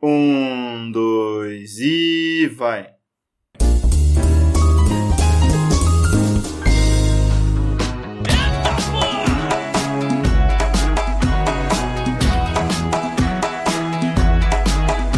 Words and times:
Um, 0.00 0.92
dois 0.92 1.80
e 1.80 2.46
vai. 2.54 2.88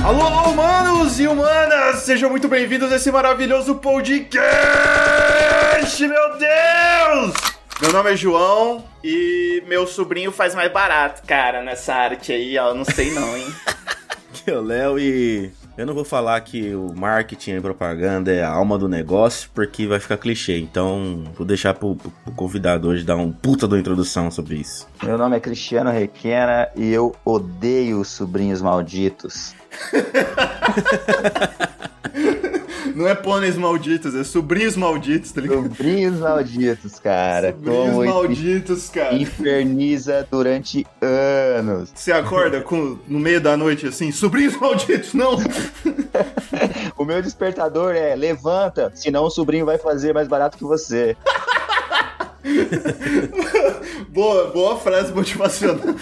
Alô, 0.03 0.23
alô, 0.23 0.49
humanos 0.51 1.21
e 1.21 1.27
humanas! 1.29 1.97
Sejam 1.97 2.31
muito 2.31 2.49
bem-vindos 2.49 2.91
a 2.91 2.97
esse 2.97 3.13
maravilhoso 3.13 3.75
podcast! 3.75 4.49
Meu 6.01 6.39
Deus! 6.39 7.35
Meu 7.83 7.93
nome 7.93 8.13
é 8.13 8.17
João 8.17 8.83
e 9.05 9.63
meu 9.67 9.87
sobrinho 9.87 10.33
faz 10.33 10.55
mais 10.55 10.73
barato, 10.73 11.21
cara, 11.27 11.63
nessa 11.63 11.95
arte 11.95 12.33
aí, 12.33 12.57
ó. 12.57 12.73
Não 12.73 12.87
sei 12.87 13.11
não, 13.11 13.37
hein? 13.37 13.47
Aqui 14.41 14.51
é 14.51 14.57
o 14.57 14.63
Léo 14.63 14.99
e 14.99 15.51
eu 15.77 15.85
não 15.85 15.93
vou 15.93 16.05
falar 16.05 16.41
que 16.41 16.75
o 16.75 16.95
marketing 16.95 17.57
e 17.57 17.61
propaganda 17.61 18.33
é 18.33 18.43
a 18.43 18.51
alma 18.51 18.79
do 18.79 18.89
negócio, 18.89 19.51
porque 19.55 19.87
vai 19.87 20.01
ficar 20.01 20.17
clichê. 20.17 20.59
Então, 20.59 21.25
vou 21.37 21.47
deixar 21.47 21.75
pro, 21.75 21.95
pro 21.95 22.33
convidado 22.35 22.89
hoje 22.89 23.05
dar 23.05 23.17
um 23.17 23.31
puta 23.31 23.69
da 23.69 23.79
introdução 23.79 24.31
sobre 24.31 24.57
isso. 24.57 24.89
Meu 25.03 25.19
nome 25.19 25.37
é 25.37 25.41
Cristiano 25.41 25.91
Requena 25.91 26.69
e 26.75 26.91
eu 26.91 27.15
odeio 27.23 28.03
sobrinhos 28.03 28.63
malditos. 28.63 29.55
Não 32.95 33.09
é 33.09 33.15
pôneis 33.15 33.57
malditos, 33.57 34.15
é 34.15 34.25
sobrinhos 34.25 34.77
malditos, 34.77 35.33
tá 35.33 35.41
ligado? 35.41 35.63
Sobrinhos 35.63 36.19
malditos, 36.19 36.99
cara. 36.99 37.53
Sobrinhos 37.53 37.95
Como 37.95 38.05
malditos, 38.05 38.89
cara. 38.89 39.15
inferniza 39.15 40.27
durante 40.31 40.87
anos. 41.01 41.91
Você 41.95 42.13
acorda 42.13 42.61
com, 42.61 42.99
no 43.09 43.19
meio 43.19 43.41
da 43.41 43.57
noite 43.57 43.87
assim, 43.87 44.11
sobrinhos 44.13 44.57
malditos, 44.57 45.15
não! 45.15 45.37
O 46.97 47.05
meu 47.05 47.23
despertador 47.23 47.95
é 47.95 48.15
levanta, 48.15 48.93
senão 48.95 49.25
o 49.25 49.31
sobrinho 49.31 49.65
vai 49.65 49.79
fazer 49.79 50.13
mais 50.13 50.29
barato 50.29 50.59
que 50.59 50.65
você. 50.65 51.17
boa, 54.11 54.51
boa 54.51 54.77
frase 54.79 55.13
motivacional. 55.13 55.95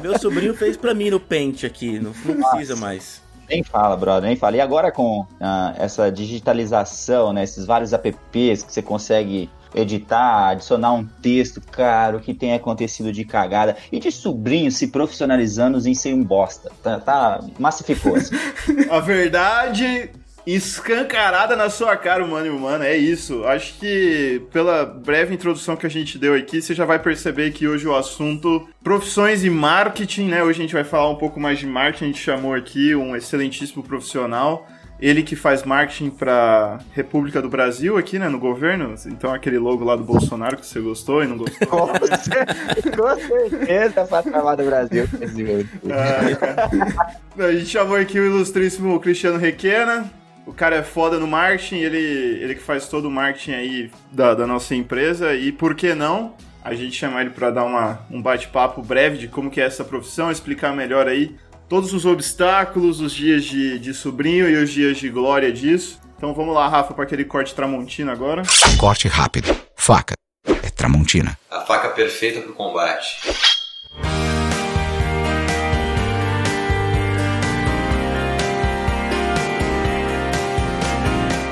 Meu 0.00 0.18
sobrinho 0.18 0.54
fez 0.54 0.76
pra 0.76 0.94
mim 0.94 1.10
no 1.10 1.18
Paint 1.18 1.64
aqui, 1.64 1.98
não, 1.98 2.12
não 2.24 2.36
precisa 2.50 2.76
mais. 2.76 3.20
Nem 3.48 3.62
fala, 3.62 3.96
brother, 3.96 4.28
nem 4.28 4.36
fala. 4.36 4.56
E 4.56 4.60
agora 4.60 4.90
com 4.90 5.26
ah, 5.40 5.74
essa 5.76 6.10
digitalização, 6.10 7.32
né, 7.32 7.44
esses 7.44 7.64
vários 7.64 7.92
apps 7.92 8.62
que 8.62 8.72
você 8.72 8.82
consegue 8.82 9.50
editar, 9.74 10.48
adicionar 10.48 10.92
um 10.92 11.04
texto, 11.04 11.60
cara, 11.60 12.16
o 12.16 12.20
que 12.20 12.32
tem 12.32 12.54
acontecido 12.54 13.12
de 13.12 13.24
cagada 13.24 13.76
e 13.92 13.98
de 13.98 14.10
sobrinhos 14.10 14.76
se 14.76 14.88
profissionalizando 14.88 15.86
em 15.86 15.94
ser 15.94 16.14
um 16.14 16.24
bosta. 16.24 16.72
Tá, 16.82 16.98
tá 16.98 17.44
massificou 17.58 18.16
assim. 18.16 18.34
A 18.90 19.00
verdade 19.00 20.10
escancarada 20.46 21.56
na 21.56 21.68
sua 21.68 21.96
cara, 21.96 22.24
humano 22.24 22.46
e 22.46 22.50
humana, 22.50 22.86
é 22.86 22.96
isso. 22.96 23.44
Acho 23.44 23.74
que 23.78 24.42
pela 24.52 24.84
breve 24.84 25.34
introdução 25.34 25.76
que 25.76 25.86
a 25.86 25.90
gente 25.90 26.18
deu 26.18 26.34
aqui, 26.34 26.62
você 26.62 26.74
já 26.74 26.84
vai 26.84 26.98
perceber 26.98 27.50
que 27.50 27.66
hoje 27.66 27.86
o 27.88 27.94
assunto 27.96 28.68
profissões 28.82 29.44
e 29.44 29.50
marketing, 29.50 30.28
né? 30.28 30.42
Hoje 30.42 30.60
a 30.60 30.62
gente 30.62 30.74
vai 30.74 30.84
falar 30.84 31.10
um 31.10 31.16
pouco 31.16 31.40
mais 31.40 31.58
de 31.58 31.66
marketing, 31.66 32.04
a 32.04 32.06
gente 32.08 32.20
chamou 32.22 32.54
aqui 32.54 32.94
um 32.94 33.16
excelentíssimo 33.16 33.82
profissional. 33.82 34.66
Ele 34.98 35.22
que 35.22 35.36
faz 35.36 35.62
marketing 35.62 36.08
para 36.08 36.78
República 36.94 37.42
do 37.42 37.50
Brasil 37.50 37.98
aqui, 37.98 38.18
né, 38.18 38.30
no 38.30 38.38
governo. 38.38 38.94
Então 39.08 39.30
aquele 39.34 39.58
logo 39.58 39.84
lá 39.84 39.94
do 39.94 40.02
Bolsonaro 40.02 40.56
que 40.56 40.66
você 40.66 40.80
gostou 40.80 41.22
e 41.22 41.26
não 41.26 41.36
gostou. 41.36 41.68
com 41.68 42.06
cer- 42.06 42.96
com 42.96 43.48
certeza 43.50 44.06
faz 44.06 44.24
do 44.24 44.64
Brasil. 44.64 45.06
meu. 45.34 45.66
Ah. 45.92 47.44
A 47.44 47.52
gente 47.52 47.66
chamou 47.66 47.96
aqui 47.96 48.18
o 48.18 48.24
ilustríssimo 48.24 48.98
Cristiano 48.98 49.36
Requena. 49.38 50.10
O 50.46 50.52
cara 50.52 50.76
é 50.76 50.82
foda 50.82 51.18
no 51.18 51.26
marketing, 51.26 51.78
ele, 51.78 51.98
ele 51.98 52.54
que 52.54 52.62
faz 52.62 52.88
todo 52.88 53.06
o 53.06 53.10
marketing 53.10 53.52
aí 53.52 53.90
da, 54.12 54.32
da 54.32 54.46
nossa 54.46 54.74
empresa. 54.74 55.34
E 55.34 55.50
por 55.50 55.74
que 55.74 55.92
não? 55.94 56.34
A 56.62 56.72
gente 56.72 56.96
chamar 56.96 57.22
ele 57.22 57.30
para 57.30 57.50
dar 57.50 57.64
uma, 57.64 58.00
um 58.10 58.22
bate-papo 58.22 58.80
breve 58.80 59.18
de 59.18 59.28
como 59.28 59.50
que 59.50 59.60
é 59.60 59.64
essa 59.64 59.84
profissão, 59.84 60.30
explicar 60.30 60.74
melhor 60.74 61.08
aí 61.08 61.36
todos 61.68 61.92
os 61.92 62.06
obstáculos, 62.06 63.00
os 63.00 63.12
dias 63.12 63.44
de, 63.44 63.78
de 63.78 63.92
sobrinho 63.92 64.48
e 64.48 64.56
os 64.56 64.70
dias 64.70 64.98
de 64.98 65.08
glória 65.08 65.52
disso. 65.52 66.00
Então 66.16 66.32
vamos 66.32 66.54
lá, 66.54 66.68
Rafa, 66.68 66.94
para 66.94 67.04
aquele 67.04 67.24
corte 67.24 67.54
tramontina 67.54 68.12
agora. 68.12 68.42
Corte 68.78 69.06
rápido. 69.08 69.54
Faca. 69.74 70.14
É 70.62 70.70
Tramontina. 70.70 71.36
A 71.50 71.60
faca 71.62 71.88
perfeita 71.90 72.40
pro 72.40 72.54
combate. 72.54 73.65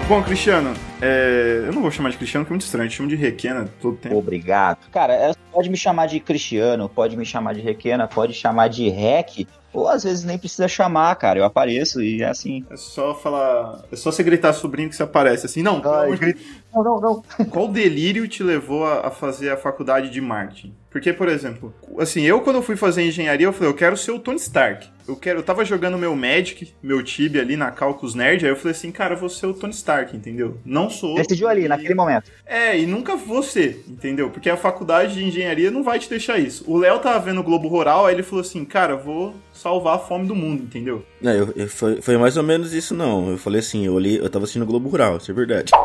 Bom, 0.07 0.23
Cristiano, 0.23 0.75
é, 1.01 1.65
eu 1.67 1.73
não 1.73 1.81
vou 1.81 1.91
chamar 1.91 2.11
de 2.11 2.19
Cristiano, 2.19 2.45
que 2.45 2.53
é 2.53 2.55
muito 2.55 2.63
estranho, 2.63 2.87
eu 2.87 2.91
chamo 2.91 3.09
de 3.09 3.17
Requena 3.17 3.69
todo 3.81 3.97
tempo. 3.97 4.17
Obrigado. 4.19 4.79
Cara, 4.93 5.15
é- 5.15 5.33
pode 5.55 5.71
me 5.71 5.77
chamar 5.77 6.07
de 6.07 6.19
Cristiano, 6.19 6.89
pode 6.89 7.17
me 7.17 7.25
chamar 7.25 7.55
de 7.55 7.61
Requena, 7.61 8.09
pode 8.09 8.35
chamar 8.35 8.69
de 8.69 8.89
Rec, 8.89 9.47
ou 9.75 9.89
às 9.89 10.03
vezes 10.05 10.25
nem 10.25 10.37
precisa 10.37 10.67
chamar, 10.67 11.15
cara. 11.17 11.39
Eu 11.39 11.45
apareço 11.45 12.03
e 12.03 12.23
é 12.23 12.29
assim. 12.29 12.65
É 12.71 12.77
só 12.77 13.15
falar. 13.15 13.85
É 13.91 13.97
só 13.97 14.11
você 14.11 14.23
gritar 14.23 14.53
sobrinho 14.53 14.89
que 14.89 14.97
você 14.97 15.03
aparece 15.03 15.47
assim. 15.47 15.63
Não, 15.63 15.83
Ai, 15.85 16.17
Deus. 16.17 16.35
Não, 16.73 16.83
não, 16.83 17.01
não. 17.01 17.23
Qual 17.51 17.69
delírio 17.69 18.27
te 18.29 18.43
levou 18.43 18.87
a, 18.87 19.11
fazer 19.11 19.51
a 19.51 19.57
faculdade 19.57 20.11
de 20.11 20.21
marketing? 20.21 20.75
Porque, 20.91 21.13
por 21.13 21.29
exemplo, 21.29 21.75
assim, 21.99 22.23
eu 22.23 22.41
quando 22.41 22.57
eu 22.57 22.63
fui 22.63 22.77
fazer 22.77 23.03
engenharia, 23.03 23.49
eu 23.49 23.53
falei, 23.53 23.69
eu 23.69 23.75
quero 23.75 23.97
ser 23.97 24.13
o 24.13 24.19
Tony 24.21 24.39
Stark. 24.39 24.89
Eu 25.09 25.17
quero, 25.17 25.41
eu 25.41 25.43
tava 25.43 25.65
jogando 25.65 25.99
meu 25.99 26.15
Magic, 26.15 26.73
meu 26.81 27.03
Tibia 27.03 27.43
ali 27.43 27.57
na 27.57 27.73
Calcus 27.73 28.15
Nerd, 28.15 28.45
aí 28.45 28.53
eu 28.53 28.57
falei 28.57 28.71
assim, 28.71 28.93
cara, 28.93 29.15
eu 29.15 29.19
vou 29.19 29.29
ser 29.29 29.47
o 29.47 29.53
Tony 29.53 29.73
Stark, 29.73 30.17
entendeu? 30.17 30.57
Não 30.65 30.89
sou. 30.89 31.17
Decidiu 31.17 31.49
ali, 31.49 31.65
e- 31.65 31.69
naquele 31.69 31.95
momento. 31.95 32.31
É, 32.47 32.79
e 32.79 32.87
nunca 32.87 33.17
você, 33.17 33.83
entendeu? 33.89 34.31
Porque 34.31 34.49
a 34.49 34.57
faculdade 34.57 35.15
de 35.15 35.25
engenharia 35.25 35.44
não 35.71 35.83
vai 35.83 35.99
te 35.99 36.09
deixar 36.09 36.39
isso. 36.39 36.65
O 36.67 36.77
Léo 36.79 36.99
tava 36.99 37.19
vendo 37.19 37.41
o 37.41 37.45
Globo 37.45 37.69
Rural, 37.69 38.07
aí 38.07 38.15
ele 38.15 38.23
falou 38.23 38.41
assim, 38.43 38.65
cara, 38.65 38.97
vou 38.97 39.35
salvar 39.53 39.97
a 39.97 39.99
fome 39.99 40.27
do 40.27 40.35
mundo, 40.35 40.63
entendeu? 40.63 41.05
Não, 41.21 41.33
eu, 41.33 41.53
eu- 41.57 41.69
foi, 41.69 42.01
foi 42.01 42.17
mais 42.17 42.37
ou 42.37 42.43
menos 42.43 42.73
isso, 42.73 42.95
não. 42.95 43.31
Eu 43.31 43.39
falei 43.39 43.61
assim, 43.61 43.85
eu 43.87 43.93
olhei, 43.95 44.19
eu 44.19 44.29
tava 44.31 44.45
assistindo 44.45 44.63
o 44.63 44.67
Globo 44.67 44.89
Rural, 44.89 45.17
isso 45.19 45.31
é 45.31 45.35
verdade. 45.35 45.71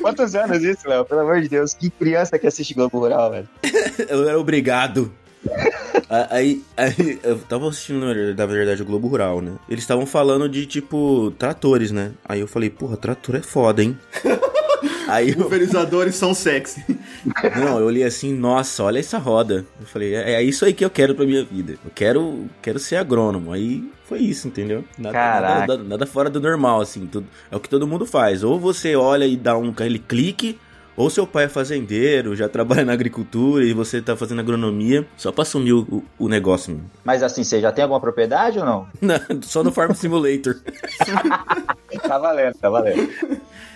Quantos 0.00 0.34
anos 0.34 0.62
isso, 0.62 0.88
Léo? 0.88 1.04
Pelo 1.04 1.20
amor 1.20 1.40
de 1.40 1.48
Deus, 1.48 1.74
que 1.74 1.90
criança 1.90 2.38
que 2.38 2.46
assiste 2.46 2.72
Globo 2.74 2.98
Rural, 2.98 3.30
velho. 3.30 3.48
Eu 4.08 4.28
era 4.28 4.38
obrigado. 4.38 5.12
Aí, 6.28 6.60
aí, 6.76 7.20
eu 7.22 7.38
tava 7.38 7.68
assistindo, 7.68 8.00
na 8.00 8.12
verdade- 8.12 8.36
na 8.36 8.46
verdade, 8.46 8.82
o 8.82 8.84
Globo 8.84 9.06
Rural, 9.06 9.40
né? 9.40 9.52
Eles 9.68 9.84
estavam 9.84 10.04
falando 10.04 10.48
de, 10.48 10.66
tipo, 10.66 11.30
tratores, 11.38 11.92
né? 11.92 12.10
Aí 12.28 12.40
eu 12.40 12.48
falei, 12.48 12.68
porra, 12.68 12.96
trator 12.96 13.36
é 13.36 13.40
foda, 13.40 13.80
hein? 13.80 13.96
Aí 15.10 15.30
eu, 15.30 15.36
Pulverizadores 15.36 16.14
são 16.14 16.32
sexy. 16.34 16.84
não, 17.56 17.78
eu 17.78 17.86
olhei 17.86 18.04
assim, 18.04 18.32
nossa, 18.34 18.82
olha 18.84 18.98
essa 18.98 19.18
roda. 19.18 19.64
Eu 19.80 19.86
falei, 19.86 20.14
é, 20.14 20.34
é 20.34 20.42
isso 20.42 20.64
aí 20.64 20.72
que 20.72 20.84
eu 20.84 20.90
quero 20.90 21.14
pra 21.14 21.24
minha 21.26 21.44
vida. 21.44 21.72
Eu 21.84 21.90
quero, 21.94 22.46
quero 22.62 22.78
ser 22.78 22.96
agrônomo. 22.96 23.52
Aí 23.52 23.90
foi 24.04 24.20
isso, 24.20 24.48
entendeu? 24.48 24.84
Nada, 24.98 25.12
Caraca. 25.12 25.58
nada, 25.60 25.78
nada 25.78 26.06
fora 26.06 26.30
do 26.30 26.40
normal, 26.40 26.80
assim. 26.80 27.06
Tudo, 27.06 27.26
é 27.50 27.56
o 27.56 27.60
que 27.60 27.68
todo 27.68 27.86
mundo 27.86 28.06
faz. 28.06 28.42
Ou 28.42 28.58
você 28.58 28.96
olha 28.96 29.26
e 29.26 29.36
dá 29.36 29.56
um 29.56 29.70
aquele 29.70 29.98
clique, 29.98 30.58
ou 31.00 31.10
seu 31.10 31.26
pai 31.26 31.44
é 31.44 31.48
fazendeiro, 31.48 32.34
já 32.36 32.48
trabalha 32.50 32.84
na 32.84 32.92
agricultura 32.92 33.64
e 33.64 33.72
você 33.72 34.00
tá 34.02 34.16
fazendo 34.16 34.40
agronomia 34.40 35.06
só 35.16 35.32
pra 35.32 35.42
assumir 35.42 35.72
o, 35.72 35.80
o- 35.90 36.04
o 36.18 36.28
negócio. 36.28 36.80
Mas 37.04 37.22
assim, 37.22 37.42
você 37.44 37.60
já 37.60 37.72
tem 37.72 37.82
alguma 37.82 38.00
propriedade 38.00 38.58
ou 38.58 38.64
não? 38.64 38.86
Não, 39.00 39.18
só 39.42 39.62
no 39.64 39.72
Farm 39.72 39.92
Simulator. 39.92 40.56
Tá 42.06 42.18
valendo, 42.18 42.54
tá 42.54 42.70
valendo. 42.70 43.08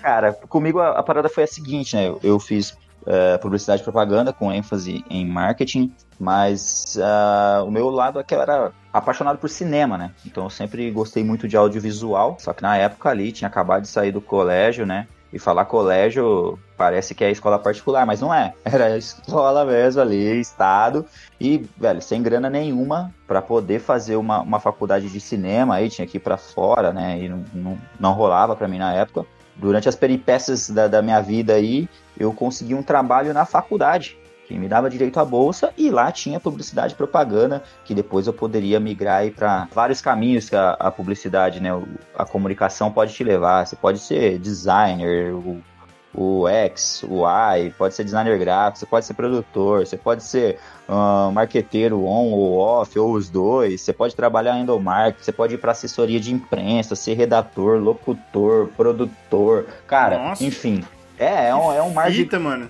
Cara, 0.02 0.32
comigo 0.32 0.78
a, 0.80 0.90
a 0.90 1.02
parada 1.02 1.28
foi 1.28 1.44
a 1.44 1.46
seguinte, 1.46 1.94
né? 1.96 2.06
Eu, 2.08 2.20
eu 2.22 2.38
fiz 2.40 2.76
é, 3.06 3.36
publicidade 3.38 3.80
e 3.82 3.84
propaganda 3.84 4.32
com 4.32 4.52
ênfase 4.52 5.04
em 5.10 5.26
marketing, 5.26 5.92
mas 6.18 6.96
ah, 7.02 7.62
o 7.66 7.70
meu 7.70 7.91
lado 7.91 8.18
é 8.20 8.22
que 8.24 8.34
eu 8.34 8.41
era 8.41 8.72
apaixonado 8.92 9.38
por 9.38 9.50
cinema, 9.50 9.98
né? 9.98 10.12
Então 10.24 10.44
eu 10.44 10.50
sempre 10.50 10.91
gostei 10.91 11.24
muito 11.24 11.47
de 11.48 11.56
audiovisual, 11.56 12.36
só 12.41 12.53
que 12.53 12.62
na 12.62 12.77
época 12.77 13.09
ali 13.10 13.32
tinha 13.32 13.48
acabado 13.48 13.82
de 13.82 13.88
sair 13.88 14.12
do 14.12 14.20
colégio, 14.20 14.86
né? 14.86 15.06
E 15.34 15.39
falar 15.41 15.65
colégio 15.65 16.57
parece 16.77 17.13
que 17.13 17.25
é 17.25 17.31
escola 17.31 17.59
particular, 17.59 18.07
mas 18.07 18.21
não 18.21 18.33
é. 18.33 18.54
Era 18.65 18.97
escola 18.97 19.65
mesmo 19.65 20.01
ali, 20.01 20.41
estado. 20.41 21.04
E, 21.41 21.66
velho, 21.77 22.01
sem 22.01 22.22
grana 22.22 22.48
nenhuma 22.48 23.13
pra 23.27 23.42
poder 23.42 23.81
fazer 23.81 24.15
uma, 24.15 24.41
uma 24.41 24.60
faculdade 24.60 25.09
de 25.09 25.19
cinema 25.19 25.75
aí, 25.75 25.91
tinha 25.91 26.07
que 26.07 26.19
ir 26.19 26.21
pra 26.21 26.36
fora, 26.36 26.92
né? 26.92 27.19
E 27.21 27.28
não, 27.28 27.45
não, 27.53 27.78
não 27.98 28.13
rolava 28.13 28.54
pra 28.54 28.69
mim 28.69 28.78
na 28.78 28.95
época. 28.95 29.27
Durante 29.57 29.89
as 29.89 29.97
peripécias 29.97 30.71
da, 30.71 30.86
da 30.86 31.03
minha 31.03 31.21
vida 31.21 31.54
aí, 31.54 31.89
eu 32.16 32.33
consegui 32.33 32.77
um 32.77 32.83
trabalho 32.83 33.34
na 33.34 33.45
faculdade, 33.45 34.16
que 34.54 34.60
me 34.60 34.68
dava 34.68 34.89
direito 34.89 35.18
à 35.18 35.24
bolsa, 35.24 35.72
e 35.77 35.91
lá 35.91 36.12
tinha 36.12 36.39
publicidade 36.39 36.95
e 36.95 36.97
propaganda, 36.97 37.62
que 37.84 37.92
depois 37.95 38.27
eu 38.28 38.33
poderia 38.33 38.78
migrar 38.78 39.28
para 39.33 39.66
vários 39.72 40.01
caminhos 40.01 40.48
que 40.48 40.54
a, 40.54 40.71
a 40.78 40.91
publicidade, 40.91 41.60
né, 41.60 41.71
a 42.16 42.24
comunicação 42.24 42.91
pode 42.91 43.12
te 43.12 43.24
levar. 43.24 43.66
Você 43.66 43.74
pode 43.74 43.98
ser 43.98 44.39
designer, 44.39 45.34
o- 45.34 45.60
o 46.16 46.47
X, 46.47 47.03
o 47.09 47.27
Y, 47.27 47.72
pode 47.77 47.95
ser 47.95 48.04
designer 48.04 48.39
gráfico, 48.39 48.78
você 48.78 48.86
pode 48.86 49.04
ser 49.04 49.15
produtor, 49.15 49.84
você 49.84 49.97
pode 49.97 50.22
ser 50.22 50.60
uh, 50.89 51.33
marqueteiro 51.33 52.04
on 52.04 52.30
ou 52.30 52.56
off, 52.56 52.97
ou 52.97 53.15
os 53.15 53.28
dois, 53.28 53.80
você 53.80 53.92
pode 53.92 54.15
trabalhar 54.15 54.56
em 54.56 54.62
endomarketing, 54.62 55.24
você 55.24 55.33
pode 55.33 55.54
ir 55.54 55.59
para 55.59 55.72
assessoria 55.72 56.21
de 56.21 56.33
imprensa, 56.33 56.95
ser 56.95 57.15
redator, 57.15 57.80
locutor, 57.80 58.68
produtor, 58.77 59.66
cara, 59.89 60.16
Nossa. 60.28 60.45
enfim. 60.45 60.84
É, 61.18 61.48
é 61.48 61.54
um, 61.56 61.72
é 61.72 61.83
um 61.83 61.92
mar 61.92 62.09
de 62.09 62.18
Fita, 62.18 62.39
mano. 62.39 62.68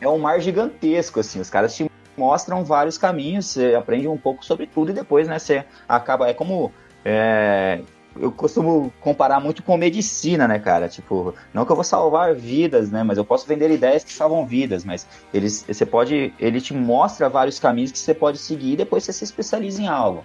É 0.00 0.08
um 0.08 0.18
mar 0.18 0.40
gigantesco, 0.40 1.20
assim. 1.20 1.40
Os 1.40 1.50
caras 1.50 1.74
te 1.74 1.90
mostram 2.16 2.64
vários 2.64 2.98
caminhos, 2.98 3.46
você 3.46 3.74
aprende 3.74 4.08
um 4.08 4.16
pouco 4.16 4.44
sobre 4.44 4.66
tudo 4.66 4.90
e 4.90 4.94
depois, 4.94 5.28
né, 5.28 5.38
você 5.38 5.64
acaba. 5.88 6.28
É 6.28 6.34
como. 6.34 6.72
é, 7.04 7.80
eu 8.18 8.32
costumo 8.32 8.92
comparar 9.00 9.38
muito 9.38 9.62
com 9.62 9.76
medicina, 9.76 10.48
né, 10.48 10.58
cara? 10.58 10.88
Tipo, 10.88 11.32
não 11.54 11.64
que 11.64 11.70
eu 11.70 11.76
vou 11.76 11.84
salvar 11.84 12.34
vidas, 12.34 12.90
né? 12.90 13.04
Mas 13.04 13.18
eu 13.18 13.24
posso 13.24 13.46
vender 13.46 13.70
ideias 13.70 14.02
que 14.02 14.12
salvam 14.12 14.44
vidas, 14.44 14.84
mas 14.84 15.06
eles, 15.32 15.64
você 15.66 15.86
pode. 15.86 16.34
Ele 16.38 16.60
te 16.60 16.74
mostra 16.74 17.28
vários 17.28 17.58
caminhos 17.60 17.92
que 17.92 17.98
você 17.98 18.12
pode 18.12 18.38
seguir 18.38 18.72
e 18.72 18.76
depois 18.76 19.04
você 19.04 19.12
se 19.12 19.24
especializa 19.24 19.82
em 19.82 19.88
algo. 19.88 20.24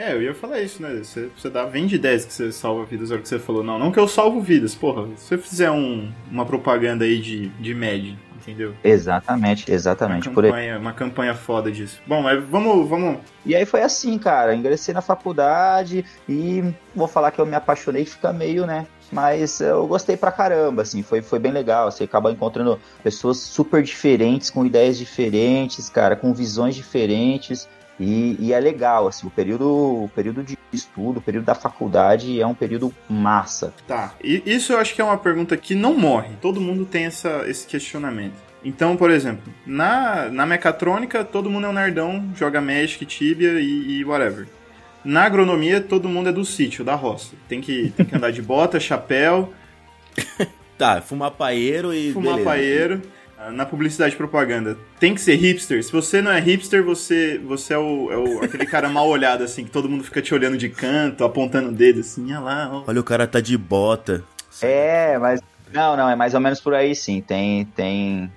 É, 0.00 0.14
eu 0.14 0.22
ia 0.22 0.34
falar 0.34 0.62
isso, 0.62 0.80
né? 0.80 0.94
Você, 1.04 1.28
você 1.36 1.50
dá, 1.50 1.66
vende 1.66 1.96
ideias 1.96 2.24
que 2.24 2.32
você 2.32 2.50
salva 2.50 2.86
vidas, 2.86 3.10
é 3.10 3.16
o 3.16 3.20
que 3.20 3.28
você 3.28 3.38
falou. 3.38 3.62
Não, 3.62 3.78
não 3.78 3.92
que 3.92 3.98
eu 3.98 4.08
salvo 4.08 4.40
vidas, 4.40 4.74
porra. 4.74 5.06
Se 5.14 5.26
você 5.26 5.36
fizer 5.36 5.70
um, 5.70 6.10
uma 6.30 6.46
propaganda 6.46 7.04
aí 7.04 7.20
de, 7.20 7.50
de 7.50 7.74
MED, 7.74 8.18
entendeu? 8.34 8.74
Exatamente, 8.82 9.70
Uma 9.70 9.74
exatamente. 9.74 10.30
Por 10.30 10.46
aí. 10.46 10.50
campanha, 10.50 10.78
uma 10.78 10.92
campanha 10.94 11.34
foda 11.34 11.70
disso. 11.70 12.00
Bom, 12.06 12.22
mas 12.22 12.42
vamos, 12.42 12.88
vamos. 12.88 13.18
E 13.44 13.54
aí 13.54 13.66
foi 13.66 13.82
assim, 13.82 14.18
cara. 14.18 14.54
Ingressei 14.54 14.94
na 14.94 15.02
faculdade 15.02 16.02
e 16.26 16.64
vou 16.96 17.06
falar 17.06 17.30
que 17.30 17.38
eu 17.38 17.44
me 17.44 17.54
apaixonei, 17.54 18.06
fica 18.06 18.32
meio, 18.32 18.64
né? 18.64 18.86
Mas 19.12 19.60
eu 19.60 19.86
gostei 19.86 20.16
pra 20.16 20.32
caramba, 20.32 20.80
assim, 20.80 21.02
foi, 21.02 21.20
foi 21.20 21.38
bem 21.38 21.52
legal. 21.52 21.90
Você 21.90 22.04
acaba 22.04 22.32
encontrando 22.32 22.80
pessoas 23.02 23.36
super 23.36 23.82
diferentes, 23.82 24.48
com 24.48 24.64
ideias 24.64 24.96
diferentes, 24.96 25.90
cara, 25.90 26.16
com 26.16 26.32
visões 26.32 26.74
diferentes. 26.74 27.68
E, 28.00 28.36
e 28.40 28.52
é 28.52 28.58
legal, 28.58 29.06
assim, 29.06 29.26
o 29.26 29.30
período, 29.30 29.68
o 29.68 30.10
período 30.14 30.42
de 30.42 30.58
estudo, 30.72 31.18
o 31.18 31.22
período 31.22 31.44
da 31.44 31.54
faculdade 31.54 32.40
é 32.40 32.46
um 32.46 32.54
período 32.54 32.92
massa. 33.08 33.74
Tá. 33.86 34.14
E 34.24 34.42
isso 34.46 34.72
eu 34.72 34.78
acho 34.78 34.94
que 34.94 35.02
é 35.02 35.04
uma 35.04 35.18
pergunta 35.18 35.54
que 35.56 35.74
não 35.74 35.94
morre. 35.94 36.30
Todo 36.40 36.60
mundo 36.60 36.86
tem 36.86 37.04
essa, 37.04 37.44
esse 37.46 37.66
questionamento. 37.66 38.34
Então, 38.64 38.96
por 38.96 39.10
exemplo, 39.10 39.52
na, 39.66 40.30
na 40.30 40.46
mecatrônica, 40.46 41.22
todo 41.24 41.50
mundo 41.50 41.66
é 41.66 41.70
um 41.70 41.74
nerdão, 41.74 42.30
joga 42.34 42.60
Magic, 42.60 43.04
Tibia 43.04 43.60
e, 43.60 43.98
e 43.98 44.04
whatever. 44.04 44.46
Na 45.04 45.24
agronomia, 45.24 45.80
todo 45.80 46.08
mundo 46.08 46.30
é 46.30 46.32
do 46.32 46.44
sítio, 46.44 46.84
da 46.84 46.94
roça. 46.94 47.34
Tem 47.48 47.60
que, 47.60 47.90
tem 47.96 48.06
que 48.06 48.16
andar 48.16 48.32
de 48.32 48.42
bota, 48.42 48.80
chapéu, 48.80 49.52
Tá, 50.80 51.02
fumar 51.02 51.32
paeiro 51.32 51.92
e. 51.92 52.10
fumar 52.10 52.36
beleza. 52.36 52.50
paeiro. 52.50 53.02
Ah, 53.42 53.50
Na 53.50 53.64
publicidade 53.64 54.12
e 54.14 54.16
propaganda, 54.18 54.76
tem 54.98 55.14
que 55.14 55.20
ser 55.20 55.34
hipster. 55.36 55.82
Se 55.82 55.90
você 55.90 56.20
não 56.20 56.30
é 56.30 56.38
hipster, 56.40 56.84
você, 56.84 57.38
você 57.42 57.72
é, 57.72 57.78
o, 57.78 58.12
é 58.12 58.16
o- 58.18 58.44
aquele 58.44 58.66
cara 58.66 58.88
mal 58.88 59.08
olhado, 59.08 59.42
assim, 59.42 59.64
que 59.64 59.70
todo 59.70 59.88
mundo 59.88 60.04
fica 60.04 60.20
te 60.20 60.34
olhando 60.34 60.58
de 60.58 60.68
canto, 60.68 61.24
apontando 61.24 61.68
o 61.70 61.72
dedo, 61.72 62.00
assim, 62.00 62.26
olha 62.32 62.40
lá, 62.40 62.68
ó. 62.70 62.84
Olha, 62.86 63.00
o 63.00 63.04
cara 63.04 63.26
tá 63.26 63.40
de 63.40 63.56
bota. 63.56 64.22
É, 64.60 65.16
mas. 65.18 65.40
Não, 65.72 65.96
não, 65.96 66.10
é 66.10 66.16
mais 66.16 66.34
ou 66.34 66.40
menos 66.40 66.60
por 66.60 66.74
aí 66.74 66.94
sim. 66.94 67.20
Tem. 67.20 67.64
tem... 67.64 68.30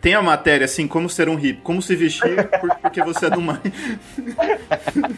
Tem 0.00 0.14
a 0.14 0.22
matéria, 0.22 0.64
assim, 0.64 0.86
como 0.86 1.08
ser 1.10 1.28
um 1.28 1.34
hippie, 1.34 1.60
como 1.62 1.82
se 1.82 1.94
vestir 1.96 2.48
por- 2.60 2.74
porque 2.76 3.02
você 3.02 3.26
é 3.26 3.30
do 3.30 3.40
mais. 3.42 3.60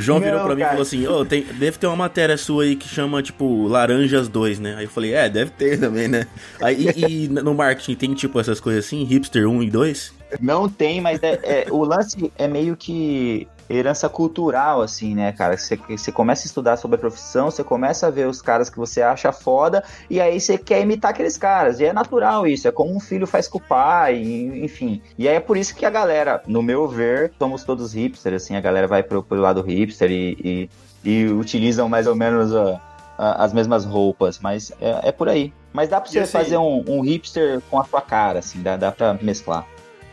João 0.00 0.20
virou 0.20 0.38
Não, 0.38 0.46
pra 0.46 0.54
mim 0.54 0.62
e 0.62 0.66
falou 0.66 0.82
assim: 0.82 1.06
Ô, 1.06 1.24
tem, 1.24 1.42
deve 1.42 1.78
ter 1.78 1.86
uma 1.86 1.96
matéria 1.96 2.36
sua 2.36 2.64
aí 2.64 2.76
que 2.76 2.88
chama, 2.88 3.22
tipo, 3.22 3.66
Laranjas 3.66 4.28
2, 4.28 4.58
né? 4.58 4.74
Aí 4.76 4.84
eu 4.84 4.90
falei: 4.90 5.14
É, 5.14 5.28
deve 5.28 5.50
ter 5.52 5.78
também, 5.78 6.08
né? 6.08 6.26
Aí, 6.60 6.88
e, 6.96 7.24
e 7.24 7.28
no 7.42 7.54
marketing 7.54 7.94
tem, 7.94 8.14
tipo, 8.14 8.38
essas 8.40 8.60
coisas 8.60 8.84
assim, 8.84 9.04
hipster 9.04 9.48
1 9.48 9.62
e 9.62 9.70
2? 9.70 10.14
Não 10.40 10.68
tem, 10.68 11.00
mas 11.00 11.22
é, 11.22 11.38
é- 11.42 11.66
o 11.70 11.84
lance 11.84 12.32
é 12.38 12.48
meio 12.48 12.76
que 12.76 13.46
herança 13.72 14.08
cultural, 14.08 14.82
assim, 14.82 15.14
né, 15.14 15.32
cara? 15.32 15.56
Você, 15.56 15.76
você 15.88 16.12
começa 16.12 16.44
a 16.44 16.46
estudar 16.46 16.76
sobre 16.76 16.96
a 16.96 16.98
profissão, 16.98 17.50
você 17.50 17.64
começa 17.64 18.06
a 18.06 18.10
ver 18.10 18.26
os 18.28 18.42
caras 18.42 18.68
que 18.68 18.76
você 18.78 19.00
acha 19.02 19.32
foda, 19.32 19.82
e 20.10 20.20
aí 20.20 20.40
você 20.40 20.58
quer 20.58 20.80
imitar 20.82 21.10
aqueles 21.12 21.36
caras. 21.38 21.80
E 21.80 21.84
é 21.84 21.92
natural 21.92 22.46
isso, 22.46 22.68
é 22.68 22.72
como 22.72 22.94
um 22.94 23.00
filho 23.00 23.26
faz 23.26 23.48
com 23.48 23.58
o 23.58 23.60
pai, 23.62 24.16
enfim. 24.62 25.00
E 25.18 25.28
aí 25.28 25.36
é 25.36 25.40
por 25.40 25.56
isso 25.56 25.74
que 25.74 25.86
a 25.86 25.90
galera, 25.90 26.42
no 26.46 26.62
meu 26.62 26.86
ver, 26.86 27.32
somos 27.38 27.64
todos 27.64 27.92
hipsters, 27.94 28.42
assim, 28.42 28.56
a 28.56 28.60
galera 28.60 28.86
vai 28.86 29.02
pro, 29.02 29.22
pro 29.22 29.40
lado 29.40 29.62
hipster 29.62 30.10
e, 30.10 30.68
e, 31.04 31.10
e 31.10 31.26
utilizam 31.28 31.88
mais 31.88 32.06
ou 32.06 32.14
menos 32.14 32.54
a- 32.54 32.80
a- 33.18 33.44
as 33.44 33.52
mesmas 33.52 33.84
roupas, 33.84 34.38
mas 34.40 34.72
é, 34.80 35.08
é 35.08 35.12
por 35.12 35.28
aí. 35.28 35.52
Mas 35.72 35.88
dá 35.88 36.00
pra 36.00 36.10
você 36.10 36.20
assim- 36.20 36.32
fazer 36.32 36.56
um, 36.58 36.84
um 36.86 37.00
hipster 37.00 37.60
com 37.70 37.78
a 37.80 37.84
sua 37.84 38.00
cara, 38.02 38.40
assim, 38.40 38.60
dá, 38.62 38.76
dá 38.76 38.92
pra 38.92 39.14
mesclar. 39.22 39.66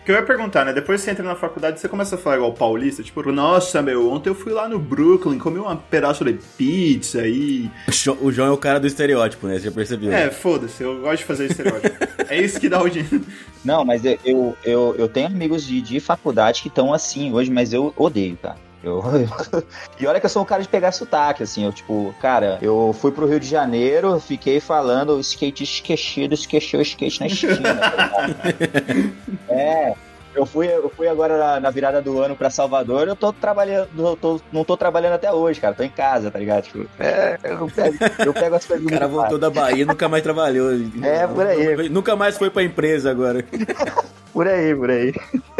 Que 0.09 0.13
eu 0.13 0.15
ia 0.17 0.23
perguntar, 0.23 0.65
né? 0.65 0.73
Depois 0.73 1.01
você 1.01 1.11
entra 1.11 1.23
na 1.23 1.35
faculdade, 1.35 1.79
você 1.79 1.87
começa 1.87 2.15
a 2.15 2.17
falar 2.17 2.37
igual 2.37 2.51
paulista, 2.51 3.03
tipo, 3.03 3.21
nossa, 3.31 3.79
meu, 3.79 4.09
ontem 4.11 4.29
eu 4.29 4.33
fui 4.33 4.51
lá 4.51 4.67
no 4.67 4.79
Brooklyn, 4.79 5.37
comi 5.37 5.59
um 5.59 5.75
pedaço 5.75 6.25
de 6.25 6.33
pizza 6.57 7.27
e. 7.27 7.69
O 7.87 7.91
Jo- 7.91 8.17
O 8.19 8.31
João 8.31 8.47
é 8.47 8.51
o 8.51 8.57
cara 8.57 8.79
do 8.79 8.87
estereótipo, 8.87 9.45
né? 9.45 9.59
Você 9.59 9.65
já 9.65 9.71
percebeu? 9.71 10.11
É, 10.11 10.31
foda-se, 10.31 10.81
eu 10.81 10.99
gosto 11.01 11.17
de 11.19 11.25
fazer 11.25 11.45
estereótipo. 11.45 11.95
é 12.27 12.41
isso 12.41 12.59
que 12.59 12.67
dá 12.67 12.81
o 12.81 12.89
dinheiro. 12.89 13.21
Não, 13.63 13.85
mas 13.85 14.03
eu, 14.03 14.17
eu, 14.25 14.57
eu, 14.65 14.95
eu 14.97 15.07
tenho 15.07 15.27
amigos 15.27 15.63
de, 15.63 15.79
de 15.79 15.99
faculdade 15.99 16.63
que 16.63 16.69
estão 16.69 16.91
assim 16.91 17.31
hoje, 17.31 17.51
mas 17.51 17.71
eu 17.71 17.93
odeio, 17.95 18.35
tá? 18.35 18.55
Eu, 18.83 19.03
E 19.99 20.07
olha 20.07 20.19
que 20.19 20.25
eu 20.25 20.29
sou 20.29 20.41
um 20.41 20.45
cara 20.45 20.61
de 20.61 20.69
pegar 20.69 20.91
sotaque, 20.91 21.43
assim, 21.43 21.65
eu, 21.65 21.73
tipo, 21.73 22.13
cara, 22.21 22.57
eu 22.61 22.95
fui 22.99 23.11
pro 23.11 23.27
Rio 23.27 23.39
de 23.39 23.47
Janeiro, 23.47 24.19
fiquei 24.19 24.59
falando 24.59 25.19
skate 25.19 25.63
esquecido, 25.63 26.33
esqueceu 26.33 26.79
o 26.79 26.83
skate 26.83 27.19
na 27.19 27.27
esquina. 27.27 27.75
tá 27.75 28.29
é. 29.53 29.95
Eu 30.35 30.45
fui, 30.45 30.67
eu 30.67 30.89
fui 30.95 31.07
agora 31.07 31.37
na, 31.37 31.59
na 31.59 31.69
virada 31.71 32.01
do 32.01 32.21
ano 32.21 32.35
pra 32.35 32.49
Salvador, 32.49 33.07
eu 33.07 33.15
tô 33.15 33.33
trabalhando, 33.33 33.89
eu 33.97 34.15
tô- 34.15 34.39
não 34.53 34.63
tô 34.63 34.77
trabalhando 34.77 35.13
até 35.13 35.31
hoje, 35.33 35.59
cara, 35.59 35.73
tô 35.73 35.81
em 35.83 35.89
casa, 35.89 36.29
tá 36.29 36.37
ligado? 36.39 36.63
Tipo, 36.65 36.85
é, 36.99 37.37
eu 37.43 37.67
pego, 37.67 37.97
eu 38.25 38.33
pego 38.33 38.55
as 38.55 38.65
coisas 38.65 38.85
O 38.85 38.89
cara 38.89 39.07
voltou 39.07 39.37
da 39.39 39.49
Bahia 39.49 39.81
e 39.81 39.85
nunca 39.85 40.07
mais 40.07 40.21
trabalhou. 40.23 40.69
É, 41.01 41.25
por 41.27 41.45
aí. 41.47 41.89
Nunca 41.89 42.15
mais 42.15 42.37
foi 42.37 42.49
pra 42.49 42.63
empresa 42.63 43.09
agora. 43.09 43.43
Por 44.31 44.47
aí, 44.47 44.75
por 44.75 44.91
aí. 44.91 45.11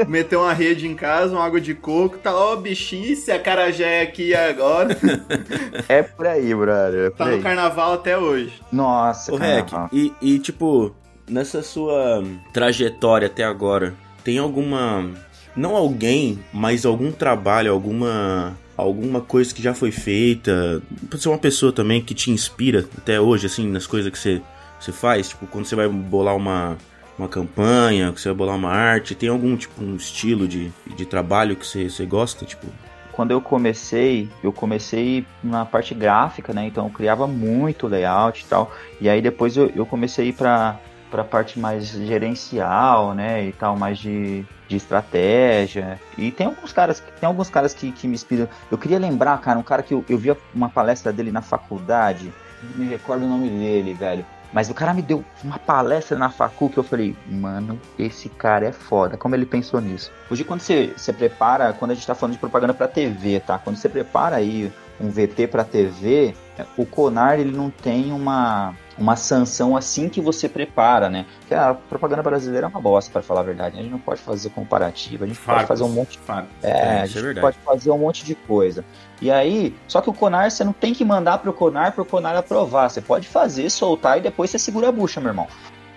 Meteu 0.07 0.42
uma 0.42 0.54
rede 0.54 0.88
em 0.88 0.94
casa, 0.95 1.33
uma 1.36 1.44
água 1.44 1.60
de 1.60 1.74
coco, 1.74 2.19
tá 2.19 2.31
ó, 2.33 2.56
bichinho, 2.56 3.15
se 3.15 3.31
a 3.31 3.39
carajé 3.39 4.01
aqui 4.04 4.33
agora. 4.36 4.95
É 5.89 6.04
por 6.04 6.27
aí, 6.27 6.54
brother. 6.54 7.07
É 7.07 7.10
por 7.10 7.18
Tá 7.18 7.25
aí. 7.25 7.38
no 7.38 7.44
carnaval 7.44 7.94
até 7.94 8.15
hoje. 8.15 8.54
Nossa, 8.72 9.33
Ô, 9.33 9.39
cara. 9.39 9.56
Rec, 9.56 9.68
e, 9.92 10.13
e, 10.22 10.38
tipo, 10.39 10.95
nessa 11.27 11.63
sua 11.63 12.24
trajetória 12.54 13.25
até 13.25 13.44
agora, 13.44 13.95
tem 14.24 14.38
alguma. 14.38 15.10
Não 15.56 15.75
alguém, 15.75 16.39
mas 16.54 16.86
algum 16.86 17.12
trabalho, 17.12 17.71
alguma. 17.71 18.57
Alguma 18.77 19.19
coisa 19.19 19.54
que 19.54 19.62
já 19.62 19.74
foi 19.74 19.91
feita. 19.91 20.82
Pode 21.10 21.22
ser 21.22 21.27
uma 21.27 21.38
pessoa 21.38 21.70
também 21.70 22.01
que 22.01 22.13
te 22.13 22.32
inspira 22.32 22.88
até 22.98 23.20
hoje, 23.20 23.46
assim, 23.46 23.67
nas 23.67 23.86
coisas 23.86 24.10
que 24.10 24.17
você, 24.17 24.41
você 24.79 24.93
faz. 24.93 25.29
Tipo, 25.29 25.48
quando 25.48 25.65
você 25.65 25.75
vai 25.75 25.89
bolar 25.89 26.34
uma, 26.34 26.77
uma 27.17 27.27
campanha, 27.27 28.13
que 28.13 28.22
você 28.22 28.29
vai 28.29 28.38
bolar 28.38 28.55
uma 28.55 28.72
arte, 28.72 29.15
tem 29.15 29.27
algum, 29.27 29.58
tipo, 29.58 29.84
um 29.84 29.98
estilo 29.98 30.48
de, 30.48 30.72
de 30.96 31.05
trabalho 31.05 31.58
que 31.58 31.67
você, 31.67 31.89
você 31.89 32.05
gosta? 32.05 32.46
Tipo, 32.46 32.67
Quando 33.12 33.32
eu 33.32 33.41
comecei, 33.41 34.29
eu 34.41 34.53
comecei 34.53 35.25
na 35.43 35.65
parte 35.65 35.93
gráfica, 35.93 36.53
né? 36.53 36.65
Então 36.65 36.86
eu 36.86 36.91
criava 36.91 37.27
muito 37.27 37.86
layout 37.86 38.41
e 38.41 38.46
tal. 38.46 38.72
E 39.01 39.10
aí 39.10 39.22
depois 39.22 39.58
eu, 39.58 39.70
eu 39.75 39.86
comecei 39.86 40.34
a 40.39 40.79
pra, 41.10 41.24
pra 41.24 41.24
parte 41.24 41.60
mais 41.60 41.88
gerencial, 41.88 43.13
né? 43.13 43.46
E 43.46 43.51
tal, 43.51 43.78
mais 43.78 43.98
de, 43.98 44.46
de 44.68 44.75
estratégia. 44.75 46.00
E 46.18 46.32
tem 46.32 46.48
alguns 46.48 46.72
caras, 46.72 47.04
tem 47.20 47.28
alguns 47.28 47.50
caras 47.50 47.74
que, 47.74 47.92
que 47.92 48.08
me 48.08 48.13
inspiram. 48.13 48.48
Eu 48.72 48.78
queria 48.78 49.00
lembrar, 49.00 49.39
cara, 49.39 49.60
um 49.60 49.63
cara 49.63 49.84
que 49.84 49.94
eu, 49.94 50.04
eu 50.08 50.18
via 50.18 50.38
uma 50.54 50.70
palestra 50.70 51.12
dele 51.12 51.32
na 51.32 51.42
faculdade. 51.42 52.32
Não 52.62 52.86
me 52.86 52.89
recordo 52.89 53.25
o 53.25 53.30
nome 53.30 53.50
dele, 53.50 53.94
velho. 53.94 54.25
Mas 54.51 54.70
o 54.70 54.74
cara 54.74 54.94
me 54.94 55.01
deu 55.01 55.24
uma 55.44 55.60
palestra 55.60 56.18
na 56.18 56.30
facu 56.30 56.70
que 56.70 56.78
eu 56.78 56.84
falei, 56.84 57.16
mano, 57.28 57.80
esse 57.98 58.30
cara 58.30 58.66
é 58.66 58.72
foda. 58.72 59.16
Como 59.16 59.36
ele 59.36 59.46
pensou 59.46 59.80
nisso? 59.80 60.12
Hoje, 60.30 60.44
quando 60.44 60.62
você, 60.62 60.92
você 60.98 61.13
prepara, 61.13 61.72
quando 61.72 61.92
a 61.92 61.94
gente 61.94 62.08
tá 62.08 62.16
falando 62.16 62.34
de 62.34 62.39
propaganda 62.39 62.74
pra 62.74 62.88
TV, 62.88 63.39
tá? 63.42 63.60
Quando 63.60 63.75
você 63.75 63.88
prepara 63.88 64.38
aí 64.38 64.72
um 65.00 65.10
VT 65.10 65.48
pra 65.48 65.63
TV, 65.63 66.34
o 66.77 66.86
Conar, 66.86 67.39
ele 67.39 67.56
não 67.56 67.70
tem 67.70 68.12
uma, 68.12 68.75
uma 68.98 69.15
sanção 69.15 69.77
assim 69.77 70.10
que 70.10 70.20
você 70.20 70.50
prepara, 70.50 71.10
né? 71.10 71.25
Porque 71.39 71.53
a 71.53 71.74
propaganda 71.74 72.22
brasileira 72.22 72.68
é 72.68 72.70
uma 72.70 72.82
bosta, 72.82 73.12
pra 73.12 73.22
falar 73.22 73.39
a 73.41 73.44
verdade. 73.44 73.77
A 73.79 73.82
gente 73.82 73.91
não 73.91 74.00
pode 74.00 74.20
fazer 74.22 74.50
comparativo, 74.50 75.24
a 75.24 75.27
gente 75.27 75.39
pode 75.39 75.65
fazer 75.65 75.84
um 75.84 75.89
monte 75.89 76.20
Farpas. 76.20 76.50
é, 76.62 76.70
É, 76.70 76.74
a 77.01 77.03
é 77.03 77.08
gente 77.08 77.22
verdade. 77.22 77.39
pode 77.41 77.58
fazer 77.65 77.91
um 77.91 77.98
monte 77.98 78.25
de 78.25 78.36
coisa. 78.36 78.84
E 79.22 79.32
aí, 79.32 79.75
só 79.88 80.01
que 80.01 80.10
o 80.10 80.13
Conar, 80.13 80.51
você 80.51 80.63
não 80.63 80.74
tem 80.74 80.94
que 80.94 81.06
mandar 81.06 81.38
pro 81.38 81.53
Conar 81.53 81.94
pro 81.94 82.03
Conar 82.06 82.36
aprovar. 82.36 82.89
Você 82.89 83.00
pode 83.01 83.27
fazer, 83.27 83.70
soltar 83.70 84.18
e 84.18 84.22
depois 84.22 84.50
você 84.50 84.60
segura 84.60 84.89
a 84.89 84.91
bucha, 84.91 85.22
meu 85.22 85.29
irmão. 85.29 85.48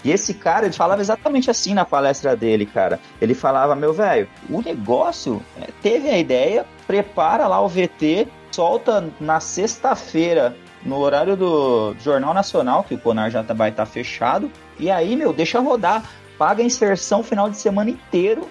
E 0.05 0.11
esse 0.11 0.35
cara, 0.35 0.67
ele 0.67 0.75
falava 0.75 1.01
exatamente 1.01 1.49
assim 1.49 1.75
na 1.75 1.85
palestra 1.85 2.35
dele, 2.37 2.67
cara. 2.67 2.99
Ele 3.21 3.35
falava, 3.35 3.77
meu 3.77 3.93
velho, 3.93 4.29
o 4.51 4.61
negócio 4.61 5.41
é, 5.61 5.69
teve 5.81 6.09
a 6.09 6.19
ideia, 6.19 6.67
prepara 6.89 7.47
lá 7.47 7.61
o 7.61 7.69
VT, 7.69 8.27
solta 8.53 9.05
na 9.21 9.41
sexta-feira 9.41 10.55
no 10.85 10.99
horário 10.99 11.37
do 11.37 11.95
Jornal 12.01 12.35
Nacional, 12.35 12.85
que 12.85 12.95
o 12.95 12.99
Conar 12.99 13.31
já 13.31 13.43
tá- 13.43 13.55
vai 13.55 13.71
estar 13.71 13.87
fechado. 13.87 14.51
E 14.79 14.91
aí, 14.91 15.17
meu, 15.17 15.33
deixa 15.33 15.61
rodar. 15.61 16.03
Paga 16.39 16.63
a 16.63 16.67
inserção 16.67 17.23
final 17.23 17.49
de 17.49 17.57
semana 17.57 17.91
inteiro. 17.91 18.49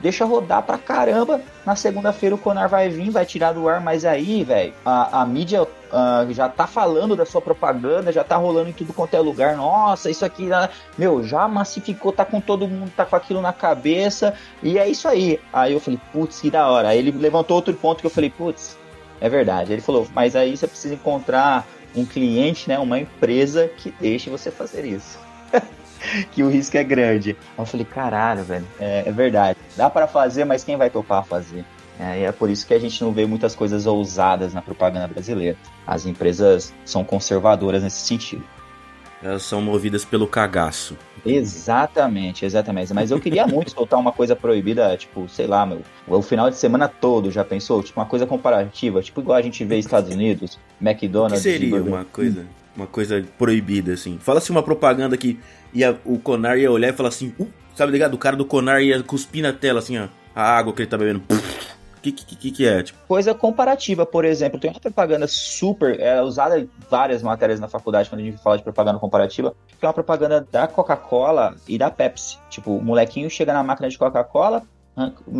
Deixa 0.00 0.24
rodar 0.24 0.62
pra 0.62 0.78
caramba. 0.78 1.40
Na 1.66 1.74
segunda-feira 1.74 2.34
o 2.34 2.38
Conar 2.38 2.68
vai 2.68 2.88
vir, 2.88 3.10
vai 3.10 3.26
tirar 3.26 3.52
do 3.52 3.68
ar, 3.68 3.80
mas 3.80 4.04
aí, 4.04 4.44
velho, 4.44 4.72
a, 4.84 5.22
a 5.22 5.26
mídia 5.26 5.66
ah, 5.92 6.24
já 6.30 6.48
tá 6.48 6.68
falando 6.68 7.16
da 7.16 7.26
sua 7.26 7.40
propaganda, 7.40 8.12
já 8.12 8.22
tá 8.22 8.36
rolando 8.36 8.70
em 8.70 8.72
tudo 8.72 8.92
quanto 8.92 9.14
é 9.14 9.18
lugar. 9.18 9.56
Nossa, 9.56 10.08
isso 10.08 10.24
aqui, 10.24 10.50
ah, 10.52 10.70
meu, 10.96 11.24
já 11.24 11.48
massificou, 11.48 12.12
tá 12.12 12.24
com 12.24 12.40
todo 12.40 12.68
mundo, 12.68 12.92
tá 12.96 13.04
com 13.04 13.16
aquilo 13.16 13.42
na 13.42 13.52
cabeça. 13.52 14.34
E 14.62 14.78
é 14.78 14.88
isso 14.88 15.08
aí. 15.08 15.40
Aí 15.52 15.72
eu 15.72 15.80
falei, 15.80 15.98
putz, 16.12 16.40
que 16.40 16.50
da 16.50 16.68
hora. 16.68 16.88
Aí 16.88 16.98
ele 16.98 17.10
levantou 17.10 17.56
outro 17.56 17.74
ponto 17.74 18.00
que 18.00 18.06
eu 18.06 18.10
falei, 18.10 18.30
putz, 18.30 18.78
é 19.20 19.28
verdade. 19.28 19.72
Ele 19.72 19.82
falou, 19.82 20.06
mas 20.14 20.36
aí 20.36 20.56
você 20.56 20.66
precisa 20.66 20.94
encontrar 20.94 21.66
um 21.94 22.04
cliente, 22.04 22.68
né, 22.68 22.78
uma 22.78 22.98
empresa 22.98 23.68
que 23.68 23.90
deixe 24.00 24.30
você 24.30 24.50
fazer 24.50 24.84
isso. 24.84 25.18
que 26.32 26.42
o 26.42 26.48
risco 26.48 26.76
é 26.76 26.84
grande. 26.84 27.36
Eu 27.56 27.66
falei, 27.66 27.86
caralho, 27.86 28.44
velho, 28.44 28.66
é, 28.78 29.04
é 29.06 29.12
verdade. 29.12 29.58
Dá 29.76 29.88
pra 29.90 30.06
fazer, 30.06 30.44
mas 30.44 30.64
quem 30.64 30.76
vai 30.76 30.90
topar 30.90 31.24
fazer? 31.24 31.64
É, 31.98 32.22
é 32.22 32.32
por 32.32 32.48
isso 32.48 32.66
que 32.66 32.74
a 32.74 32.78
gente 32.78 33.02
não 33.02 33.12
vê 33.12 33.26
muitas 33.26 33.54
coisas 33.54 33.86
ousadas 33.86 34.54
na 34.54 34.62
propaganda 34.62 35.08
brasileira. 35.08 35.56
As 35.86 36.06
empresas 36.06 36.72
são 36.84 37.02
conservadoras 37.02 37.82
nesse 37.82 38.06
sentido. 38.06 38.44
Elas 39.20 39.42
são 39.42 39.60
movidas 39.60 40.04
pelo 40.04 40.28
cagaço. 40.28 40.96
Exatamente, 41.24 42.44
exatamente. 42.44 42.92
Mas 42.92 43.10
eu 43.10 43.20
queria 43.20 43.46
muito 43.46 43.70
soltar 43.70 43.98
uma 43.98 44.12
coisa 44.12 44.36
proibida, 44.36 44.96
tipo, 44.96 45.28
sei 45.28 45.46
lá, 45.46 45.64
meu, 45.66 45.82
o 46.06 46.22
final 46.22 46.50
de 46.50 46.56
semana 46.56 46.88
todo, 46.88 47.30
já 47.30 47.44
pensou? 47.44 47.82
Tipo, 47.82 48.00
uma 48.00 48.06
coisa 48.06 48.26
comparativa, 48.26 49.02
tipo 49.02 49.20
igual 49.20 49.38
a 49.38 49.42
gente 49.42 49.64
vê 49.64 49.78
Estados 49.78 50.12
Unidos, 50.14 50.54
O 50.54 50.58
que 50.58 50.88
McDonald's. 50.88 51.42
seria 51.42 51.82
uma 51.82 52.04
coisa, 52.04 52.46
uma 52.76 52.86
coisa 52.86 53.24
proibida, 53.36 53.92
assim? 53.92 54.18
Fala 54.20 54.38
assim 54.38 54.52
uma 54.52 54.62
propaganda 54.62 55.16
que 55.16 55.38
ia, 55.72 55.98
o 56.04 56.18
Conar 56.18 56.58
ia 56.58 56.70
olhar 56.70 56.90
e 56.90 56.92
falar 56.92 57.08
assim, 57.10 57.34
uh, 57.38 57.48
sabe 57.74 57.92
ligado? 57.92 58.14
O 58.14 58.18
cara 58.18 58.36
do 58.36 58.44
Conar 58.44 58.82
ia 58.82 59.02
cuspir 59.02 59.42
na 59.42 59.52
tela, 59.52 59.80
assim, 59.80 59.98
ó, 59.98 60.08
a 60.34 60.42
água 60.42 60.72
que 60.72 60.82
ele 60.82 60.88
tá 60.88 60.96
bebendo. 60.96 61.22
O 61.98 62.00
que, 62.00 62.12
que, 62.12 62.50
que, 62.52 62.66
é? 62.66 62.82
Tipo, 62.82 62.98
Coisa 63.08 63.34
comparativa, 63.34 64.06
por 64.06 64.24
exemplo, 64.24 64.58
tem 64.58 64.70
uma 64.70 64.80
propaganda 64.80 65.26
super, 65.26 65.98
é 65.98 66.22
usada 66.22 66.60
em 66.60 66.70
várias 66.88 67.22
matérias 67.22 67.58
na 67.58 67.68
faculdade 67.68 68.08
quando 68.08 68.20
a 68.20 68.24
gente 68.24 68.38
fala 68.38 68.56
de 68.56 68.62
propaganda 68.62 68.98
comparativa, 68.98 69.54
que 69.78 69.84
é 69.84 69.88
uma 69.88 69.94
propaganda 69.94 70.46
da 70.50 70.68
Coca-Cola 70.68 71.56
e 71.66 71.76
da 71.76 71.90
Pepsi. 71.90 72.38
Tipo, 72.48 72.76
o 72.76 72.82
molequinho 72.82 73.28
chega 73.28 73.52
na 73.52 73.62
máquina 73.62 73.88
de 73.88 73.98
Coca-Cola, 73.98 74.62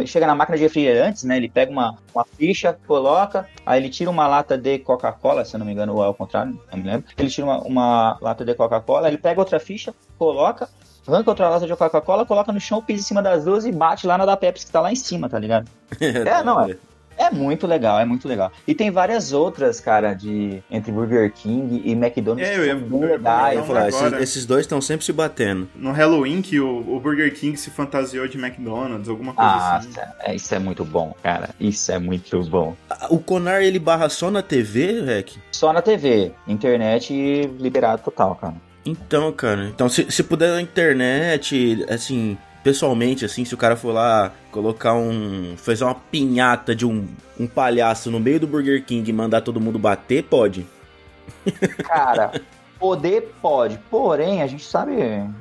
chega 0.07 0.27
na 0.27 0.35
máquina 0.35 0.57
de 0.57 0.65
refrigerantes, 0.65 1.25
né? 1.25 1.37
Ele 1.37 1.49
pega 1.49 1.71
uma, 1.71 1.97
uma 2.15 2.25
ficha, 2.25 2.79
coloca, 2.87 3.49
aí 3.67 3.81
ele 3.81 3.89
tira 3.89 4.11
uma 4.11 4.27
lata 4.27 4.57
de 4.57 4.79
Coca-Cola, 4.79 5.45
se 5.45 5.55
eu 5.55 5.59
não 5.59 5.67
me 5.67 5.73
engano, 5.73 5.95
ou 5.95 6.03
é 6.03 6.07
ao 6.07 6.15
contrário, 6.15 6.61
não 6.71 6.79
me 6.79 6.85
lembro. 6.85 7.07
Ele 7.17 7.29
tira 7.29 7.47
uma, 7.47 7.59
uma 7.63 8.19
lata 8.21 8.45
de 8.45 8.55
Coca-Cola, 8.55 9.09
ele 9.09 9.19
pega 9.19 9.41
outra 9.41 9.59
ficha, 9.59 9.95
coloca, 10.19 10.69
arranca 11.09 11.31
outra 11.31 11.49
lata 11.49 11.67
de 11.67 11.75
Coca-Cola, 11.77 12.25
coloca 12.27 12.53
no 12.53 12.61
chão, 12.61 12.83
pisa 12.83 13.01
em 13.01 13.05
cima 13.05 13.23
das 13.23 13.45
duas 13.45 13.65
e 13.65 13.73
bate 13.73 14.07
lá 14.07 14.17
na 14.19 14.27
da 14.27 14.37
Pepsi 14.37 14.67
que 14.67 14.73
tá 14.73 14.81
lá 14.81 14.93
em 14.93 14.97
cima, 14.97 15.29
tá 15.29 15.39
ligado? 15.39 15.69
É, 16.01 16.43
não, 16.43 16.61
é. 16.61 16.77
É 17.21 17.33
muito 17.33 17.67
legal, 17.67 17.99
é 17.99 18.05
muito 18.05 18.29
legal. 18.29 18.53
E 18.65 18.73
tem 18.73 18.93
várias 18.93 19.33
outras, 19.33 19.81
cara, 19.81 20.15
de 20.15 20.63
entre 20.71 20.93
Burger 20.93 21.33
King 21.33 21.83
e 21.85 21.91
McDonald's 21.91 22.49
É, 22.49 22.57
eu 22.57 22.65
ia- 22.65 22.77
bem 22.77 23.03
eu 23.03 23.09
legais. 23.09 23.55
Eu 23.55 23.61
ia 23.63 23.67
falar, 23.67 23.89
esses, 23.89 24.01
agora. 24.01 24.23
esses 24.23 24.47
dois 24.47 24.61
estão 24.61 24.81
sempre 24.81 25.05
se 25.05 25.13
batendo. 25.13 25.69
No 25.75 25.91
Halloween 25.91 26.41
que 26.41 26.61
o, 26.61 26.79
o 26.95 27.01
Burger 27.01 27.35
King 27.35 27.57
se 27.57 27.71
fantasiou 27.71 28.29
de 28.29 28.39
McDonald's, 28.39 29.09
alguma 29.09 29.35
coisa 29.35 29.51
assim. 29.51 29.89
Nossa, 29.89 30.15
é, 30.21 30.35
isso 30.37 30.55
é 30.55 30.61
muito 30.61 30.85
bom, 30.85 31.13
cara. 31.21 31.51
Isso 31.59 31.91
é 31.91 31.99
muito 31.99 32.41
bom. 32.45 32.77
Ah, 32.89 33.09
O 33.11 33.19
Conar, 33.19 33.63
ele 33.65 33.81
barra 33.81 34.09
só 34.09 34.31
na 34.31 34.41
TV, 34.41 35.01
Rec? 35.03 35.33
Só 35.51 35.73
na 35.73 35.83
TV, 35.83 36.31
internet 36.47 37.13
liberado 37.59 38.01
total, 38.05 38.37
cara. 38.37 38.55
Então, 38.89 39.31
cara, 39.33 39.67
então 39.67 39.87
se, 39.87 40.11
se 40.11 40.23
puder 40.23 40.51
na 40.51 40.63
internet, 40.63 41.85
assim, 41.91 42.39
pessoalmente, 42.65 43.23
assim, 43.23 43.45
se 43.45 43.53
o 43.53 43.59
cara 43.59 43.77
for 43.77 43.93
lá 43.93 44.33
colocar 44.51 44.95
um. 44.95 45.55
fazer 45.59 45.85
uma 45.85 45.95
pinhata 45.95 46.75
de 46.75 46.87
um, 46.87 47.07
um 47.39 47.47
palhaço 47.47 48.11
no 48.11 48.19
meio 48.19 48.41
do 48.41 48.47
Burger 48.47 48.83
King 48.83 49.11
e 49.11 49.13
mandar 49.13 49.43
todo 49.43 49.61
mundo 49.61 49.79
bater, 49.79 50.25
pode. 50.25 50.67
Cara, 51.85 52.33
poder 52.79 53.35
pode, 53.43 53.79
porém, 53.91 54.41
a 54.41 54.47
gente 54.47 54.65
sabe, 54.65 54.93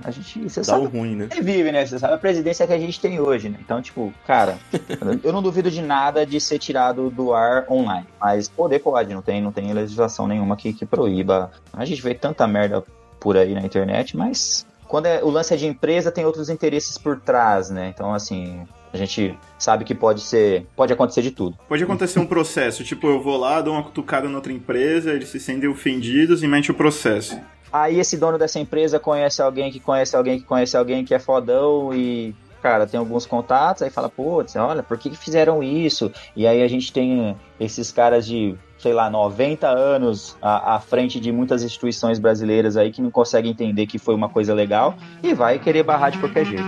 a 0.03 0.11
gente, 0.11 0.49
você 0.49 0.59
Dá 0.59 0.65
sabe 0.65 0.85
ruim, 0.85 1.15
né? 1.15 1.29
Você 1.31 1.41
vive, 1.41 1.71
né? 1.71 1.85
Você 1.85 1.97
sabe 1.97 2.15
a 2.15 2.17
presidência 2.17 2.67
que 2.67 2.73
a 2.73 2.79
gente 2.79 2.99
tem 2.99 3.19
hoje, 3.19 3.47
né? 3.47 3.57
Então, 3.61 3.81
tipo, 3.81 4.13
cara, 4.25 4.57
eu 5.23 5.31
não 5.31 5.41
duvido 5.41 5.71
de 5.71 5.81
nada 5.81 6.25
de 6.25 6.41
ser 6.41 6.59
tirado 6.59 7.09
do 7.09 7.33
ar 7.33 7.65
online. 7.69 8.07
Mas 8.19 8.49
poder 8.49 8.79
pode, 8.79 9.13
não 9.13 9.21
tem, 9.21 9.41
não 9.41 9.53
tem 9.53 9.71
legislação 9.71 10.27
nenhuma 10.27 10.57
que, 10.57 10.73
que 10.73 10.85
proíba. 10.85 11.51
A 11.71 11.85
gente 11.85 12.01
vê 12.01 12.13
tanta 12.13 12.45
merda 12.45 12.83
por 13.19 13.37
aí 13.37 13.53
na 13.53 13.61
internet, 13.61 14.15
mas 14.15 14.65
quando 14.87 15.07
é, 15.07 15.23
o 15.23 15.29
lance 15.29 15.53
é 15.53 15.57
de 15.57 15.67
empresa, 15.67 16.11
tem 16.11 16.25
outros 16.25 16.49
interesses 16.49 16.97
por 16.97 17.19
trás, 17.19 17.69
né? 17.69 17.91
Então, 17.93 18.13
assim, 18.13 18.65
a 18.93 18.97
gente 18.97 19.37
sabe 19.59 19.83
que 19.83 19.93
pode 19.93 20.21
ser. 20.21 20.65
Pode 20.75 20.93
acontecer 20.93 21.21
de 21.21 21.31
tudo. 21.31 21.57
Pode 21.67 21.83
acontecer 21.83 22.19
um 22.19 22.25
processo, 22.25 22.83
tipo, 22.83 23.07
eu 23.07 23.21
vou 23.21 23.37
lá, 23.37 23.61
dou 23.61 23.73
uma 23.73 23.83
cutucada 23.83 24.29
na 24.29 24.35
outra 24.35 24.53
empresa, 24.53 25.11
eles 25.11 25.29
se 25.29 25.39
sentem 25.39 25.69
ofendidos 25.69 26.41
e 26.41 26.47
mete 26.47 26.71
o 26.71 26.73
processo. 26.73 27.39
Aí 27.71 27.99
esse 27.99 28.17
dono 28.17 28.37
dessa 28.37 28.59
empresa 28.59 28.99
conhece 28.99 29.41
alguém 29.41 29.69
que 29.71 29.79
conhece 29.79 30.15
alguém 30.15 30.39
que 30.39 30.45
conhece 30.45 30.77
alguém 30.77 31.03
que 31.03 31.13
é 31.13 31.19
fodão 31.19 31.93
e, 31.93 32.33
cara, 32.61 32.87
tem 32.87 32.97
alguns 32.97 33.25
contatos, 33.25 33.81
aí 33.81 33.89
fala, 33.89 34.09
putz, 34.09 34.55
olha, 34.55 34.81
por 34.81 34.97
que 34.97 35.13
fizeram 35.15 35.61
isso? 35.61 36.09
E 36.33 36.47
aí 36.47 36.63
a 36.63 36.67
gente 36.67 36.93
tem 36.93 37.35
esses 37.59 37.91
caras 37.91 38.25
de, 38.25 38.55
sei 38.77 38.93
lá, 38.93 39.09
90 39.09 39.67
anos 39.67 40.37
à, 40.41 40.75
à 40.75 40.79
frente 40.79 41.19
de 41.19 41.31
muitas 41.31 41.63
instituições 41.63 42.19
brasileiras 42.19 42.77
aí 42.77 42.91
que 42.91 43.01
não 43.01 43.11
conseguem 43.11 43.51
entender 43.51 43.87
que 43.87 43.97
foi 43.97 44.15
uma 44.15 44.29
coisa 44.29 44.53
legal 44.53 44.95
e 45.23 45.33
vai 45.33 45.59
querer 45.59 45.83
barrar 45.83 46.11
de 46.11 46.17
qualquer 46.19 46.45
jeito. 46.45 46.63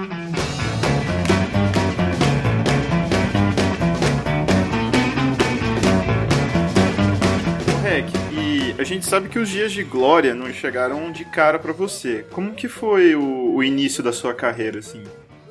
Rec, 7.83 8.19
a 8.79 8.83
gente 8.85 9.05
sabe 9.05 9.27
que 9.27 9.37
os 9.37 9.49
dias 9.49 9.73
de 9.73 9.83
glória 9.83 10.33
não 10.33 10.49
chegaram 10.53 11.11
de 11.11 11.25
cara 11.25 11.59
pra 11.59 11.73
você. 11.73 12.25
Como 12.31 12.53
que 12.53 12.69
foi 12.69 13.13
o, 13.13 13.55
o 13.55 13.61
início 13.61 14.01
da 14.01 14.13
sua 14.13 14.33
carreira, 14.33 14.79
assim? 14.79 15.03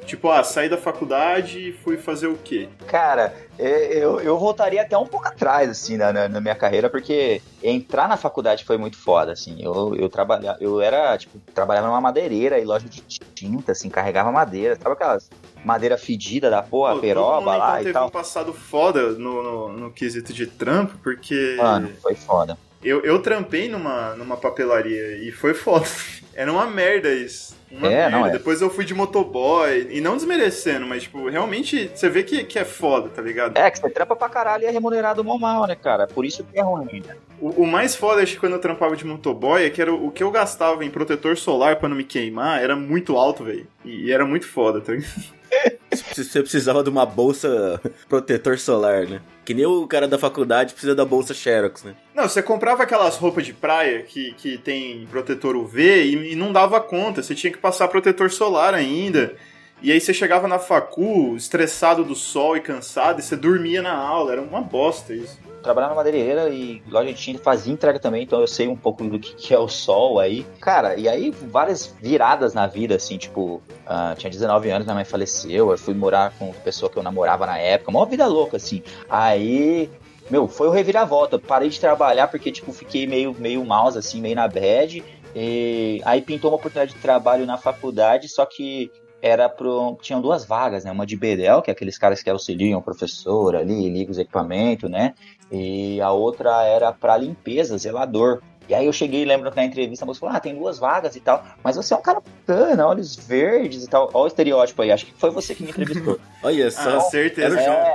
Tipo, 0.08 0.30
ah, 0.30 0.42
saí 0.42 0.70
da 0.70 0.78
faculdade 0.78 1.68
e 1.68 1.72
fui 1.72 1.98
fazer 1.98 2.28
o 2.28 2.38
quê? 2.42 2.66
Cara, 2.86 3.34
é, 3.58 3.98
eu, 3.98 4.18
eu 4.20 4.38
voltaria 4.38 4.80
até 4.80 4.96
um 4.96 5.06
pouco 5.06 5.28
atrás, 5.28 5.68
assim, 5.68 5.98
na, 5.98 6.26
na, 6.30 6.40
minha 6.40 6.54
carreira, 6.54 6.88
porque 6.88 7.42
entrar 7.62 8.08
na 8.08 8.16
faculdade 8.16 8.64
foi 8.64 8.78
muito 8.78 8.96
foda, 8.96 9.32
assim. 9.32 9.62
Eu, 9.62 9.94
eu 9.94 10.08
trabalhava, 10.08 10.56
eu 10.62 10.80
era, 10.80 11.18
tipo, 11.18 11.38
trabalhava 11.54 11.88
numa 11.88 12.00
madeireira 12.00 12.58
e 12.58 12.64
loja 12.64 12.88
de 12.88 13.02
tinta, 13.02 13.72
assim, 13.72 13.90
carregava 13.90 14.32
madeira. 14.32 14.76
Sabe 14.76 14.94
aquelas 14.94 15.28
madeira 15.62 15.98
fedida 15.98 16.48
da 16.48 16.62
porra, 16.62 16.94
Pô, 16.94 17.00
peroba 17.00 17.40
mundo, 17.40 17.50
então, 17.50 17.58
lá 17.58 17.80
e 17.80 17.84
teve 17.84 17.92
tal? 17.92 18.06
um 18.06 18.10
passado 18.10 18.54
foda 18.54 19.10
no, 19.10 19.42
no, 19.42 19.72
no 19.74 19.90
quesito 19.90 20.32
de 20.32 20.46
trampo, 20.46 20.96
porque 21.02 21.54
Mano, 21.58 21.90
foi 22.00 22.14
foda. 22.14 22.56
Eu, 22.82 23.02
eu 23.02 23.20
trampei 23.20 23.68
numa, 23.68 24.14
numa 24.14 24.36
papelaria 24.36 25.16
e 25.18 25.30
foi 25.32 25.54
foda. 25.54 25.86
Era 26.34 26.52
uma 26.52 26.66
merda 26.66 27.12
isso. 27.12 27.56
Uma 27.70 27.88
É, 27.88 27.90
merda. 27.90 28.10
não 28.16 28.26
é. 28.26 28.30
Depois 28.30 28.62
eu 28.62 28.70
fui 28.70 28.84
de 28.84 28.94
motoboy, 28.94 29.88
e 29.90 30.00
não 30.00 30.16
desmerecendo, 30.16 30.86
mas, 30.86 31.02
tipo, 31.02 31.28
realmente 31.28 31.90
você 31.92 32.08
vê 32.08 32.22
que, 32.22 32.44
que 32.44 32.58
é 32.58 32.64
foda, 32.64 33.08
tá 33.08 33.20
ligado? 33.20 33.56
É, 33.58 33.70
que 33.70 33.78
você 33.78 33.90
trampa 33.90 34.14
pra 34.16 34.28
caralho 34.28 34.62
e 34.62 34.66
é 34.66 34.70
remunerado 34.70 35.22
mal 35.24 35.38
mal, 35.38 35.66
né, 35.66 35.74
cara? 35.74 36.06
Por 36.06 36.24
isso 36.24 36.44
que 36.44 36.58
é 36.58 36.62
ruim, 36.62 37.02
né? 37.06 37.16
O, 37.40 37.62
o 37.62 37.66
mais 37.66 37.94
foda, 37.96 38.22
acho 38.22 38.34
que 38.34 38.40
quando 38.40 38.52
eu 38.54 38.58
trampava 38.60 38.96
de 38.96 39.04
motoboy, 39.04 39.64
é 39.64 39.70
que 39.70 39.82
era 39.82 39.92
o, 39.92 40.06
o 40.06 40.10
que 40.10 40.22
eu 40.22 40.30
gastava 40.30 40.84
em 40.84 40.90
protetor 40.90 41.36
solar 41.36 41.76
pra 41.76 41.88
não 41.88 41.96
me 41.96 42.04
queimar 42.04 42.62
era 42.62 42.74
muito 42.76 43.16
alto, 43.16 43.44
velho. 43.44 43.66
E, 43.84 44.06
e 44.06 44.12
era 44.12 44.24
muito 44.24 44.46
foda, 44.46 44.80
tá 44.80 44.92
ligado? 44.92 45.38
Você 46.14 46.40
precisava 46.42 46.82
de 46.82 46.90
uma 46.90 47.04
bolsa 47.06 47.80
protetor 48.08 48.58
solar, 48.58 49.06
né? 49.06 49.20
Que 49.48 49.54
nem 49.54 49.64
o 49.64 49.86
cara 49.86 50.06
da 50.06 50.18
faculdade 50.18 50.74
precisa 50.74 50.94
da 50.94 51.06
bolsa 51.06 51.32
Xerox, 51.32 51.82
né? 51.82 51.94
Não, 52.14 52.28
você 52.28 52.42
comprava 52.42 52.82
aquelas 52.82 53.16
roupas 53.16 53.46
de 53.46 53.54
praia 53.54 54.02
que, 54.02 54.34
que 54.34 54.58
tem 54.58 55.08
protetor 55.10 55.56
UV 55.56 56.04
e, 56.04 56.32
e 56.32 56.36
não 56.36 56.52
dava 56.52 56.78
conta. 56.82 57.22
Você 57.22 57.34
tinha 57.34 57.50
que 57.50 57.56
passar 57.56 57.88
protetor 57.88 58.30
solar 58.30 58.74
ainda. 58.74 59.34
E 59.80 59.92
aí 59.92 60.00
você 60.00 60.12
chegava 60.12 60.48
na 60.48 60.58
facu, 60.58 61.36
estressado 61.36 62.04
do 62.04 62.14
sol 62.14 62.56
e 62.56 62.60
cansado, 62.60 63.20
e 63.20 63.22
você 63.22 63.36
dormia 63.36 63.80
na 63.80 63.96
aula. 63.96 64.32
Era 64.32 64.42
uma 64.42 64.60
bosta 64.60 65.14
isso. 65.14 65.38
Trabalhava 65.62 65.94
na 65.94 65.98
madeireira 65.98 66.48
e 66.48 66.82
loja 66.88 67.12
de 67.12 67.20
tinta 67.20 67.42
fazia 67.42 67.72
entrega 67.72 67.98
também, 67.98 68.22
então 68.22 68.40
eu 68.40 68.46
sei 68.46 68.68
um 68.68 68.76
pouco 68.76 69.04
do 69.04 69.18
que, 69.18 69.34
que 69.34 69.54
é 69.54 69.58
o 69.58 69.68
sol 69.68 70.18
aí. 70.18 70.44
Cara, 70.60 70.96
e 70.96 71.08
aí 71.08 71.30
várias 71.30 71.94
viradas 72.00 72.54
na 72.54 72.66
vida, 72.66 72.96
assim, 72.96 73.18
tipo, 73.18 73.62
ah, 73.86 74.14
tinha 74.16 74.30
19 74.30 74.70
anos, 74.70 74.86
minha 74.86 74.94
mãe 74.94 75.04
faleceu, 75.04 75.70
eu 75.70 75.78
fui 75.78 75.94
morar 75.94 76.32
com 76.38 76.50
a 76.50 76.54
pessoa 76.54 76.90
que 76.90 76.96
eu 76.96 77.02
namorava 77.02 77.46
na 77.46 77.58
época, 77.58 77.90
uma 77.90 78.06
vida 78.06 78.26
louca, 78.26 78.56
assim. 78.56 78.82
Aí, 79.08 79.90
meu, 80.30 80.48
foi 80.48 80.68
o 80.68 80.70
reviravolta. 80.70 81.38
Parei 81.38 81.68
de 81.68 81.78
trabalhar 81.78 82.28
porque, 82.28 82.50
tipo, 82.50 82.72
fiquei 82.72 83.06
meio, 83.06 83.34
meio 83.38 83.64
mouse, 83.64 83.98
assim, 83.98 84.20
meio 84.20 84.36
na 84.36 84.48
bad. 84.48 85.04
E 85.34 86.00
aí 86.04 86.22
pintou 86.22 86.50
uma 86.50 86.56
oportunidade 86.56 86.94
de 86.94 87.00
trabalho 87.00 87.46
na 87.46 87.56
faculdade, 87.56 88.28
só 88.28 88.46
que 88.46 88.90
era 89.22 89.48
pro. 89.48 89.96
Tinham 90.00 90.20
duas 90.20 90.44
vagas, 90.44 90.84
né? 90.84 90.92
Uma 90.92 91.06
de 91.06 91.16
Bedel, 91.16 91.60
que 91.62 91.70
é 91.70 91.72
aqueles 91.72 91.98
caras 91.98 92.22
que 92.22 92.30
auxiliam 92.30 92.78
o 92.78 92.82
professor 92.82 93.56
ali, 93.56 93.88
ligam 93.88 94.10
os 94.12 94.18
equipamentos, 94.18 94.90
né? 94.90 95.14
E 95.50 96.00
a 96.00 96.10
outra 96.12 96.62
era 96.64 96.92
para 96.92 97.16
limpeza, 97.16 97.76
zelador. 97.78 98.40
E 98.68 98.74
aí 98.74 98.84
eu 98.84 98.92
cheguei, 98.92 99.24
lembro 99.24 99.50
que 99.50 99.56
na 99.56 99.64
entrevista 99.64 100.04
a 100.04 100.06
moça 100.06 100.20
falou: 100.20 100.34
Ah, 100.36 100.40
tem 100.40 100.54
duas 100.54 100.78
vagas 100.78 101.16
e 101.16 101.20
tal. 101.20 101.42
Mas 101.64 101.76
você 101.76 101.94
é 101.94 101.96
um 101.96 102.02
cara 102.02 102.20
bacana, 102.20 102.86
olhos 102.86 103.16
verdes 103.16 103.84
e 103.84 103.88
tal. 103.88 104.10
Olha 104.12 104.24
o 104.24 104.26
estereótipo 104.26 104.82
aí, 104.82 104.92
acho 104.92 105.06
que 105.06 105.14
foi 105.14 105.30
você 105.30 105.54
que 105.54 105.62
me 105.62 105.70
entrevistou. 105.70 106.18
Olha 106.42 106.66
Ah, 106.66 106.70
só. 106.70 107.00
certeza. 107.00 107.58
é, 107.58 107.94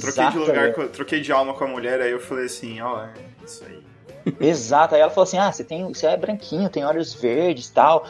Troquei 0.00 0.28
de 0.30 0.38
lugar, 0.38 0.72
com- 0.74 0.88
troquei 0.88 1.20
de 1.22 1.32
alma 1.32 1.54
com 1.54 1.64
a 1.64 1.66
mulher, 1.66 1.98
aí 2.02 2.10
eu 2.12 2.20
falei 2.20 2.44
assim, 2.44 2.78
ó, 2.82 3.04
é 3.04 3.08
isso 3.46 3.64
aí. 3.66 3.77
Exato. 4.40 4.94
Aí 4.94 5.00
ela 5.00 5.10
falou 5.10 5.24
assim: 5.24 5.38
Ah, 5.38 5.50
você, 5.52 5.62
tem, 5.64 5.86
você 5.86 6.06
é 6.06 6.16
branquinho, 6.16 6.68
tem 6.68 6.84
olhos 6.84 7.14
verdes 7.14 7.66
e 7.68 7.72
tal. 7.72 8.06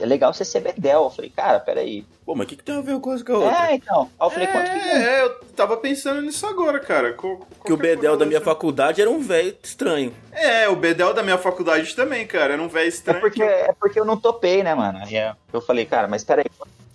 É 0.00 0.06
legal 0.06 0.32
você 0.32 0.44
ser 0.44 0.60
bedel. 0.60 1.04
Eu 1.04 1.10
falei, 1.10 1.30
cara, 1.30 1.60
peraí. 1.60 2.04
Pô, 2.24 2.34
mas 2.34 2.44
o 2.46 2.48
que, 2.50 2.56
que 2.56 2.62
tem 2.64 2.76
a 2.76 2.80
ver 2.82 2.92
uma 2.92 3.00
coisa 3.00 3.24
com 3.24 3.32
a 3.32 3.38
outra? 3.38 3.70
É, 3.70 3.74
então. 3.74 4.10
Aí 4.20 4.26
eu 4.26 4.30
falei, 4.30 4.46
quanto 4.48 4.70
que 4.70 4.78
ganha? 4.78 5.08
É, 5.08 5.22
eu 5.22 5.34
tava 5.56 5.76
pensando 5.78 6.20
nisso 6.20 6.46
agora, 6.46 6.78
cara. 6.78 7.14
Co- 7.14 7.36
que 7.38 7.72
o 7.72 7.76
qualquer 7.76 7.96
Bedel 7.96 8.16
da 8.18 8.26
minha 8.26 8.40
faculdade 8.40 9.00
era 9.00 9.08
um 9.10 9.20
velho 9.20 9.56
estranho. 9.62 10.12
É, 10.32 10.68
o 10.68 10.76
Bedel 10.76 11.14
da 11.14 11.22
minha 11.22 11.38
faculdade 11.38 11.94
também, 11.96 12.26
cara. 12.26 12.52
Era 12.52 12.62
um 12.62 12.68
velho 12.68 12.84
É 12.84 12.88
estranho. 12.88 13.20
porque, 13.20 13.42
é 13.42 13.72
porque 13.80 13.98
eu 13.98 14.04
não 14.04 14.16
topei, 14.18 14.62
né, 14.62 14.74
mano? 14.74 15.00
Eu 15.52 15.60
falei, 15.62 15.86
cara, 15.86 16.06
mas 16.06 16.22
peraí, 16.22 16.44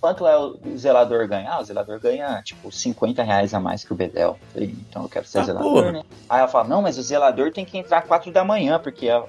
quanto 0.04 0.28
é 0.28 0.38
o 0.38 0.60
zelador 0.76 1.26
ganha? 1.30 1.50
Ah, 1.50 1.62
o 1.62 1.64
zelador 1.64 1.98
ganha, 1.98 2.42
tipo, 2.44 2.70
50 2.70 3.24
reais 3.24 3.54
a 3.54 3.60
mais 3.62 3.86
que 3.86 3.94
o 3.94 3.96
Bedel. 3.96 4.38
Falei, 4.52 4.76
então 4.90 5.04
eu 5.04 5.08
quero 5.08 5.26
ser 5.26 5.40
Ah, 5.40 5.44
zelador, 5.44 5.72
porra. 5.72 5.92
né? 5.94 6.04
Aí 6.28 6.40
ela 6.40 6.48
fala, 6.50 6.68
não, 6.68 6.82
mas 6.82 6.98
o 6.98 7.02
zelador 7.02 7.54
tem 7.54 7.64
que 7.64 7.78
entrar 7.78 8.02
4 8.02 8.30
da 8.30 8.44
manhã, 8.44 8.78
porque 8.78 9.08
a, 9.10 9.24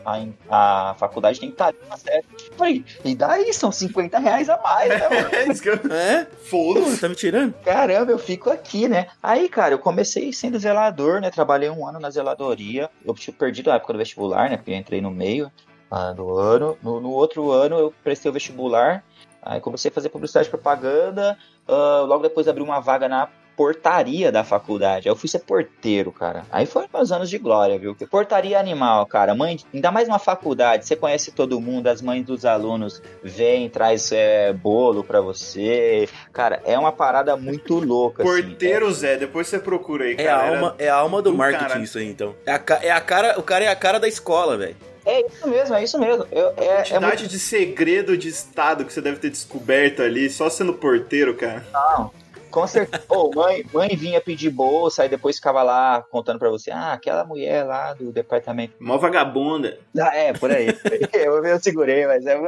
a, 0.51 0.91
a 0.91 0.95
faculdade 0.95 1.39
tem 1.39 1.49
que 1.49 1.55
estar 1.55 1.67
ali 1.69 1.77
às 1.89 2.01
7. 2.01 2.27
Eu 2.51 2.57
falei, 2.57 2.85
e 3.05 3.15
daí? 3.15 3.55
São 3.55 3.71
50 3.71 4.19
reais 4.19 4.49
a 4.49 4.59
mais, 4.61 4.89
né, 4.89 5.09
mano? 5.09 5.29
É 5.33 5.49
isso 5.53 5.63
que 5.63 5.69
eu... 5.69 5.75
É? 5.93 6.27
Foda-se. 6.43 7.01
tá 7.01 7.09
me 7.09 7.15
tirando? 7.15 7.55
Caramba, 7.65 8.11
eu 8.11 8.19
fico 8.19 8.51
aqui, 8.51 8.89
né? 8.89 9.07
Aí, 9.23 9.49
cara, 9.49 9.75
eu 9.75 9.79
comecei 9.79 10.33
sendo 10.33 10.59
zelador, 10.59 11.21
né? 11.21 11.31
Trabalhei 11.31 11.71
um 11.71 11.87
ano 11.87 12.01
na 12.01 12.11
zeladoria. 12.11 12.91
Eu 13.05 13.15
tinha 13.15 13.33
perdido 13.33 13.71
a 13.71 13.77
época 13.77 13.93
do 13.93 13.99
vestibular, 14.01 14.51
né? 14.51 14.57
Porque 14.57 14.73
eu 14.73 14.77
entrei 14.77 15.01
no 15.01 15.13
meio 15.13 15.53
ah, 15.89 16.11
do 16.11 16.37
ano. 16.37 16.77
No, 16.83 17.01
no 17.01 17.11
outro 17.13 17.53
ano 17.53 17.79
eu 17.79 17.95
prestei 18.03 18.29
o 18.29 18.35
vestibular. 18.35 19.05
Aí 19.45 19.61
comecei 19.61 19.91
a 19.91 19.95
fazer 19.95 20.09
publicidade 20.09 20.49
e 20.49 20.51
propaganda. 20.51 21.37
ah, 21.69 22.05
logo 22.07 22.23
depois 22.23 22.49
abri 22.49 22.63
uma 22.63 22.81
vaga 22.81 23.09
na 23.09 23.29
portaria 23.57 24.33
da 24.33 24.43
faculdade. 24.43 25.09
Aí 25.09 25.13
eu 25.13 25.17
fui 25.17 25.29
ser 25.29 25.39
porteiro, 25.39 26.11
cara. 26.11 26.43
Aí 26.51 26.67
foi 26.67 26.87
meus 26.93 27.13
anos 27.13 27.31
de 27.31 27.39
glória, 27.39 27.79
viu? 27.79 27.95
Portaria 28.11 28.59
animal, 28.59 29.07
cara. 29.07 29.33
Mãe, 29.33 29.59
ainda 29.73 29.93
mais 29.93 30.09
uma 30.09 30.19
faculdade, 30.19 30.85
você 30.85 30.97
conhece 30.97 31.31
todo 31.31 31.61
mundo, 31.61 31.87
as 31.87 32.03
mães 32.03 32.25
dos 32.27 32.45
alunos 32.45 33.01
vêm, 33.23 33.69
traz 33.71 34.11
é, 34.11 34.53
bolo 34.53 35.05
pra 35.05 35.21
você. 35.21 36.09
Cara, 36.33 36.61
é 36.65 36.77
uma 36.77 36.91
parada 36.91 37.37
muito 37.37 37.79
louca. 37.79 38.25
assim. 38.25 38.33
Porteiro 38.43 38.91
Zé, 38.93 39.17
depois 39.17 39.47
você 39.47 39.61
procura 39.61 40.05
aí, 40.07 40.17
É 40.19 40.27
a 40.29 40.37
cara. 40.37 40.49
Alma, 40.57 40.75
é 40.77 40.89
a 40.89 40.95
alma 40.97 41.23
do, 41.23 41.31
do 41.31 41.37
marketing 41.37 41.65
cara. 41.69 41.81
isso 41.81 41.99
aí, 41.99 42.09
então. 42.11 42.35
É 42.45 42.53
a, 42.55 42.63
é 42.83 42.91
a 42.91 43.01
cara, 43.01 43.39
o 43.39 43.43
cara 43.43 43.65
é 43.65 43.69
a 43.69 43.77
cara 43.77 44.01
da 44.01 44.09
escola, 44.09 44.57
velho. 44.57 44.75
É 45.07 45.27
isso 45.27 45.49
mesmo, 45.49 45.75
é 45.75 45.85
isso 45.85 45.99
mesmo. 45.99 46.27
Eu, 46.33 46.53
é, 46.57 46.65
é 46.67 46.77
Quantidade 46.77 47.07
muito 47.07 47.29
de 47.29 47.39
segredo 47.39 48.17
de 48.17 48.29
estado 48.29 48.85
que 48.85 48.93
você 48.93 49.01
deve 49.01 49.19
ter 49.19 49.31
descoberto 49.31 50.03
ali, 50.03 50.31
só 50.31 50.49
sendo 50.49 50.73
porteiro, 50.75 51.35
cara. 51.35 51.65
não. 51.73 52.11
Com 52.51 52.69
certeza. 52.69 53.03
Ô, 53.09 53.33
mãe, 53.35 53.65
mãe 53.75 53.97
vinha 53.97 54.21
pedir 54.21 54.49
bolsa, 54.49 55.03
aí 55.03 55.09
depois 55.09 55.35
ficava 55.35 55.61
lá 55.65 56.05
contando 56.09 56.39
pra 56.39 56.49
você, 56.49 56.71
ah, 56.71 56.93
aquela 56.93 57.25
mulher 57.25 57.65
lá 57.65 57.95
do 57.95 58.13
departamento. 58.13 58.75
Mó 58.79 58.97
vagabunda. 58.97 59.77
Ah, 60.01 60.17
é, 60.17 60.33
por 60.33 60.53
aí. 60.53 60.69
eu, 61.13 61.45
eu 61.45 61.61
segurei, 61.61 62.07
mas 62.07 62.25
é. 62.25 62.39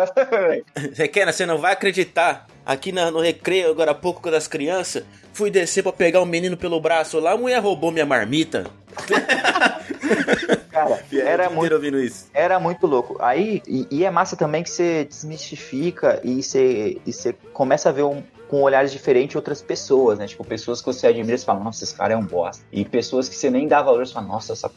Requena, 0.94 1.32
você 1.32 1.44
não 1.44 1.58
vai 1.58 1.72
acreditar. 1.72 2.46
Aqui 2.64 2.92
na- 2.92 3.10
no 3.10 3.18
recreio, 3.20 3.68
agora 3.68 3.90
há 3.90 3.94
pouco, 3.96 4.22
com 4.22 4.28
as 4.28 4.46
crianças, 4.46 5.02
fui 5.32 5.50
descer 5.50 5.82
pra 5.82 5.92
pegar 5.92 6.22
um 6.22 6.26
menino 6.26 6.56
pelo 6.56 6.80
braço 6.80 7.18
lá, 7.18 7.32
a 7.32 7.36
mulher 7.36 7.58
roubou 7.60 7.90
minha 7.90 8.06
marmita. 8.06 8.64
Cara, 10.70 11.02
era 11.12 11.50
muito. 11.50 11.72
Ouvindo 11.74 11.98
isso. 12.00 12.26
Era 12.34 12.58
muito 12.60 12.86
louco. 12.86 13.16
Aí, 13.20 13.62
e, 13.66 13.86
e 13.90 14.04
é 14.04 14.10
massa 14.10 14.36
também 14.36 14.62
que 14.62 14.70
você 14.70 15.04
desmistifica 15.04 16.20
e 16.24 16.42
você, 16.42 16.98
e 17.06 17.12
você 17.12 17.32
começa 17.52 17.88
a 17.88 17.92
ver 17.92 18.02
um, 18.02 18.22
com 18.48 18.62
olhares 18.62 18.92
diferentes 18.92 19.36
outras 19.36 19.60
pessoas, 19.62 20.18
né? 20.18 20.26
Tipo, 20.26 20.44
pessoas 20.44 20.80
que 20.80 20.86
você 20.86 21.06
admira 21.06 21.34
e 21.34 21.38
você 21.38 21.44
fala, 21.44 21.60
nossa, 21.60 21.82
esse 21.84 21.94
cara 21.94 22.14
é 22.14 22.16
um 22.16 22.24
bosta. 22.24 22.64
E 22.72 22.84
pessoas 22.84 23.28
que 23.28 23.34
você 23.34 23.50
nem 23.50 23.66
dá 23.66 23.82
valor, 23.82 24.06
você 24.06 24.12
fala, 24.12 24.26
nossa, 24.26 24.52
essa, 24.52 24.70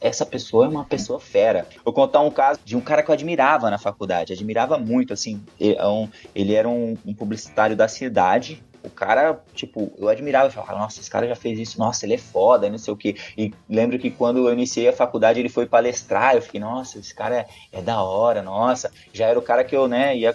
essa 0.00 0.24
pessoa 0.24 0.66
é 0.66 0.68
uma 0.68 0.84
pessoa 0.84 1.18
fera. 1.20 1.66
Vou 1.84 1.92
contar 1.92 2.20
um 2.20 2.30
caso 2.30 2.60
de 2.64 2.76
um 2.76 2.80
cara 2.80 3.02
que 3.02 3.10
eu 3.10 3.12
admirava 3.12 3.70
na 3.70 3.78
faculdade, 3.78 4.32
admirava 4.32 4.78
muito, 4.78 5.12
assim. 5.12 5.42
Ele, 5.58 5.74
é 5.76 5.86
um- 5.86 6.08
ele 6.34 6.54
era 6.54 6.68
um, 6.68 6.96
um 7.04 7.12
publicitário 7.14 7.76
da 7.76 7.88
cidade. 7.88 8.62
O 8.82 8.90
cara, 8.90 9.40
tipo, 9.54 9.92
eu 9.98 10.08
admirava, 10.08 10.46
eu 10.46 10.50
falava, 10.50 10.78
nossa, 10.78 11.00
esse 11.00 11.10
cara 11.10 11.26
já 11.26 11.34
fez 11.34 11.58
isso, 11.58 11.78
nossa, 11.78 12.06
ele 12.06 12.14
é 12.14 12.18
foda, 12.18 12.70
não 12.70 12.78
sei 12.78 12.92
o 12.92 12.96
quê. 12.96 13.16
E 13.36 13.52
lembro 13.68 13.98
que 13.98 14.10
quando 14.10 14.46
eu 14.46 14.52
iniciei 14.52 14.88
a 14.88 14.92
faculdade, 14.92 15.40
ele 15.40 15.48
foi 15.48 15.66
palestrar, 15.66 16.34
eu 16.34 16.42
fiquei, 16.42 16.60
nossa, 16.60 16.98
esse 16.98 17.14
cara 17.14 17.36
é, 17.36 17.46
é 17.72 17.82
da 17.82 18.02
hora, 18.02 18.42
nossa. 18.42 18.90
Já 19.12 19.26
era 19.26 19.38
o 19.38 19.42
cara 19.42 19.64
que 19.64 19.76
eu, 19.76 19.88
né, 19.88 20.16
ia, 20.16 20.34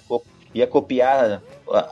ia 0.54 0.68
copiar 0.68 1.42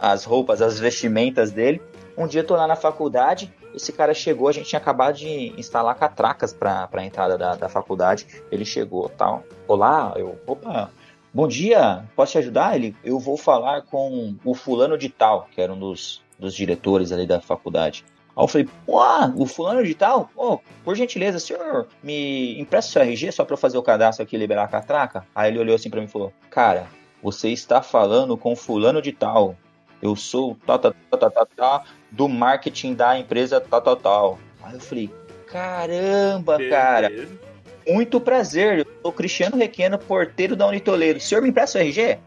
as 0.01 0.23
roupas, 0.23 0.61
as 0.61 0.79
vestimentas 0.79 1.51
dele. 1.51 1.81
Um 2.17 2.27
dia 2.27 2.41
eu 2.41 2.47
tô 2.47 2.55
lá 2.55 2.67
na 2.67 2.75
faculdade, 2.75 3.53
esse 3.73 3.91
cara 3.91 4.13
chegou, 4.13 4.47
a 4.47 4.51
gente 4.51 4.67
tinha 4.67 4.79
acabado 4.79 5.15
de 5.15 5.53
instalar 5.57 5.95
catracas 5.95 6.53
pra, 6.53 6.87
pra 6.87 7.05
entrada 7.05 7.37
da, 7.37 7.55
da 7.55 7.69
faculdade. 7.69 8.27
Ele 8.51 8.65
chegou, 8.65 9.09
tal. 9.09 9.43
Olá, 9.67 10.13
eu, 10.17 10.37
opa, 10.45 10.91
bom 11.33 11.47
dia, 11.47 12.03
posso 12.15 12.33
te 12.33 12.37
ajudar? 12.39 12.75
Ele, 12.75 12.95
eu 13.03 13.17
vou 13.17 13.37
falar 13.37 13.83
com 13.83 14.35
o 14.43 14.53
fulano 14.53 14.97
de 14.97 15.09
tal, 15.09 15.47
que 15.51 15.61
era 15.61 15.71
um 15.71 15.79
dos, 15.79 16.21
dos 16.41 16.55
diretores 16.55 17.11
ali 17.11 17.25
da 17.25 17.39
faculdade. 17.39 18.03
Aí 18.35 18.43
eu 18.43 18.47
falei, 18.47 18.67
pô, 18.85 18.99
o 19.35 19.45
fulano 19.45 19.83
de 19.83 19.93
tal? 19.93 20.29
Pô, 20.33 20.59
por 20.83 20.95
gentileza, 20.95 21.39
senhor 21.39 21.87
me 22.03 22.59
empresta 22.59 22.89
o 22.89 22.93
seu 22.93 23.01
RG 23.03 23.31
só 23.31 23.45
pra 23.45 23.53
eu 23.53 23.57
fazer 23.57 23.77
o 23.77 23.83
cadastro 23.83 24.23
aqui 24.23 24.35
e 24.35 24.39
liberar 24.39 24.63
a 24.63 24.67
catraca? 24.67 25.25
Aí 25.35 25.51
ele 25.51 25.59
olhou 25.59 25.75
assim 25.75 25.89
pra 25.89 25.99
mim 25.99 26.07
e 26.07 26.09
falou, 26.09 26.33
cara, 26.49 26.87
você 27.21 27.49
está 27.49 27.81
falando 27.81 28.35
com 28.35 28.55
fulano 28.55 29.01
de 29.01 29.11
tal. 29.11 29.55
Eu 30.01 30.15
sou 30.15 30.57
tal, 30.65 30.79
tal, 30.79 30.95
tal, 31.11 31.19
tal, 31.19 31.31
tal, 31.31 31.47
tal, 31.55 31.83
do 32.09 32.27
marketing 32.27 32.95
da 32.95 33.19
empresa 33.19 33.61
tal, 33.61 33.81
tal, 33.81 33.95
tal. 33.95 34.39
Aí 34.63 34.73
eu 34.73 34.79
falei, 34.79 35.09
caramba, 35.45 36.57
cara, 36.69 37.09
Beleza. 37.09 37.39
muito 37.87 38.19
prazer. 38.19 38.79
Eu 38.79 38.85
sou 39.03 39.11
Cristiano 39.11 39.57
Requeno, 39.57 39.99
porteiro 39.99 40.55
da 40.55 40.65
Unitoledo. 40.65 41.19
O 41.19 41.21
senhor 41.21 41.41
me 41.41 41.49
empresta 41.49 41.77
o 41.77 41.81
RG? 41.81 42.17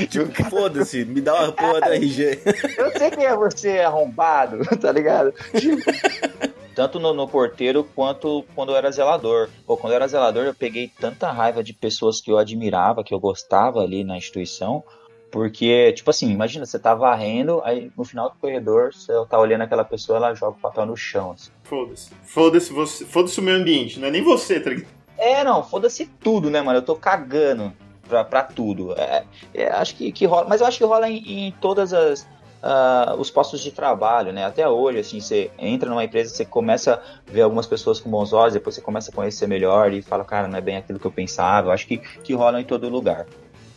Tipo, 0.10 0.50
foda-se, 0.50 1.06
me 1.06 1.22
dá 1.22 1.34
uma 1.36 1.52
porra 1.52 1.80
da 1.82 1.96
RG. 1.96 2.40
Eu 2.78 2.92
sei 2.98 3.12
quem 3.12 3.26
é 3.26 3.36
você, 3.36 3.80
arrombado, 3.80 4.60
tá 4.80 4.92
ligado? 4.92 5.34
Tipo, 5.58 5.82
Tanto 6.76 7.00
no, 7.00 7.14
no 7.14 7.28
porteiro 7.28 7.84
quanto 7.96 8.46
quando 8.56 8.72
eu 8.72 8.76
era 8.76 8.92
zelador. 8.92 9.50
Pô, 9.66 9.76
quando 9.76 9.94
eu 9.94 9.98
era 9.98 10.08
zelador, 10.08 10.46
eu 10.46 10.54
peguei 10.54 10.88
tanta 10.88 11.32
raiva 11.32 11.64
de 11.64 11.74
pessoas 11.74 12.22
que 12.22 12.32
eu 12.32 12.38
admirava, 12.38 13.04
que 13.04 13.14
eu 13.14 13.20
gostava 13.20 13.82
ali 13.82 14.04
na 14.04 14.18
instituição. 14.18 14.84
Porque, 15.30 15.94
tipo 15.94 16.10
assim, 16.10 16.30
imagina, 16.30 16.66
você 16.66 16.78
tá 16.78 16.94
varrendo, 16.94 17.62
aí 17.64 17.90
no 17.98 18.04
final 18.04 18.30
do 18.30 18.38
corredor, 18.38 18.94
você 18.94 19.14
tá 19.30 19.40
olhando 19.40 19.62
aquela 19.62 19.86
pessoa, 19.86 20.18
ela 20.18 20.34
joga 20.34 20.58
o 20.58 20.62
papel 20.62 20.86
no 20.86 20.98
chão. 20.98 21.32
Assim. 21.32 21.52
Foda-se. 21.64 22.12
Foda-se 22.24 22.74
você. 22.74 23.06
Foda-se 23.06 23.40
o 23.40 23.44
meio 23.44 23.58
ambiente, 23.58 24.00
não 24.00 24.08
é 24.08 24.12
nem 24.12 24.22
você, 24.22 24.60
tá 24.60 24.70
ligado? 24.70 24.92
É, 25.18 25.44
não, 25.44 25.64
foda-se 25.64 26.06
tudo, 26.06 26.50
né, 26.50 26.62
mano? 26.62 26.80
Eu 26.80 26.84
tô 26.84 26.96
cagando 26.96 27.72
pra 28.30 28.44
tudo. 28.44 28.94
É, 28.94 29.24
é, 29.54 29.68
acho 29.72 29.96
que, 29.96 30.12
que 30.12 30.26
rola, 30.26 30.48
mas 30.48 30.62
eu 30.62 30.68
acho 30.68 30.78
que 30.78 30.84
rola 30.84 31.10
em, 31.10 31.48
em 31.48 31.52
todas 31.60 31.94
as. 31.94 32.28
ah, 32.62 33.16
os 33.18 33.30
postos 33.32 33.62
de 33.62 33.72
trabalho, 33.72 34.32
né? 34.32 34.46
Até 34.46 34.68
hoje, 34.68 35.00
assim, 35.00 35.20
você 35.20 35.50
entra 35.58 35.90
numa 35.90 36.04
empresa, 36.04 36.34
você 36.34 36.46
começa 36.46 36.96
a 36.96 37.32
ver 37.32 37.42
algumas 37.42 37.66
pessoas 37.66 38.00
com 38.00 38.10
bons 38.10 38.34
olhos, 38.34 38.54
depois 38.54 38.76
você 38.76 38.82
começa 38.82 39.12
a 39.12 39.14
conhecer 39.14 39.48
melhor 39.48 39.92
e 39.94 40.02
fala, 40.02 40.24
cara, 40.24 40.48
não 40.48 40.58
é 40.58 40.62
bem 40.62 40.78
aquilo 40.78 41.00
que 41.00 41.08
eu 41.08 41.12
pensava. 41.12 41.70
Eu 41.70 41.72
acho 41.72 41.88
que, 41.88 41.98
que 41.98 42.34
rola 42.34 42.62
em 42.62 42.66
todo 42.66 42.88
lugar. 42.90 43.26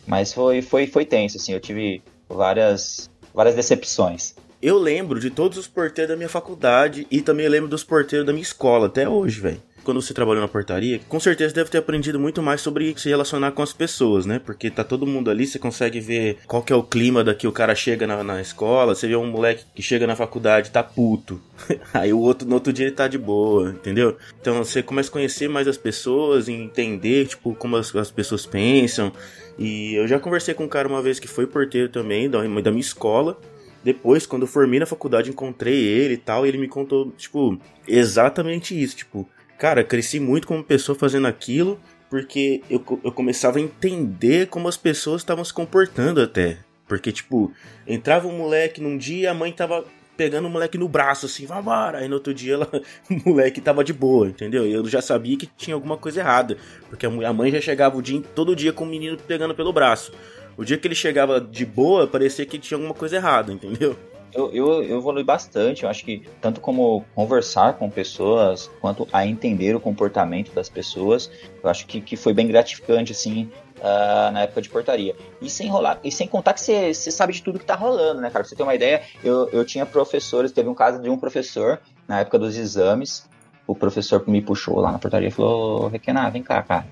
Mas 0.05 0.31
foi, 0.33 0.61
foi, 0.61 0.85
foi 0.87 1.05
tenso, 1.05 1.37
assim, 1.37 1.53
eu 1.53 1.59
tive 1.59 2.03
várias, 2.29 3.09
várias 3.33 3.55
decepções. 3.55 4.35
Eu 4.61 4.77
lembro 4.77 5.19
de 5.19 5.29
todos 5.29 5.57
os 5.57 5.67
porteiros 5.67 6.13
da 6.13 6.17
minha 6.17 6.29
faculdade 6.29 7.05
e 7.11 7.21
também 7.21 7.47
lembro 7.47 7.69
dos 7.69 7.83
porteiros 7.83 8.25
da 8.25 8.33
minha 8.33 8.43
escola, 8.43 8.87
até 8.87 9.07
hoje, 9.07 9.39
velho. 9.39 9.61
Quando 9.85 10.01
você 10.01 10.15
trabalhou 10.15 10.41
na 10.41 10.47
portaria, 10.47 10.99
com 11.07 11.19
certeza 11.19 11.53
deve 11.53 11.69
ter 11.69 11.77
aprendido 11.77 12.19
muito 12.19 12.41
mais 12.41 12.59
sobre 12.59 12.95
se 12.97 13.07
relacionar 13.07 13.51
com 13.51 13.61
as 13.61 13.71
pessoas, 13.71 14.25
né? 14.25 14.41
Porque 14.43 14.71
tá 14.71 14.83
todo 14.83 15.05
mundo 15.05 15.29
ali, 15.29 15.45
você 15.45 15.59
consegue 15.59 15.99
ver 15.99 16.39
qual 16.47 16.63
que 16.63 16.73
é 16.73 16.75
o 16.75 16.81
clima 16.81 17.23
da 17.23 17.35
que 17.35 17.47
o 17.47 17.51
cara 17.51 17.75
chega 17.75 18.07
na, 18.07 18.23
na 18.23 18.41
escola. 18.41 18.95
Você 18.95 19.07
vê 19.07 19.15
um 19.15 19.27
moleque 19.27 19.63
que 19.75 19.83
chega 19.83 20.07
na 20.07 20.15
faculdade, 20.15 20.71
tá 20.71 20.81
puto. 20.81 21.39
Aí 21.93 22.11
o 22.11 22.19
outro, 22.19 22.47
no 22.47 22.55
outro 22.55 22.73
dia 22.73 22.87
ele 22.87 22.95
tá 22.95 23.07
de 23.07 23.19
boa, 23.19 23.69
entendeu? 23.69 24.17
Então 24.41 24.57
você 24.63 24.81
começa 24.81 25.09
a 25.09 25.13
conhecer 25.13 25.47
mais 25.47 25.67
as 25.67 25.77
pessoas, 25.77 26.49
entender, 26.49 27.27
tipo, 27.27 27.53
como 27.53 27.77
as, 27.77 27.95
as 27.95 28.09
pessoas 28.09 28.43
pensam. 28.43 29.13
E 29.59 29.93
eu 29.93 30.07
já 30.07 30.19
conversei 30.19 30.55
com 30.55 30.63
um 30.63 30.67
cara 30.67 30.87
uma 30.87 31.01
vez 31.01 31.19
que 31.19 31.27
foi 31.27 31.45
porteiro 31.45 31.89
também, 31.89 32.27
da, 32.27 32.39
da 32.39 32.71
minha 32.71 32.81
escola. 32.81 33.39
Depois, 33.83 34.25
quando 34.25 34.41
eu 34.41 34.47
formei 34.47 34.79
na 34.79 34.87
faculdade, 34.87 35.29
encontrei 35.29 35.75
ele 35.75 36.15
e 36.15 36.17
tal, 36.17 36.43
e 36.43 36.49
ele 36.49 36.57
me 36.57 36.67
contou, 36.67 37.11
tipo, 37.11 37.55
exatamente 37.87 38.81
isso. 38.81 38.95
Tipo, 38.95 39.29
cara, 39.57 39.83
cresci 39.83 40.19
muito 40.19 40.47
como 40.47 40.63
pessoa 40.63 40.97
fazendo 40.97 41.27
aquilo, 41.27 41.79
porque 42.09 42.61
eu, 42.69 42.83
eu 43.03 43.11
começava 43.11 43.57
a 43.57 43.61
entender 43.61 44.47
como 44.47 44.67
as 44.67 44.77
pessoas 44.77 45.21
estavam 45.21 45.43
se 45.43 45.53
comportando 45.53 46.21
até. 46.21 46.57
Porque, 46.87 47.11
tipo, 47.11 47.51
entrava 47.87 48.27
um 48.27 48.37
moleque 48.37 48.79
num 48.79 48.97
dia, 48.97 49.31
a 49.31 49.33
mãe 49.33 49.51
tava 49.51 49.83
pegando 50.15 50.47
o 50.47 50.49
moleque 50.49 50.77
no 50.77 50.87
braço, 50.87 51.25
assim, 51.25 51.45
vambora. 51.45 51.99
Aí 51.99 52.07
no 52.07 52.15
outro 52.15 52.33
dia 52.33 52.53
ela, 52.53 52.69
o 53.09 53.29
moleque 53.29 53.59
tava 53.59 53.83
de 53.83 53.93
boa, 53.93 54.27
entendeu? 54.27 54.65
Eu 54.65 54.87
já 54.87 55.01
sabia 55.01 55.37
que 55.37 55.47
tinha 55.47 55.73
alguma 55.73 55.97
coisa 55.97 56.19
errada. 56.19 56.57
Porque 56.89 57.05
a 57.05 57.33
mãe 57.33 57.51
já 57.51 57.61
chegava 57.61 57.97
o 57.97 58.01
dia, 58.01 58.21
todo 58.33 58.55
dia 58.55 58.71
com 58.71 58.83
o 58.83 58.87
menino 58.87 59.17
pegando 59.17 59.55
pelo 59.55 59.73
braço. 59.73 60.11
O 60.57 60.63
dia 60.63 60.77
que 60.77 60.87
ele 60.87 60.95
chegava 60.95 61.41
de 61.41 61.65
boa, 61.65 62.07
parecia 62.07 62.45
que 62.45 62.57
tinha 62.57 62.77
alguma 62.77 62.93
coisa 62.93 63.17
errada, 63.17 63.51
entendeu? 63.51 63.97
Eu, 64.35 64.51
eu, 64.51 64.83
eu 64.83 64.97
evolui 64.97 65.23
bastante. 65.23 65.83
Eu 65.83 65.89
acho 65.89 66.03
que 66.03 66.23
tanto 66.41 66.59
como 66.59 67.05
conversar 67.15 67.73
com 67.77 67.89
pessoas, 67.89 68.69
quanto 68.81 69.07
a 69.13 69.25
entender 69.25 69.75
o 69.75 69.79
comportamento 69.79 70.53
das 70.53 70.67
pessoas, 70.67 71.31
eu 71.63 71.69
acho 71.69 71.87
que, 71.87 72.01
que 72.01 72.17
foi 72.17 72.33
bem 72.33 72.45
gratificante, 72.45 73.13
assim, 73.13 73.49
uh, 73.77 74.31
na 74.31 74.41
época 74.41 74.61
de 74.61 74.69
portaria. 74.69 75.15
E 75.41 75.49
sem 75.49 75.69
rolar, 75.69 75.99
e 76.03 76.11
sem 76.11 76.27
contar 76.27 76.53
que 76.53 76.59
você 76.59 76.93
sabe 76.93 77.31
de 77.31 77.41
tudo 77.41 77.57
que 77.57 77.65
tá 77.65 77.75
rolando, 77.75 78.19
né, 78.19 78.29
cara? 78.29 78.43
Pra 78.43 78.49
você 78.49 78.55
ter 78.55 78.63
uma 78.63 78.75
ideia, 78.75 79.01
eu, 79.23 79.49
eu 79.51 79.63
tinha 79.63 79.85
professores, 79.85 80.51
teve 80.51 80.67
um 80.67 80.75
caso 80.75 81.01
de 81.01 81.09
um 81.09 81.17
professor, 81.17 81.79
na 82.05 82.19
época 82.19 82.37
dos 82.37 82.57
exames, 82.57 83.27
o 83.65 83.73
professor 83.73 84.23
me 84.27 84.41
puxou 84.41 84.79
lá 84.79 84.91
na 84.91 84.99
portaria 84.99 85.29
e 85.29 85.31
falou, 85.31 85.87
Requena, 85.87 86.29
vem 86.29 86.43
cá, 86.43 86.61
cara. 86.61 86.85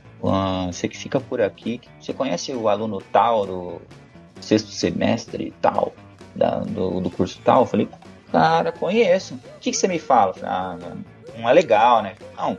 Você 0.68 0.88
que 0.88 0.98
fica 0.98 1.20
por 1.20 1.42
aqui, 1.42 1.82
você 2.00 2.14
conhece 2.14 2.54
o 2.54 2.70
aluno 2.70 3.02
tal 3.12 3.46
do 3.46 3.82
sexto 4.40 4.70
semestre 4.72 5.48
e 5.48 5.52
tal? 5.52 5.94
Da, 6.36 6.60
do, 6.60 7.00
do 7.00 7.10
curso 7.10 7.40
tal? 7.44 7.62
Eu 7.62 7.66
falei, 7.66 7.90
cara, 8.32 8.72
conheço. 8.72 9.36
O 9.36 9.60
que, 9.60 9.72
que 9.72 9.78
você 9.78 9.88
me 9.88 10.00
fala? 10.00 10.34
Falei, 10.34 10.50
ah, 10.50 10.78
não 11.38 11.50
é 11.50 11.54
legal, 11.54 12.02
né? 12.02 12.16
Não, 12.38 12.58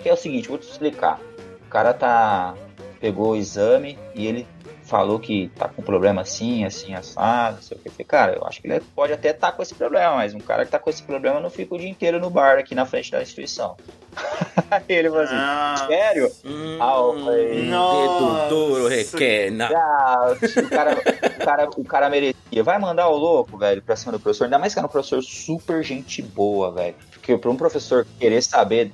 que 0.00 0.08
é 0.08 0.12
o 0.12 0.16
seguinte, 0.16 0.48
vou 0.48 0.58
te 0.58 0.68
explicar. 0.68 1.20
O 1.66 1.70
cara 1.70 1.92
tá 1.94 2.54
pegou 3.00 3.30
o 3.30 3.36
exame 3.36 3.98
e 4.14 4.26
ele 4.26 4.46
falou 4.90 5.20
que 5.20 5.50
tá 5.56 5.68
com 5.68 5.82
problema 5.82 6.22
assim, 6.22 6.64
assim, 6.64 6.94
assado, 6.94 7.56
não 7.56 7.62
sei 7.62 7.78
o 7.78 7.80
que. 7.80 7.88
Eu 7.88 7.92
falei, 7.92 8.06
cara, 8.06 8.32
eu 8.34 8.44
acho 8.44 8.60
que 8.60 8.68
ele 8.68 8.82
pode 8.94 9.12
até 9.12 9.30
estar 9.30 9.52
tá 9.52 9.56
com 9.56 9.62
esse 9.62 9.74
problema, 9.74 10.16
mas 10.16 10.34
um 10.34 10.40
cara 10.40 10.64
que 10.64 10.70
tá 10.70 10.80
com 10.80 10.90
esse 10.90 11.02
problema 11.02 11.38
não 11.38 11.48
fica 11.48 11.74
o 11.74 11.78
dia 11.78 11.88
inteiro 11.88 12.18
no 12.18 12.28
bar 12.28 12.58
aqui 12.58 12.74
na 12.74 12.84
frente 12.84 13.10
da 13.10 13.22
instituição. 13.22 13.76
Aí 14.68 14.82
ele 14.88 15.08
falou 15.08 15.24
assim, 15.24 15.36
ah, 15.36 15.84
sério? 15.86 16.32
Hum, 16.44 16.78
ah, 16.80 16.96
eu 16.96 17.24
falei, 17.24 17.62
dedo 17.62 18.48
duro, 18.48 18.88
requena. 18.88 19.70
Ah, 19.72 20.34
o, 20.34 20.68
cara, 20.68 20.96
cara, 21.40 21.68
o 21.76 21.84
cara 21.84 22.08
merecia. 22.08 22.62
Vai 22.62 22.78
mandar 22.78 23.08
o 23.08 23.16
louco, 23.16 23.58
velho, 23.58 23.82
pra 23.82 23.96
cima 23.96 24.12
do 24.12 24.20
professor. 24.20 24.44
Ainda 24.44 24.58
mais 24.58 24.72
que 24.72 24.78
era 24.78 24.86
um 24.86 24.90
professor 24.90 25.22
super 25.22 25.82
gente 25.82 26.22
boa, 26.22 26.72
velho. 26.72 26.94
Porque 27.10 27.36
pra 27.36 27.50
um 27.50 27.56
professor 27.56 28.06
querer 28.18 28.42
saber 28.42 28.92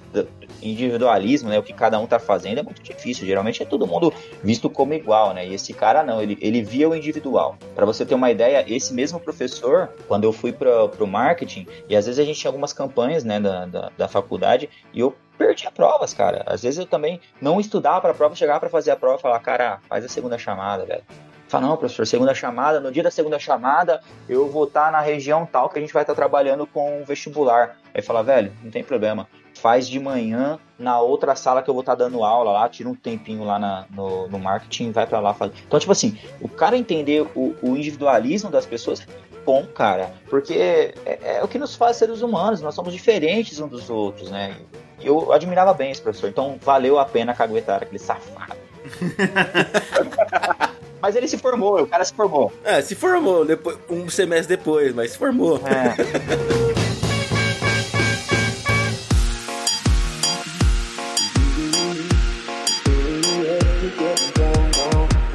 individualismo, 0.62 1.48
né, 1.48 1.58
o 1.58 1.62
que 1.62 1.72
cada 1.72 1.98
um 1.98 2.06
tá 2.06 2.18
fazendo 2.18 2.58
é 2.58 2.62
muito 2.62 2.82
difícil. 2.82 3.26
Geralmente 3.26 3.62
é 3.62 3.66
todo 3.66 3.86
mundo 3.86 4.12
visto 4.42 4.68
como 4.70 4.94
igual, 4.94 5.32
né? 5.34 5.46
E 5.46 5.54
esse 5.54 5.72
cara 5.72 6.02
não, 6.02 6.20
ele, 6.20 6.38
ele 6.40 6.62
via 6.62 6.88
o 6.88 6.94
individual. 6.94 7.56
Para 7.74 7.86
você 7.86 8.04
ter 8.04 8.14
uma 8.14 8.30
ideia, 8.30 8.64
esse 8.66 8.92
mesmo 8.92 9.20
professor, 9.20 9.90
quando 10.08 10.24
eu 10.24 10.32
fui 10.32 10.52
para 10.52 10.88
pro 10.88 11.06
marketing, 11.06 11.66
e 11.88 11.96
às 11.96 12.06
vezes 12.06 12.18
a 12.18 12.24
gente 12.24 12.38
tinha 12.38 12.48
algumas 12.48 12.72
campanhas, 12.72 13.24
né, 13.24 13.40
da, 13.40 13.66
da, 13.66 13.92
da 13.96 14.08
faculdade, 14.08 14.68
e 14.92 15.00
eu 15.00 15.14
perdia 15.36 15.70
provas, 15.70 16.14
cara. 16.14 16.42
Às 16.46 16.62
vezes 16.62 16.78
eu 16.78 16.86
também 16.86 17.20
não 17.40 17.60
estudava 17.60 18.00
para 18.00 18.14
prova, 18.14 18.34
chegava 18.34 18.60
para 18.60 18.70
fazer 18.70 18.90
a 18.90 18.96
prova 18.96 19.18
e 19.18 19.22
falar, 19.22 19.38
cara, 19.40 19.78
faz 19.88 20.04
a 20.04 20.08
segunda 20.08 20.38
chamada, 20.38 20.84
velho. 20.84 21.02
Fala, 21.48 21.68
não, 21.68 21.76
professor, 21.76 22.06
segunda 22.06 22.34
chamada, 22.34 22.80
no 22.80 22.90
dia 22.90 23.02
da 23.02 23.10
segunda 23.10 23.38
chamada 23.38 24.00
eu 24.28 24.48
vou 24.48 24.64
estar 24.64 24.90
na 24.90 25.00
região 25.00 25.46
tal 25.46 25.68
que 25.68 25.78
a 25.78 25.80
gente 25.80 25.92
vai 25.92 26.02
estar 26.02 26.14
trabalhando 26.14 26.66
com 26.66 27.04
vestibular. 27.04 27.76
Aí 27.94 28.02
fala, 28.02 28.22
velho, 28.22 28.52
não 28.62 28.70
tem 28.70 28.82
problema 28.82 29.28
faz 29.56 29.88
de 29.88 29.98
manhã 29.98 30.58
na 30.78 31.00
outra 31.00 31.34
sala 31.34 31.62
que 31.62 31.70
eu 31.70 31.74
vou 31.74 31.80
estar 31.80 31.94
dando 31.94 32.22
aula 32.22 32.52
lá, 32.52 32.68
tira 32.68 32.88
um 32.88 32.94
tempinho 32.94 33.44
lá 33.44 33.58
na, 33.58 33.86
no, 33.90 34.28
no 34.28 34.38
marketing, 34.38 34.92
vai 34.92 35.06
para 35.06 35.18
lá 35.18 35.32
fazer. 35.32 35.54
Então, 35.66 35.80
tipo 35.80 35.92
assim, 35.92 36.18
o 36.40 36.48
cara 36.48 36.76
entender 36.76 37.26
o, 37.34 37.54
o 37.62 37.76
individualismo 37.76 38.50
das 38.50 38.66
pessoas 38.66 39.00
é 39.00 39.06
bom, 39.44 39.66
cara, 39.66 40.12
porque 40.28 40.94
é, 41.04 41.36
é, 41.36 41.40
o 41.42 41.48
que 41.48 41.58
nos 41.58 41.74
faz 41.74 41.96
seres 41.96 42.20
humanos, 42.20 42.60
nós 42.60 42.74
somos 42.74 42.92
diferentes 42.92 43.58
uns 43.58 43.70
dos 43.70 43.88
outros, 43.88 44.30
né? 44.30 44.56
Eu 45.00 45.32
admirava 45.32 45.72
bem 45.72 45.90
esse 45.90 46.02
professor, 46.02 46.28
então 46.28 46.58
valeu 46.62 46.98
a 46.98 47.04
pena 47.04 47.34
caguetar 47.34 47.82
aquele 47.82 47.98
safado. 47.98 48.56
mas 51.00 51.16
ele 51.16 51.28
se 51.28 51.38
formou, 51.38 51.82
o 51.82 51.86
cara 51.86 52.04
se 52.04 52.14
formou. 52.14 52.52
É, 52.64 52.80
se 52.80 52.94
formou, 52.94 53.44
depois, 53.44 53.78
um 53.88 54.08
semestre 54.08 54.56
depois, 54.56 54.94
mas 54.94 55.12
se 55.12 55.18
formou. 55.18 55.58
É. 55.58 56.76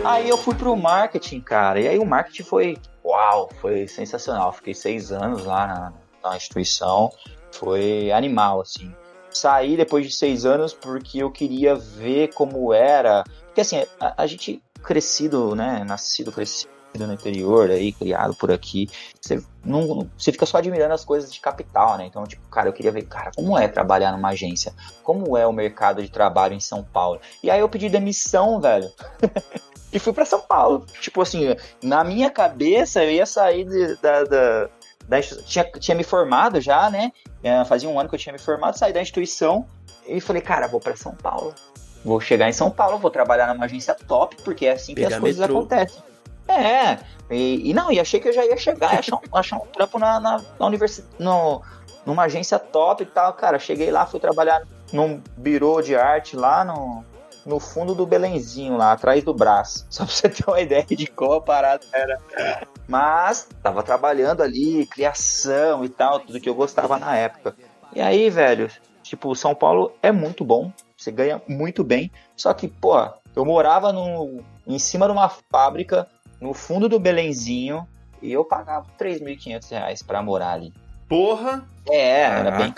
Aí 0.03 0.27
eu 0.27 0.37
fui 0.37 0.53
pro 0.55 0.75
marketing, 0.75 1.39
cara. 1.39 1.79
E 1.79 1.87
aí 1.87 1.97
o 1.97 2.05
marketing 2.05 2.43
foi, 2.43 2.77
uau, 3.05 3.49
foi 3.61 3.87
sensacional. 3.87 4.51
Fiquei 4.51 4.73
seis 4.73 5.11
anos 5.11 5.45
lá 5.45 5.67
na, 5.67 5.93
na 6.29 6.35
instituição. 6.35 7.11
Foi 7.51 8.11
animal, 8.11 8.61
assim. 8.61 8.93
Saí 9.29 9.77
depois 9.77 10.05
de 10.05 10.13
seis 10.13 10.45
anos 10.45 10.73
porque 10.73 11.19
eu 11.19 11.31
queria 11.31 11.75
ver 11.75 12.33
como 12.33 12.73
era. 12.73 13.23
Porque 13.45 13.61
assim, 13.61 13.85
a, 13.99 14.23
a 14.23 14.27
gente 14.27 14.61
crescido, 14.81 15.55
né? 15.55 15.83
Nascido, 15.85 16.31
crescido 16.31 16.71
no 16.99 17.13
interior 17.13 17.69
aí, 17.69 17.91
criado 17.93 18.35
por 18.35 18.51
aqui, 18.51 18.89
você 19.19 19.41
não, 19.63 20.09
você 20.17 20.31
fica 20.31 20.45
só 20.45 20.57
admirando 20.57 20.93
as 20.93 21.05
coisas 21.05 21.31
de 21.31 21.39
capital, 21.39 21.97
né? 21.97 22.05
Então, 22.05 22.25
tipo, 22.25 22.41
cara, 22.49 22.67
eu 22.69 22.73
queria 22.73 22.91
ver, 22.91 23.03
cara, 23.03 23.31
como 23.35 23.57
é 23.57 23.67
trabalhar 23.67 24.11
numa 24.11 24.29
agência? 24.29 24.73
Como 25.03 25.37
é 25.37 25.47
o 25.47 25.53
mercado 25.53 26.01
de 26.01 26.09
trabalho 26.09 26.53
em 26.53 26.59
São 26.59 26.83
Paulo? 26.83 27.19
E 27.41 27.49
aí 27.49 27.59
eu 27.59 27.69
pedi 27.69 27.89
demissão, 27.89 28.59
velho. 28.59 28.91
e 29.91 29.99
fui 29.99 30.13
para 30.13 30.25
São 30.25 30.41
Paulo. 30.41 30.85
Tipo 30.99 31.21
assim, 31.21 31.55
na 31.81 32.03
minha 32.03 32.29
cabeça 32.29 33.03
eu 33.03 33.11
ia 33.11 33.25
sair 33.25 33.65
de, 33.65 33.95
da, 34.01 34.23
da, 34.23 34.69
da 35.07 35.21
tinha, 35.21 35.63
tinha 35.79 35.95
me 35.95 36.03
formado 36.03 36.59
já, 36.59 36.89
né? 36.89 37.11
É, 37.43 37.63
fazia 37.65 37.89
um 37.89 37.99
ano 37.99 38.09
que 38.09 38.15
eu 38.15 38.19
tinha 38.19 38.33
me 38.33 38.39
formado, 38.39 38.77
saí 38.77 38.93
da 38.93 39.01
instituição 39.01 39.65
e 40.05 40.19
falei, 40.19 40.41
cara, 40.41 40.67
vou 40.67 40.79
para 40.79 40.95
São 40.95 41.15
Paulo. 41.15 41.53
Vou 42.03 42.19
chegar 42.19 42.49
em 42.49 42.53
São 42.53 42.71
Paulo, 42.71 42.97
vou 42.97 43.11
trabalhar 43.11 43.53
numa 43.53 43.65
agência 43.65 43.95
top, 43.95 44.35
porque 44.43 44.65
é 44.65 44.71
assim 44.71 44.95
Pegar 44.95 45.07
que 45.07 45.13
as 45.13 45.19
coisas 45.19 45.39
metrô. 45.39 45.59
acontecem. 45.59 46.01
É, 46.47 46.97
e, 47.29 47.69
e, 47.69 47.73
não, 47.73 47.91
e 47.91 47.99
achei 47.99 48.19
que 48.19 48.27
eu 48.27 48.33
já 48.33 48.45
ia 48.45 48.57
chegar, 48.57 48.99
achar 48.99 49.15
um, 49.15 49.37
achar 49.37 49.57
um 49.57 49.65
trampo 49.67 49.97
na, 49.99 50.19
na, 50.19 50.41
na 50.59 50.65
universidade, 50.65 51.13
numa 52.05 52.23
agência 52.23 52.59
top 52.59 53.03
e 53.03 53.05
tal. 53.05 53.33
Cara, 53.33 53.59
cheguei 53.59 53.91
lá, 53.91 54.05
fui 54.05 54.19
trabalhar 54.19 54.63
num 54.91 55.21
birô 55.37 55.81
de 55.81 55.95
arte 55.95 56.35
lá 56.35 56.65
no, 56.65 57.05
no 57.45 57.59
fundo 57.59 57.95
do 57.95 58.05
Belenzinho, 58.05 58.77
lá 58.77 58.91
atrás 58.91 59.23
do 59.23 59.33
braço. 59.33 59.85
Só 59.89 60.05
pra 60.05 60.13
você 60.13 60.29
ter 60.29 60.43
uma 60.47 60.59
ideia 60.59 60.85
de 60.85 61.07
como 61.07 61.33
a 61.33 61.41
parada 61.41 61.85
era. 61.93 62.19
Mas 62.87 63.47
tava 63.63 63.83
trabalhando 63.83 64.41
ali, 64.41 64.85
criação 64.85 65.85
e 65.85 65.89
tal, 65.89 66.19
tudo 66.19 66.39
que 66.39 66.49
eu 66.49 66.55
gostava 66.55 66.97
na 66.97 67.15
época. 67.15 67.55
E 67.93 68.01
aí, 68.01 68.29
velho, 68.29 68.69
tipo, 69.03 69.33
São 69.35 69.55
Paulo 69.55 69.93
é 70.01 70.11
muito 70.11 70.43
bom, 70.43 70.71
você 71.01 71.11
ganha 71.11 71.41
muito 71.47 71.83
bem. 71.83 72.11
Só 72.35 72.53
que, 72.53 72.67
pô, 72.67 72.95
eu 73.35 73.45
morava 73.45 73.91
no, 73.91 74.43
em 74.67 74.77
cima 74.77 75.05
de 75.05 75.11
uma 75.11 75.29
fábrica, 75.29 76.07
no 76.39 76.53
fundo 76.53 76.87
do 76.87 76.99
Belenzinho, 76.99 77.87
e 78.21 78.31
eu 78.31 78.45
pagava 78.45 78.85
3.500 78.99 79.69
reais 79.71 80.03
pra 80.03 80.21
morar 80.21 80.51
ali. 80.51 80.73
Porra! 81.09 81.65
É, 81.89 82.21
era 82.21 82.51
bem, 82.51 82.73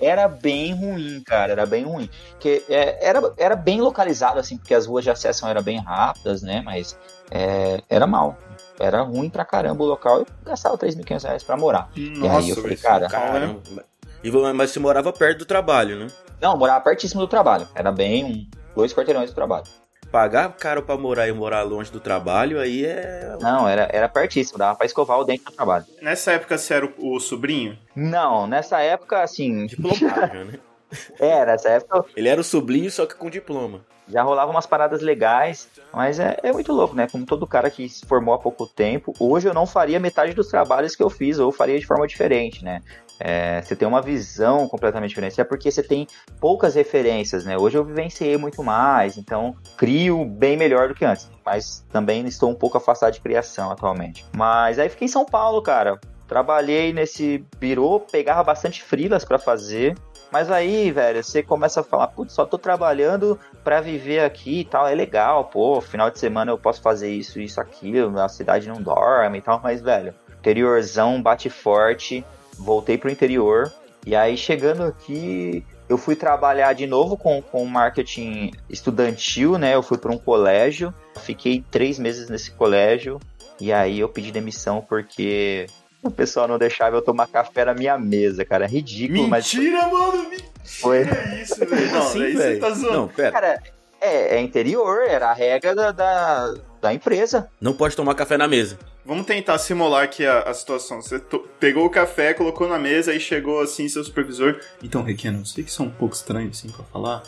era 0.00 0.28
bem 0.28 0.74
ruim, 0.74 1.22
cara, 1.24 1.52
era 1.52 1.66
bem 1.66 1.84
ruim. 1.84 2.10
Que 2.38 2.64
é, 2.68 3.06
era, 3.06 3.32
era 3.36 3.56
bem 3.56 3.80
localizado, 3.80 4.38
assim, 4.38 4.56
porque 4.56 4.74
as 4.74 4.86
ruas 4.86 5.04
de 5.04 5.10
acesso 5.10 5.46
eram 5.46 5.62
bem 5.62 5.78
rápidas, 5.78 6.42
né? 6.42 6.60
Mas 6.64 6.98
é, 7.30 7.80
era 7.88 8.06
mal. 8.06 8.36
Era 8.78 9.02
ruim 9.02 9.28
pra 9.28 9.44
caramba 9.44 9.82
o 9.82 9.86
local. 9.86 10.18
Eu 10.18 10.26
gastava 10.44 10.76
3.500 10.76 11.22
reais 11.22 11.42
pra 11.42 11.56
morar. 11.56 11.90
Nossa, 11.96 12.26
e 12.26 12.28
aí 12.28 12.50
eu 12.50 12.56
falei, 12.56 12.76
cara. 12.76 13.08
Caramba. 13.08 13.60
E, 14.22 14.30
mas 14.30 14.70
você 14.70 14.78
morava 14.78 15.12
perto 15.12 15.38
do 15.38 15.44
trabalho, 15.44 15.98
né? 15.98 16.06
Não, 16.40 16.56
morava 16.56 16.82
pertíssimo 16.82 17.20
do 17.20 17.28
trabalho. 17.28 17.68
Era 17.74 17.92
bem 17.92 18.24
um, 18.24 18.46
dois 18.74 18.92
quarteirões 18.92 19.30
do 19.30 19.34
trabalho 19.34 19.64
pagar 20.10 20.52
caro 20.54 20.82
pra 20.82 20.96
morar 20.96 21.28
e 21.28 21.32
morar 21.32 21.62
longe 21.62 21.90
do 21.90 22.00
trabalho, 22.00 22.58
aí 22.58 22.84
é. 22.84 23.36
Não, 23.40 23.68
era, 23.68 23.88
era 23.92 24.08
pertíssimo, 24.08 24.58
dava 24.58 24.76
pra 24.76 24.86
escovar 24.86 25.18
o 25.18 25.24
dente 25.24 25.44
do 25.44 25.52
trabalho. 25.52 25.84
Nessa 26.00 26.32
época 26.32 26.56
você 26.56 26.74
era 26.74 26.86
o, 26.86 27.16
o 27.16 27.20
sobrinho? 27.20 27.78
Não, 27.94 28.46
nessa 28.46 28.80
época, 28.80 29.22
assim. 29.22 29.66
Diplomado, 29.66 30.44
né? 30.44 30.58
É, 31.20 31.44
nessa 31.44 31.68
época. 31.68 32.06
Ele 32.16 32.30
era 32.30 32.40
o 32.40 32.44
sobrinho, 32.44 32.90
só 32.90 33.04
que 33.04 33.14
com 33.14 33.28
diploma. 33.28 33.84
Já 34.08 34.22
rolava 34.22 34.50
umas 34.50 34.64
paradas 34.64 35.02
legais, 35.02 35.68
mas 35.92 36.18
é, 36.18 36.38
é 36.42 36.50
muito 36.50 36.72
louco, 36.72 36.96
né? 36.96 37.06
Como 37.12 37.26
todo 37.26 37.46
cara 37.46 37.70
que 37.70 37.86
se 37.90 38.06
formou 38.06 38.32
há 38.32 38.38
pouco 38.38 38.66
tempo, 38.66 39.12
hoje 39.20 39.46
eu 39.46 39.52
não 39.52 39.66
faria 39.66 40.00
metade 40.00 40.32
dos 40.32 40.48
trabalhos 40.48 40.96
que 40.96 41.02
eu 41.02 41.10
fiz, 41.10 41.38
ou 41.38 41.52
faria 41.52 41.78
de 41.78 41.86
forma 41.86 42.06
diferente, 42.06 42.64
né? 42.64 42.80
É, 43.20 43.60
você 43.62 43.74
tem 43.74 43.86
uma 43.86 44.00
visão 44.00 44.68
completamente 44.68 45.10
diferente, 45.10 45.40
é 45.40 45.44
porque 45.44 45.70
você 45.70 45.82
tem 45.82 46.06
poucas 46.40 46.74
referências, 46.74 47.44
né? 47.44 47.56
Hoje 47.56 47.76
eu 47.76 47.84
vivenciei 47.84 48.36
muito 48.36 48.62
mais, 48.62 49.16
então 49.16 49.56
crio 49.76 50.24
bem 50.24 50.56
melhor 50.56 50.88
do 50.88 50.94
que 50.94 51.04
antes, 51.04 51.30
mas 51.44 51.84
também 51.90 52.26
estou 52.26 52.50
um 52.50 52.54
pouco 52.54 52.78
afastado 52.78 53.12
de 53.12 53.20
criação 53.20 53.70
atualmente. 53.70 54.24
Mas 54.36 54.78
aí 54.78 54.88
fiquei 54.88 55.06
em 55.06 55.10
São 55.10 55.24
Paulo, 55.24 55.62
cara. 55.62 55.98
Trabalhei 56.28 56.92
nesse 56.92 57.42
birô, 57.58 58.00
pegava 58.00 58.44
bastante 58.44 58.82
frilas 58.82 59.24
para 59.24 59.38
fazer, 59.38 59.96
mas 60.30 60.50
aí, 60.50 60.90
velho, 60.90 61.24
você 61.24 61.42
começa 61.42 61.80
a 61.80 61.82
falar, 61.82 62.08
putz, 62.08 62.34
só 62.34 62.44
tô 62.44 62.58
trabalhando 62.58 63.38
para 63.64 63.80
viver 63.80 64.20
aqui 64.20 64.60
e 64.60 64.64
tal, 64.64 64.86
é 64.86 64.94
legal, 64.94 65.46
pô, 65.46 65.80
final 65.80 66.10
de 66.10 66.18
semana 66.18 66.52
eu 66.52 66.58
posso 66.58 66.82
fazer 66.82 67.10
isso, 67.10 67.40
isso, 67.40 67.58
aquilo, 67.60 68.18
a 68.20 68.28
cidade 68.28 68.68
não 68.68 68.76
dorme 68.76 69.38
e 69.38 69.40
tal, 69.40 69.58
mas, 69.62 69.80
velho, 69.80 70.14
interiorzão 70.38 71.22
bate 71.22 71.48
forte, 71.48 72.22
voltei 72.58 72.98
pro 72.98 73.10
interior. 73.10 73.72
E 74.06 74.14
aí, 74.14 74.36
chegando 74.36 74.82
aqui, 74.82 75.64
eu 75.88 75.96
fui 75.96 76.14
trabalhar 76.14 76.72
de 76.72 76.86
novo 76.86 77.16
com, 77.16 77.40
com 77.40 77.64
marketing 77.64 78.52
estudantil, 78.68 79.58
né? 79.58 79.74
Eu 79.74 79.82
fui 79.82 79.98
para 79.98 80.12
um 80.12 80.18
colégio, 80.18 80.92
fiquei 81.20 81.64
três 81.70 81.98
meses 81.98 82.28
nesse 82.28 82.50
colégio. 82.50 83.18
E 83.60 83.72
aí 83.72 83.98
eu 83.98 84.08
pedi 84.08 84.30
demissão 84.30 84.84
porque 84.86 85.66
o 86.02 86.10
pessoal 86.10 86.46
não 86.46 86.58
deixava 86.58 86.96
eu 86.96 87.02
tomar 87.02 87.26
café 87.26 87.64
na 87.64 87.74
minha 87.74 87.98
mesa, 87.98 88.44
cara. 88.44 88.66
É 88.66 88.68
ridículo, 88.68 89.26
mas. 89.26 89.52
Mentira, 89.52 89.88
mano! 89.88 90.28
Mentira 90.28 90.48
Foi. 90.62 91.02
isso, 91.40 91.56
velho. 91.56 91.92
Não, 91.92 92.02
você 92.02 92.32
velho. 92.32 92.60
tá 92.60 92.70
zoando. 92.70 92.92
Não, 92.92 93.08
pera. 93.08 93.32
Cara, 93.32 93.62
é, 94.00 94.36
é 94.36 94.40
interior, 94.40 95.02
era 95.08 95.30
a 95.30 95.32
regra 95.32 95.74
da, 95.74 95.90
da, 95.90 96.54
da 96.80 96.94
empresa. 96.94 97.48
Não 97.60 97.72
pode 97.72 97.96
tomar 97.96 98.14
café 98.14 98.36
na 98.36 98.46
mesa. 98.46 98.78
Vamos 99.08 99.24
tentar 99.24 99.56
simular 99.56 100.04
aqui 100.04 100.26
a, 100.26 100.40
a 100.40 100.52
situação. 100.52 101.00
Você 101.00 101.18
pegou 101.58 101.86
o 101.86 101.88
café, 101.88 102.34
colocou 102.34 102.68
na 102.68 102.78
mesa 102.78 103.14
e 103.14 103.18
chegou 103.18 103.58
assim 103.58 103.88
seu 103.88 104.04
supervisor. 104.04 104.60
Então, 104.82 105.02
Requeno, 105.02 105.38
eu 105.38 105.46
sei 105.46 105.64
que 105.64 105.70
isso 105.70 105.82
é 105.82 105.86
um 105.86 105.90
pouco 105.90 106.14
estranho 106.14 106.50
assim 106.50 106.68
pra 106.68 106.84
falar. 106.84 107.22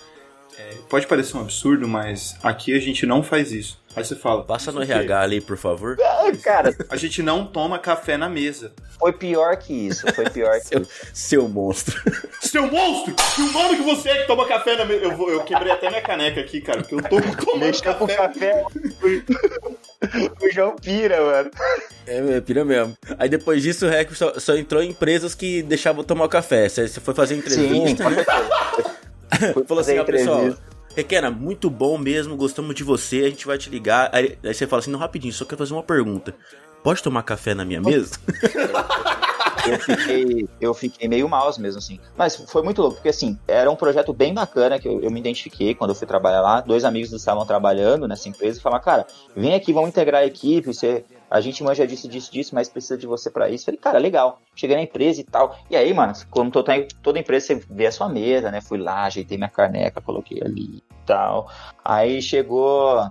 É, 0.58 0.74
pode 0.90 1.06
parecer 1.06 1.38
um 1.38 1.40
absurdo, 1.40 1.88
mas 1.88 2.36
aqui 2.42 2.74
a 2.74 2.78
gente 2.78 3.06
não 3.06 3.22
faz 3.22 3.50
isso. 3.50 3.79
Aí 3.96 4.04
você 4.04 4.14
fala. 4.14 4.44
Passa 4.44 4.70
no 4.70 4.82
"Isso? 4.82 4.92
RH 4.92 5.20
ali, 5.20 5.40
por 5.40 5.56
favor. 5.56 5.96
Ah, 6.00 6.30
Cara, 6.42 6.74
A 6.88 6.96
gente 6.96 7.22
não 7.22 7.44
toma 7.44 7.78
café 7.78 8.16
na 8.16 8.28
mesa. 8.28 8.72
foi 8.98 9.12
pior 9.12 9.56
que 9.56 9.72
isso. 9.88 10.06
Foi 10.14 10.28
pior 10.30 10.52
que 10.60 10.66
Seu, 10.68 10.86
seu 11.12 11.48
monstro. 11.48 12.00
Seu 12.40 12.66
monstro! 12.70 13.14
Que 13.34 13.42
humano 13.42 13.76
que 13.76 13.82
você 13.82 14.08
é 14.10 14.18
que 14.22 14.26
toma 14.28 14.46
café 14.46 14.76
na 14.76 14.84
mesa. 14.84 15.04
Eu, 15.04 15.16
vou- 15.16 15.30
eu 15.30 15.42
quebrei 15.42 15.72
até 15.72 15.88
minha 15.88 16.02
caneca 16.02 16.40
aqui, 16.40 16.60
cara, 16.60 16.82
porque 16.82 16.94
eu 16.94 17.02
tô 17.02 17.20
tomando 17.44 17.60
Deixa 17.60 17.92
com 17.94 18.06
café. 18.06 18.16
café. 18.16 18.64
o 20.40 20.50
João 20.52 20.76
Pira, 20.76 21.20
mano. 21.20 21.50
É, 22.06 22.36
é, 22.36 22.40
pira 22.40 22.64
mesmo. 22.64 22.96
Aí 23.18 23.28
depois 23.28 23.62
disso, 23.62 23.86
o 23.86 23.88
REC 23.88 24.14
só, 24.14 24.38
só 24.38 24.54
entrou 24.56 24.82
em 24.82 24.90
empresas 24.90 25.34
que 25.34 25.62
deixavam 25.62 26.02
tomar 26.04 26.24
o 26.24 26.28
café. 26.28 26.68
Você, 26.68 26.88
foi 26.88 27.14
fazer 27.14 27.34
Sim, 27.34 27.40
entrevista, 27.40 28.04
com 28.04 28.10
né? 28.10 28.24
Falou 29.66 29.80
assim, 29.80 29.98
ó, 29.98 30.04
pessoal. 30.04 30.54
Requena, 30.96 31.30
muito 31.30 31.70
bom 31.70 31.96
mesmo, 31.96 32.36
gostamos 32.36 32.74
de 32.74 32.82
você, 32.82 33.18
a 33.24 33.28
gente 33.30 33.46
vai 33.46 33.56
te 33.56 33.70
ligar. 33.70 34.10
Aí, 34.12 34.36
aí 34.42 34.54
você 34.54 34.66
fala 34.66 34.80
assim, 34.80 34.90
não, 34.90 34.98
rapidinho, 34.98 35.32
só 35.32 35.44
quero 35.44 35.58
fazer 35.58 35.72
uma 35.72 35.82
pergunta. 35.82 36.34
Pode 36.82 37.02
tomar 37.02 37.22
café 37.22 37.54
na 37.54 37.64
minha 37.64 37.80
mesa? 37.80 38.18
eu 39.68 39.78
fiquei, 39.78 40.48
eu 40.60 40.74
fiquei 40.74 41.08
meio 41.08 41.28
mal 41.28 41.52
mesmo, 41.58 41.78
assim. 41.78 42.00
Mas 42.16 42.36
foi 42.36 42.62
muito 42.62 42.80
louco, 42.80 42.96
porque 42.96 43.10
assim, 43.10 43.38
era 43.46 43.70
um 43.70 43.76
projeto 43.76 44.12
bem 44.12 44.32
bacana 44.32 44.78
que 44.78 44.88
eu, 44.88 45.00
eu 45.00 45.10
me 45.10 45.20
identifiquei 45.20 45.74
quando 45.74 45.90
eu 45.90 45.94
fui 45.94 46.06
trabalhar 46.06 46.40
lá. 46.40 46.60
Dois 46.60 46.84
amigos 46.84 47.12
estavam 47.12 47.44
trabalhando 47.44 48.08
nessa 48.08 48.28
empresa 48.28 48.58
e 48.58 48.62
falaram, 48.62 48.82
cara, 48.82 49.06
vem 49.36 49.54
aqui, 49.54 49.72
vamos 49.72 49.90
integrar 49.90 50.22
a 50.22 50.26
equipe, 50.26 50.66
você. 50.72 51.04
A 51.30 51.40
gente 51.40 51.62
manja 51.62 51.86
disso, 51.86 52.08
disso, 52.08 52.32
disso, 52.32 52.54
mas 52.54 52.68
precisa 52.68 52.98
de 52.98 53.06
você 53.06 53.30
pra 53.30 53.48
isso. 53.48 53.64
Falei, 53.64 53.78
cara, 53.78 53.98
legal. 53.98 54.40
Cheguei 54.56 54.74
na 54.74 54.82
empresa 54.82 55.20
e 55.20 55.24
tal. 55.24 55.56
E 55.70 55.76
aí, 55.76 55.94
mano, 55.94 56.12
como 56.28 56.50
toda, 56.50 56.72
toda 57.00 57.20
empresa, 57.20 57.46
você 57.46 57.64
vê 57.70 57.86
a 57.86 57.92
sua 57.92 58.08
mesa, 58.08 58.50
né? 58.50 58.60
Fui 58.60 58.78
lá, 58.78 59.04
ajeitei 59.04 59.38
minha 59.38 59.48
caneca, 59.48 60.00
coloquei 60.00 60.42
ali 60.42 60.78
e 60.78 60.82
tal. 61.06 61.48
Aí 61.84 62.20
chegou. 62.20 63.08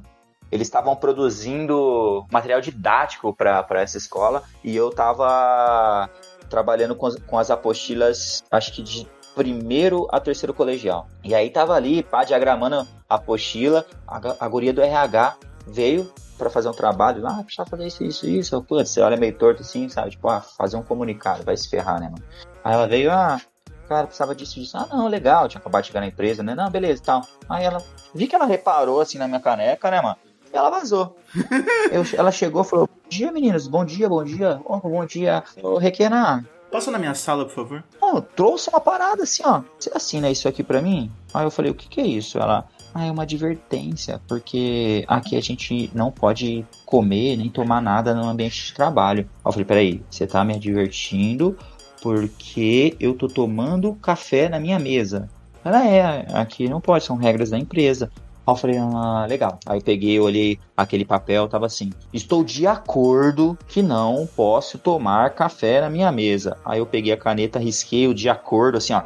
Eles 0.51 0.67
estavam 0.67 0.95
produzindo 0.95 2.25
material 2.32 2.60
didático 2.60 3.32
para 3.36 3.82
essa 3.82 3.99
escola 3.99 4.41
e 4.63 4.75
eu 4.75 4.89
tava 4.89 6.10
trabalhando 6.49 6.95
com 6.95 7.05
as, 7.05 7.15
com 7.17 7.38
as 7.38 7.51
apostilas, 7.51 8.43
acho 8.49 8.73
que 8.73 8.82
de 8.82 9.08
primeiro 9.36 10.08
a 10.12 10.19
terceiro 10.19 10.51
colegial. 10.51 11.08
E 11.23 11.36
aí 11.36 11.51
tava 11.51 11.75
ali, 11.75 12.01
pá, 12.01 12.23
diagramando 12.23 12.88
a 13.08 13.15
apostila, 13.15 13.86
a, 14.08 14.19
a 14.39 14.47
guria 14.47 14.73
do 14.73 14.82
RH 14.82 15.38
veio 15.67 16.12
para 16.39 16.49
fazer 16.49 16.69
um 16.69 16.73
trabalho, 16.73 17.28
ah, 17.28 17.43
precisa 17.43 17.65
fazer 17.67 17.86
isso, 17.86 18.04
isso, 18.04 18.25
isso. 18.28 18.63
Putz, 18.63 18.89
você 18.89 19.02
olha 19.02 19.15
meio 19.17 19.38
torto 19.38 19.62
assim, 19.62 19.88
sabe? 19.89 20.12
Tipo, 20.12 20.28
ah, 20.30 20.41
fazer 20.41 20.78
um 20.78 20.82
comunicado, 20.84 21.43
vai 21.43 21.56
se 21.56 21.69
ferrar, 21.69 21.99
né, 21.99 22.08
mano? 22.10 22.23
Aí 22.63 22.73
ela 22.73 22.88
veio, 22.88 23.12
ah, 23.12 23.39
cara, 23.88 24.08
precisava 24.08 24.34
disso, 24.34 24.56
disso. 24.60 24.75
Ah, 24.78 24.88
não, 24.91 25.08
legal, 25.08 25.47
tinha 25.47 25.60
acabado 25.60 25.82
de 25.84 25.88
chegar 25.89 25.99
na 25.99 26.08
empresa, 26.08 26.41
né? 26.41 26.56
Não, 26.56 26.69
beleza, 26.71 27.04
tal. 27.06 27.21
Aí 27.47 27.63
ela, 27.65 27.84
vi 28.15 28.25
que 28.28 28.36
ela 28.36 28.45
reparou 28.45 29.02
assim 29.02 29.17
na 29.19 29.28
minha 29.28 29.39
caneca, 29.39 29.91
né, 29.91 30.02
mano? 30.02 30.15
E 30.52 30.58
ela 30.58 30.69
vazou. 30.71 31.15
Eu- 31.91 32.04
ela 32.17 32.32
chegou 32.32 32.63
e 32.63 32.65
falou: 32.65 32.88
Bom 32.88 33.10
dia, 33.10 33.32
meninos, 33.32 33.67
bom 33.67 33.86
dia, 33.86 34.10
bom 34.10 34.23
dia. 34.23 34.60
Oh, 34.65 34.78
bom 34.80 35.06
dia. 35.06 35.43
Ô, 35.62 35.78
Requena, 35.78 36.43
Passa 36.71 36.91
na 36.91 36.99
minha 36.99 37.15
sala, 37.15 37.45
por 37.45 37.54
favor. 37.56 37.84
eu 38.02 38.21
trouxe 38.21 38.69
uma 38.69 38.80
parada 38.80 39.23
assim, 39.23 39.41
ó. 39.45 39.62
Você 39.80 39.91
assina 39.93 40.30
isso 40.30 40.47
aqui 40.47 40.63
pra 40.63 40.82
mim? 40.82 41.12
Aí 41.34 41.43
eu 41.45 41.52
falei: 41.52 41.71
O 41.71 41.75
que, 41.75 41.88
que 41.88 41.99
é 42.02 42.06
isso? 42.06 42.38
Ela. 42.39 42.67
Ah, 42.99 43.05
é 43.05 43.12
uma 43.12 43.23
advertência, 43.23 44.19
porque 44.27 45.05
aqui 45.07 45.38
a 45.38 45.41
gente 45.41 45.89
não 45.95 46.12
pode 46.12 46.65
comer 46.85 47.38
nem 47.38 47.49
tomar 47.49 47.81
nada 47.81 48.13
no 48.13 48.27
ambiente 48.27 48.65
de 48.65 48.73
trabalho. 48.73 49.25
Eu 49.45 49.51
falei: 49.53 49.63
Peraí, 49.63 50.03
você 50.09 50.27
tá 50.27 50.43
me 50.43 50.53
advertindo 50.53 51.57
porque 52.01 52.97
eu 52.99 53.13
tô 53.13 53.29
tomando 53.29 53.95
café 53.95 54.49
na 54.49 54.59
minha 54.59 54.77
mesa. 54.77 55.29
Ela 55.63 55.88
é, 55.88 56.27
aqui 56.33 56.67
não 56.67 56.81
pode, 56.81 57.05
são 57.05 57.15
regras 57.15 57.51
da 57.51 57.57
empresa. 57.57 58.12
Eu 58.45 58.55
falei, 58.57 58.77
ah, 58.77 59.25
legal. 59.29 59.57
Aí 59.65 59.81
peguei, 59.81 60.19
olhei 60.19 60.59
aquele 60.75 61.05
papel, 61.05 61.47
tava 61.47 61.67
assim: 61.67 61.91
Estou 62.12 62.43
de 62.43 62.67
acordo 62.67 63.57
que 63.69 63.81
não 63.81 64.27
posso 64.35 64.77
tomar 64.77 65.29
café 65.35 65.79
na 65.79 65.89
minha 65.89 66.12
mesa. 66.12 66.57
Aí 66.65 66.79
eu 66.79 66.85
peguei 66.85 67.13
a 67.13 67.17
caneta, 67.17 67.59
risquei 67.59 68.09
o 68.09 68.13
de 68.13 68.27
acordo, 68.27 68.77
assim, 68.77 68.91
ó. 68.91 69.01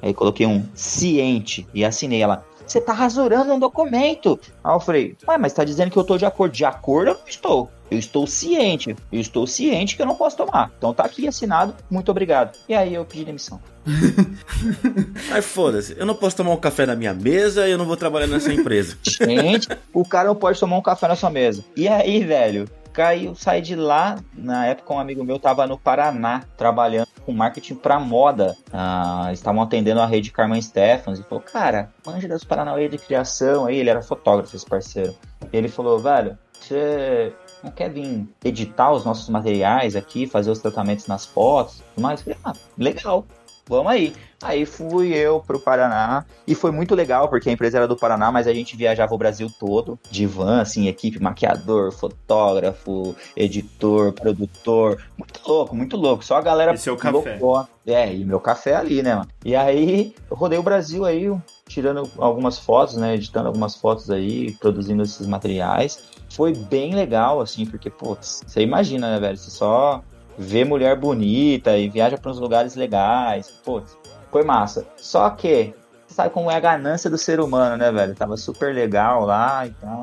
Aí 0.00 0.14
coloquei 0.14 0.46
um 0.46 0.64
ciente 0.72 1.66
e 1.74 1.84
assinei 1.84 2.22
ela. 2.22 2.42
Você 2.70 2.80
tá 2.80 2.92
rasurando 2.92 3.52
um 3.52 3.58
documento. 3.58 4.38
Aí 4.62 4.72
eu 4.72 4.78
falei, 4.78 5.16
ué, 5.26 5.36
mas 5.36 5.52
tá 5.52 5.64
dizendo 5.64 5.90
que 5.90 5.96
eu 5.96 6.04
tô 6.04 6.16
de 6.16 6.24
acordo. 6.24 6.52
De 6.52 6.64
acordo 6.64 7.10
eu 7.10 7.14
não 7.14 7.26
estou. 7.26 7.68
Eu 7.90 7.98
estou 7.98 8.28
ciente. 8.28 8.94
Eu 9.10 9.20
estou 9.20 9.44
ciente 9.44 9.96
que 9.96 10.02
eu 10.02 10.06
não 10.06 10.14
posso 10.14 10.36
tomar. 10.36 10.70
Então 10.78 10.94
tá 10.94 11.02
aqui 11.02 11.26
assinado. 11.26 11.74
Muito 11.90 12.08
obrigado. 12.12 12.56
E 12.68 12.74
aí 12.74 12.94
eu 12.94 13.04
pedi 13.04 13.24
demissão. 13.24 13.60
Aí 15.32 15.42
foda-se, 15.42 15.96
eu 15.98 16.06
não 16.06 16.14
posso 16.14 16.36
tomar 16.36 16.52
um 16.52 16.56
café 16.56 16.86
na 16.86 16.94
minha 16.94 17.14
mesa 17.14 17.66
e 17.66 17.72
eu 17.72 17.78
não 17.78 17.86
vou 17.86 17.96
trabalhar 17.96 18.26
nessa 18.28 18.52
empresa. 18.52 18.96
Gente, 19.02 19.68
o 19.92 20.04
cara 20.04 20.28
não 20.28 20.36
pode 20.36 20.60
tomar 20.60 20.76
um 20.76 20.82
café 20.82 21.08
na 21.08 21.16
sua 21.16 21.30
mesa. 21.30 21.64
E 21.74 21.88
aí, 21.88 22.22
velho? 22.22 22.68
Caiu, 23.00 23.34
saí 23.34 23.62
de 23.62 23.74
lá. 23.74 24.18
Na 24.34 24.66
época, 24.66 24.92
um 24.92 24.98
amigo 24.98 25.24
meu 25.24 25.38
tava 25.38 25.66
no 25.66 25.78
Paraná 25.78 26.44
trabalhando 26.54 27.08
com 27.24 27.32
marketing 27.32 27.76
pra 27.76 27.98
moda. 27.98 28.54
Ah, 28.70 29.30
estavam 29.32 29.62
atendendo 29.62 30.02
a 30.02 30.06
rede 30.06 30.30
Carmen 30.30 30.60
Stephens 30.60 31.18
e 31.18 31.22
falou: 31.22 31.42
Cara, 31.42 31.90
manja 32.04 32.28
das 32.28 32.44
Paranauê 32.44 32.90
de 32.90 32.98
criação. 32.98 33.64
Aí 33.64 33.78
ele 33.78 33.88
era 33.88 34.02
fotógrafo, 34.02 34.54
esse 34.54 34.66
parceiro. 34.66 35.14
E 35.50 35.56
ele 35.56 35.70
falou: 35.70 35.98
Velho, 35.98 36.36
você 36.52 37.32
não 37.64 37.70
quer 37.70 37.88
vir 37.88 38.28
editar 38.44 38.92
os 38.92 39.02
nossos 39.02 39.30
materiais 39.30 39.96
aqui, 39.96 40.26
fazer 40.26 40.50
os 40.50 40.58
tratamentos 40.58 41.06
nas 41.06 41.24
fotos? 41.24 41.82
e? 41.96 42.12
Eu 42.12 42.18
falei: 42.18 42.38
Ah, 42.44 42.52
legal. 42.76 43.24
Vamos 43.70 43.92
aí. 43.92 44.12
Aí 44.42 44.66
fui 44.66 45.14
eu 45.14 45.38
pro 45.46 45.60
Paraná 45.60 46.24
e 46.44 46.56
foi 46.56 46.72
muito 46.72 46.92
legal 46.92 47.28
porque 47.28 47.48
a 47.48 47.52
empresa 47.52 47.76
era 47.76 47.86
do 47.86 47.96
Paraná, 47.96 48.32
mas 48.32 48.48
a 48.48 48.52
gente 48.52 48.76
viajava 48.76 49.14
o 49.14 49.18
Brasil 49.18 49.48
todo 49.60 49.96
de 50.10 50.26
van, 50.26 50.62
assim, 50.62 50.88
equipe, 50.88 51.22
maquiador, 51.22 51.92
fotógrafo, 51.92 53.14
editor, 53.36 54.12
produtor, 54.12 55.00
muito 55.16 55.40
louco, 55.46 55.76
muito 55.76 55.96
louco. 55.96 56.24
Só 56.24 56.36
a 56.36 56.42
galera 56.42 56.74
E 56.74 56.78
seu 56.78 56.96
café. 56.96 57.38
loucou. 57.38 57.64
É, 57.86 58.12
e 58.12 58.24
meu 58.24 58.40
café 58.40 58.74
ali, 58.74 59.02
né, 59.02 59.14
mano? 59.14 59.28
E 59.44 59.54
aí 59.54 60.14
eu 60.28 60.36
rodei 60.36 60.58
o 60.58 60.62
Brasil 60.64 61.04
aí, 61.04 61.32
tirando 61.68 62.10
algumas 62.18 62.58
fotos, 62.58 62.96
né, 62.96 63.14
editando 63.14 63.46
algumas 63.46 63.76
fotos 63.76 64.10
aí, 64.10 64.52
produzindo 64.54 65.02
esses 65.04 65.28
materiais. 65.28 66.02
Foi 66.30 66.52
bem 66.52 66.94
legal, 66.94 67.40
assim, 67.40 67.64
porque, 67.66 67.88
putz, 67.88 68.42
você 68.46 68.62
imagina, 68.62 69.12
né, 69.12 69.20
velho? 69.20 69.36
Você 69.36 69.50
só 69.50 70.02
vê 70.38 70.64
mulher 70.64 70.96
bonita 70.96 71.76
e 71.76 71.88
viaja 71.88 72.16
para 72.18 72.30
uns 72.30 72.38
lugares 72.38 72.74
legais. 72.74 73.50
Putz, 73.64 73.96
foi 74.30 74.44
massa. 74.44 74.86
Só 74.96 75.28
que, 75.30 75.74
você 76.06 76.14
sabe 76.14 76.30
como 76.30 76.50
é 76.50 76.56
a 76.56 76.60
ganância 76.60 77.10
do 77.10 77.18
ser 77.18 77.40
humano, 77.40 77.76
né, 77.76 77.90
velho? 77.90 78.14
Tava 78.14 78.36
super 78.36 78.74
legal 78.74 79.24
lá 79.24 79.66
e 79.66 79.70
tal. 79.70 80.02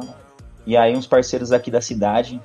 E 0.65 0.75
aí 0.75 0.95
uns 0.95 1.07
parceiros 1.07 1.51
aqui 1.51 1.71
da 1.71 1.81
cidade 1.81 2.41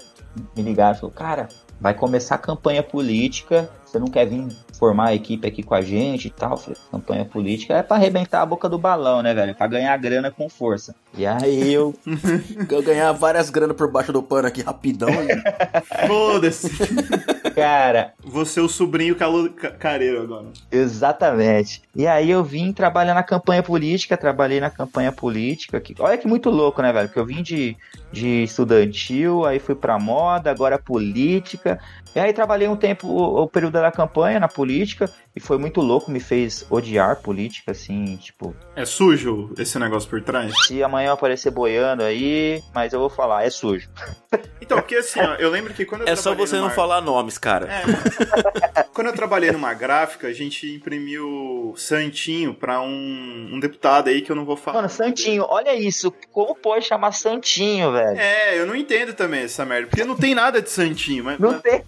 me 0.57 0.62
ligaram 0.62 0.97
e 0.97 1.01
falaram, 1.01 1.16
cara, 1.16 1.49
vai 1.81 1.92
começar 1.92 2.37
a 2.37 2.38
campanha 2.38 2.83
política, 2.83 3.68
você 3.85 3.99
não 3.99 4.07
quer 4.07 4.25
vir 4.25 4.47
formar 4.79 5.09
a 5.09 5.14
equipe 5.14 5.47
aqui 5.47 5.62
com 5.62 5.75
a 5.75 5.81
gente 5.81 6.29
e 6.29 6.31
tal? 6.31 6.57
Falei, 6.57 6.79
campanha 6.90 7.25
política 7.25 7.75
é 7.75 7.83
pra 7.83 7.97
arrebentar 7.97 8.40
a 8.42 8.47
boca 8.47 8.68
do 8.68 8.79
balão, 8.79 9.21
né, 9.21 9.35
velho? 9.35 9.55
Pra 9.55 9.66
ganhar 9.66 9.97
grana 9.97 10.31
com 10.31 10.49
força. 10.49 10.95
E 11.18 11.27
aí 11.27 11.73
eu, 11.73 11.92
Eu 12.71 12.83
ganhar 12.83 13.11
várias 13.12 13.51
granas 13.51 13.77
por 13.77 13.90
baixo 13.90 14.12
do 14.12 14.23
pano 14.23 14.47
aqui 14.47 14.62
rapidão. 14.62 15.11
Foda-se. 16.07 16.71
cara, 17.55 18.12
Você 18.25 18.61
é 18.61 18.62
o 18.62 18.69
sobrinho 18.69 19.15
calo... 19.17 19.51
ca- 19.51 19.71
careiro 19.71 20.23
agora. 20.23 20.47
Exatamente. 20.71 21.83
E 21.95 22.07
aí 22.07 22.31
eu 22.31 22.43
vim 22.45 22.73
trabalhar 22.73 23.15
na 23.15 23.23
campanha 23.23 23.62
política, 23.62 24.17
trabalhei 24.17 24.61
na 24.61 24.71
campanha 24.71 25.12
política. 25.12 25.81
Que, 25.81 25.95
olha 25.99 26.17
que 26.19 26.27
muito 26.27 26.51
louco, 26.51 26.81
né, 26.83 26.93
velho? 26.93 27.09
Porque 27.09 27.21
eu 27.21 27.27
vim 27.27 27.43
de, 27.43 27.77
de 28.12 28.42
estudantil, 28.44 29.44
aí 29.46 29.59
fui 29.59 29.75
pra 29.75 29.98
moda, 29.98 30.51
agora 30.51 30.79
política. 30.79 31.81
E 32.14 32.20
aí 32.20 32.33
trabalhei 32.33 32.68
um 32.68 32.77
tempo, 32.77 33.09
o, 33.09 33.42
o 33.42 33.48
período 33.48 33.72
da 33.72 33.90
campanha 33.90 34.38
na 34.38 34.48
política, 34.48 35.11
e 35.35 35.40
foi 35.40 35.57
muito 35.57 35.81
louco, 35.81 36.11
me 36.11 36.20
fez 36.20 36.66
odiar 36.68 37.22
política, 37.22 37.72
assim, 37.72 38.16
tipo. 38.18 38.55
É 38.77 38.85
sujo 38.85 39.51
esse 39.59 39.79
negócio 39.79 40.11
por 40.11 40.20
trás? 40.22 40.53
Se 40.66 40.83
amanhã 40.83 41.09
eu 41.09 41.12
aparecer 41.14 41.51
boiando 41.51 42.03
aí, 42.03 42.62
mas 42.75 42.92
eu 42.92 43.01
vou 43.01 43.09
falar, 43.09 43.44
é 43.44 43.51
sujo. 43.51 43.88
Então, 44.62 44.79
porque 44.79 44.94
assim, 44.94 45.20
ó, 45.20 45.35
eu 45.35 45.51
lembro 45.51 45.75
que 45.75 45.85
quando 45.85 46.03
eu 46.03 46.09
É 46.09 46.14
só 46.16 46.35
você 46.35 46.57
numa- 46.57 46.68
não 46.68 46.75
falar 46.75 47.01
nomes, 47.03 47.37
cara. 47.37 47.68
É. 47.70 48.83
Quando 48.94 49.09
eu 49.09 49.12
trabalhei 49.12 49.51
numa 49.51 49.75
gráfica, 49.75 50.29
a 50.29 50.33
gente 50.33 50.72
imprimiu 50.72 51.75
santinho 51.77 52.55
pra 52.55 52.81
um, 52.81 53.51
um 53.53 53.61
deputado 53.61 54.09
aí 54.09 54.22
que 54.22 54.31
eu 54.31 54.37
não 54.37 54.44
vou 54.46 54.57
falar. 54.57 54.77
Mano, 54.79 54.88
Santinho, 54.88 55.44
olha 55.48 55.75
isso, 55.75 56.12
como 56.31 56.55
pode 56.55 56.87
chamar 56.87 57.12
Santinho, 57.12 57.92
velho? 57.92 58.02
É, 58.03 58.59
eu 58.59 58.67
não 58.67 58.75
entendo 58.77 59.15
também 59.15 59.43
essa 59.43 59.65
merda, 59.65 59.88
porque 59.88 60.05
não 60.05 60.17
tem 60.17 60.35
nada 60.35 60.61
de 60.61 60.71
santinho, 60.71 61.25
mas... 61.25 61.38
Não 61.38 61.59
tem. 61.61 61.83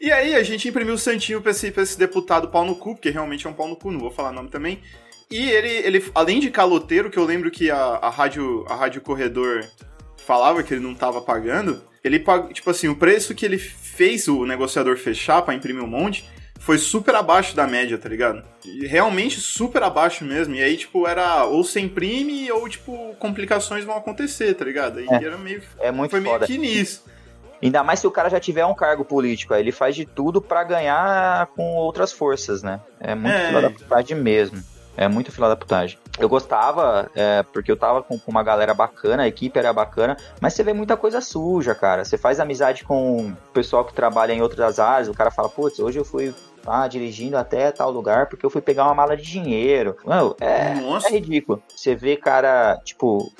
E 0.00 0.12
aí 0.12 0.34
a 0.34 0.42
gente 0.42 0.68
imprimiu 0.68 0.94
o 0.94 0.98
santinho 0.98 1.40
pra 1.40 1.50
esse, 1.50 1.70
pra 1.70 1.82
esse 1.82 1.98
deputado 1.98 2.48
pau 2.48 2.64
no 2.64 2.76
cu, 2.76 2.94
porque 2.94 3.08
realmente 3.08 3.46
é 3.46 3.50
um 3.50 3.54
pau 3.54 3.66
no 3.66 3.74
cu, 3.74 3.90
não 3.90 4.00
vou 4.00 4.10
falar 4.10 4.32
nome 4.32 4.50
também. 4.50 4.80
E 5.30 5.50
ele, 5.50 5.68
ele 5.68 6.04
além 6.14 6.40
de 6.40 6.50
caloteiro, 6.50 7.10
que 7.10 7.18
eu 7.18 7.24
lembro 7.24 7.50
que 7.50 7.70
a, 7.70 7.76
a, 7.76 8.10
rádio, 8.10 8.66
a 8.68 8.74
Rádio 8.74 9.00
Corredor 9.00 9.64
falava 10.18 10.62
que 10.62 10.74
ele 10.74 10.82
não 10.82 10.94
tava 10.94 11.22
pagando, 11.22 11.82
ele 12.02 12.18
pagou, 12.18 12.52
tipo 12.52 12.68
assim, 12.68 12.88
o 12.88 12.96
preço 12.96 13.34
que 13.34 13.46
ele 13.46 13.58
fez 13.58 14.28
o 14.28 14.44
negociador 14.44 14.96
fechar 14.98 15.40
pra 15.42 15.54
imprimir 15.54 15.82
um 15.82 15.86
monte 15.86 16.28
foi 16.64 16.78
super 16.78 17.14
abaixo 17.14 17.54
da 17.54 17.66
média, 17.66 17.98
tá 17.98 18.08
ligado? 18.08 18.42
E 18.64 18.86
realmente 18.86 19.38
super 19.40 19.82
abaixo 19.82 20.24
mesmo. 20.24 20.54
E 20.54 20.62
aí, 20.62 20.76
tipo, 20.78 21.06
era 21.06 21.44
ou 21.44 21.62
você 21.62 21.78
imprime 21.78 22.50
ou, 22.50 22.66
tipo, 22.68 23.14
complicações 23.18 23.84
vão 23.84 23.96
acontecer, 23.96 24.54
tá 24.54 24.64
ligado? 24.64 25.00
E 25.00 25.06
É. 25.08 25.24
era 25.24 25.36
meio. 25.36 25.62
É 25.78 25.90
muito 25.90 26.10
Foi 26.12 26.20
meio 26.20 26.34
foda. 26.34 26.46
que 26.46 26.56
nisso. 26.56 27.04
Ainda 27.62 27.82
mais 27.84 28.00
se 28.00 28.06
o 28.06 28.10
cara 28.10 28.28
já 28.30 28.40
tiver 28.40 28.64
um 28.66 28.74
cargo 28.74 29.04
político, 29.04 29.52
aí 29.54 29.60
ele 29.62 29.72
faz 29.72 29.94
de 29.94 30.04
tudo 30.06 30.40
pra 30.40 30.64
ganhar 30.64 31.46
com 31.48 31.74
outras 31.76 32.12
forças, 32.12 32.62
né? 32.62 32.80
É 33.00 33.14
muito 33.14 33.34
É. 33.34 33.48
fila 33.48 33.62
da 33.62 33.70
putagem 33.70 34.16
mesmo. 34.16 34.62
É 34.96 35.08
muito 35.08 35.32
fila 35.32 35.48
da 35.48 35.56
putagem. 35.56 35.98
Eu 36.18 36.28
gostava, 36.28 37.10
é, 37.16 37.42
porque 37.42 37.70
eu 37.70 37.76
tava 37.76 38.02
com, 38.02 38.16
com 38.18 38.30
uma 38.30 38.42
galera 38.44 38.72
bacana, 38.72 39.24
a 39.24 39.28
equipe 39.28 39.58
era 39.58 39.72
bacana, 39.72 40.16
mas 40.40 40.52
você 40.54 40.62
vê 40.62 40.72
muita 40.72 40.96
coisa 40.96 41.20
suja, 41.20 41.74
cara. 41.74 42.04
Você 42.04 42.16
faz 42.16 42.38
amizade 42.38 42.84
com 42.84 43.28
o 43.28 43.36
pessoal 43.52 43.84
que 43.84 43.92
trabalha 43.92 44.32
em 44.32 44.40
outras 44.40 44.78
áreas, 44.78 45.08
o 45.08 45.14
cara 45.14 45.30
fala, 45.32 45.48
putz, 45.48 45.78
hoje 45.80 45.98
eu 45.98 46.04
fui 46.04 46.32
ah, 46.66 46.86
dirigindo 46.88 47.36
até 47.36 47.70
tal 47.72 47.90
lugar 47.90 48.28
porque 48.28 48.44
eu 48.44 48.50
fui 48.50 48.60
pegar 48.60 48.84
uma 48.84 48.94
mala 48.94 49.16
de 49.16 49.22
dinheiro. 49.22 49.96
Mano, 50.04 50.34
é, 50.40 50.74
Nossa. 50.74 51.08
é 51.08 51.10
ridículo. 51.12 51.62
Você 51.74 51.94
vê 51.94 52.16
cara, 52.16 52.78
tipo, 52.84 53.32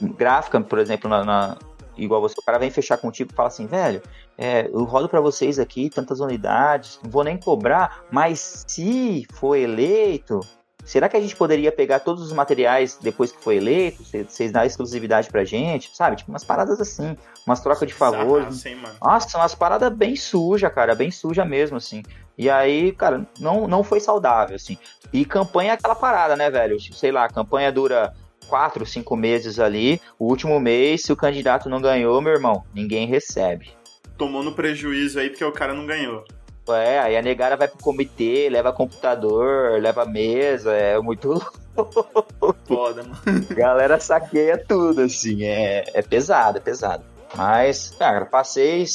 gráfica, 0.00 0.60
por 0.60 0.78
exemplo, 0.78 1.08
na, 1.08 1.24
na- 1.24 1.56
igual 1.96 2.20
você, 2.20 2.34
o 2.38 2.42
cara 2.44 2.58
vem 2.58 2.70
fechar 2.70 2.96
contigo 2.96 3.30
e 3.32 3.34
fala 3.34 3.48
assim, 3.48 3.66
velho, 3.66 4.02
é, 4.38 4.66
eu 4.72 4.84
rodo 4.84 5.08
pra 5.08 5.20
vocês 5.20 5.58
aqui 5.58 5.90
tantas 5.90 6.20
unidades, 6.20 6.98
não 7.02 7.10
vou 7.10 7.22
nem 7.24 7.36
cobrar, 7.36 8.04
mas 8.10 8.64
se 8.66 9.26
for 9.34 9.54
eleito, 9.54 10.40
será 10.82 11.10
que 11.10 11.16
a 11.16 11.20
gente 11.20 11.36
poderia 11.36 11.70
pegar 11.70 12.00
todos 12.00 12.22
os 12.22 12.32
materiais 12.32 12.98
depois 13.02 13.30
que 13.32 13.42
foi 13.42 13.56
eleito? 13.56 14.02
Cê- 14.04 14.24
Vocês 14.24 14.50
dão 14.50 14.64
exclusividade 14.64 15.28
pra 15.28 15.44
gente, 15.44 15.90
sabe? 15.94 16.16
Tipo, 16.16 16.30
umas 16.32 16.44
paradas 16.44 16.80
assim, 16.80 17.14
umas 17.46 17.60
trocas 17.60 17.86
de 17.86 17.92
favores. 17.92 18.64
Nossa, 19.02 19.28
são 19.28 19.40
umas 19.42 19.54
paradas 19.54 19.92
bem 19.92 20.16
suja, 20.16 20.70
cara, 20.70 20.94
bem 20.94 21.10
suja 21.10 21.44
mesmo, 21.44 21.76
assim. 21.76 22.02
E 22.40 22.48
aí, 22.48 22.90
cara, 22.92 23.26
não, 23.38 23.68
não 23.68 23.84
foi 23.84 24.00
saudável, 24.00 24.56
assim. 24.56 24.78
E 25.12 25.26
campanha 25.26 25.72
é 25.72 25.74
aquela 25.74 25.94
parada, 25.94 26.34
né, 26.34 26.50
velho? 26.50 26.80
Sei 26.80 27.12
lá, 27.12 27.26
a 27.26 27.28
campanha 27.28 27.70
dura 27.70 28.14
quatro, 28.48 28.86
cinco 28.86 29.14
meses 29.14 29.58
ali. 29.58 30.00
O 30.18 30.24
último 30.24 30.58
mês, 30.58 31.02
se 31.02 31.12
o 31.12 31.16
candidato 31.16 31.68
não 31.68 31.82
ganhou, 31.82 32.18
meu 32.22 32.32
irmão, 32.32 32.64
ninguém 32.74 33.06
recebe. 33.06 33.72
Tomou 34.16 34.42
no 34.42 34.54
prejuízo 34.54 35.20
aí 35.20 35.28
porque 35.28 35.44
o 35.44 35.52
cara 35.52 35.74
não 35.74 35.84
ganhou. 35.84 36.24
É, 36.70 36.98
aí 37.00 37.14
a 37.14 37.20
negada 37.20 37.58
vai 37.58 37.68
pro 37.68 37.76
comitê, 37.76 38.48
leva 38.48 38.72
computador, 38.72 39.78
leva 39.78 40.06
mesa, 40.06 40.72
é 40.72 40.98
muito 40.98 41.38
Foda, 42.64 43.02
mano. 43.02 43.46
Galera 43.50 44.00
saqueia 44.00 44.56
tudo, 44.56 45.02
assim. 45.02 45.44
É, 45.44 45.84
é 45.92 46.00
pesado, 46.00 46.56
é 46.56 46.60
pesado. 46.62 47.04
Mas, 47.36 47.94
cara, 47.98 48.24
passei 48.24 48.86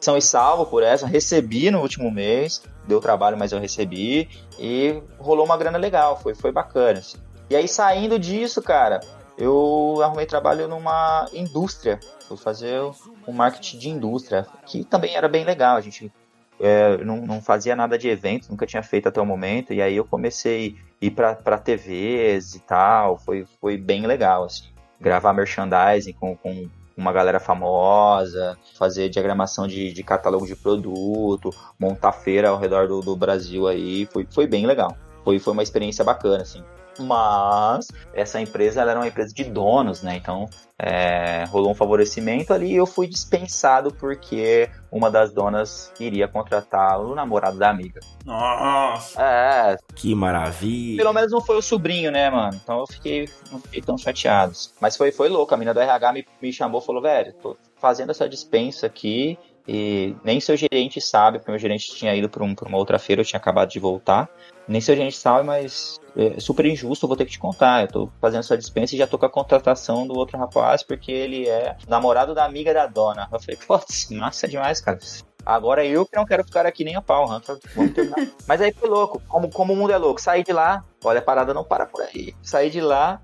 são 0.00 0.16
e 0.16 0.22
salvo 0.22 0.66
por 0.66 0.82
essa. 0.82 1.06
Recebi 1.06 1.70
no 1.70 1.80
último 1.80 2.10
mês. 2.10 2.62
Deu 2.90 3.00
trabalho, 3.00 3.38
mas 3.38 3.52
eu 3.52 3.60
recebi. 3.60 4.28
E 4.58 5.00
rolou 5.16 5.46
uma 5.46 5.56
grana 5.56 5.78
legal. 5.78 6.18
Foi, 6.20 6.34
foi 6.34 6.50
bacana. 6.50 6.98
assim. 6.98 7.18
E 7.48 7.54
aí, 7.54 7.68
saindo 7.68 8.18
disso, 8.18 8.60
cara, 8.60 8.98
eu 9.38 10.00
arrumei 10.02 10.26
trabalho 10.26 10.66
numa 10.66 11.28
indústria. 11.32 12.00
Fui 12.26 12.36
fazer 12.36 12.80
um 13.28 13.32
marketing 13.32 13.78
de 13.78 13.88
indústria. 13.90 14.44
Que 14.66 14.82
também 14.82 15.14
era 15.14 15.28
bem 15.28 15.44
legal. 15.44 15.76
A 15.76 15.80
gente 15.80 16.12
é, 16.58 16.96
não, 17.04 17.18
não 17.18 17.40
fazia 17.40 17.76
nada 17.76 17.96
de 17.96 18.08
evento, 18.08 18.50
nunca 18.50 18.66
tinha 18.66 18.82
feito 18.82 19.08
até 19.08 19.20
o 19.20 19.26
momento. 19.26 19.72
E 19.72 19.80
aí 19.80 19.94
eu 19.94 20.04
comecei 20.04 20.76
a 21.00 21.06
ir 21.06 21.10
pra, 21.12 21.58
TVs 21.58 22.56
e 22.56 22.58
tal. 22.58 23.18
Foi, 23.18 23.46
foi 23.60 23.76
bem 23.76 24.04
legal, 24.04 24.42
assim. 24.42 24.64
Gravar 25.00 25.32
merchandising 25.32 26.14
com, 26.14 26.36
com 26.36 26.68
uma 27.00 27.12
galera 27.12 27.40
famosa, 27.40 28.56
fazer 28.78 29.08
diagramação 29.08 29.66
de, 29.66 29.92
de 29.92 30.02
catálogo 30.02 30.46
de 30.46 30.54
produto, 30.54 31.50
montar 31.78 32.12
feira 32.12 32.50
ao 32.50 32.58
redor 32.58 32.86
do, 32.86 33.00
do 33.00 33.16
Brasil 33.16 33.66
aí. 33.66 34.06
Foi, 34.06 34.26
foi 34.30 34.46
bem 34.46 34.66
legal. 34.66 34.96
Foi, 35.24 35.38
foi 35.38 35.52
uma 35.52 35.62
experiência 35.62 36.04
bacana, 36.04 36.42
assim. 36.42 36.62
Mas 36.98 37.88
essa 38.12 38.40
empresa 38.40 38.80
ela 38.80 38.90
era 38.92 39.00
uma 39.00 39.08
empresa 39.08 39.32
de 39.34 39.44
donos, 39.44 40.02
né? 40.02 40.16
Então 40.16 40.48
é, 40.78 41.44
rolou 41.48 41.70
um 41.70 41.74
favorecimento 41.74 42.52
ali 42.54 42.72
e 42.72 42.76
eu 42.76 42.86
fui 42.86 43.06
dispensado 43.06 43.92
porque 43.92 44.68
uma 44.90 45.10
das 45.10 45.30
donas 45.32 45.92
queria 45.94 46.26
contratar 46.26 46.98
o 47.00 47.14
namorado 47.14 47.58
da 47.58 47.68
amiga. 47.68 48.00
Nossa. 48.24 49.22
É, 49.22 49.76
Que 49.94 50.14
maravilha. 50.14 50.96
pelo 51.02 51.12
menos 51.12 51.30
não 51.32 51.40
foi 51.40 51.56
o 51.56 51.62
sobrinho, 51.62 52.10
né, 52.10 52.30
mano? 52.30 52.58
Então 52.62 52.80
eu 52.80 52.86
fiquei, 52.86 53.28
não 53.52 53.60
fiquei 53.60 53.82
tão 53.82 53.98
chateado. 53.98 54.52
Mas 54.80 54.96
foi, 54.96 55.12
foi 55.12 55.28
louco. 55.28 55.52
A 55.52 55.56
menina 55.56 55.74
do 55.74 55.80
RH 55.80 56.12
me, 56.12 56.26
me 56.40 56.52
chamou 56.52 56.80
e 56.80 56.84
falou: 56.84 57.02
velho, 57.02 57.32
tô 57.34 57.56
fazendo 57.78 58.10
essa 58.10 58.28
dispensa 58.28 58.86
aqui 58.86 59.38
e 59.72 60.16
nem 60.24 60.40
seu 60.40 60.56
gerente 60.56 61.00
sabe, 61.00 61.38
porque 61.38 61.52
meu 61.52 61.60
gerente 61.60 61.94
tinha 61.94 62.12
ido 62.12 62.28
pra, 62.28 62.42
um, 62.42 62.56
uma 62.66 62.76
outra 62.76 62.98
feira, 62.98 63.22
eu 63.22 63.24
tinha 63.24 63.38
acabado 63.38 63.68
de 63.68 63.78
voltar. 63.78 64.28
Nem 64.66 64.80
seu 64.80 64.96
gerente 64.96 65.16
sabe, 65.16 65.46
mas 65.46 66.00
é 66.16 66.40
super 66.40 66.66
injusto, 66.66 67.04
eu 67.04 67.08
vou 67.08 67.16
ter 67.16 67.24
que 67.24 67.30
te 67.30 67.38
contar. 67.38 67.82
Eu 67.82 67.88
tô 67.88 68.10
fazendo 68.20 68.40
essa 68.40 68.58
dispensa 68.58 68.96
e 68.96 68.98
já 68.98 69.06
tô 69.06 69.16
com 69.16 69.26
a 69.26 69.30
contratação 69.30 70.08
do 70.08 70.18
outro 70.18 70.36
rapaz, 70.36 70.82
porque 70.82 71.12
ele 71.12 71.48
é 71.48 71.76
namorado 71.86 72.34
da 72.34 72.44
amiga 72.44 72.74
da 72.74 72.88
dona. 72.88 73.28
Eu 73.32 73.38
falei, 73.38 73.56
putz, 73.64 74.10
massa 74.10 74.48
demais, 74.48 74.80
cara. 74.80 74.98
Agora 75.46 75.84
eu 75.84 76.04
que 76.04 76.16
não 76.16 76.26
quero 76.26 76.42
ficar 76.42 76.66
aqui 76.66 76.82
nem 76.82 76.96
a 76.96 77.00
pau. 77.00 77.28
Mas 78.48 78.60
aí 78.60 78.72
foi 78.72 78.88
louco. 78.88 79.22
Como, 79.28 79.50
como 79.50 79.72
o 79.72 79.76
mundo 79.76 79.92
é 79.92 79.96
louco. 79.96 80.20
Saí 80.20 80.42
de 80.42 80.52
lá, 80.52 80.84
olha, 81.04 81.20
a 81.20 81.22
parada 81.22 81.54
não 81.54 81.62
para 81.62 81.86
por 81.86 82.02
aí. 82.02 82.34
Saí 82.42 82.70
de 82.70 82.80
lá, 82.80 83.22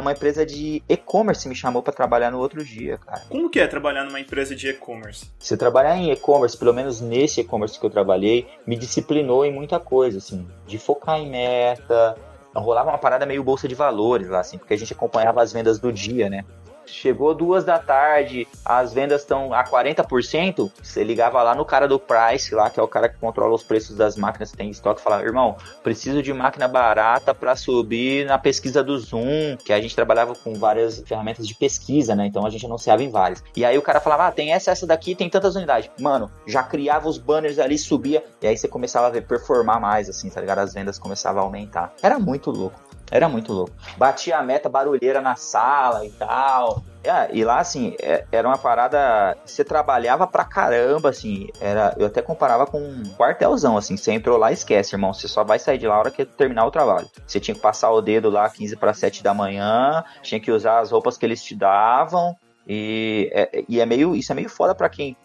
uma 0.00 0.12
empresa 0.12 0.44
de 0.44 0.82
e-commerce 0.88 1.48
me 1.48 1.54
chamou 1.54 1.82
pra 1.82 1.92
trabalhar 1.92 2.30
no 2.30 2.38
outro 2.38 2.64
dia, 2.64 2.98
cara. 2.98 3.22
Como 3.28 3.50
que 3.50 3.58
é 3.58 3.66
trabalhar 3.66 4.04
numa 4.04 4.20
empresa 4.20 4.54
de 4.54 4.68
e-commerce? 4.68 5.30
Se 5.38 5.54
eu 5.54 5.58
trabalhar 5.58 5.96
em 5.96 6.10
e-commerce, 6.10 6.56
pelo 6.56 6.72
menos 6.72 7.00
nesse 7.00 7.40
e-commerce 7.40 7.78
que 7.78 7.84
eu 7.84 7.90
trabalhei, 7.90 8.46
me 8.66 8.76
disciplinou 8.76 9.44
em 9.44 9.52
muita 9.52 9.80
coisa, 9.80 10.18
assim, 10.18 10.46
de 10.66 10.78
focar 10.78 11.18
em 11.18 11.30
meta. 11.30 12.16
Rolava 12.54 12.90
uma 12.90 12.98
parada 12.98 13.26
meio 13.26 13.42
bolsa 13.42 13.66
de 13.66 13.74
valores 13.74 14.28
lá, 14.28 14.40
assim, 14.40 14.58
porque 14.58 14.74
a 14.74 14.78
gente 14.78 14.92
acompanhava 14.92 15.42
as 15.42 15.52
vendas 15.52 15.80
do 15.80 15.92
dia, 15.92 16.30
né? 16.30 16.44
Chegou 16.86 17.34
duas 17.34 17.64
da 17.64 17.78
tarde, 17.78 18.46
as 18.64 18.92
vendas 18.92 19.22
estão 19.22 19.52
a 19.52 19.64
40%, 19.64 20.70
você 20.82 21.04
ligava 21.04 21.42
lá 21.42 21.54
no 21.54 21.64
cara 21.64 21.86
do 21.86 21.98
Price, 21.98 22.54
lá, 22.54 22.70
que 22.70 22.78
é 22.78 22.82
o 22.82 22.88
cara 22.88 23.08
que 23.08 23.18
controla 23.18 23.54
os 23.54 23.62
preços 23.62 23.96
das 23.96 24.16
máquinas 24.16 24.50
que 24.50 24.56
tem 24.56 24.68
em 24.68 24.70
estoque, 24.70 25.00
falava, 25.00 25.22
irmão, 25.22 25.56
preciso 25.82 26.22
de 26.22 26.32
máquina 26.32 26.68
barata 26.68 27.34
para 27.34 27.56
subir 27.56 28.26
na 28.26 28.38
pesquisa 28.38 28.82
do 28.82 28.98
Zoom, 28.98 29.56
que 29.64 29.72
a 29.72 29.80
gente 29.80 29.94
trabalhava 29.94 30.34
com 30.34 30.54
várias 30.54 31.02
ferramentas 31.06 31.46
de 31.46 31.54
pesquisa, 31.54 32.14
né? 32.14 32.26
Então 32.26 32.46
a 32.46 32.50
gente 32.50 32.66
anunciava 32.66 33.02
em 33.02 33.10
várias. 33.10 33.42
E 33.56 33.64
aí 33.64 33.76
o 33.78 33.82
cara 33.82 34.00
falava, 34.00 34.28
ah, 34.28 34.32
tem 34.32 34.52
essa, 34.52 34.70
essa 34.70 34.86
daqui, 34.86 35.14
tem 35.14 35.28
tantas 35.28 35.56
unidades. 35.56 35.90
Mano, 35.98 36.30
já 36.46 36.62
criava 36.62 37.08
os 37.08 37.18
banners 37.18 37.58
ali, 37.58 37.78
subia, 37.78 38.24
e 38.40 38.46
aí 38.46 38.56
você 38.56 38.68
começava 38.68 39.06
a 39.06 39.10
ver 39.10 39.26
performar 39.26 39.80
mais, 39.80 40.08
assim, 40.08 40.28
tá 40.28 40.40
ligado? 40.40 40.58
As 40.58 40.74
vendas 40.74 40.98
começavam 40.98 41.42
a 41.42 41.44
aumentar. 41.44 41.94
Era 42.02 42.18
muito 42.18 42.50
louco. 42.50 42.80
Era 43.14 43.28
muito 43.28 43.52
louco. 43.52 43.70
Batia 43.96 44.36
a 44.38 44.42
meta 44.42 44.68
barulheira 44.68 45.20
na 45.20 45.36
sala 45.36 46.04
e 46.04 46.10
tal. 46.10 46.82
É, 47.04 47.28
e 47.32 47.44
lá, 47.44 47.60
assim, 47.60 47.94
é- 48.02 48.24
era 48.32 48.48
uma 48.48 48.58
parada. 48.58 49.36
Você 49.46 49.62
trabalhava 49.62 50.26
pra 50.26 50.44
caramba, 50.44 51.10
assim. 51.10 51.46
Era, 51.60 51.94
eu 51.96 52.06
até 52.06 52.20
comparava 52.20 52.66
com 52.66 52.80
um 52.80 53.04
quartelzão, 53.16 53.76
assim. 53.76 53.96
Você 53.96 54.10
entrou 54.10 54.36
lá, 54.36 54.50
esquece, 54.50 54.96
irmão. 54.96 55.14
Você 55.14 55.28
só 55.28 55.44
vai 55.44 55.60
sair 55.60 55.78
de 55.78 55.86
lá 55.86 55.94
na 55.94 56.00
hora 56.00 56.10
que 56.10 56.24
terminar 56.24 56.66
o 56.66 56.72
trabalho. 56.72 57.08
Você 57.24 57.38
tinha 57.38 57.54
que 57.54 57.60
passar 57.60 57.92
o 57.92 58.02
dedo 58.02 58.28
lá 58.30 58.50
15 58.50 58.74
para 58.74 58.92
7 58.92 59.22
da 59.22 59.32
manhã. 59.32 60.02
Tinha 60.20 60.40
que 60.40 60.50
usar 60.50 60.80
as 60.80 60.90
roupas 60.90 61.16
que 61.16 61.24
eles 61.24 61.40
te 61.40 61.54
davam. 61.54 62.34
E 62.66 63.30
é, 63.32 63.62
e 63.68 63.80
é 63.80 63.86
meio. 63.86 64.16
Isso 64.16 64.32
é 64.32 64.34
meio 64.34 64.48
foda 64.48 64.74
pra 64.74 64.88
quem 64.88 65.16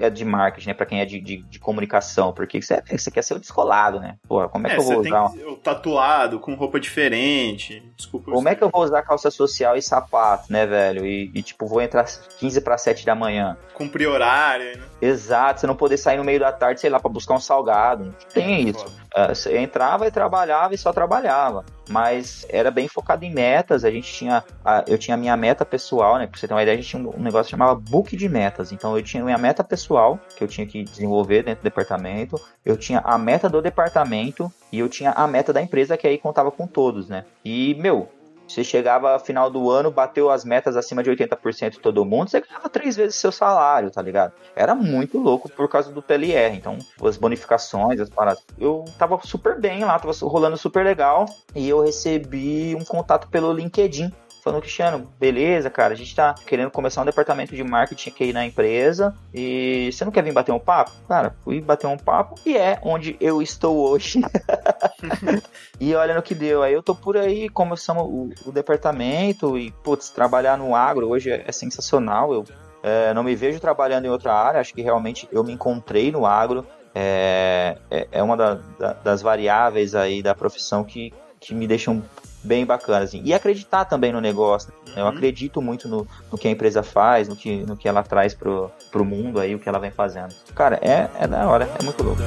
é 0.00 0.10
de 0.10 0.24
marketing, 0.24 0.68
né? 0.68 0.74
Pra 0.74 0.86
quem 0.86 1.00
é 1.00 1.04
de, 1.04 1.20
de, 1.20 1.36
de 1.38 1.58
comunicação. 1.58 2.32
Porque 2.32 2.60
você, 2.60 2.82
você 2.90 3.10
quer 3.10 3.22
ser 3.22 3.34
o 3.34 3.38
descolado, 3.38 3.98
né? 4.00 4.16
Pô, 4.28 4.48
como 4.48 4.66
é, 4.66 4.70
que 4.70 4.76
eu 4.80 4.82
vou 4.84 5.00
usar? 5.00 5.30
que- 5.32 5.44
o 5.44 5.56
tatuado, 5.56 6.38
com 6.40 6.54
roupa 6.54 6.78
diferente. 6.80 7.82
Desculpa. 7.96 8.30
Como 8.32 8.48
é 8.48 8.54
que 8.54 8.62
eu 8.62 8.70
vou 8.70 8.82
usar 8.82 9.02
calça 9.02 9.30
social 9.30 9.76
e 9.76 9.82
sapato, 9.82 10.52
né, 10.52 10.66
velho? 10.66 11.04
E, 11.06 11.30
e, 11.34 11.42
tipo, 11.42 11.66
vou 11.66 11.80
entrar 11.80 12.04
15 12.38 12.60
para 12.60 12.76
7 12.78 13.04
da 13.06 13.14
manhã. 13.14 13.56
Cumprir 13.74 14.06
horário, 14.08 14.76
né? 14.78 14.84
Exato, 15.00 15.60
você 15.60 15.66
não 15.66 15.76
poder 15.76 15.96
sair 15.98 16.16
no 16.16 16.24
meio 16.24 16.40
da 16.40 16.52
tarde, 16.52 16.80
sei 16.80 16.90
lá, 16.90 16.98
pra 16.98 17.10
buscar 17.10 17.34
um 17.34 17.40
salgado. 17.40 18.14
Tem 18.32 18.54
É, 18.54 18.60
isso. 18.60 18.78
foda. 18.80 19.05
Ah, 19.14 19.34
Você 19.34 19.56
entrava 19.58 20.06
e 20.06 20.10
trabalhava 20.10 20.74
e 20.74 20.78
só 20.78 20.92
trabalhava. 20.92 21.64
Mas 21.88 22.44
era 22.48 22.70
bem 22.70 22.88
focado 22.88 23.24
em 23.24 23.32
metas. 23.32 23.84
A 23.84 23.90
gente 23.90 24.12
tinha. 24.12 24.42
a- 24.64 24.84
eu 24.86 24.98
tinha 24.98 25.14
a 25.14 25.18
minha 25.18 25.36
meta 25.36 25.64
pessoal, 25.64 26.18
né? 26.18 26.26
Pra 26.26 26.38
você 26.38 26.48
ter 26.48 26.54
uma 26.54 26.62
ideia, 26.62 26.76
a 26.76 26.80
gente 26.80 26.90
tinha 26.90 27.02
um, 27.02 27.22
negócio 27.22 27.44
que 27.44 27.50
chamava 27.50 27.74
book 27.74 28.16
de 28.16 28.28
metas. 28.28 28.72
Então 28.72 28.96
eu 28.96 29.02
tinha 29.02 29.22
minha 29.24 29.38
meta 29.38 29.62
pessoal, 29.62 30.18
que 30.36 30.42
eu 30.42 30.48
tinha 30.48 30.66
que 30.66 30.82
desenvolver 30.82 31.42
dentro 31.44 31.60
do 31.62 31.64
departamento. 31.64 32.40
Eu 32.64 32.76
tinha 32.76 33.00
a 33.04 33.16
meta 33.16 33.48
do 33.48 33.62
departamento 33.62 34.52
e 34.72 34.78
eu 34.80 34.88
tinha 34.88 35.10
a 35.12 35.26
meta 35.26 35.52
da 35.52 35.62
empresa, 35.62 35.96
que 35.96 36.06
aí 36.06 36.18
contava 36.18 36.50
com 36.50 36.66
todos, 36.66 37.08
né? 37.08 37.24
E, 37.44 37.74
meu. 37.76 38.08
Você 38.46 38.62
chegava 38.62 39.18
final 39.18 39.50
do 39.50 39.70
ano, 39.70 39.90
bateu 39.90 40.30
as 40.30 40.44
metas 40.44 40.76
acima 40.76 41.02
de 41.02 41.10
80% 41.10 41.70
de 41.70 41.80
todo 41.80 42.04
mundo, 42.04 42.30
você 42.30 42.40
ganhava 42.40 42.68
três 42.68 42.96
vezes 42.96 43.16
seu 43.16 43.32
salário, 43.32 43.90
tá 43.90 44.00
ligado? 44.00 44.32
Era 44.54 44.74
muito 44.74 45.18
louco 45.18 45.48
por 45.48 45.68
causa 45.68 45.92
do 45.92 46.02
PLR. 46.02 46.56
Então, 46.56 46.78
as 47.02 47.16
bonificações, 47.16 48.00
as 48.00 48.08
paradas. 48.08 48.42
Eu 48.58 48.84
tava 48.98 49.18
super 49.24 49.58
bem 49.60 49.84
lá, 49.84 49.98
tava 49.98 50.14
rolando 50.22 50.56
super 50.56 50.84
legal. 50.84 51.26
E 51.54 51.68
eu 51.68 51.82
recebi 51.82 52.74
um 52.74 52.84
contato 52.84 53.28
pelo 53.28 53.52
LinkedIn. 53.52 54.12
Falando, 54.46 54.62
Cristiano, 54.62 55.12
beleza, 55.18 55.68
cara, 55.68 55.92
a 55.92 55.96
gente 55.96 56.14
tá 56.14 56.32
querendo 56.46 56.70
começar 56.70 57.02
um 57.02 57.04
departamento 57.04 57.52
de 57.56 57.64
marketing 57.64 58.10
aqui 58.10 58.32
na 58.32 58.46
empresa 58.46 59.12
e 59.34 59.90
você 59.92 60.04
não 60.04 60.12
quer 60.12 60.22
vir 60.22 60.32
bater 60.32 60.52
um 60.52 60.58
papo? 60.60 60.92
Cara, 61.08 61.34
fui 61.42 61.60
bater 61.60 61.88
um 61.88 61.96
papo 61.96 62.36
e 62.46 62.56
é 62.56 62.78
onde 62.80 63.16
eu 63.20 63.42
estou 63.42 63.76
hoje. 63.76 64.20
e 65.80 65.92
olha 65.96 66.14
no 66.14 66.22
que 66.22 66.32
deu, 66.32 66.62
aí 66.62 66.72
eu 66.72 66.80
tô 66.80 66.94
por 66.94 67.16
aí, 67.16 67.48
começamos 67.48 68.04
o, 68.04 68.30
o 68.48 68.52
departamento 68.52 69.58
e, 69.58 69.72
putz, 69.82 70.10
trabalhar 70.10 70.56
no 70.56 70.76
agro 70.76 71.08
hoje 71.08 71.28
é, 71.28 71.42
é 71.44 71.50
sensacional, 71.50 72.32
eu 72.32 72.44
é, 72.84 73.12
não 73.12 73.24
me 73.24 73.34
vejo 73.34 73.58
trabalhando 73.58 74.04
em 74.04 74.10
outra 74.10 74.32
área, 74.32 74.60
acho 74.60 74.72
que 74.72 74.80
realmente 74.80 75.28
eu 75.32 75.42
me 75.42 75.52
encontrei 75.52 76.12
no 76.12 76.24
agro, 76.24 76.64
é, 76.94 77.78
é, 77.90 78.06
é 78.12 78.22
uma 78.22 78.36
da- 78.36 78.60
da- 78.78 78.92
das 78.92 79.22
variáveis 79.22 79.96
aí 79.96 80.22
da 80.22 80.36
profissão 80.36 80.84
que, 80.84 81.12
que 81.40 81.52
me 81.52 81.66
deixam 81.66 82.00
bem 82.46 82.64
bacanas. 82.64 83.10
Assim. 83.10 83.20
E 83.24 83.34
acreditar 83.34 83.84
também 83.84 84.12
no 84.12 84.20
negócio. 84.20 84.72
né? 84.88 85.02
Eu 85.02 85.06
acredito 85.06 85.60
muito 85.60 85.88
no, 85.88 86.06
no 86.30 86.38
que 86.38 86.48
a 86.48 86.50
empresa 86.50 86.82
faz, 86.82 87.28
no 87.28 87.36
que, 87.36 87.64
no 87.64 87.76
que 87.76 87.88
ela 87.88 88.02
traz 88.02 88.32
pro, 88.32 88.70
pro 88.90 89.04
mundo 89.04 89.40
aí, 89.40 89.54
o 89.54 89.58
que 89.58 89.68
ela 89.68 89.78
vem 89.78 89.90
fazendo. 89.90 90.34
Cara, 90.54 90.78
é, 90.80 91.10
é 91.18 91.26
da 91.26 91.46
hora, 91.46 91.68
é 91.78 91.82
muito 91.82 92.02
louco. 92.02 92.22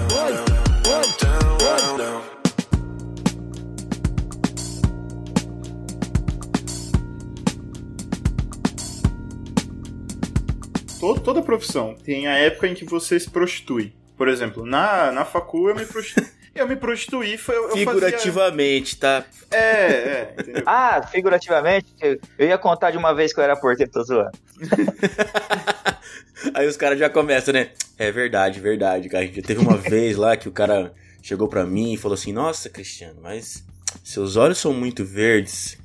Todo, 10.99 11.21
toda 11.21 11.41
profissão 11.41 11.95
tem 11.95 12.27
a 12.27 12.37
época 12.37 12.67
em 12.67 12.73
que 12.73 12.83
você 12.83 13.17
se 13.17 13.29
prostitui. 13.29 13.93
Por 14.17 14.27
exemplo, 14.27 14.65
na, 14.65 15.13
na 15.13 15.23
facu 15.23 15.69
eu 15.69 15.75
me 15.75 15.85
prostituí. 15.85 16.38
Eu 16.53 16.67
me 16.67 16.75
prostituí, 16.75 17.37
foi, 17.37 17.55
eu, 17.55 17.69
Figurativamente, 17.71 18.97
tá? 18.97 19.23
Fazia... 19.23 19.39
É, 19.51 19.85
é, 19.85 20.35
entendeu? 20.39 20.63
Ah, 20.67 21.01
figurativamente, 21.03 21.87
eu 22.37 22.47
ia 22.47 22.57
contar 22.57 22.91
de 22.91 22.97
uma 22.97 23.13
vez 23.13 23.33
que 23.33 23.39
eu 23.39 23.43
era 23.43 23.55
porteiro, 23.55 23.91
tô 23.91 24.03
zoando. 24.03 24.37
Aí 26.53 26.67
os 26.67 26.77
caras 26.77 26.97
já 26.97 27.09
começam, 27.09 27.53
né? 27.53 27.71
É 27.97 28.11
verdade, 28.11 28.59
verdade, 28.59 29.09
cara. 29.09 29.23
A 29.23 29.25
gente 29.27 29.41
já 29.41 29.47
teve 29.47 29.61
uma 29.61 29.75
vez 29.77 30.15
lá 30.15 30.37
que 30.37 30.47
o 30.47 30.51
cara 30.51 30.93
chegou 31.21 31.47
pra 31.47 31.65
mim 31.65 31.93
e 31.93 31.97
falou 31.97 32.15
assim: 32.15 32.31
Nossa, 32.31 32.69
Cristiano, 32.69 33.19
mas 33.21 33.63
seus 34.03 34.35
olhos 34.37 34.57
são 34.57 34.73
muito 34.73 35.03
verdes. 35.03 35.77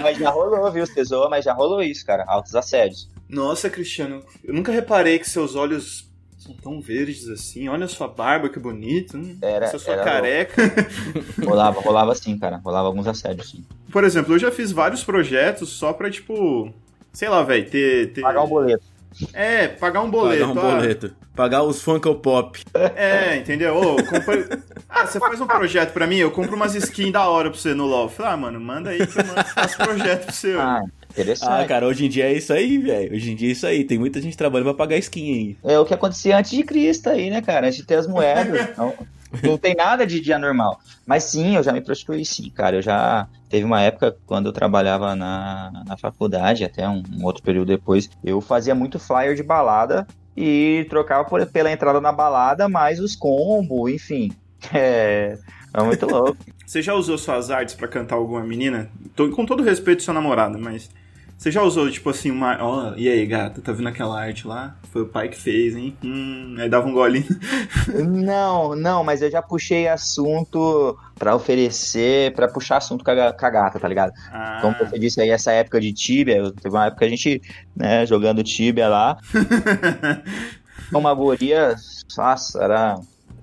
Mas 0.00 0.16
já 0.16 0.30
rolou, 0.30 0.70
viu? 0.72 0.86
Você 0.86 1.04
zoa, 1.04 1.28
mas 1.28 1.44
já 1.44 1.52
rolou 1.52 1.82
isso, 1.82 2.04
cara. 2.06 2.24
Altos 2.26 2.54
assédios. 2.54 3.10
Nossa, 3.28 3.68
Cristiano, 3.68 4.24
eu 4.42 4.54
nunca 4.54 4.72
reparei 4.72 5.18
que 5.18 5.28
seus 5.28 5.54
olhos 5.54 6.07
são 6.38 6.54
tão 6.54 6.80
verdes 6.80 7.28
assim. 7.28 7.68
Olha 7.68 7.84
a 7.84 7.88
sua 7.88 8.08
barba, 8.08 8.48
que 8.48 8.58
bonito. 8.58 9.16
Hum, 9.16 9.36
Era- 9.42 9.66
Essa 9.66 9.78
sua 9.78 9.94
era 9.94 10.04
careca. 10.04 10.62
Rolava, 11.44 11.80
rolava 11.80 12.14
sim, 12.14 12.38
cara. 12.38 12.56
Rolava 12.58 12.86
alguns 12.86 13.06
assédios, 13.06 13.50
sim. 13.50 13.64
Por 13.90 14.04
exemplo, 14.04 14.34
eu 14.34 14.38
já 14.38 14.50
fiz 14.50 14.70
vários 14.72 15.02
projetos 15.04 15.68
só 15.70 15.92
pra, 15.92 16.10
tipo. 16.10 16.72
Sei 17.12 17.28
lá, 17.28 17.42
velho, 17.42 17.68
ter, 17.68 18.12
ter. 18.12 18.20
Pagar 18.20 18.42
um 18.44 18.48
boleto. 18.48 18.84
É, 19.32 19.68
pagar 19.68 20.02
um 20.02 20.10
boleto. 20.10 20.46
Pagar 20.46 20.60
um 20.60 20.70
ah, 20.70 20.76
boleto. 20.76 21.16
Pagar 21.34 21.62
os 21.62 21.82
Funko 21.82 22.14
Pop. 22.16 22.60
É, 22.94 23.36
entendeu? 23.36 23.74
Ô, 23.76 23.96
Ah, 24.88 25.06
você 25.06 25.18
faz 25.18 25.40
um 25.40 25.46
projeto 25.46 25.92
pra 25.92 26.06
mim, 26.06 26.16
eu 26.16 26.30
compro 26.30 26.56
umas 26.56 26.74
skins 26.74 27.12
da 27.12 27.28
hora 27.28 27.50
pra 27.50 27.58
você 27.58 27.74
no 27.74 27.86
LoL. 27.86 28.08
Falei, 28.08 28.32
ah, 28.32 28.36
mano, 28.36 28.60
manda 28.60 28.90
aí 28.90 29.06
que 29.06 29.18
eu 29.18 29.24
mando, 29.26 29.44
faço 29.44 29.76
projeto 29.76 30.24
pra 30.24 30.32
você. 30.32 30.52
Ah, 30.54 30.82
interessante. 31.10 31.62
Ah, 31.62 31.66
cara, 31.66 31.86
hoje 31.86 32.06
em 32.06 32.08
dia 32.08 32.26
é 32.26 32.32
isso 32.34 32.52
aí, 32.52 32.78
velho. 32.78 33.14
Hoje 33.14 33.30
em 33.32 33.36
dia 33.36 33.48
é 33.48 33.52
isso 33.52 33.66
aí. 33.66 33.84
Tem 33.84 33.98
muita 33.98 34.20
gente 34.20 34.36
trabalhando 34.36 34.66
pra 34.66 34.74
pagar 34.86 34.96
skin 34.98 35.32
aí. 35.32 35.72
É 35.72 35.78
o 35.78 35.84
que 35.84 35.94
acontecia 35.94 36.36
antes 36.38 36.50
de 36.50 36.62
Cristo 36.62 37.08
aí, 37.10 37.30
né, 37.30 37.40
cara? 37.42 37.66
Antes 37.66 37.78
de 37.78 37.84
ter 37.86 37.96
as 37.96 38.06
moedas. 38.06 38.68
Não, 38.76 38.94
não 39.42 39.58
tem 39.58 39.74
nada 39.74 40.06
de 40.06 40.20
dia 40.20 40.38
normal. 40.38 40.80
Mas 41.06 41.24
sim, 41.24 41.56
eu 41.56 41.62
já 41.62 41.70
me 41.70 41.82
prostituí, 41.82 42.24
sim, 42.24 42.48
cara. 42.48 42.76
Eu 42.76 42.82
já. 42.82 43.26
Teve 43.50 43.62
uma 43.64 43.82
época 43.82 44.16
quando 44.26 44.46
eu 44.46 44.52
trabalhava 44.54 45.14
na, 45.14 45.70
na 45.86 45.96
faculdade, 45.98 46.64
até 46.64 46.88
um, 46.88 47.02
um 47.12 47.24
outro 47.24 47.42
período 47.42 47.68
depois, 47.68 48.08
eu 48.24 48.40
fazia 48.40 48.74
muito 48.74 48.98
flyer 48.98 49.34
de 49.34 49.42
balada 49.42 50.06
e 50.34 50.86
trocava 50.88 51.28
por- 51.28 51.44
pela 51.46 51.70
entrada 51.70 52.00
na 52.00 52.10
balada, 52.12 52.68
mais 52.70 53.00
os 53.00 53.14
combos, 53.14 53.92
enfim. 53.92 54.32
É. 54.74 55.36
É 55.74 55.82
muito 55.82 56.06
louco. 56.06 56.36
Você 56.66 56.82
já 56.82 56.94
usou 56.94 57.16
suas 57.18 57.50
artes 57.50 57.74
pra 57.74 57.88
cantar 57.88 58.16
alguma 58.16 58.42
menina? 58.42 58.90
Tô- 59.14 59.30
com 59.30 59.44
todo 59.46 59.62
respeito, 59.62 60.02
seu 60.02 60.14
namorado, 60.14 60.58
mas. 60.58 60.90
Você 61.36 61.52
já 61.52 61.62
usou, 61.62 61.88
tipo 61.88 62.10
assim, 62.10 62.32
uma. 62.32 62.58
Ó, 62.60 62.94
e 62.96 63.08
aí, 63.08 63.24
gata, 63.24 63.60
tá 63.60 63.70
vendo 63.70 63.88
aquela 63.88 64.20
arte 64.20 64.44
lá? 64.46 64.76
Foi 64.92 65.02
o 65.02 65.06
pai 65.06 65.28
que 65.28 65.36
fez, 65.36 65.76
hein? 65.76 65.96
Hum, 66.02 66.56
aí 66.58 66.68
dava 66.68 66.88
um 66.88 66.92
golinho. 66.92 67.24
Não, 67.94 68.74
não, 68.74 69.04
mas 69.04 69.22
eu 69.22 69.30
já 69.30 69.40
puxei 69.40 69.86
assunto 69.88 70.98
pra 71.16 71.34
oferecer, 71.36 72.34
pra 72.34 72.48
puxar 72.48 72.78
assunto 72.78 73.04
com 73.04 73.10
a, 73.12 73.32
com 73.32 73.46
a 73.46 73.50
gata, 73.50 73.78
tá 73.78 73.86
ligado? 73.88 74.12
Ah, 74.32 74.58
Como 74.60 74.74
você 74.78 74.98
disse 74.98 75.20
aí, 75.20 75.30
essa 75.30 75.52
época 75.52 75.80
de 75.80 75.92
Tibia, 75.92 76.52
teve 76.60 76.74
uma 76.74 76.86
época 76.86 76.98
que 77.00 77.04
a 77.06 77.08
gente, 77.08 77.40
né, 77.74 78.04
jogando 78.04 78.42
Tibia 78.42 78.88
lá, 78.88 79.16
uma 80.92 81.14
guria, 81.14 81.74
nossa, 82.16 82.62
era, 82.62 82.96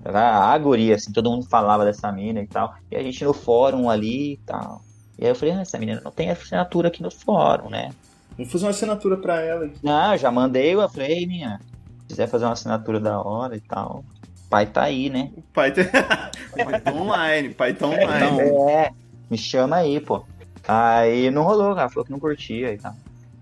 era 0.08 0.52
a 0.52 0.58
guria, 0.58 0.94
assim, 0.94 1.12
todo 1.12 1.30
mundo 1.30 1.46
falava 1.46 1.84
dessa 1.84 2.10
mina 2.12 2.40
e 2.40 2.46
tal, 2.46 2.74
e 2.90 2.96
a 2.96 3.02
gente 3.02 3.24
no 3.24 3.32
fórum 3.32 3.90
ali 3.90 4.34
e 4.34 4.36
tal. 4.38 4.82
E 5.18 5.24
aí 5.24 5.30
eu 5.30 5.34
falei, 5.34 5.54
ah, 5.54 5.60
essa 5.62 5.78
menina 5.78 6.00
não 6.04 6.10
tem 6.10 6.30
assinatura 6.30 6.88
aqui 6.88 7.02
no 7.02 7.10
fórum, 7.10 7.70
né? 7.70 7.90
Vamos 8.36 8.52
fazer 8.52 8.66
uma 8.66 8.70
assinatura 8.70 9.16
pra 9.16 9.40
ela. 9.40 9.70
Não, 9.82 10.12
eu 10.12 10.18
já 10.18 10.30
mandei, 10.30 10.74
eu 10.74 10.88
falei, 10.88 11.12
ei, 11.12 11.26
minha, 11.26 11.58
se 12.02 12.08
quiser 12.08 12.28
fazer 12.28 12.44
uma 12.44 12.52
assinatura 12.52 13.00
da 13.00 13.20
hora 13.20 13.56
e 13.56 13.60
tal, 13.60 14.04
o 14.46 14.48
pai 14.50 14.66
tá 14.66 14.82
aí, 14.82 15.08
né? 15.08 15.30
O 15.36 15.42
pai, 15.42 15.72
o 16.52 16.64
pai 16.64 16.80
tá 16.80 16.92
online, 16.92 17.48
pai 17.54 17.72
tá 17.72 17.86
online. 17.86 18.40
É, 18.70 18.90
me 19.30 19.38
chama 19.38 19.76
aí, 19.76 19.98
pô. 20.00 20.24
Aí 20.68 21.30
não 21.30 21.44
rolou, 21.44 21.74
cara, 21.74 21.88
falou 21.88 22.04
que 22.04 22.12
não 22.12 22.20
curtia 22.20 22.72
e 22.72 22.78
tal. 22.78 22.94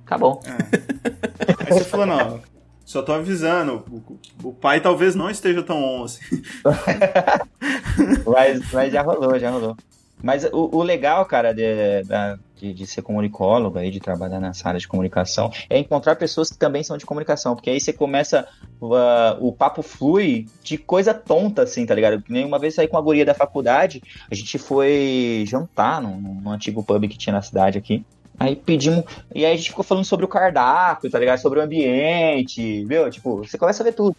Acabou. 0.06 0.40
Aí 0.46 1.72
você 1.72 1.84
falou, 1.84 2.06
não, 2.06 2.40
só 2.84 3.02
tô 3.02 3.12
avisando, 3.12 3.84
o, 3.90 4.48
o 4.48 4.52
pai 4.52 4.80
talvez 4.80 5.14
não 5.14 5.30
esteja 5.30 5.62
tão 5.62 5.82
on 5.82 6.04
assim. 6.04 6.20
Mas, 8.26 8.72
mas 8.72 8.92
já 8.92 9.02
rolou, 9.02 9.38
já 9.38 9.50
rolou. 9.50 9.76
Mas 10.22 10.44
o, 10.44 10.70
o 10.76 10.82
legal, 10.82 11.24
cara, 11.26 11.52
de, 11.52 12.02
de, 12.56 12.72
de 12.72 12.86
ser 12.86 13.02
comunicólogo 13.02 13.78
aí, 13.78 13.90
de 13.90 14.00
trabalhar 14.00 14.40
nessa 14.40 14.66
área 14.66 14.80
de 14.80 14.88
comunicação, 14.88 15.50
é 15.68 15.78
encontrar 15.78 16.16
pessoas 16.16 16.50
que 16.50 16.56
também 16.56 16.82
são 16.82 16.96
de 16.96 17.04
comunicação, 17.04 17.54
porque 17.54 17.68
aí 17.68 17.78
você 17.78 17.92
começa, 17.92 18.48
uh, 18.80 19.46
o 19.46 19.52
papo 19.52 19.82
flui 19.82 20.46
de 20.62 20.78
coisa 20.78 21.12
tonta, 21.12 21.62
assim, 21.62 21.84
tá 21.84 21.94
ligado? 21.94 22.24
Nem 22.28 22.44
uma 22.44 22.58
vez 22.58 22.74
saí 22.74 22.88
com 22.88 22.96
uma 22.96 23.02
guria 23.02 23.24
da 23.24 23.34
faculdade, 23.34 24.02
a 24.30 24.34
gente 24.34 24.56
foi 24.58 25.44
jantar 25.46 26.00
num, 26.00 26.16
num 26.18 26.50
antigo 26.50 26.82
pub 26.82 27.06
que 27.06 27.18
tinha 27.18 27.34
na 27.34 27.42
cidade 27.42 27.76
aqui. 27.76 28.04
Aí 28.38 28.56
pedimos. 28.56 29.04
E 29.34 29.44
aí 29.44 29.52
a 29.52 29.56
gente 29.56 29.70
ficou 29.70 29.84
falando 29.84 30.04
sobre 30.04 30.24
o 30.24 30.28
cardápio, 30.28 31.10
tá 31.10 31.18
ligado? 31.18 31.38
Sobre 31.38 31.58
o 31.58 31.62
ambiente, 31.62 32.84
viu? 32.84 33.10
Tipo, 33.10 33.38
você 33.38 33.56
começa 33.56 33.82
a 33.82 33.84
ver 33.84 33.92
tudo. 33.92 34.16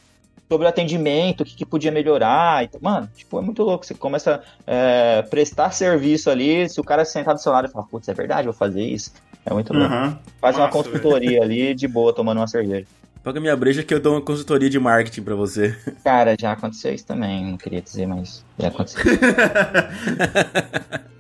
Sobre 0.48 0.68
o 0.68 0.70
atendimento, 0.70 1.42
o 1.42 1.46
que, 1.46 1.56
que 1.56 1.66
podia 1.66 1.92
melhorar. 1.92 2.64
e. 2.64 2.70
Mano, 2.80 3.10
tipo, 3.16 3.40
é 3.40 3.42
muito 3.42 3.64
louco. 3.64 3.86
Você 3.86 3.96
começa 3.96 4.42
a 4.68 5.24
prestar 5.24 5.72
serviço 5.72 6.30
ali. 6.30 6.70
Se 6.70 6.80
o 6.80 6.84
cara 6.84 7.04
sentar 7.04 7.34
do 7.34 7.42
seu 7.42 7.52
lado 7.52 7.68
e 7.68 7.72
falar, 7.72 7.86
putz, 7.86 8.08
é 8.08 8.14
verdade, 8.14 8.46
vou 8.46 8.54
fazer 8.54 8.84
isso. 8.84 9.12
É 9.46 9.54
muito 9.54 9.74
louco. 9.74 9.94
Aham. 9.94 10.20
Faz 10.40 10.56
uma 10.56 10.68
Massa, 10.68 10.78
consultoria 10.78 11.42
ali 11.42 11.74
de 11.74 11.88
boa, 11.88 12.14
tomando 12.14 12.38
uma 12.40 12.48
cerveja. 12.48 12.86
Paga 13.26 13.40
minha 13.40 13.58
breja 13.58 13.82
que 13.82 13.92
eu 13.92 14.00
dou 14.00 14.14
uma 14.14 14.22
consultoria 14.22 14.70
de 14.70 14.80
marketing 14.80 15.24
pra 15.24 15.34
você. 15.34 15.76
Cara, 16.06 16.36
já 16.40 16.52
aconteceu 16.52 16.94
isso 16.94 17.08
também. 17.08 17.44
Não 17.44 17.58
queria 17.58 17.82
dizer, 17.82 18.06
mas 18.06 18.46
já 18.60 18.68
aconteceu. 18.68 19.02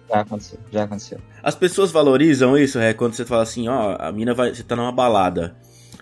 já 0.08 0.22
aconteceu, 0.22 0.60
já 0.72 0.84
aconteceu. 0.84 1.18
As 1.42 1.56
pessoas 1.56 1.90
valorizam 1.90 2.56
isso, 2.56 2.78
é 2.78 2.94
quando 2.94 3.16
você 3.16 3.26
fala 3.26 3.42
assim, 3.42 3.68
ó, 3.68 3.98
a 4.00 4.12
mina 4.12 4.36
vai. 4.36 4.54
Você 4.54 4.62
tá 4.62 4.76
numa 4.76 4.92
balada. 4.92 5.56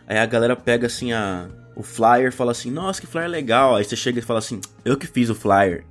Aí 0.05 0.17
a 0.17 0.25
galera 0.25 0.57
pega 0.57 0.87
assim 0.87 1.13
a. 1.13 1.47
O 1.73 1.81
flyer 1.81 2.27
e 2.27 2.31
fala 2.31 2.51
assim, 2.51 2.69
nossa, 2.69 2.99
que 2.99 3.07
flyer 3.07 3.29
legal. 3.29 3.77
Aí 3.77 3.85
você 3.85 3.95
chega 3.95 4.19
e 4.19 4.21
fala 4.21 4.39
assim, 4.39 4.59
eu 4.83 4.97
que 4.97 5.07
fiz 5.07 5.29
o 5.29 5.35
flyer. 5.35 5.85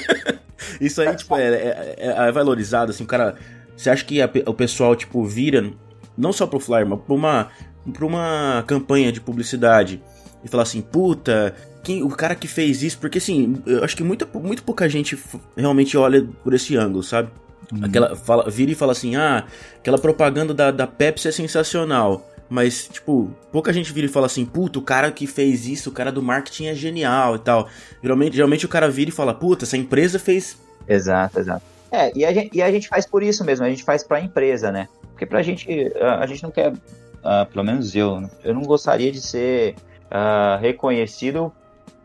Isso 0.80 1.02
aí, 1.02 1.14
tipo, 1.16 1.36
é, 1.36 1.48
é, 1.48 1.96
é- 1.98 2.28
é 2.28 2.32
valorizado, 2.32 2.92
assim, 2.92 3.02
o 3.02 3.06
cara. 3.06 3.34
Você 3.76 3.90
acha 3.90 4.04
que 4.04 4.22
a 4.22 4.30
o 4.46 4.54
pessoal, 4.54 4.94
tipo, 4.94 5.24
vira, 5.26 5.72
não 6.16 6.32
só 6.32 6.46
pro 6.46 6.60
flyer, 6.60 6.86
mas 6.86 7.00
pra 7.00 7.14
uma, 7.14 7.50
pra 7.92 8.06
uma 8.06 8.64
campanha 8.66 9.12
de 9.12 9.20
publicidade 9.20 10.02
e 10.44 10.48
fala 10.48 10.62
assim, 10.62 10.80
puta, 10.80 11.54
quem, 11.82 12.02
o 12.02 12.08
cara 12.08 12.34
que 12.34 12.48
fez 12.48 12.82
isso, 12.82 12.98
porque 12.98 13.18
assim, 13.18 13.62
eu 13.66 13.84
acho 13.84 13.96
que 13.96 14.02
muita, 14.02 14.26
muito 14.38 14.62
pouca 14.62 14.88
gente 14.88 15.18
realmente 15.56 15.96
olha 15.96 16.26
por 16.42 16.54
esse 16.54 16.76
ângulo, 16.76 17.02
sabe? 17.02 17.30
Aquela, 17.82 18.16
fala, 18.16 18.50
vira 18.50 18.72
e 18.72 18.74
fala 18.74 18.92
assim, 18.92 19.14
ah, 19.16 19.44
aquela 19.78 19.98
propaganda 19.98 20.52
da, 20.52 20.70
da 20.70 20.86
Pepsi 20.86 21.28
é 21.28 21.32
sensacional. 21.32 22.26
Mas, 22.48 22.88
tipo, 22.88 23.30
pouca 23.52 23.72
gente 23.72 23.92
vira 23.92 24.08
e 24.08 24.10
fala 24.10 24.26
assim, 24.26 24.44
puta, 24.44 24.80
o 24.80 24.82
cara 24.82 25.12
que 25.12 25.24
fez 25.24 25.68
isso, 25.68 25.88
o 25.88 25.92
cara 25.92 26.10
do 26.10 26.20
marketing 26.20 26.66
é 26.66 26.74
genial 26.74 27.36
e 27.36 27.38
tal. 27.38 27.68
Geralmente, 28.02 28.34
geralmente 28.34 28.66
o 28.66 28.68
cara 28.68 28.90
vira 28.90 29.08
e 29.08 29.12
fala, 29.12 29.32
puta, 29.32 29.64
essa 29.64 29.76
empresa 29.76 30.18
fez. 30.18 30.58
Exato, 30.88 31.38
exato. 31.38 31.62
É, 31.92 32.10
e 32.16 32.24
a, 32.24 32.32
gente, 32.32 32.56
e 32.56 32.60
a 32.60 32.70
gente 32.70 32.88
faz 32.88 33.06
por 33.06 33.22
isso 33.22 33.44
mesmo, 33.44 33.64
a 33.64 33.68
gente 33.68 33.84
faz 33.84 34.02
pra 34.02 34.20
empresa, 34.20 34.72
né? 34.72 34.88
Porque 35.10 35.24
pra 35.24 35.42
gente, 35.42 35.92
a, 36.00 36.24
a 36.24 36.26
gente 36.26 36.42
não 36.42 36.50
quer, 36.50 36.72
ah, 37.22 37.46
pelo 37.50 37.64
menos 37.64 37.94
eu, 37.94 38.22
eu 38.44 38.54
não 38.54 38.62
gostaria 38.62 39.10
de 39.12 39.20
ser 39.20 39.74
ah, 40.10 40.58
reconhecido 40.60 41.52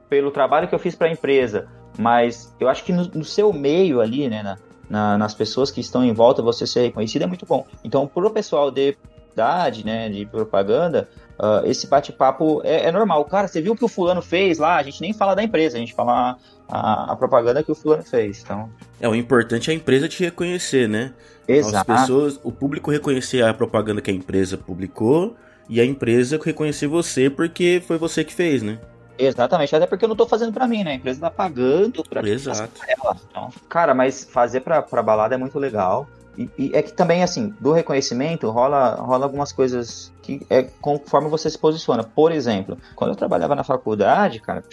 pelo 0.09 0.31
trabalho 0.31 0.67
que 0.67 0.75
eu 0.75 0.79
fiz 0.79 0.95
pra 0.95 1.09
empresa, 1.09 1.67
mas 1.97 2.53
eu 2.59 2.69
acho 2.69 2.83
que 2.83 2.93
no, 2.93 3.03
no 3.13 3.23
seu 3.25 3.51
meio 3.51 4.01
ali, 4.01 4.29
né, 4.29 4.43
na, 4.43 4.57
na- 4.89 5.17
nas 5.17 5.33
pessoas 5.33 5.71
que 5.71 5.81
estão 5.81 6.03
em 6.03 6.13
volta, 6.13 6.41
você 6.41 6.67
ser 6.67 6.81
reconhecido 6.83 7.23
é 7.23 7.25
muito 7.27 7.45
bom. 7.45 7.65
Então, 7.83 8.05
pro 8.07 8.29
pessoal 8.29 8.69
de 8.69 8.97
idade, 9.33 9.85
né, 9.85 10.07
de 10.09 10.25
propaganda, 10.25 11.09
ah, 11.39 11.61
esse 11.65 11.87
bate-papo 11.87 12.61
é, 12.63 12.87
é 12.87 12.91
normal. 12.91 13.23
Cara, 13.25 13.47
você 13.47 13.61
viu 13.61 13.73
o 13.73 13.75
que 13.75 13.85
o 13.85 13.87
fulano 13.87 14.21
fez 14.21 14.57
lá? 14.57 14.77
A 14.77 14.83
gente 14.83 15.01
nem 15.01 15.13
fala 15.13 15.35
da 15.35 15.43
empresa, 15.43 15.77
a 15.77 15.79
gente 15.79 15.93
fala 15.93 16.37
a, 16.67 17.11
a 17.11 17.15
propaganda 17.15 17.63
que 17.63 17.71
o 17.71 17.75
fulano 17.75 18.03
fez. 18.03 18.41
Então, 18.43 18.69
É, 18.99 19.07
o 19.07 19.15
importante 19.15 19.69
é 19.69 19.73
a 19.73 19.75
empresa 19.75 20.07
te 20.07 20.23
reconhecer, 20.23 20.87
né? 20.87 21.13
As 21.43 21.67
exato. 21.67 21.85
pessoas, 21.85 22.39
o 22.43 22.51
público 22.51 22.89
reconhecer 22.89 23.43
a 23.43 23.53
propaganda 23.53 24.01
que 24.01 24.09
a 24.09 24.13
empresa 24.13 24.57
publicou 24.57 25.35
e 25.69 25.79
a 25.79 25.85
empresa 25.85 26.39
reconhecer 26.43 26.87
você 26.87 27.29
porque 27.29 27.81
foi 27.85 27.97
você 27.97 28.23
que 28.23 28.33
fez, 28.33 28.63
né? 28.63 28.79
Exatamente, 29.17 29.73
até 29.73 29.87
porque 29.87 30.03
eu 30.03 30.09
não 30.09 30.15
tô 30.15 30.27
fazendo 30.27 30.51
pra 30.51 30.67
mim, 30.67 30.83
né? 30.83 30.91
A 30.91 30.95
empresa 30.95 31.21
tá 31.21 31.31
pagando 31.31 32.03
pra 32.03 32.27
Exato. 32.27 32.69
pra 32.77 32.87
ela. 32.91 33.17
Então, 33.29 33.49
cara, 33.69 33.93
mas 33.93 34.25
fazer 34.25 34.59
pra, 34.61 34.81
pra 34.81 35.01
balada 35.01 35.35
é 35.35 35.37
muito 35.37 35.57
legal. 35.57 36.07
E, 36.37 36.49
e 36.57 36.71
é 36.73 36.81
que 36.81 36.91
também, 36.91 37.23
assim, 37.23 37.53
do 37.59 37.71
reconhecimento 37.71 38.49
rola, 38.49 38.95
rola 38.95 39.25
algumas 39.25 39.51
coisas 39.51 40.11
que 40.21 40.45
é 40.49 40.63
conforme 40.63 41.29
você 41.29 41.49
se 41.49 41.57
posiciona. 41.57 42.03
Por 42.03 42.31
exemplo, 42.31 42.77
quando 42.95 43.11
eu 43.11 43.15
trabalhava 43.15 43.55
na 43.55 43.63
faculdade, 43.63 44.39
cara, 44.39 44.63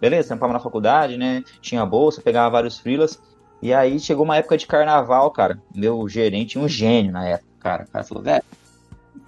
beleza, 0.00 0.28
trampava 0.28 0.52
na 0.52 0.60
faculdade, 0.60 1.16
né? 1.16 1.44
Tinha 1.60 1.84
bolsa, 1.86 2.20
pegava 2.20 2.50
vários 2.50 2.78
freelas. 2.78 3.20
E 3.62 3.72
aí 3.72 3.98
chegou 3.98 4.24
uma 4.24 4.36
época 4.36 4.56
de 4.56 4.66
carnaval, 4.66 5.30
cara. 5.30 5.58
Meu 5.74 6.08
gerente, 6.08 6.58
um 6.58 6.68
gênio 6.68 7.12
na 7.12 7.26
época, 7.26 7.50
cara. 7.60 7.84
O 7.84 7.88
cara 7.88 8.04
falou, 8.04 8.22
velho, 8.22 8.44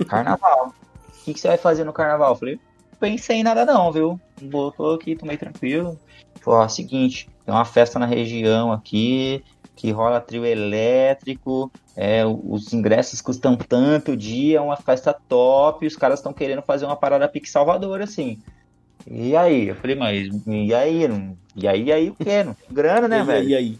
carnaval. 0.06 0.74
O 1.08 1.24
que, 1.24 1.34
que 1.34 1.40
você 1.40 1.48
vai 1.48 1.56
fazer 1.56 1.84
no 1.84 1.92
carnaval? 1.92 2.32
Eu 2.32 2.36
falei, 2.36 2.60
pensei 3.00 3.38
em 3.38 3.42
nada 3.42 3.64
não, 3.64 3.90
viu? 3.90 4.20
Botou 4.42 4.94
aqui, 4.94 5.16
tomei 5.16 5.36
tranquilo. 5.36 5.98
Falou, 6.40 6.60
ó, 6.60 6.68
seguinte, 6.68 7.28
tem 7.44 7.54
uma 7.54 7.64
festa 7.64 7.98
na 7.98 8.06
região 8.06 8.72
aqui, 8.72 9.42
que 9.76 9.90
rola 9.90 10.20
trio 10.20 10.44
elétrico, 10.44 11.70
é, 11.94 12.24
os 12.26 12.72
ingressos 12.72 13.20
custam 13.20 13.54
tanto 13.56 14.12
o 14.12 14.16
dia, 14.16 14.58
é 14.58 14.60
uma 14.60 14.76
festa 14.76 15.14
top, 15.28 15.86
os 15.86 15.96
caras 15.96 16.18
estão 16.18 16.32
querendo 16.32 16.62
fazer 16.62 16.86
uma 16.86 16.96
parada 16.96 17.28
pique 17.28 17.48
Salvador, 17.48 18.00
assim. 18.00 18.38
E 19.06 19.36
aí? 19.36 19.68
Eu 19.68 19.76
falei, 19.76 19.94
mas 19.94 20.28
e 20.46 20.74
aí? 20.74 21.06
Não- 21.06 21.36
E 21.54 21.68
aí, 21.68 21.84
e 21.84 21.92
aí 21.92 22.10
o 22.10 22.14
quê? 22.14 22.42
Não 22.42 22.54
tem 22.54 22.72
grana, 22.72 23.06
né, 23.06 23.20
e, 23.20 23.22
velho? 23.22 23.48
e 23.50 23.54
aí? 23.54 23.78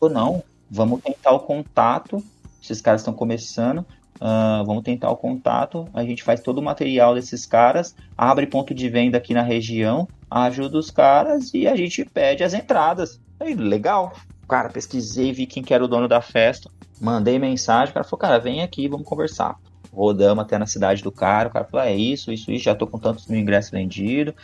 ou 0.00 0.08
não, 0.08 0.42
vamos 0.70 1.00
tentar 1.02 1.32
o 1.32 1.40
contato. 1.40 2.22
Esses 2.62 2.80
caras 2.80 3.00
estão 3.02 3.12
começando, 3.14 3.84
ah, 4.20 4.62
vamos 4.66 4.82
tentar 4.82 5.10
o 5.10 5.16
contato. 5.16 5.88
A 5.94 6.02
gente 6.04 6.22
faz 6.22 6.40
todo 6.40 6.58
o 6.58 6.62
material 6.62 7.14
desses 7.14 7.46
caras, 7.46 7.94
abre 8.16 8.46
ponto 8.46 8.74
de 8.74 8.88
venda 8.88 9.18
aqui 9.18 9.34
na 9.34 9.42
região, 9.42 10.08
ajuda 10.30 10.78
os 10.78 10.90
caras 10.90 11.52
e 11.54 11.66
a 11.66 11.76
gente 11.76 12.04
pede 12.04 12.42
as 12.42 12.54
entradas. 12.54 13.20
Aí, 13.38 13.54
legal. 13.54 14.12
Cara, 14.50 14.70
pesquisei, 14.70 15.32
vi 15.32 15.46
quem 15.46 15.62
que 15.62 15.72
era 15.72 15.84
o 15.84 15.88
dono 15.88 16.08
da 16.08 16.20
festa, 16.20 16.68
mandei 17.00 17.38
mensagem, 17.38 17.90
o 17.92 17.94
cara 17.94 18.04
falou, 18.04 18.18
cara, 18.20 18.38
vem 18.40 18.62
aqui, 18.62 18.88
vamos 18.88 19.06
conversar. 19.06 19.56
Rodamos 19.92 20.44
até 20.44 20.58
na 20.58 20.66
cidade 20.66 21.02
do 21.02 21.12
cara, 21.12 21.48
o 21.48 21.52
cara 21.52 21.66
falou, 21.66 21.86
é 21.86 21.94
isso, 21.96 22.32
isso, 22.32 22.50
isso, 22.50 22.64
já 22.64 22.74
tô 22.74 22.86
com 22.88 22.98
tantos 22.98 23.26
mil 23.28 23.38
ingressos 23.40 23.70
vendidos. 23.70 24.34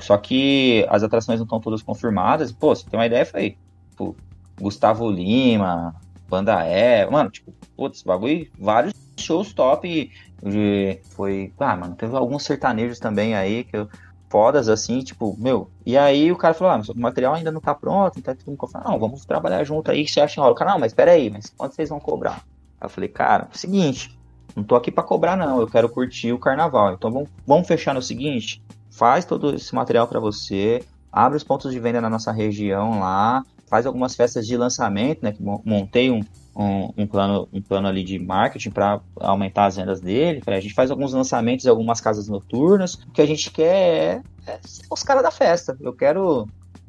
Só 0.00 0.18
que 0.18 0.86
as 0.90 1.02
atrações 1.04 1.40
não 1.40 1.44
estão 1.46 1.60
todas 1.60 1.82
confirmadas. 1.82 2.52
Pô, 2.52 2.74
você 2.74 2.86
tem 2.88 2.98
uma 3.00 3.06
ideia, 3.06 3.26
foi, 3.26 3.58
pô, 3.96 4.18
Gustavo 4.58 5.10
Lima, 5.10 5.94
Banda 6.28 6.66
E, 6.68 7.06
mano, 7.10 7.30
tipo, 7.30 7.56
putz, 7.76 8.02
bagulho, 8.04 8.46
vários 8.58 8.92
shows 9.20 9.54
top. 9.54 10.10
de- 10.44 11.04
foi, 11.14 11.54
ah, 11.60 11.76
mano, 11.76 11.96
teve 11.96 12.16
alguns 12.16 12.44
sertanejos 12.44 12.98
também 12.98 13.34
aí 13.36 13.64
que 13.64 13.76
eu, 13.76 13.88
fodas 14.32 14.68
assim, 14.68 15.00
tipo, 15.00 15.36
meu. 15.38 15.70
E 15.86 15.96
aí 15.96 16.32
o 16.32 16.36
cara 16.36 16.54
falou, 16.54 16.72
ah, 16.72 16.78
mas 16.78 16.88
o 16.88 16.98
material 16.98 17.34
ainda 17.34 17.52
não 17.52 17.60
tá 17.60 17.74
pronto, 17.74 18.18
então 18.18 18.34
tudo 18.34 18.56
eu 18.60 18.68
falei, 18.68 18.88
não, 18.90 18.98
vamos 18.98 19.26
trabalhar 19.26 19.62
junto 19.62 19.90
aí, 19.90 20.08
você 20.08 20.20
acha 20.20 20.40
enrola. 20.40 20.52
O 20.54 20.56
cara, 20.56 20.72
não, 20.72 20.78
mas 20.80 20.94
peraí, 20.94 21.28
mas 21.30 21.52
quanto 21.56 21.74
vocês 21.76 21.90
vão 21.90 22.00
cobrar? 22.00 22.42
Aí 22.80 22.86
eu 22.86 22.88
falei, 22.88 23.10
cara, 23.10 23.48
é 23.52 23.54
o 23.54 23.58
seguinte, 23.58 24.08
não 24.56 24.64
tô 24.64 24.74
aqui 24.74 24.90
pra 24.90 25.04
cobrar, 25.04 25.36
não, 25.36 25.60
eu 25.60 25.66
quero 25.66 25.88
curtir 25.88 26.32
o 26.32 26.38
carnaval. 26.38 26.94
Então 26.94 27.12
vamos, 27.12 27.28
vamos 27.46 27.68
fechar 27.68 27.94
no 27.94 28.02
seguinte: 28.02 28.60
faz 28.90 29.24
todo 29.26 29.54
esse 29.54 29.74
material 29.74 30.08
pra 30.08 30.18
você, 30.18 30.82
abre 31.12 31.36
os 31.36 31.44
pontos 31.44 31.70
de 31.70 31.78
venda 31.78 32.00
na 32.00 32.10
nossa 32.10 32.32
região 32.32 33.00
lá, 33.00 33.42
faz 33.68 33.86
algumas 33.86 34.14
festas 34.14 34.46
de 34.46 34.56
lançamento, 34.56 35.22
né? 35.22 35.32
Que 35.32 35.42
mo- 35.42 35.62
montei 35.64 36.10
um, 36.10 36.20
um, 36.54 36.92
um 36.96 37.06
plano, 37.06 37.48
um 37.52 37.62
plano 37.62 37.88
ali 37.88 38.04
de 38.04 38.18
marketing 38.18 38.70
para 38.70 39.00
aumentar 39.20 39.66
as 39.66 39.76
vendas 39.76 40.00
dele. 40.00 40.42
A 40.46 40.60
gente 40.60 40.74
faz 40.74 40.90
alguns 40.90 41.12
lançamentos 41.12 41.64
em 41.64 41.68
algumas 41.68 42.00
casas 42.00 42.28
noturnas. 42.28 42.94
O 42.94 43.10
que 43.12 43.22
a 43.22 43.26
gente 43.26 43.50
quer 43.50 44.22
é, 44.46 44.50
é 44.52 44.60
os 44.90 45.02
caras 45.02 45.22
da 45.22 45.30
festa. 45.30 45.76
Eu 45.80 45.92
quero 45.92 46.46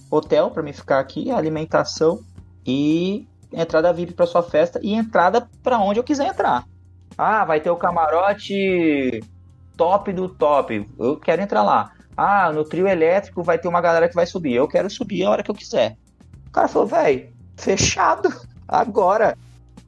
hotel 0.10 0.52
para 0.52 0.64
mim 0.64 0.74
ficar 0.74 1.00
aqui, 1.00 1.32
alimentação 1.32 2.20
e 2.66 3.28
entrada 3.52 3.94
VIP 3.94 4.14
para 4.14 4.26
sua 4.26 4.44
festa 4.44 4.80
e 4.84 4.94
entrada 4.94 5.48
para 5.62 5.80
onde 5.80 6.00
eu 6.00 6.04
quiser 6.04 6.28
entrar. 6.28 6.66
Ah, 7.18 7.46
vai 7.46 7.60
ter 7.62 7.70
o 7.70 7.76
camarote 7.76 9.24
top 9.78 10.12
do 10.12 10.28
top. 10.30 10.88
Eu 11.00 11.18
quero 11.18 11.42
entrar 11.42 11.64
lá. 11.64 11.92
Ah, 12.16 12.52
no 12.52 12.64
trio 12.64 12.88
elétrico 12.88 13.44
vai 13.44 13.58
ter 13.58 13.68
uma 13.68 13.82
galera 13.82 14.10
que 14.10 14.16
vai 14.16 14.26
subir. 14.26 14.54
Eu 14.54 14.68
quero 14.68 14.90
subir 14.90 15.24
a 15.24 15.30
hora 15.30 15.44
que 15.44 15.50
eu 15.50 15.56
quiser. 15.56 15.96
O 16.48 16.52
cara 16.52 16.68
falou, 16.68 16.88
velho, 16.88 17.30
fechado. 17.56 18.30
Agora. 18.68 19.38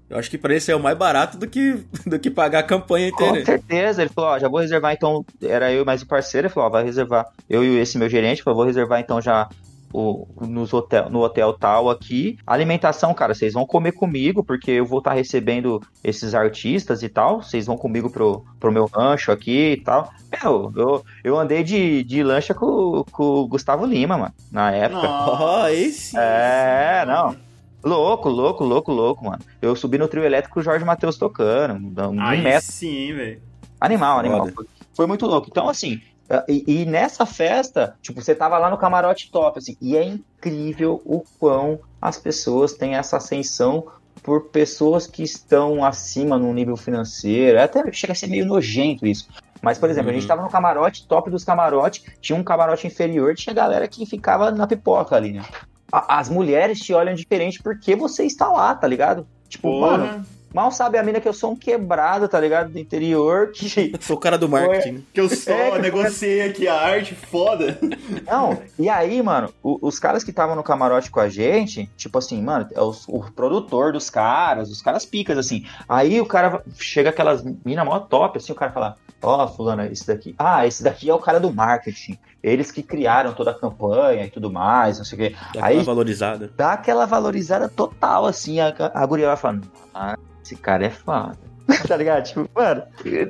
Eu 0.10 0.18
acho 0.18 0.30
que 0.30 0.38
pra 0.38 0.54
esse 0.54 0.72
é 0.72 0.76
o 0.76 0.80
mais 0.80 0.98
barato 0.98 1.38
do 1.38 1.48
que, 1.48 1.84
do 2.06 2.20
que 2.20 2.30
pagar 2.30 2.60
a 2.60 2.64
campanha 2.64 3.12
Com 3.12 3.26
inteira. 3.26 3.46
certeza. 3.46 4.02
Ele 4.02 4.12
falou, 4.14 4.32
ó, 4.32 4.40
já 4.40 4.48
vou 4.48 4.60
reservar 4.60 4.94
então. 4.94 5.26
Era 5.42 5.72
eu 5.72 5.82
e 5.82 5.86
mais 5.86 6.04
um 6.04 6.08
parceiro. 6.08 6.48
Ele 6.48 6.54
falou, 6.54 6.68
ó, 6.70 6.72
vai 6.72 6.84
reservar. 6.84 7.26
Eu 7.50 7.64
e 7.64 7.78
esse 7.80 7.98
meu 7.98 8.10
gerente, 8.10 8.44
falou, 8.44 8.58
vou 8.58 8.66
reservar 8.66 9.00
então 9.00 9.20
já 9.20 9.50
o, 9.96 10.28
nos 10.42 10.74
hotel, 10.74 11.10
no 11.10 11.22
hotel 11.22 11.54
tal 11.54 11.90
aqui. 11.90 12.38
Alimentação, 12.46 13.14
cara, 13.14 13.34
vocês 13.34 13.54
vão 13.54 13.66
comer 13.66 13.94
comigo, 13.94 14.44
porque 14.44 14.72
eu 14.72 14.86
vou 14.86 15.00
estar 15.00 15.14
recebendo 15.14 15.82
esses 16.04 16.36
artistas 16.36 17.02
e 17.02 17.10
tal. 17.10 17.42
Vocês 17.42 17.66
vão 17.66 17.78
comigo 17.78 18.10
pro, 18.10 18.46
pro 18.60 18.72
meu 18.72 18.86
rancho 18.86 19.32
aqui 19.32 19.72
e 19.72 19.82
tal. 19.82 20.12
Meu, 20.32 20.72
eu, 20.76 21.06
eu 21.24 21.40
andei 21.40 21.64
de, 21.64 22.04
de 22.04 22.22
lancha 22.24 22.54
com, 22.54 23.06
com 23.12 23.24
o 23.24 23.48
Gustavo 23.48 23.86
Lima, 23.86 24.18
mano, 24.18 24.34
na 24.52 24.72
época. 24.72 25.08
Ó, 25.08 25.68
esse. 25.70 26.18
É, 26.18 27.06
não. 27.08 27.45
Louco, 27.86 28.30
louco, 28.30 28.64
louco, 28.64 28.92
louco, 28.92 29.26
mano. 29.26 29.40
Eu 29.62 29.76
subi 29.76 29.98
no 29.98 30.08
trio 30.08 30.24
elétrico 30.24 30.56
com 30.56 30.60
o 30.60 30.64
Jorge 30.64 30.84
Matheus 30.84 31.18
tocando. 31.18 32.02
Um 32.10 32.20
Aí 32.22 32.42
metro. 32.42 32.72
sim, 32.72 33.14
velho. 33.14 33.42
Animal, 33.80 34.20
animal. 34.20 34.48
Foi, 34.48 34.66
foi 34.96 35.06
muito 35.06 35.26
louco. 35.28 35.48
Então, 35.52 35.70
assim, 35.70 36.02
e, 36.50 36.64
e 36.82 36.86
nessa 36.86 37.26
festa, 37.26 37.96
tipo, 38.02 38.22
você 38.22 38.34
tava 38.34 38.58
lá 38.58 38.70
no 38.72 38.78
camarote 38.78 39.30
top, 39.32 39.60
assim, 39.60 39.78
e 39.80 39.96
é 39.96 40.04
incrível 40.04 41.02
o 41.06 41.24
quão 41.40 41.80
as 42.02 42.18
pessoas 42.18 42.74
têm 42.74 42.96
essa 42.96 43.18
ascensão 43.18 43.86
por 44.24 44.46
pessoas 44.50 45.06
que 45.06 45.22
estão 45.22 45.84
acima 45.86 46.40
no 46.40 46.52
nível 46.54 46.76
financeiro. 46.76 47.62
Até 47.62 47.92
chega 47.92 48.14
a 48.14 48.16
ser 48.16 48.28
meio 48.28 48.46
nojento 48.46 49.06
isso. 49.06 49.28
Mas, 49.62 49.78
por 49.78 49.90
exemplo, 49.90 50.10
a 50.10 50.14
gente 50.14 50.24
Uhum. 50.24 50.28
tava 50.28 50.42
no 50.42 50.50
camarote, 50.50 51.08
top 51.08 51.30
dos 51.30 51.44
camarotes, 51.44 52.04
tinha 52.20 52.38
um 52.38 52.44
camarote 52.44 52.88
inferior, 52.88 53.36
tinha 53.36 53.54
galera 53.54 53.88
que 53.88 54.06
ficava 54.06 54.50
na 54.50 54.66
pipoca 54.66 55.16
ali, 55.16 55.34
né? 55.34 55.44
A- 55.92 56.20
As 56.20 56.30
mulheres 56.30 56.80
te 56.80 56.94
olham 56.94 57.14
diferente 57.14 57.62
porque 57.62 57.96
você 57.96 58.24
está 58.26 58.48
lá, 58.48 58.74
tá 58.76 58.88
ligado? 58.88 59.28
Tipo, 59.50 59.80
mano, 59.82 60.08
Porra. 60.08 60.36
Mal 60.54 60.72
sabe 60.72 60.98
a 60.98 61.04
mina 61.04 61.20
que 61.20 61.28
eu 61.28 61.34
sou 61.34 61.52
um 61.52 61.56
quebrado, 61.56 62.30
tá 62.30 62.40
ligado? 62.40 62.72
Do 62.72 62.80
interior, 62.80 63.52
que. 63.52 63.92
Sou 64.00 64.16
o 64.16 64.20
cara 64.20 64.38
do 64.38 64.48
marketing. 64.48 65.04
Que 65.14 65.20
eu 65.20 65.28
só 65.28 65.52
É, 65.52 65.72
que- 65.72 65.80
negociei 65.80 66.44
aqui 66.44 66.66
a 66.66 66.74
arte 66.80 67.14
foda. 67.14 67.78
Não, 68.26 68.58
e 68.80 68.88
aí, 68.88 69.22
mano, 69.22 69.54
o- 69.62 69.78
os 69.82 70.00
caras 70.00 70.24
que 70.24 70.30
estavam 70.30 70.56
no 70.56 70.64
camarote 70.64 71.12
com 71.12 71.20
a 71.20 71.28
gente, 71.28 71.90
tipo 71.98 72.18
assim, 72.18 72.42
mano, 72.42 72.70
é 72.74 72.80
os- 72.82 73.04
o 73.10 73.20
produtor 73.34 73.92
dos 73.92 74.10
caras, 74.10 74.72
os 74.72 74.82
caras 74.82 75.06
picas, 75.06 75.38
assim. 75.38 75.66
Aí 75.90 76.22
o 76.22 76.26
cara 76.26 76.64
chega 76.78 77.10
aquelas 77.10 77.44
mina 77.66 77.84
mó 77.84 78.00
top, 78.00 78.38
assim, 78.38 78.54
o 78.54 78.56
cara 78.56 78.72
fala, 78.72 78.96
ó, 79.22 79.46
fulano, 79.50 79.84
esse 79.84 80.08
daqui. 80.08 80.36
Ah, 80.40 80.66
esse 80.66 80.82
daqui 80.82 81.10
é 81.10 81.14
o 81.14 81.20
cara 81.20 81.38
do 81.38 81.52
marketing. 81.54 82.18
Eles 82.48 82.70
que 82.72 82.84
criaram 82.84 83.34
toda 83.34 83.50
a 83.50 83.54
campanha 83.56 84.24
e 84.26 84.30
tudo 84.30 84.52
mais, 84.52 85.00
não 85.00 85.06
sei 85.06 85.16
o 85.18 85.22
quê. 85.22 85.36
Daquela 85.48 85.66
Aí 85.66 85.84
valorizada. 85.84 86.52
dá 86.56 86.74
aquela 86.74 87.06
valorizada 87.08 87.68
total, 87.68 88.26
assim, 88.28 88.60
a, 88.60 88.72
a 88.94 89.06
guria 89.06 89.26
vai 89.28 89.36
falando, 89.38 89.68
ah, 89.94 90.16
esse 90.44 90.56
cara 90.56 90.86
é 90.86 90.90
foda. 90.92 91.36
tá 91.88 91.98
ligado? 91.98 92.24
Tipo, 92.26 92.48
mano, 92.54 92.84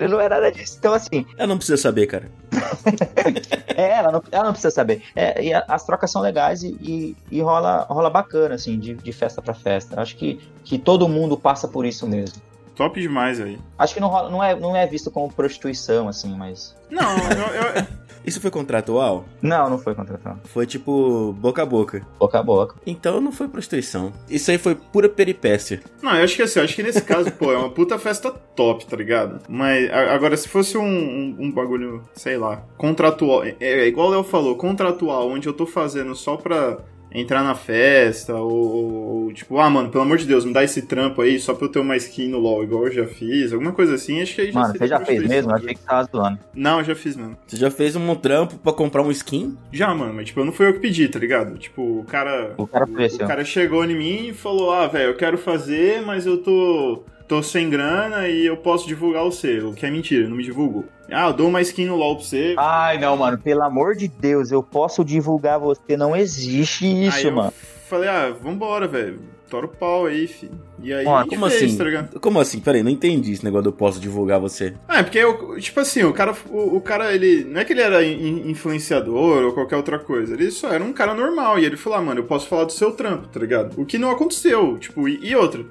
não 0.10 0.20
é 0.20 0.28
nada 0.28 0.52
disso. 0.52 0.76
Então, 0.78 0.94
assim, 0.94 1.26
Ela 1.38 1.48
não 1.48 1.56
precisa 1.56 1.78
saber, 1.78 2.08
cara. 2.08 2.30
É, 3.78 3.92
ela 3.98 4.12
não, 4.12 4.24
ela 4.32 4.44
não 4.46 4.52
precisa 4.52 4.72
saber. 4.72 5.02
É, 5.16 5.44
e 5.44 5.54
a- 5.54 5.64
as 5.68 5.86
trocas 5.86 6.10
são 6.12 6.22
legais 6.22 6.64
e, 6.64 6.70
e- 6.82 7.16
e 7.32 7.42
rola, 7.42 7.86
rola 7.90 8.10
bacana, 8.10 8.56
assim, 8.56 8.78
de, 8.80 8.94
de 8.94 9.12
festa 9.12 9.42
pra 9.42 9.54
festa. 9.54 10.00
Acho 10.02 10.16
que, 10.16 10.40
que 10.64 10.78
todo 10.80 11.08
mundo 11.10 11.38
passa 11.38 11.68
por 11.68 11.86
isso 11.86 12.08
mesmo. 12.08 12.42
Top 12.76 13.00
demais 13.00 13.40
aí. 13.40 13.58
Acho 13.78 13.94
que 13.94 14.00
não, 14.00 14.08
rola- 14.10 14.30
não, 14.30 14.44
é, 14.44 14.56
não 14.60 14.76
é 14.76 14.86
visto 14.86 15.10
como 15.10 15.32
prostituição, 15.32 16.08
assim, 16.08 16.36
mas. 16.36 16.76
Não, 16.90 17.02
eu, 17.18 17.82
eu- 17.82 17.88
Isso 18.26 18.42
foi 18.42 18.50
contratual? 18.50 19.24
Não, 19.40 19.70
não 19.70 19.78
foi 19.78 19.94
contratação. 19.94 20.40
Foi 20.46 20.66
tipo 20.66 21.32
boca 21.34 21.62
a 21.62 21.66
boca. 21.66 22.02
Boca 22.20 22.40
a 22.40 22.42
boca. 22.44 22.76
Então 22.84 23.22
não 23.22 23.32
foi 23.32 23.48
prostituição. 23.48 24.12
Isso 24.28 24.50
aí 24.50 24.58
foi 24.58 24.74
pura 24.74 25.08
peripécia. 25.08 25.80
não, 26.02 26.16
eu 26.18 26.24
acho 26.24 26.36
que 26.36 26.42
assim, 26.42 26.58
eu 26.58 26.66
acho 26.66 26.76
que 26.76 26.82
nesse 26.82 27.04
caso, 27.04 27.32
pô, 27.34 27.54
é 27.54 27.58
uma 27.58 27.70
puta 27.70 28.00
festa 28.00 28.32
top, 28.32 28.84
tá 28.88 28.98
ligado? 28.98 29.42
Mas 29.48 29.88
a- 29.92 30.12
agora, 30.16 30.36
se 30.36 30.48
fosse 30.50 30.76
um, 30.76 30.82
um, 30.84 31.36
um 31.40 31.52
bagulho, 31.52 32.02
sei 32.16 32.36
lá, 32.36 32.64
contratual, 32.80 33.44
é, 33.44 33.56
é 33.60 33.86
igual 33.88 34.08
o 34.08 34.12
Léo 34.12 34.24
falou, 34.24 34.56
contratual, 34.58 35.30
onde 35.30 35.48
eu 35.48 35.54
tô 35.54 35.68
fazendo 35.68 36.16
só 36.16 36.36
pra 36.36 36.80
entrar 37.20 37.44
na 37.44 37.56
festa, 37.56 38.36
ou, 38.36 38.52
ou- 38.52 38.94
ou, 39.26 39.34
tipo, 39.34 39.58
ah, 39.60 39.70
mano, 39.70 39.90
pelo 39.90 40.04
amor 40.04 40.18
de 40.18 40.26
Deus, 40.26 40.46
me 40.46 40.54
dá 40.54 40.64
esse 40.64 40.82
trampo 40.84 41.22
aí 41.22 41.40
só 41.40 41.54
pra 41.54 41.66
eu 41.68 41.72
ter 41.72 41.80
uma 41.80 41.96
skin 41.98 42.28
no 42.28 42.38
LoL, 42.40 42.64
igual 42.64 42.86
eu 42.88 42.92
já 42.92 43.08
fiz, 43.08 43.52
alguma 43.54 43.72
coisa 43.72 43.96
assim, 43.96 44.22
acho 44.22 44.36
que 44.36 44.42
aí 44.42 44.52
já 44.52 44.60
Mano, 44.60 44.74
você 44.78 44.88
já 44.88 45.00
fez 45.00 45.24
mesmo? 45.28 45.52
Eu 45.52 45.56
tá 45.56 45.62
achei 45.62 45.74
que 45.74 45.80
você 45.80 45.86
tava 45.88 46.10
zoando. 46.12 46.40
Não, 46.54 46.80
eu 46.80 46.84
já 46.86 46.96
fiz 46.96 47.16
mesmo. 47.16 47.38
Você 47.48 47.58
já 47.58 47.72
fez 47.72 47.96
um 47.96 48.16
trampo 48.16 48.56
pra 48.58 48.74
comprar 48.74 49.02
um 49.02 49.12
skin? 49.12 49.58
Já, 49.72 49.94
mano, 49.94 50.14
mas 50.14 50.28
tipo, 50.28 50.44
não 50.44 50.52
foi 50.52 50.68
eu 50.68 50.74
que 50.74 50.80
pedi, 50.80 51.08
tá 51.08 51.20
ligado? 51.20 51.58
Tipo, 51.58 52.00
o 52.00 52.04
cara. 52.06 52.54
O 52.58 52.68
cara 52.68 52.86
o, 52.86 52.92
ofereceu. 52.92 53.28
cara 53.28 53.44
chegou 53.46 53.84
em 53.86 53.96
mim 53.96 54.28
e 54.30 54.34
falou: 54.34 54.72
Ah, 54.72 54.88
velho, 54.88 55.10
eu 55.12 55.18
quero 55.18 55.38
fazer, 55.38 56.02
mas 56.06 56.26
eu 56.26 56.38
tô. 56.38 57.04
Tô 57.28 57.42
sem 57.44 57.70
grana 57.70 58.28
e 58.28 58.46
eu 58.46 58.58
posso 58.58 58.88
divulgar 58.88 59.24
você. 59.24 59.60
O 59.60 59.74
que 59.74 59.86
é 59.86 59.92
mentira, 59.92 60.26
eu 60.26 60.30
não 60.30 60.38
me 60.38 60.44
divulgo. 60.44 60.86
Ah, 61.12 61.28
eu 61.28 61.34
dou 61.34 61.48
uma 61.48 61.62
skin 61.62 61.86
no 61.86 61.96
LOL 61.96 62.16
pra 62.16 62.26
você. 62.26 62.56
Ai, 62.58 62.98
não, 62.98 63.16
mano, 63.18 63.38
pelo 63.38 63.64
amor 63.64 63.96
de 63.96 64.08
Deus, 64.08 64.52
eu 64.52 64.64
posso 64.64 65.04
divulgar 65.06 65.60
você. 65.60 65.96
Não 65.96 66.16
existe 66.16 66.86
aí 66.86 67.08
isso, 67.08 67.28
eu 67.28 67.32
mano. 67.32 67.54
falei, 67.88 68.10
ah, 68.10 68.32
vambora, 68.42 68.88
velho. 68.88 69.20
Tora 69.48 69.68
o 69.68 69.70
pau 69.70 70.08
aí, 70.08 70.26
fi. 70.26 70.50
E 70.82 70.92
aí, 70.92 71.06
Como 71.06 71.48
fez, 71.48 71.64
assim? 71.64 71.78
tá 71.78 71.84
ligado? 71.84 72.20
Como 72.20 72.40
assim? 72.40 72.60
Peraí, 72.60 72.82
não 72.82 72.90
entendi 72.90 73.32
esse 73.32 73.46
negócio 73.46 73.66
do 73.66 73.70
eu 73.70 73.74
posso 73.74 74.00
divulgar 74.00 74.40
você. 74.40 74.74
Ah, 74.88 75.00
é 75.00 75.04
porque, 75.04 75.20
eu, 75.20 75.56
tipo 75.60 75.80
assim, 75.80 76.04
o 76.04 76.12
cara, 76.12 76.34
o, 76.50 76.78
o 76.78 76.82
cara, 76.82 77.14
ele. 77.14 77.44
Não 77.44 77.62
é 77.62 77.64
que 77.64 77.72
ele 77.72 77.82
era 77.82 78.04
in- 78.04 78.50
influenciador 78.50 79.44
ou 79.46 79.54
qualquer 79.54 79.76
outra 79.78 80.00
coisa. 80.00 80.34
Ele 80.34 80.50
só 80.50 80.74
era 80.74 80.84
um 80.84 80.92
cara 80.92 81.14
normal. 81.14 81.60
E 81.60 81.66
ele 81.66 81.78
falou, 81.78 82.00
ah, 82.00 82.02
mano, 82.02 82.22
eu 82.22 82.26
posso 82.26 82.48
falar 82.48 82.64
do 82.64 82.72
seu 82.72 82.92
trampo, 82.94 83.28
tá 83.28 83.40
ligado? 83.40 83.80
O 83.80 83.86
que 83.86 84.00
não 84.00 84.10
aconteceu. 84.10 84.80
Tipo, 84.80 85.08
e, 85.08 85.20
e 85.24 85.36
outra. 85.36 85.64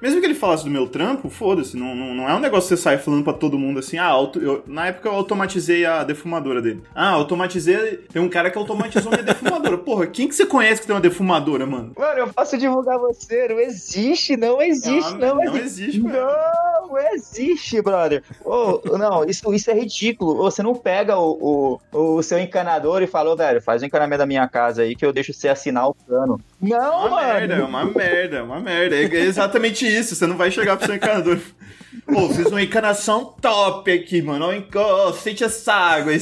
Mesmo 0.00 0.20
que 0.20 0.26
ele 0.26 0.34
falasse 0.34 0.64
do 0.64 0.70
meu 0.70 0.86
trampo, 0.88 1.28
foda-se. 1.28 1.76
Não, 1.76 1.94
não, 1.94 2.14
não 2.14 2.28
é 2.28 2.34
um 2.34 2.40
negócio 2.40 2.68
que 2.70 2.76
você 2.76 2.82
sai 2.82 2.98
falando 2.98 3.24
pra 3.24 3.32
todo 3.32 3.58
mundo 3.58 3.78
assim, 3.80 3.98
ah, 3.98 4.06
auto, 4.06 4.38
eu- 4.40 4.62
na 4.66 4.86
época 4.86 5.08
eu 5.08 5.12
automatizei 5.14 5.84
a 5.84 6.02
defumadora 6.04 6.60
dele. 6.62 6.82
Ah, 6.94 7.10
automatizei. 7.10 7.98
Tem 8.12 8.20
um 8.22 8.28
cara 8.28 8.50
que 8.50 8.58
automatizou 8.58 9.10
minha 9.10 9.22
defumadora. 9.22 9.76
Porra, 9.78 10.06
quem 10.06 10.28
que 10.28 10.34
você 10.34 10.46
conhece 10.46 10.80
que 10.80 10.86
tem 10.86 10.94
uma 10.96 11.00
defumadora, 11.02 11.66
mano? 11.66 11.92
Mano, 11.96 12.18
eu 12.18 12.28
posso 12.28 12.56
divulgar 12.58 12.98
você. 12.98 13.48
Não 13.48 13.60
existe, 13.60 14.36
não 14.36 14.60
existe, 14.62 15.12
Ah, 15.14 15.18
não, 15.18 15.34
não 15.36 15.56
existe. 15.56 15.82
existe, 15.82 16.00
mano. 16.00 16.16
Não, 16.18 16.88
não 16.88 16.98
existe, 17.14 17.82
brother. 17.82 18.22
Ô, 18.44 18.80
não, 18.98 19.24
isso, 19.24 19.52
isso 19.54 19.70
é 19.70 19.74
ridículo. 19.74 20.36
Você 20.36 20.62
não 20.62 20.74
pega 20.74 21.18
o, 21.18 21.78
o, 21.92 22.16
o 22.16 22.22
seu 22.22 22.38
encanador 22.38 23.02
e 23.02 23.06
fala, 23.06 23.30
ô, 23.30 23.36
velho, 23.36 23.60
faz 23.62 23.82
o 23.82 23.86
encanamento 23.86 24.18
da 24.18 24.26
minha 24.26 24.46
casa 24.48 24.82
aí 24.82 24.94
que 24.96 25.04
eu 25.04 25.12
deixo 25.12 25.32
você 25.32 25.48
assinar 25.48 25.88
o 25.88 25.94
plano. 25.94 26.40
Não, 26.60 27.06
Uma 27.06 27.10
mano. 27.10 27.26
merda, 27.32 27.54
é 27.54 27.62
uma 27.64 27.84
merda, 27.84 28.36
é 28.38 28.42
uma 28.42 28.60
merda. 28.60 28.96
É 28.96 29.04
exatamente 29.20 29.89
isso. 29.90 30.14
Você 30.14 30.26
não 30.26 30.36
vai 30.36 30.50
chegar 30.50 30.76
pro 30.76 30.86
seu 30.86 30.94
encanador. 30.94 31.38
Pô, 32.06 32.28
fiz 32.30 32.46
uma 32.46 32.62
encanação 32.62 33.34
top 33.40 33.90
aqui, 33.90 34.22
mano. 34.22 34.46
Ó, 34.74 35.12
sente 35.12 35.42
essa 35.44 35.72
água. 35.72 36.12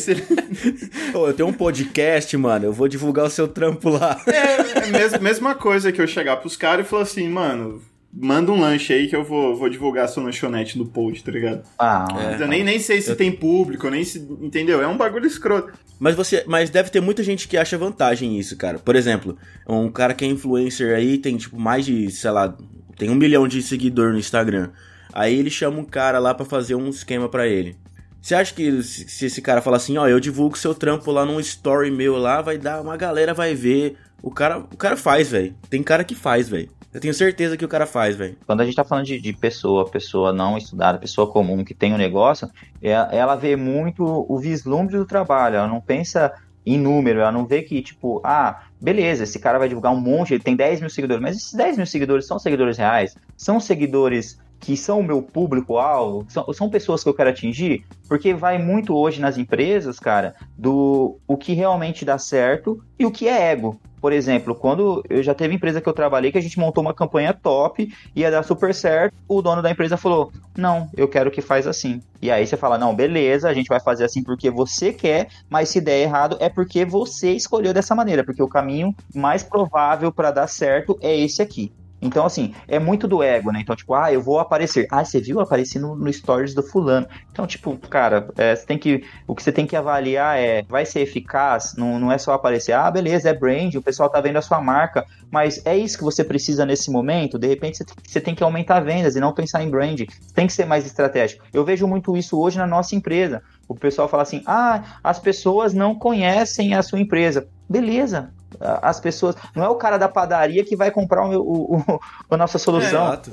Ô, 1.14 1.26
eu 1.28 1.34
tenho 1.34 1.48
um 1.48 1.52
podcast, 1.52 2.36
mano. 2.36 2.66
Eu 2.66 2.72
vou 2.72 2.88
divulgar 2.88 3.26
o 3.26 3.30
seu 3.30 3.46
trampo 3.48 3.88
lá. 3.90 4.20
É, 4.26 4.32
é 4.80 4.84
a 4.84 4.86
mes- 4.86 5.18
mesma 5.20 5.54
coisa 5.54 5.92
que 5.92 6.00
eu 6.00 6.06
chegar 6.06 6.36
pros 6.38 6.56
caras 6.56 6.86
e 6.86 6.88
falar 6.88 7.02
assim, 7.02 7.28
mano, 7.28 7.82
manda 8.12 8.50
um 8.50 8.60
lanche 8.60 8.92
aí 8.92 9.08
que 9.08 9.16
eu 9.16 9.22
vou, 9.24 9.54
vou 9.56 9.68
divulgar 9.68 10.06
a 10.06 10.08
sua 10.08 10.22
lanchonete 10.22 10.78
no 10.78 10.86
post, 10.86 11.22
tá 11.22 11.30
ligado? 11.30 11.62
Ah, 11.78 12.06
É. 12.38 12.42
Eu 12.42 12.48
nem, 12.48 12.64
nem 12.64 12.78
sei 12.78 13.00
se 13.00 13.14
tem 13.14 13.30
público, 13.30 13.88
nem 13.90 14.04
se. 14.04 14.18
Entendeu? 14.40 14.82
É 14.82 14.86
um 14.88 14.96
bagulho 14.96 15.26
escroto. 15.26 15.72
Mas 15.98 16.14
você, 16.14 16.44
mas 16.46 16.70
deve 16.70 16.90
ter 16.90 17.00
muita 17.00 17.22
gente 17.22 17.46
que 17.48 17.56
acha 17.56 17.76
vantagem 17.76 18.30
nisso, 18.30 18.56
cara. 18.56 18.78
Por 18.78 18.94
exemplo, 18.96 19.36
um 19.68 19.90
cara 19.90 20.14
que 20.14 20.24
é 20.24 20.28
influencer 20.28 20.94
aí 20.96 21.18
tem 21.18 21.36
tipo 21.36 21.58
mais 21.58 21.84
de, 21.84 22.10
sei 22.10 22.30
lá, 22.30 22.56
tem 22.98 23.08
um 23.10 23.14
milhão 23.14 23.46
de 23.48 23.62
seguidor 23.62 24.12
no 24.12 24.18
Instagram. 24.18 24.70
Aí 25.12 25.38
ele 25.38 25.50
chama 25.50 25.78
um 25.78 25.84
cara 25.84 26.18
lá 26.18 26.34
pra 26.34 26.44
fazer 26.44 26.74
um 26.74 26.88
esquema 26.88 27.28
pra 27.28 27.46
ele. 27.46 27.76
Você 28.20 28.34
acha 28.34 28.52
que 28.52 28.82
se 28.82 29.08
se 29.08 29.26
esse 29.26 29.40
cara 29.40 29.62
falar 29.62 29.76
assim, 29.78 29.96
ó, 29.96 30.06
eu 30.08 30.20
divulgo 30.20 30.58
seu 30.58 30.74
trampo 30.74 31.10
lá 31.10 31.24
num 31.24 31.40
story 31.40 31.90
meu 31.90 32.16
lá, 32.16 32.42
vai 32.42 32.58
dar, 32.58 32.80
uma 32.82 32.96
galera 32.96 33.32
vai 33.32 33.54
ver. 33.54 33.96
O 34.22 34.30
cara, 34.30 34.58
o 34.58 34.76
cara 34.76 34.96
faz, 34.96 35.30
velho. 35.30 35.54
Tem 35.70 35.82
cara 35.82 36.02
que 36.04 36.14
faz, 36.14 36.48
velho. 36.48 36.68
Eu 36.92 37.00
tenho 37.00 37.14
certeza 37.14 37.56
que 37.56 37.64
o 37.64 37.68
cara 37.68 37.86
faz, 37.86 38.16
velho. 38.16 38.36
Quando 38.46 38.60
a 38.62 38.64
gente 38.64 38.74
tá 38.74 38.82
falando 38.82 39.04
de, 39.04 39.20
de 39.20 39.32
pessoa, 39.32 39.88
pessoa 39.88 40.32
não 40.32 40.58
estudada, 40.58 40.98
pessoa 40.98 41.30
comum 41.30 41.62
que 41.62 41.74
tem 41.74 41.94
um 41.94 41.98
negócio, 41.98 42.50
é- 42.82 42.92
ela 43.16 43.36
vê 43.36 43.54
muito 43.56 44.02
o 44.04 44.38
vislumbre 44.38 44.96
do 44.96 45.04
trabalho, 45.04 45.56
ela 45.56 45.68
não 45.68 45.80
pensa 45.80 46.32
em 46.74 46.78
número, 46.78 47.20
ela 47.20 47.32
não 47.32 47.46
vê 47.46 47.62
que, 47.62 47.80
tipo, 47.82 48.20
ah, 48.24 48.62
beleza, 48.80 49.24
esse 49.24 49.38
cara 49.38 49.58
vai 49.58 49.68
divulgar 49.68 49.92
um 49.92 50.00
monte, 50.00 50.34
ele 50.34 50.42
tem 50.42 50.56
10 50.56 50.80
mil 50.80 50.90
seguidores, 50.90 51.22
mas 51.22 51.36
esses 51.36 51.54
10 51.54 51.76
mil 51.76 51.86
seguidores 51.86 52.26
são 52.26 52.38
seguidores 52.38 52.76
reais? 52.78 53.16
São 53.36 53.58
seguidores 53.58 54.38
que 54.60 54.76
são 54.76 55.00
o 55.00 55.04
meu 55.04 55.22
público-alvo? 55.22 56.26
São, 56.28 56.52
são 56.52 56.68
pessoas 56.68 57.02
que 57.02 57.08
eu 57.08 57.14
quero 57.14 57.30
atingir? 57.30 57.84
Porque 58.08 58.34
vai 58.34 58.58
muito 58.58 58.94
hoje 58.94 59.20
nas 59.20 59.38
empresas, 59.38 59.98
cara, 59.98 60.34
do 60.56 61.18
o 61.26 61.36
que 61.36 61.52
realmente 61.52 62.04
dá 62.04 62.18
certo 62.18 62.82
e 62.98 63.06
o 63.06 63.10
que 63.10 63.28
é 63.28 63.50
ego. 63.52 63.80
Por 64.00 64.12
exemplo, 64.12 64.54
quando 64.54 65.02
eu 65.08 65.22
já 65.22 65.34
teve 65.34 65.54
empresa 65.54 65.80
que 65.80 65.88
eu 65.88 65.92
trabalhei 65.92 66.30
que 66.30 66.38
a 66.38 66.40
gente 66.40 66.58
montou 66.58 66.82
uma 66.82 66.94
campanha 66.94 67.34
top, 67.34 67.88
ia 68.14 68.30
dar 68.30 68.42
super 68.42 68.74
certo, 68.74 69.12
o 69.28 69.42
dono 69.42 69.60
da 69.62 69.70
empresa 69.70 69.96
falou: 69.96 70.30
"Não, 70.56 70.88
eu 70.96 71.08
quero 71.08 71.30
que 71.30 71.40
faz 71.42 71.66
assim". 71.66 72.00
E 72.22 72.30
aí 72.30 72.46
você 72.46 72.56
fala: 72.56 72.78
"Não, 72.78 72.94
beleza, 72.94 73.48
a 73.48 73.54
gente 73.54 73.68
vai 73.68 73.80
fazer 73.80 74.04
assim 74.04 74.22
porque 74.22 74.50
você 74.50 74.92
quer, 74.92 75.28
mas 75.50 75.68
se 75.68 75.80
der 75.80 76.00
errado 76.00 76.36
é 76.40 76.48
porque 76.48 76.84
você 76.84 77.32
escolheu 77.32 77.74
dessa 77.74 77.94
maneira, 77.94 78.24
porque 78.24 78.42
o 78.42 78.48
caminho 78.48 78.92
mais 79.14 79.42
provável 79.42 80.12
para 80.12 80.30
dar 80.30 80.46
certo 80.46 80.96
é 81.02 81.16
esse 81.16 81.42
aqui". 81.42 81.72
Então, 82.00 82.24
assim, 82.24 82.54
é 82.68 82.78
muito 82.78 83.08
do 83.08 83.22
ego, 83.22 83.50
né? 83.50 83.60
Então, 83.60 83.74
tipo, 83.74 83.94
ah, 83.94 84.12
eu 84.12 84.22
vou 84.22 84.38
aparecer. 84.38 84.86
Ah, 84.90 85.04
você 85.04 85.20
viu? 85.20 85.38
No, 85.80 85.96
no 85.96 86.12
stories 86.12 86.54
do 86.54 86.62
fulano. 86.62 87.06
Então, 87.30 87.46
tipo, 87.46 87.76
cara, 87.88 88.28
é, 88.36 88.54
você 88.54 88.64
tem 88.66 88.78
que. 88.78 89.02
O 89.26 89.34
que 89.34 89.42
você 89.42 89.52
tem 89.52 89.66
que 89.66 89.76
avaliar 89.76 90.38
é, 90.38 90.62
vai 90.68 90.84
ser 90.86 91.00
eficaz? 91.00 91.72
Não, 91.76 91.98
não 91.98 92.12
é 92.12 92.18
só 92.18 92.32
aparecer, 92.32 92.72
ah, 92.72 92.90
beleza, 92.90 93.28
é 93.30 93.34
brand, 93.34 93.74
o 93.74 93.82
pessoal 93.82 94.10
tá 94.10 94.20
vendo 94.20 94.36
a 94.36 94.42
sua 94.42 94.60
marca, 94.60 95.04
mas 95.30 95.60
é 95.66 95.76
isso 95.76 95.98
que 95.98 96.04
você 96.04 96.24
precisa 96.24 96.64
nesse 96.64 96.90
momento? 96.90 97.38
De 97.38 97.46
repente, 97.46 97.78
você, 97.78 97.84
tem- 97.84 97.94
você 98.06 98.20
tem 98.20 98.34
que 98.34 98.42
aumentar 98.44 98.80
vendas 98.80 99.16
e 99.16 99.20
não 99.20 99.34
pensar 99.34 99.62
em 99.62 99.70
brand. 99.70 100.00
Tem 100.34 100.46
que 100.46 100.52
ser 100.52 100.64
mais 100.64 100.86
estratégico. 100.86 101.44
Eu 101.52 101.64
vejo 101.64 101.86
muito 101.86 102.16
isso 102.16 102.38
hoje 102.40 102.58
na 102.58 102.66
nossa 102.66 102.94
empresa. 102.94 103.40
O 103.68 103.74
pessoal 103.74 104.08
fala 104.08 104.22
assim, 104.22 104.42
ah, 104.46 104.98
as 105.02 105.18
pessoas 105.18 105.74
não 105.74 105.98
conhecem 105.98 106.74
a 106.74 106.82
sua 106.82 107.00
empresa. 107.00 107.46
Beleza, 107.68 108.32
as 108.60 108.98
pessoas. 109.00 109.36
Não 109.54 109.64
é 109.64 109.68
o 109.68 109.74
cara 109.76 109.98
da 109.98 110.08
padaria 110.08 110.64
que 110.64 110.74
vai 110.76 110.90
comprar 110.90 111.24
o, 111.24 111.28
meu- 111.28 111.40
o, 111.42 111.76
o- 111.78 112.00
a 112.30 112.36
nossa 112.36 112.58
solução. 112.58 113.06
exato. 113.12 113.30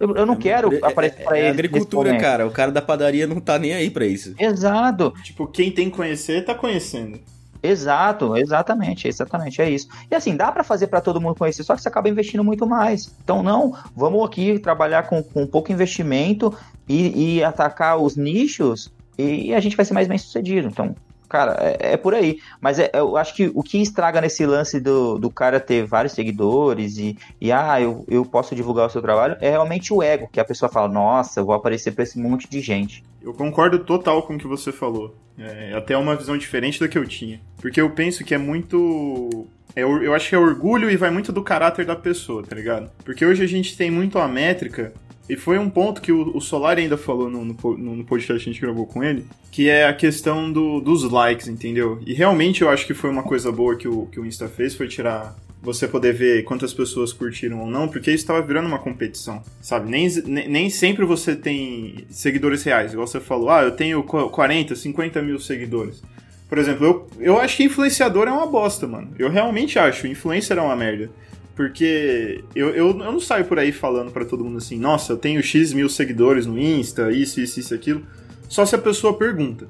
eu, 0.00 0.14
eu 0.16 0.26
não 0.26 0.36
quero 0.36 0.72
É- 0.74 0.78
aparecer 0.82 1.20
é, 1.20 1.24
pra 1.24 1.36
é 1.36 1.40
ele. 1.40 1.48
agricultura, 1.50 2.16
cara. 2.18 2.46
O 2.46 2.50
cara 2.50 2.70
da 2.70 2.80
padaria 2.82 3.26
não 3.26 3.40
tá 3.40 3.58
nem 3.58 3.74
aí 3.74 3.90
pra 3.90 4.06
isso. 4.06 4.34
Exato, 4.38 5.12
Tipo, 5.22 5.46
quem 5.46 5.70
tem 5.72 5.90
que 5.90 5.96
conhecer, 5.96 6.44
tá 6.44 6.54
conhecendo. 6.54 7.18
exato, 7.62 8.36
exatamente, 8.36 9.08
exatamente, 9.08 9.60
é 9.60 9.68
isso. 9.68 9.88
E 10.10 10.14
assim, 10.14 10.36
dá 10.36 10.52
pra 10.52 10.62
fazer 10.62 10.86
pra 10.86 11.00
todo 11.00 11.20
mundo 11.20 11.34
conhecer, 11.36 11.64
só 11.64 11.74
que 11.74 11.82
você 11.82 11.88
acaba 11.88 12.08
investindo 12.08 12.44
muito 12.44 12.66
mais. 12.66 13.12
Então, 13.24 13.42
não, 13.42 13.74
vamos 13.94 14.24
aqui 14.24 14.58
trabalhar 14.58 15.04
com, 15.04 15.22
com 15.22 15.46
pouco 15.46 15.72
investimento 15.72 16.54
e, 16.88 17.36
e 17.38 17.44
atacar 17.44 17.98
os 17.98 18.16
nichos 18.16 18.92
e 19.18 19.52
a 19.54 19.60
gente 19.60 19.74
vai 19.76 19.84
ser 19.84 19.94
mais 19.94 20.06
bem 20.06 20.18
sucedido. 20.18 20.68
Então, 20.68 20.94
Cara, 21.28 21.56
é, 21.60 21.92
é 21.92 21.96
por 21.96 22.14
aí. 22.14 22.38
Mas 22.60 22.78
é, 22.78 22.90
eu 22.94 23.16
acho 23.16 23.34
que 23.34 23.50
o 23.54 23.62
que 23.62 23.80
estraga 23.80 24.20
nesse 24.20 24.46
lance 24.46 24.80
do, 24.80 25.18
do 25.18 25.30
cara 25.30 25.60
ter 25.60 25.84
vários 25.84 26.12
seguidores 26.12 26.98
e, 26.98 27.16
e 27.40 27.52
ah, 27.52 27.80
eu, 27.80 28.04
eu 28.08 28.24
posso 28.24 28.54
divulgar 28.54 28.86
o 28.86 28.90
seu 28.90 29.02
trabalho 29.02 29.36
é 29.40 29.50
realmente 29.50 29.92
o 29.92 30.02
ego, 30.02 30.28
que 30.30 30.40
a 30.40 30.44
pessoa 30.44 30.70
fala, 30.70 30.88
nossa, 30.88 31.40
eu 31.40 31.46
vou 31.46 31.54
aparecer 31.54 31.92
pra 31.92 32.04
esse 32.04 32.18
monte 32.18 32.48
de 32.48 32.60
gente. 32.60 33.02
Eu 33.22 33.34
concordo 33.34 33.80
total 33.80 34.22
com 34.22 34.34
o 34.34 34.38
que 34.38 34.46
você 34.46 34.70
falou. 34.70 35.16
É 35.38 35.74
até 35.74 35.96
uma 35.96 36.16
visão 36.16 36.38
diferente 36.38 36.80
da 36.80 36.88
que 36.88 36.96
eu 36.96 37.06
tinha. 37.06 37.40
Porque 37.60 37.80
eu 37.80 37.90
penso 37.90 38.24
que 38.24 38.34
é 38.34 38.38
muito. 38.38 39.46
é 39.74 39.82
eu 39.82 40.14
acho 40.14 40.28
que 40.28 40.34
é 40.34 40.38
orgulho 40.38 40.90
e 40.90 40.96
vai 40.96 41.10
muito 41.10 41.32
do 41.32 41.42
caráter 41.42 41.84
da 41.84 41.96
pessoa, 41.96 42.42
tá 42.42 42.54
ligado? 42.54 42.90
Porque 43.04 43.26
hoje 43.26 43.42
a 43.42 43.46
gente 43.46 43.76
tem 43.76 43.90
muito 43.90 44.18
a 44.18 44.28
métrica, 44.28 44.94
e 45.28 45.36
foi 45.36 45.58
um 45.58 45.68
ponto 45.68 46.00
que 46.00 46.12
o, 46.12 46.36
o 46.36 46.40
Solar 46.40 46.78
ainda 46.78 46.96
falou 46.96 47.28
no, 47.30 47.44
no, 47.44 47.76
no 47.96 48.04
podcast 48.04 48.42
que 48.44 48.50
a 48.50 48.52
gente 48.52 48.60
gravou 48.62 48.86
com 48.86 49.02
ele, 49.02 49.24
que 49.50 49.68
é 49.68 49.86
a 49.86 49.92
questão 49.92 50.50
do- 50.52 50.80
dos 50.80 51.02
likes, 51.10 51.48
entendeu? 51.48 51.98
E 52.06 52.14
realmente 52.14 52.62
eu 52.62 52.68
acho 52.68 52.86
que 52.86 52.94
foi 52.94 53.10
uma 53.10 53.22
coisa 53.22 53.50
boa 53.50 53.76
que 53.76 53.88
o, 53.88 54.06
que 54.06 54.20
o 54.20 54.24
Insta 54.26 54.48
fez, 54.48 54.74
foi 54.74 54.86
tirar 54.88 55.34
você 55.62 55.88
poder 55.88 56.12
ver 56.14 56.44
quantas 56.44 56.72
pessoas 56.72 57.12
curtiram 57.12 57.60
ou 57.60 57.66
não, 57.68 57.88
porque 57.88 58.10
isso 58.10 58.22
estava 58.22 58.40
virando 58.40 58.68
uma 58.68 58.78
competição, 58.78 59.42
sabe? 59.60 59.90
Nem, 59.90 60.08
nem, 60.26 60.48
nem 60.48 60.70
sempre 60.70 61.04
você 61.04 61.34
tem 61.34 62.04
seguidores 62.08 62.62
reais, 62.62 62.92
igual 62.92 63.06
você 63.06 63.18
falou, 63.18 63.50
ah, 63.50 63.62
eu 63.62 63.72
tenho 63.72 64.02
qu- 64.04 64.28
40, 64.30 64.76
50 64.76 65.20
mil 65.22 65.40
seguidores. 65.40 66.00
Por 66.48 66.58
exemplo, 66.58 66.86
eu, 66.86 67.06
eu 67.18 67.40
acho 67.40 67.56
que 67.56 67.64
influenciador 67.64 68.28
é 68.28 68.30
uma 68.30 68.46
bosta, 68.46 68.86
mano. 68.86 69.10
Eu 69.18 69.28
realmente 69.28 69.76
acho, 69.76 70.06
influencer 70.06 70.56
é 70.56 70.60
uma 70.62 70.76
merda. 70.76 71.10
Porque 71.56 72.44
eu, 72.54 72.68
eu, 72.68 72.88
eu 72.90 73.12
não 73.12 73.18
saio 73.18 73.46
por 73.46 73.58
aí 73.58 73.72
falando 73.72 74.12
pra 74.12 74.26
todo 74.26 74.44
mundo 74.44 74.58
assim, 74.58 74.78
nossa, 74.78 75.14
eu 75.14 75.16
tenho 75.16 75.42
X 75.42 75.72
mil 75.72 75.88
seguidores 75.88 76.44
no 76.44 76.58
Insta, 76.58 77.10
isso, 77.10 77.40
isso, 77.40 77.58
isso, 77.58 77.74
aquilo. 77.74 78.02
Só 78.46 78.66
se 78.66 78.74
a 78.74 78.78
pessoa 78.78 79.16
pergunta. 79.16 79.66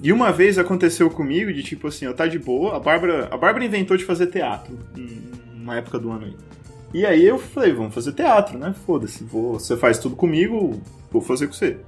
E 0.00 0.12
uma 0.12 0.30
vez 0.30 0.58
aconteceu 0.58 1.10
comigo 1.10 1.52
de 1.52 1.64
tipo 1.64 1.88
assim, 1.88 2.04
eu 2.04 2.14
tá 2.14 2.28
de 2.28 2.38
boa, 2.38 2.76
a 2.76 2.80
Bárbara, 2.80 3.28
a 3.32 3.36
Bárbara 3.36 3.64
inventou 3.64 3.96
de 3.96 4.04
fazer 4.04 4.28
teatro 4.28 4.78
numa 5.52 5.76
época 5.76 5.98
do 5.98 6.10
ano 6.10 6.26
aí. 6.26 6.36
E 6.92 7.04
aí 7.04 7.24
eu 7.24 7.38
falei, 7.38 7.72
vamos 7.72 7.92
fazer 7.92 8.12
teatro, 8.12 8.56
né? 8.56 8.72
Foda-se, 8.86 9.24
você 9.24 9.76
faz 9.76 9.98
tudo 9.98 10.14
comigo, 10.14 10.80
vou 11.10 11.20
fazer 11.20 11.48
com 11.48 11.52
você. 11.52 11.78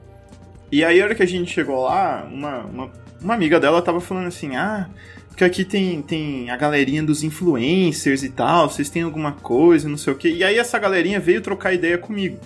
E 0.72 0.84
aí 0.84 1.00
a 1.00 1.04
hora 1.04 1.14
que 1.14 1.22
a 1.22 1.26
gente 1.26 1.52
chegou 1.52 1.84
lá, 1.84 2.28
uma, 2.28 2.64
uma, 2.64 2.92
uma 3.22 3.34
amiga 3.34 3.60
dela 3.60 3.80
tava 3.80 4.00
falando 4.00 4.26
assim, 4.26 4.56
ah, 4.56 4.88
porque 5.36 5.44
aqui 5.44 5.66
tem, 5.66 6.00
tem 6.00 6.48
a 6.48 6.56
galerinha 6.56 7.02
dos 7.02 7.22
influencers 7.22 8.22
e 8.22 8.30
tal, 8.30 8.70
vocês 8.70 8.88
têm 8.88 9.02
alguma 9.02 9.32
coisa, 9.32 9.86
não 9.86 9.98
sei 9.98 10.14
o 10.14 10.16
quê. 10.16 10.30
E 10.30 10.42
aí 10.42 10.56
essa 10.56 10.78
galerinha 10.78 11.20
veio 11.20 11.42
trocar 11.42 11.74
ideia 11.74 11.98
comigo. 11.98 12.38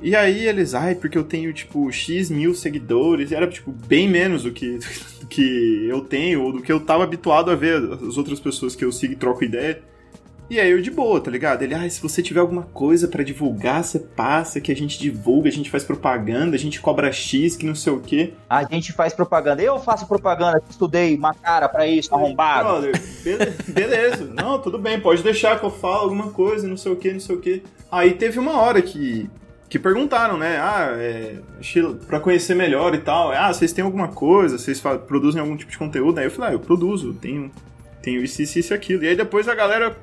E 0.00 0.16
aí 0.16 0.48
eles, 0.48 0.72
ai, 0.72 0.94
porque 0.94 1.18
eu 1.18 1.24
tenho, 1.24 1.52
tipo, 1.52 1.92
X 1.92 2.30
mil 2.30 2.54
seguidores, 2.54 3.30
e 3.30 3.34
era, 3.34 3.46
tipo, 3.46 3.70
bem 3.70 4.08
menos 4.08 4.44
do 4.44 4.50
que, 4.50 4.78
do 5.20 5.26
que 5.26 5.88
eu 5.90 6.00
tenho, 6.00 6.42
ou 6.42 6.52
do 6.52 6.62
que 6.62 6.72
eu 6.72 6.80
tava 6.80 7.04
habituado 7.04 7.50
a 7.50 7.54
ver 7.54 7.76
as 7.76 8.16
outras 8.16 8.40
pessoas 8.40 8.74
que 8.74 8.82
eu 8.82 8.90
sigo 8.90 9.12
e 9.12 9.16
troco 9.16 9.44
ideia. 9.44 9.82
E 10.50 10.58
aí 10.58 10.68
eu 10.72 10.82
de 10.82 10.90
boa, 10.90 11.20
tá 11.20 11.30
ligado? 11.30 11.62
Ele, 11.62 11.74
ai, 11.74 11.88
se 11.88 12.02
você 12.02 12.20
tiver 12.20 12.40
alguma 12.40 12.64
coisa 12.64 13.06
pra 13.06 13.22
divulgar, 13.22 13.84
você 13.84 14.00
passa, 14.00 14.60
que 14.60 14.72
a 14.72 14.74
gente 14.74 14.98
divulga, 14.98 15.48
a 15.48 15.52
gente 15.52 15.70
faz 15.70 15.84
propaganda, 15.84 16.56
a 16.56 16.58
gente 16.58 16.80
cobra 16.80 17.12
X, 17.12 17.54
que 17.54 17.64
não 17.64 17.74
sei 17.76 17.92
o 17.92 18.00
quê. 18.00 18.32
A 18.48 18.64
gente 18.64 18.92
faz 18.92 19.12
propaganda. 19.14 19.62
Eu 19.62 19.78
faço 19.78 20.08
propaganda, 20.08 20.60
estudei 20.68 21.14
uma 21.16 21.32
cara 21.34 21.68
pra 21.68 21.86
isso, 21.86 22.12
arrombado. 22.12 22.68
Brother, 22.68 23.00
be- 23.22 23.72
beleza. 23.72 24.24
Não, 24.34 24.58
tudo 24.60 24.76
bem, 24.76 24.98
pode 25.00 25.22
deixar 25.22 25.56
que 25.60 25.64
eu 25.64 25.70
falo 25.70 26.02
alguma 26.02 26.32
coisa, 26.32 26.66
não 26.66 26.76
sei 26.76 26.90
o 26.90 26.96
que, 26.96 27.12
não 27.12 27.20
sei 27.20 27.36
o 27.36 27.40
que. 27.40 27.62
Aí 27.88 28.14
teve 28.14 28.40
uma 28.40 28.56
hora 28.60 28.82
que, 28.82 29.30
que 29.68 29.78
perguntaram, 29.78 30.36
né? 30.36 30.56
Ah, 30.58 30.88
é, 30.98 31.36
pra 32.08 32.18
conhecer 32.18 32.56
melhor 32.56 32.92
e 32.92 32.98
tal. 32.98 33.30
Ah, 33.30 33.52
vocês 33.54 33.72
têm 33.72 33.84
alguma 33.84 34.08
coisa? 34.08 34.58
Vocês 34.58 34.82
produzem 35.06 35.40
algum 35.40 35.56
tipo 35.56 35.70
de 35.70 35.78
conteúdo? 35.78 36.18
Aí 36.18 36.24
eu 36.26 36.30
falei, 36.32 36.50
ah, 36.50 36.54
eu 36.54 36.60
produzo, 36.60 37.14
tenho, 37.14 37.52
tenho 38.02 38.20
isso, 38.24 38.42
isso, 38.42 38.58
isso 38.58 38.72
e 38.72 38.74
aquilo. 38.74 39.04
E 39.04 39.08
aí 39.08 39.14
depois 39.14 39.46
a 39.46 39.54
galera. 39.54 39.96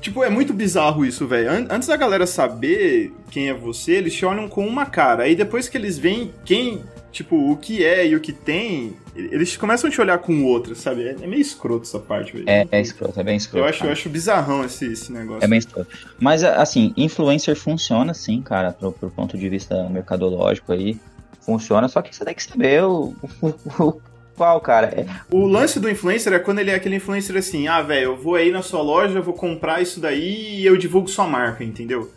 Tipo, 0.00 0.24
é 0.24 0.30
muito 0.30 0.52
bizarro 0.54 1.04
isso, 1.04 1.26
velho. 1.26 1.50
An- 1.50 1.66
Antes 1.70 1.88
da 1.88 1.96
galera 1.96 2.26
saber 2.26 3.12
quem 3.30 3.48
é 3.48 3.54
você, 3.54 3.92
eles 3.92 4.14
te 4.14 4.24
olham 4.24 4.48
com 4.48 4.66
uma 4.66 4.86
cara. 4.86 5.24
Aí 5.24 5.34
depois 5.36 5.68
que 5.68 5.76
eles 5.76 5.98
veem 5.98 6.32
quem, 6.44 6.82
tipo, 7.12 7.36
o 7.50 7.56
que 7.56 7.84
é 7.84 8.06
e 8.06 8.16
o 8.16 8.20
que 8.20 8.32
tem, 8.32 8.94
eles 9.14 9.56
começam 9.58 9.88
a 9.88 9.92
te 9.92 10.00
olhar 10.00 10.16
com 10.18 10.42
outra, 10.44 10.74
sabe? 10.74 11.02
É 11.06 11.16
é 11.22 11.26
meio 11.26 11.42
escroto 11.42 11.82
essa 11.82 11.98
parte, 11.98 12.32
velho. 12.32 12.44
É, 12.48 12.66
é 12.72 12.80
escroto, 12.80 13.20
é 13.20 13.22
bem 13.22 13.36
escroto. 13.36 13.62
Eu 13.64 13.68
acho, 13.68 13.84
eu 13.84 13.92
acho 13.92 14.08
bizarrão 14.08 14.64
esse, 14.64 14.86
esse 14.90 15.12
negócio. 15.12 15.44
É 15.44 15.48
bem 15.48 15.58
escroto. 15.58 15.88
Mas, 16.18 16.42
assim, 16.42 16.94
influencer 16.96 17.54
funciona 17.54 18.14
sim, 18.14 18.40
cara, 18.40 18.72
pro, 18.72 18.92
pro 18.92 19.10
ponto 19.10 19.36
de 19.36 19.48
vista 19.50 19.86
mercadológico 19.90 20.72
aí. 20.72 20.96
Funciona, 21.42 21.88
só 21.88 22.00
que 22.02 22.14
você 22.14 22.24
tem 22.24 22.34
que 22.34 22.42
saber 22.42 22.84
o, 22.84 23.14
o- 23.42 23.54
o- 23.82 24.00
qual, 24.40 24.58
cara. 24.58 24.86
É, 24.86 25.06
O 25.30 25.46
lance 25.46 25.78
do 25.78 25.90
influencer 25.90 26.32
é 26.32 26.38
quando 26.38 26.60
ele 26.60 26.70
é 26.70 26.74
aquele 26.74 26.96
influencer 26.96 27.36
assim, 27.36 27.68
ah, 27.68 27.82
velho, 27.82 28.04
eu 28.04 28.16
vou 28.16 28.36
aí 28.36 28.50
na 28.50 28.62
sua 28.62 28.80
loja, 28.80 29.18
eu 29.18 29.22
vou 29.22 29.34
comprar 29.34 29.82
isso 29.82 30.00
daí 30.00 30.60
e 30.60 30.64
eu 30.64 30.78
divulgo 30.78 31.08
sua 31.08 31.26
marca, 31.26 31.62
entendeu? 31.62 32.10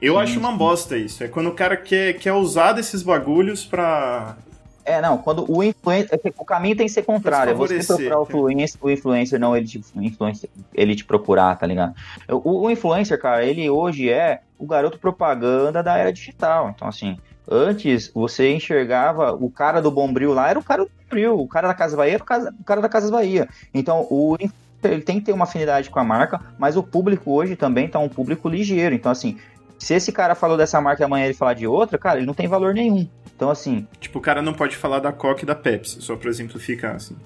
Eu 0.00 0.14
Sim, 0.14 0.20
acho 0.20 0.38
uma 0.38 0.52
sim. 0.52 0.56
bosta 0.58 0.96
isso. 0.96 1.24
É 1.24 1.28
quando 1.28 1.48
o 1.48 1.54
cara 1.54 1.76
quer, 1.76 2.12
quer 2.12 2.32
usar 2.34 2.72
desses 2.72 3.02
bagulhos 3.02 3.64
pra. 3.64 4.36
É, 4.84 5.00
não, 5.00 5.18
quando 5.18 5.44
o 5.50 5.60
influencer. 5.60 6.20
é 6.22 6.32
O 6.38 6.44
caminho 6.44 6.76
tem 6.76 6.86
que 6.86 6.92
ser 6.92 7.02
contrário. 7.02 7.50
É 7.50 7.54
você 7.54 7.82
procurar 7.82 8.20
o 8.20 8.22
influencer, 8.22 8.78
o 8.80 8.90
influencer, 8.90 9.40
não 9.40 9.56
ele 9.56 9.66
te, 9.66 9.82
influencer, 9.96 10.48
ele 10.72 10.94
te 10.94 11.04
procurar, 11.04 11.58
tá 11.58 11.66
ligado? 11.66 11.96
O, 12.28 12.66
o 12.66 12.70
influencer, 12.70 13.20
cara, 13.20 13.44
ele 13.44 13.68
hoje 13.68 14.08
é 14.08 14.42
o 14.56 14.66
garoto 14.66 15.00
propaganda 15.00 15.82
da 15.82 15.98
era 15.98 16.12
digital. 16.12 16.72
Então, 16.76 16.86
assim, 16.86 17.18
antes 17.48 18.10
você 18.14 18.52
enxergava 18.52 19.32
o 19.32 19.50
cara 19.50 19.80
do 19.80 19.90
Bombril 19.90 20.32
lá, 20.32 20.48
era 20.50 20.58
o 20.58 20.62
cara 20.64 20.84
do 20.84 20.90
Bombril, 21.02 21.38
o 21.40 21.48
cara 21.48 21.68
da 21.68 21.74
Casa 21.74 21.96
Bahia 21.96 22.14
era 22.14 22.22
o 22.22 22.26
casa- 22.26 22.54
o 22.60 22.64
cara 22.64 22.80
da 22.80 22.88
Casa 22.88 23.10
Bahia. 23.10 23.48
Então, 23.74 24.06
o 24.10 24.36
ele 24.84 25.02
tem 25.02 25.18
que 25.18 25.26
ter 25.26 25.32
uma 25.32 25.44
afinidade 25.44 25.90
com 25.90 25.98
a 25.98 26.04
marca, 26.04 26.40
mas 26.58 26.76
o 26.76 26.82
público 26.82 27.32
hoje 27.32 27.56
também 27.56 27.88
tá 27.88 27.98
um 27.98 28.08
público 28.08 28.48
ligeiro. 28.48 28.94
Então, 28.94 29.10
assim, 29.10 29.36
se 29.78 29.94
esse 29.94 30.12
cara 30.12 30.34
falou 30.36 30.56
dessa 30.56 30.80
marca 30.80 31.02
e 31.02 31.04
amanhã 31.04 31.24
ele 31.24 31.34
falar 31.34 31.54
de 31.54 31.66
outra, 31.66 31.98
cara, 31.98 32.18
ele 32.18 32.26
não 32.26 32.34
tem 32.34 32.46
valor 32.46 32.72
nenhum. 32.72 33.08
Então, 33.34 33.50
assim, 33.50 33.86
Tipo, 34.00 34.18
o 34.18 34.22
cara 34.22 34.40
não 34.40 34.52
pode 34.54 34.76
falar 34.76 35.00
da 35.00 35.12
Coca 35.12 35.42
e 35.42 35.46
da 35.46 35.54
Pepsi, 35.56 36.00
só 36.00 36.14
pra 36.14 36.30
exemplificar, 36.30 36.94
assim. 36.96 37.16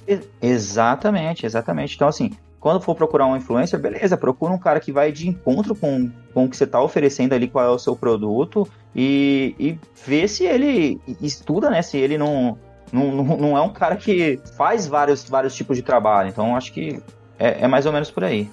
Exatamente, 0.41 1.45
exatamente. 1.47 1.95
Então, 1.97 2.09
assim, 2.09 2.31
quando 2.61 2.81
for 2.81 2.95
procurar 2.95 3.27
um 3.27 3.37
influencer, 3.37 3.81
beleza, 3.81 4.17
procura 4.17 4.53
um 4.53 4.59
cara 4.59 4.79
que 4.79 4.93
vai 4.93 5.11
de 5.11 5.27
encontro 5.27 5.75
com, 5.75 6.11
com 6.35 6.45
o 6.45 6.51
que 6.51 6.57
você 6.57 6.65
está 6.65 6.81
oferecendo 6.81 7.33
ali, 7.33 7.49
qual 7.49 7.65
é 7.65 7.71
o 7.71 7.79
seu 7.79 7.97
produto, 7.97 8.69
e, 8.95 9.55
e 9.59 9.79
vê 10.07 10.29
se 10.29 10.45
ele 10.45 11.01
estuda, 11.23 11.71
né? 11.71 11.81
Se 11.81 11.97
ele 11.97 12.19
não, 12.19 12.59
não, 12.93 13.11
não 13.13 13.57
é 13.57 13.63
um 13.63 13.73
cara 13.73 13.97
que 13.97 14.39
faz 14.57 14.87
vários, 14.87 15.29
vários 15.29 15.55
tipos 15.55 15.77
de 15.77 15.83
trabalho. 15.83 16.29
Então, 16.29 16.55
acho 16.55 16.73
que 16.73 17.03
é, 17.39 17.65
é 17.65 17.67
mais 17.67 17.87
ou 17.87 17.93
menos 17.93 18.11
por 18.11 18.25
aí. 18.25 18.51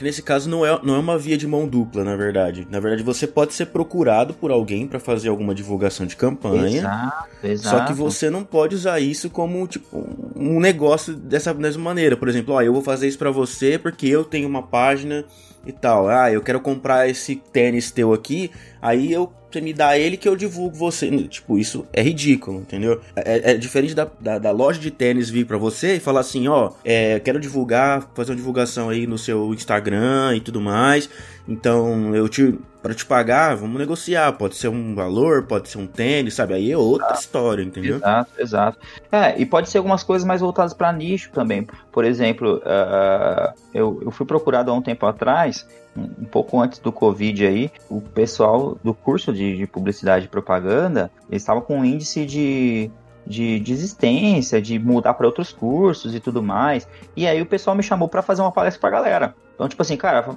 Que 0.00 0.04
nesse 0.04 0.22
caso 0.22 0.48
não 0.48 0.64
é, 0.64 0.80
não 0.82 0.94
é 0.94 0.98
uma 0.98 1.18
via 1.18 1.36
de 1.36 1.46
mão 1.46 1.68
dupla, 1.68 2.02
na 2.02 2.16
verdade. 2.16 2.66
Na 2.70 2.80
verdade, 2.80 3.02
você 3.02 3.26
pode 3.26 3.52
ser 3.52 3.66
procurado 3.66 4.32
por 4.32 4.50
alguém 4.50 4.88
pra 4.88 4.98
fazer 4.98 5.28
alguma 5.28 5.54
divulgação 5.54 6.06
de 6.06 6.16
campanha. 6.16 6.78
Exato, 6.78 7.28
exato. 7.44 7.76
Só 7.76 7.84
que 7.84 7.92
você 7.92 8.30
não 8.30 8.42
pode 8.42 8.74
usar 8.74 8.98
isso 8.98 9.28
como 9.28 9.66
tipo 9.66 10.08
um 10.34 10.58
negócio 10.58 11.14
dessa 11.14 11.52
mesma 11.52 11.84
maneira. 11.84 12.16
Por 12.16 12.30
exemplo, 12.30 12.54
ó, 12.54 12.62
eu 12.62 12.72
vou 12.72 12.80
fazer 12.80 13.08
isso 13.08 13.18
pra 13.18 13.30
você 13.30 13.78
porque 13.78 14.06
eu 14.06 14.24
tenho 14.24 14.48
uma 14.48 14.62
página 14.62 15.22
e 15.66 15.72
tal. 15.72 16.08
Ah, 16.08 16.32
eu 16.32 16.40
quero 16.40 16.60
comprar 16.60 17.06
esse 17.06 17.36
tênis 17.36 17.90
teu 17.90 18.14
aqui, 18.14 18.50
aí 18.80 19.12
eu 19.12 19.30
você 19.50 19.60
me 19.60 19.72
dá 19.72 19.98
ele 19.98 20.16
que 20.16 20.28
eu 20.28 20.36
divulgo 20.36 20.76
você. 20.76 21.10
Tipo, 21.28 21.58
isso 21.58 21.86
é 21.92 22.02
ridículo, 22.02 22.60
entendeu? 22.60 23.00
É, 23.16 23.52
é 23.52 23.54
diferente 23.56 23.94
da, 23.94 24.08
da, 24.20 24.38
da 24.38 24.50
loja 24.50 24.78
de 24.78 24.90
tênis 24.90 25.28
vir 25.28 25.46
pra 25.46 25.58
você 25.58 25.96
e 25.96 26.00
falar 26.00 26.20
assim, 26.20 26.48
ó, 26.48 26.72
é, 26.84 27.18
quero 27.20 27.40
divulgar, 27.40 28.08
fazer 28.14 28.32
uma 28.32 28.36
divulgação 28.36 28.88
aí 28.88 29.06
no 29.06 29.18
seu 29.18 29.52
Instagram 29.52 30.36
e 30.36 30.40
tudo 30.40 30.60
mais. 30.60 31.08
Então, 31.48 32.14
eu 32.14 32.28
te 32.28 32.58
para 32.82 32.94
te 32.94 33.04
pagar, 33.04 33.54
vamos 33.56 33.78
negociar. 33.78 34.32
Pode 34.32 34.56
ser 34.56 34.68
um 34.68 34.94
valor, 34.94 35.44
pode 35.44 35.68
ser 35.68 35.78
um 35.78 35.86
tênis, 35.86 36.34
sabe? 36.34 36.54
Aí 36.54 36.72
é 36.72 36.76
outra 36.76 37.12
história, 37.12 37.62
entendeu? 37.62 37.96
Exato, 37.96 38.30
exato. 38.38 38.78
É, 39.12 39.38
e 39.38 39.44
pode 39.44 39.68
ser 39.68 39.78
algumas 39.78 40.02
coisas 40.02 40.26
mais 40.26 40.40
voltadas 40.40 40.72
para 40.72 40.92
nicho 40.92 41.30
também. 41.30 41.66
Por 41.92 42.04
exemplo, 42.04 42.60
ah, 42.64 43.52
eu, 43.74 44.00
eu 44.02 44.10
fui 44.10 44.26
procurado 44.26 44.70
há 44.70 44.74
um 44.74 44.82
tempo 44.82 45.04
atrás, 45.06 45.66
um, 45.96 46.24
pouco 46.24 46.60
antes 46.60 46.78
do 46.78 46.92
Covid 46.92 47.46
aí, 47.46 47.70
o 47.88 48.00
pessoal 48.00 48.78
do 48.82 48.94
curso 48.94 49.32
de, 49.32 49.56
de 49.56 49.66
publicidade 49.66 50.26
e 50.26 50.28
propaganda, 50.28 51.10
eles 51.28 51.42
estavam 51.42 51.62
com 51.62 51.78
um 51.78 51.84
índice 51.84 52.24
de, 52.24 52.90
de 53.26 53.60
desistência, 53.60 54.60
de 54.60 54.78
mudar 54.78 55.14
para 55.14 55.26
outros 55.26 55.52
cursos 55.52 56.14
e 56.14 56.20
tudo 56.20 56.42
mais. 56.42 56.88
E 57.16 57.26
aí 57.26 57.40
o 57.40 57.46
pessoal 57.46 57.76
me 57.76 57.82
chamou 57.82 58.08
para 58.08 58.22
fazer 58.22 58.42
uma 58.42 58.52
palestra 58.52 58.80
pra 58.80 58.90
galera. 58.90 59.34
Então, 59.54 59.68
tipo 59.68 59.82
assim, 59.82 59.96
cara, 59.96 60.36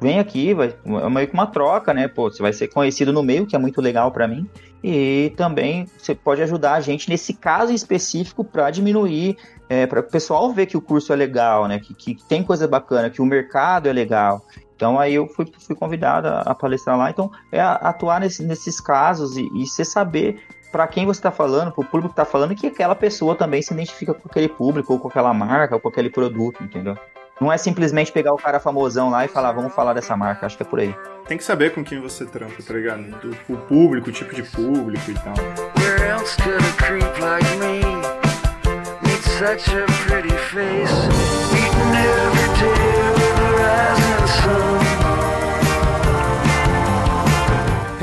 vem 0.00 0.18
aqui, 0.18 0.54
vai, 0.54 0.74
é 0.84 1.08
meio 1.08 1.28
que 1.28 1.34
uma 1.34 1.46
troca, 1.46 1.92
né? 1.92 2.08
Pô, 2.08 2.30
você 2.30 2.42
vai 2.42 2.52
ser 2.52 2.68
conhecido 2.68 3.12
no 3.12 3.22
meio, 3.22 3.46
que 3.46 3.54
é 3.54 3.58
muito 3.58 3.80
legal 3.80 4.10
para 4.10 4.26
mim. 4.26 4.48
E 4.82 5.32
também 5.36 5.86
você 5.98 6.14
pode 6.14 6.42
ajudar 6.42 6.74
a 6.74 6.80
gente 6.80 7.08
nesse 7.08 7.34
caso 7.34 7.72
específico 7.72 8.42
para 8.42 8.70
diminuir, 8.70 9.36
é, 9.68 9.86
para 9.86 10.00
o 10.00 10.02
pessoal 10.02 10.50
ver 10.52 10.66
que 10.66 10.76
o 10.76 10.80
curso 10.80 11.12
é 11.12 11.16
legal, 11.16 11.68
né? 11.68 11.78
Que, 11.78 11.92
que 11.92 12.16
tem 12.26 12.42
coisa 12.42 12.66
bacana, 12.66 13.10
que 13.10 13.20
o 13.20 13.26
mercado 13.26 13.88
é 13.88 13.92
legal. 13.92 14.42
Então 14.80 14.98
aí 14.98 15.14
eu 15.14 15.28
fui, 15.28 15.46
fui 15.66 15.76
convidado 15.76 16.26
a, 16.26 16.40
a 16.40 16.54
palestrar 16.54 16.96
lá. 16.96 17.10
Então 17.10 17.30
é 17.52 17.60
a- 17.60 17.74
atuar 17.74 18.18
nesse- 18.18 18.42
nesses 18.42 18.80
casos 18.80 19.36
e, 19.36 19.46
e 19.54 19.66
você 19.66 19.84
saber 19.84 20.40
para 20.72 20.86
quem 20.88 21.04
você 21.04 21.20
tá 21.20 21.30
falando, 21.30 21.70
pro 21.70 21.84
público 21.84 22.08
que 22.08 22.16
tá 22.16 22.24
falando, 22.24 22.54
que 22.54 22.68
aquela 22.68 22.94
pessoa 22.94 23.34
também 23.34 23.60
se 23.60 23.74
identifica 23.74 24.14
com 24.14 24.26
aquele 24.26 24.48
público, 24.48 24.94
ou 24.94 24.98
com 24.98 25.08
aquela 25.08 25.34
marca, 25.34 25.74
ou 25.74 25.80
com 25.82 25.88
aquele 25.88 26.08
produto, 26.08 26.64
entendeu? 26.64 26.96
Não 27.38 27.52
é 27.52 27.58
simplesmente 27.58 28.10
pegar 28.10 28.32
o 28.32 28.36
cara 28.38 28.58
famosão 28.58 29.10
lá 29.10 29.24
e 29.24 29.28
falar, 29.28 29.52
vamos 29.52 29.74
falar 29.74 29.92
dessa 29.92 30.16
marca, 30.16 30.46
acho 30.46 30.56
que 30.56 30.62
é 30.62 30.66
por 30.66 30.78
aí. 30.80 30.94
Tem 31.26 31.36
que 31.36 31.44
saber 31.44 31.74
com 31.74 31.84
quem 31.84 32.00
você 32.00 32.24
trampa, 32.24 32.62
tá 32.66 32.72
ligado? 32.72 33.02
Do, 33.02 33.36
o 33.52 33.56
público, 33.58 34.08
o 34.08 34.12
tipo 34.12 34.34
de 34.34 34.42
público 34.44 35.10
e 35.10 35.14
tal. 35.14 35.34
Where 35.76 36.08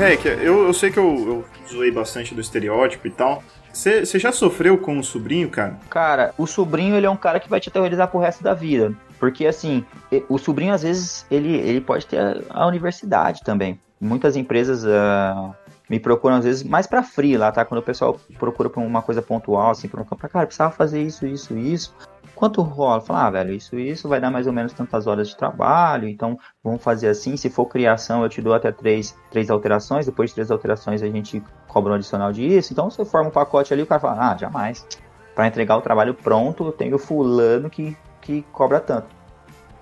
Heck, 0.08 0.24
eu, 0.24 0.66
eu 0.66 0.72
sei 0.72 0.90
que 0.90 0.98
eu, 0.98 1.04
eu 1.04 1.44
zoei 1.70 1.90
bastante 1.90 2.34
do 2.34 2.40
estereótipo 2.40 3.06
e 3.06 3.10
tal. 3.10 3.42
Você 3.70 4.18
já 4.18 4.32
sofreu 4.32 4.78
com 4.78 4.98
o 4.98 5.04
sobrinho, 5.04 5.50
cara? 5.50 5.78
Cara, 5.90 6.32
o 6.38 6.46
sobrinho, 6.46 6.96
ele 6.96 7.04
é 7.04 7.10
um 7.10 7.16
cara 7.16 7.38
que 7.38 7.48
vai 7.48 7.60
te 7.60 7.68
aterrorizar 7.68 8.08
pro 8.08 8.18
resto 8.18 8.42
da 8.42 8.54
vida. 8.54 8.94
Porque, 9.20 9.46
assim, 9.46 9.84
o 10.26 10.38
sobrinho, 10.38 10.72
às 10.72 10.82
vezes, 10.82 11.26
ele, 11.30 11.54
ele 11.54 11.82
pode 11.82 12.06
ter 12.06 12.18
a, 12.18 12.36
a 12.48 12.66
universidade 12.66 13.42
também. 13.44 13.78
Muitas 14.00 14.34
empresas 14.34 14.86
ah, 14.86 15.54
me 15.90 16.00
procuram, 16.00 16.36
às 16.36 16.44
vezes, 16.44 16.62
mais 16.62 16.86
pra 16.86 17.02
free 17.02 17.36
lá, 17.36 17.52
tá? 17.52 17.62
Quando 17.62 17.80
o 17.80 17.84
pessoal 17.84 18.18
procura 18.38 18.70
pra 18.70 18.80
uma 18.80 19.02
coisa 19.02 19.20
pontual, 19.20 19.72
assim, 19.72 19.88
pra, 19.88 20.02
pra 20.04 20.28
cara, 20.30 20.46
precisava 20.46 20.72
fazer 20.72 21.02
isso, 21.02 21.26
isso, 21.26 21.54
isso. 21.58 21.94
Quanto 22.38 22.62
rola? 22.62 23.00
Fala, 23.00 23.26
ah, 23.26 23.30
velho, 23.30 23.52
isso, 23.52 23.76
isso 23.76 24.08
vai 24.08 24.20
dar 24.20 24.30
mais 24.30 24.46
ou 24.46 24.52
menos 24.52 24.72
tantas 24.72 25.08
horas 25.08 25.26
de 25.28 25.36
trabalho, 25.36 26.06
então 26.08 26.38
vamos 26.62 26.80
fazer 26.80 27.08
assim. 27.08 27.36
Se 27.36 27.50
for 27.50 27.66
criação, 27.66 28.22
eu 28.22 28.28
te 28.28 28.40
dou 28.40 28.54
até 28.54 28.70
três, 28.70 29.12
três 29.28 29.50
alterações, 29.50 30.06
depois 30.06 30.30
de 30.30 30.34
três 30.34 30.48
alterações 30.48 31.02
a 31.02 31.06
gente 31.08 31.42
cobra 31.66 31.90
um 31.92 31.96
adicional 31.96 32.32
disso. 32.32 32.72
Então 32.72 32.88
você 32.88 33.04
forma 33.04 33.28
um 33.28 33.32
pacote 33.32 33.72
ali, 33.74 33.82
o 33.82 33.86
cara 33.86 34.00
fala, 34.00 34.30
ah, 34.32 34.36
jamais. 34.36 34.86
Pra 35.34 35.48
entregar 35.48 35.76
o 35.76 35.80
trabalho 35.80 36.14
pronto, 36.14 36.66
eu 36.66 36.70
tenho 36.70 36.96
fulano 36.96 37.68
que, 37.68 37.96
que 38.20 38.42
cobra 38.52 38.78
tanto. 38.78 39.08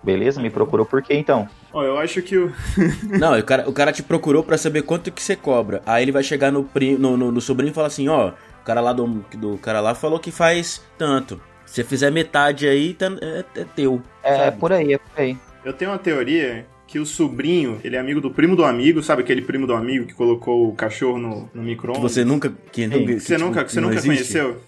Beleza? 0.02 0.40
Me 0.40 0.48
procurou 0.48 0.86
por 0.86 1.02
quê 1.02 1.12
então? 1.12 1.46
Ó, 1.74 1.82
eu 1.82 1.98
acho 1.98 2.22
que 2.22 2.38
o. 2.38 2.50
Não, 3.20 3.38
o 3.38 3.44
cara, 3.44 3.68
o 3.68 3.72
cara 3.74 3.92
te 3.92 4.02
procurou 4.02 4.42
pra 4.42 4.57
saber 4.57 4.80
quanto 4.80 5.12
que 5.12 5.22
você 5.22 5.36
cobra. 5.36 5.82
Aí 5.84 6.02
ele 6.04 6.12
vai 6.12 6.22
chegar 6.22 6.50
no, 6.50 6.64
pri- 6.64 6.96
no, 6.96 7.18
no, 7.18 7.30
no 7.30 7.40
sobrinho 7.42 7.70
e 7.70 7.74
falar 7.74 7.88
assim, 7.88 8.09
ó, 8.09 8.28
o 8.30 8.64
cara 8.64 8.80
lá 8.80 8.94
do, 8.94 9.07
do 9.36 9.59
cara 9.59 9.80
lá 9.80 9.94
falou 9.94 10.18
que 10.18 10.30
faz 10.30 10.82
tanto. 10.96 11.38
Se 11.67 11.75
você 11.75 11.85
fizer 11.85 12.11
metade 12.11 12.67
aí, 12.67 12.95
tá, 12.95 13.07
é, 13.21 13.45
é 13.61 13.64
teu. 13.77 14.01
É, 14.23 14.37
sabe? 14.37 14.59
por 14.59 14.73
aí, 14.73 14.95
é 14.95 14.99
por 14.99 15.21
aí. 15.21 15.37
Eu 15.64 15.73
tenho 15.73 15.91
uma 15.91 15.99
teoria 15.99 16.64
que 16.87 16.99
o 17.01 17.05
sobrinho, 17.05 17.81
ele 17.83 17.97
é 17.97 17.99
amigo 17.99 18.21
do 18.21 18.31
primo 18.31 18.55
do 18.55 18.64
amigo, 18.64 19.03
sabe 19.03 19.23
aquele 19.23 19.43
primo 19.43 19.67
do 19.67 19.75
amigo 19.75 20.07
que 20.07 20.14
colocou 20.14 20.69
o 20.69 20.73
cachorro 20.75 21.19
no, 21.19 21.51
no 21.53 21.62
micro-ondas? 21.62 22.01
você 22.12 22.25
nunca. 22.25 22.53
Que 22.73 22.87
nunca 22.87 22.99
Que 23.14 23.21
você 23.21 23.35
tipo, 23.35 23.47
nunca, 23.47 23.64
que 23.64 23.73
você 23.73 23.81
nunca 23.81 23.95
existe. 23.97 24.09
conheceu? 24.39 24.62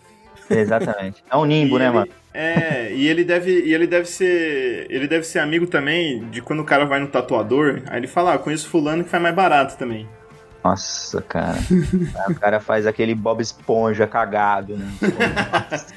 Exatamente. 0.50 1.22
É 1.30 1.36
um 1.36 1.44
nimbo, 1.44 1.76
E 1.76 1.78
né, 1.78 1.86
ele- 1.86 1.94
mano? 1.94 2.08
É, 2.34 2.92
e 2.94 3.08
ele 3.08 3.24
deve, 3.24 3.50
e 3.64 3.74
ele 3.74 3.86
deve 3.86 4.06
ser, 4.08 4.86
ele 4.90 5.08
deve 5.08 5.24
ser 5.24 5.40
amigo 5.40 5.66
também 5.66 6.28
de 6.30 6.40
quando 6.40 6.60
o 6.60 6.64
cara 6.64 6.84
vai 6.84 7.00
no 7.00 7.08
tatuador, 7.08 7.82
aí 7.86 7.98
ele 7.98 8.06
fala, 8.06 8.34
ah, 8.34 8.38
conheço 8.38 8.68
fulano 8.68 9.02
que 9.02 9.10
faz 9.10 9.20
mais 9.22 9.34
barato 9.34 9.76
também. 9.76 10.06
Nossa, 10.68 11.22
cara. 11.22 11.56
O 12.28 12.34
cara 12.34 12.60
faz 12.60 12.86
aquele 12.86 13.14
Bob 13.14 13.40
Esponja 13.40 14.06
cagado, 14.06 14.76
né? 14.76 14.86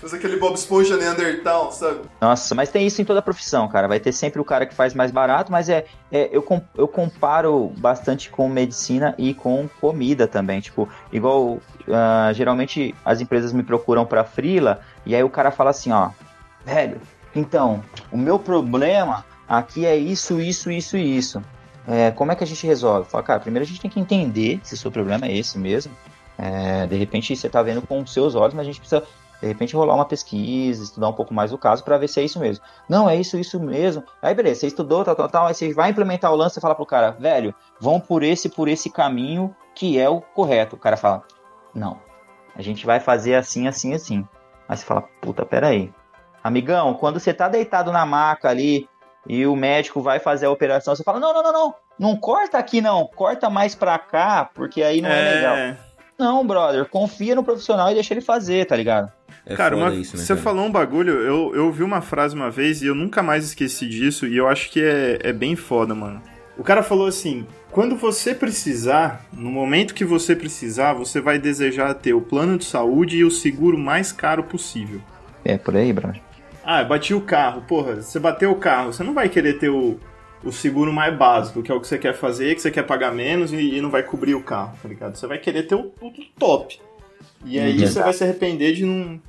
Faz 0.00 0.14
aquele 0.14 0.36
Bob 0.36 0.54
Esponja 0.54 0.96
Neandertal, 0.96 1.70
sabe? 1.72 2.00
Nossa, 2.20 2.54
mas 2.54 2.68
tem 2.68 2.86
isso 2.86 3.00
em 3.00 3.04
toda 3.04 3.22
profissão, 3.22 3.68
cara. 3.68 3.88
Vai 3.88 4.00
ter 4.00 4.12
sempre 4.12 4.40
o 4.40 4.44
cara 4.44 4.66
que 4.66 4.74
faz 4.74 4.92
mais 4.92 5.10
barato, 5.10 5.50
mas 5.52 5.68
é, 5.68 5.84
é 6.10 6.28
eu, 6.32 6.42
com- 6.42 6.60
eu 6.76 6.88
comparo 6.88 7.72
bastante 7.78 8.28
com 8.28 8.48
medicina 8.48 9.14
e 9.16 9.32
com 9.32 9.68
comida 9.80 10.26
também. 10.26 10.60
Tipo, 10.60 10.88
igual 11.12 11.58
ah, 11.88 12.30
geralmente 12.34 12.94
as 13.04 13.20
empresas 13.20 13.52
me 13.52 13.62
procuram 13.62 14.04
pra 14.04 14.24
frila 14.24 14.80
e 15.06 15.14
aí 15.14 15.22
o 15.22 15.30
cara 15.30 15.50
fala 15.50 15.70
assim, 15.70 15.92
ó, 15.92 16.10
velho, 16.66 17.00
então, 17.34 17.82
o 18.12 18.18
meu 18.18 18.38
problema 18.38 19.24
aqui 19.48 19.86
é 19.86 19.96
isso, 19.96 20.40
isso, 20.40 20.70
isso 20.70 20.96
e 20.96 21.16
isso. 21.16 21.42
É, 21.86 22.10
como 22.10 22.32
é 22.32 22.36
que 22.36 22.44
a 22.44 22.46
gente 22.46 22.66
resolve? 22.66 23.08
Fala, 23.08 23.22
cara, 23.22 23.40
primeiro 23.40 23.64
a 23.64 23.68
gente 23.68 23.80
tem 23.80 23.90
que 23.90 24.00
entender 24.00 24.60
se 24.62 24.74
o 24.74 24.76
seu 24.76 24.90
problema 24.90 25.26
é 25.26 25.36
esse 25.36 25.58
mesmo. 25.58 25.92
É, 26.38 26.86
de 26.86 26.96
repente 26.96 27.36
você 27.36 27.48
tá 27.48 27.62
vendo 27.62 27.82
com 27.82 28.00
os 28.00 28.12
seus 28.12 28.34
olhos, 28.34 28.54
mas 28.54 28.62
a 28.62 28.70
gente 28.70 28.80
precisa 28.80 29.04
de 29.40 29.48
repente 29.48 29.76
rolar 29.76 29.94
uma 29.94 30.06
pesquisa, 30.06 30.82
estudar 30.82 31.08
um 31.08 31.12
pouco 31.12 31.34
mais 31.34 31.52
o 31.52 31.58
caso 31.58 31.84
para 31.84 31.98
ver 31.98 32.08
se 32.08 32.20
é 32.20 32.24
isso 32.24 32.40
mesmo. 32.40 32.64
Não, 32.88 33.08
é 33.08 33.14
isso, 33.16 33.36
isso 33.38 33.60
mesmo. 33.60 34.02
Aí 34.22 34.34
beleza, 34.34 34.60
você 34.60 34.66
estudou, 34.68 35.04
tal, 35.04 35.14
tal, 35.14 35.28
tal, 35.28 35.46
aí 35.46 35.54
você 35.54 35.72
vai 35.74 35.90
implementar 35.90 36.32
o 36.32 36.36
lance 36.36 36.58
e 36.58 36.62
fala 36.62 36.74
pro 36.74 36.86
cara, 36.86 37.10
velho, 37.10 37.54
vão 37.78 38.00
por 38.00 38.22
esse, 38.22 38.48
por 38.48 38.68
esse 38.68 38.88
caminho 38.88 39.54
que 39.74 39.98
é 39.98 40.08
o 40.08 40.20
correto. 40.20 40.76
O 40.76 40.78
cara 40.78 40.96
fala, 40.96 41.22
não, 41.74 41.98
a 42.56 42.62
gente 42.62 42.86
vai 42.86 43.00
fazer 43.00 43.34
assim, 43.34 43.66
assim, 43.68 43.92
assim. 43.92 44.26
Aí 44.68 44.76
você 44.76 44.84
fala, 44.84 45.02
puta, 45.20 45.44
peraí. 45.44 45.92
Amigão, 46.42 46.94
quando 46.94 47.18
você 47.18 47.32
tá 47.32 47.48
deitado 47.48 47.90
na 47.90 48.04
maca 48.06 48.48
ali 48.48 48.88
e 49.26 49.46
o 49.46 49.56
médico 49.56 50.00
vai 50.00 50.18
fazer 50.18 50.46
a 50.46 50.50
operação, 50.50 50.94
você 50.94 51.02
fala, 51.02 51.20
não, 51.20 51.32
não, 51.32 51.42
não, 51.42 51.52
não, 51.52 51.74
não 51.98 52.16
corta 52.16 52.58
aqui 52.58 52.80
não, 52.80 53.06
corta 53.06 53.48
mais 53.48 53.74
pra 53.74 53.98
cá, 53.98 54.50
porque 54.54 54.82
aí 54.82 55.00
não 55.00 55.10
é, 55.10 55.34
legal. 55.34 55.56
Não, 56.18 56.46
brother, 56.46 56.86
confia 56.86 57.34
no 57.34 57.42
profissional 57.42 57.90
e 57.90 57.94
deixa 57.94 58.14
ele 58.14 58.20
fazer, 58.20 58.66
tá 58.66 58.76
ligado? 58.76 59.10
É 59.46 59.54
cara, 59.56 59.76
uma- 59.76 59.92
isso, 59.94 60.16
né, 60.16 60.22
você 60.22 60.34
cara? 60.34 60.40
falou 60.42 60.64
um 60.64 60.70
bagulho, 60.70 61.12
eu, 61.20 61.54
eu 61.54 61.66
ouvi 61.66 61.82
uma 61.82 62.00
frase 62.00 62.34
uma 62.34 62.50
vez 62.50 62.82
e 62.82 62.86
eu 62.86 62.94
nunca 62.94 63.22
mais 63.22 63.44
esqueci 63.44 63.88
disso, 63.88 64.26
e 64.26 64.36
eu 64.36 64.48
acho 64.48 64.70
que 64.70 64.80
é, 64.82 65.18
é 65.22 65.32
bem 65.32 65.56
foda, 65.56 65.94
mano. 65.94 66.22
O 66.56 66.62
cara 66.62 66.82
falou 66.84 67.08
assim: 67.08 67.44
quando 67.72 67.96
você 67.96 68.32
precisar, 68.34 69.24
no 69.32 69.50
momento 69.50 69.92
que 69.92 70.04
você 70.04 70.36
precisar, 70.36 70.92
você 70.94 71.20
vai 71.20 71.36
desejar 71.38 71.92
ter 71.94 72.14
o 72.14 72.20
plano 72.20 72.56
de 72.56 72.64
saúde 72.64 73.16
e 73.16 73.24
o 73.24 73.30
seguro 73.30 73.76
mais 73.76 74.12
caro 74.12 74.44
possível. 74.44 75.00
É 75.44 75.58
por 75.58 75.76
aí, 75.76 75.92
brother. 75.92 76.22
Ah, 76.64 76.82
eu 76.82 76.88
bati 76.88 77.12
o 77.14 77.20
carro. 77.20 77.62
Porra, 77.62 77.96
você 77.96 78.18
bateu 78.18 78.50
o 78.50 78.56
carro, 78.56 78.92
você 78.92 79.02
não 79.02 79.14
vai 79.14 79.28
querer 79.28 79.58
ter 79.58 79.68
o, 79.68 79.98
o 80.42 80.50
seguro 80.52 80.92
mais 80.92 81.16
básico, 81.16 81.62
que 81.62 81.70
é 81.70 81.74
o 81.74 81.80
que 81.80 81.86
você 81.88 81.98
quer 81.98 82.14
fazer, 82.14 82.54
que 82.54 82.62
você 82.62 82.70
quer 82.70 82.84
pagar 82.84 83.12
menos 83.12 83.52
e, 83.52 83.56
e 83.76 83.80
não 83.80 83.90
vai 83.90 84.02
cobrir 84.02 84.34
o 84.34 84.42
carro, 84.42 84.76
tá 84.82 84.88
ligado? 84.88 85.16
Você 85.16 85.26
vai 85.26 85.38
querer 85.38 85.64
ter 85.64 85.74
o, 85.74 85.92
o 86.00 86.12
top. 86.38 86.80
E 87.44 87.58
aí 87.60 87.78
Uhum. 87.80 87.86
você 87.86 88.00
vai 88.02 88.12
se 88.12 88.24
arrepender 88.24 88.74
de 88.74 88.84
não. 88.84 89.20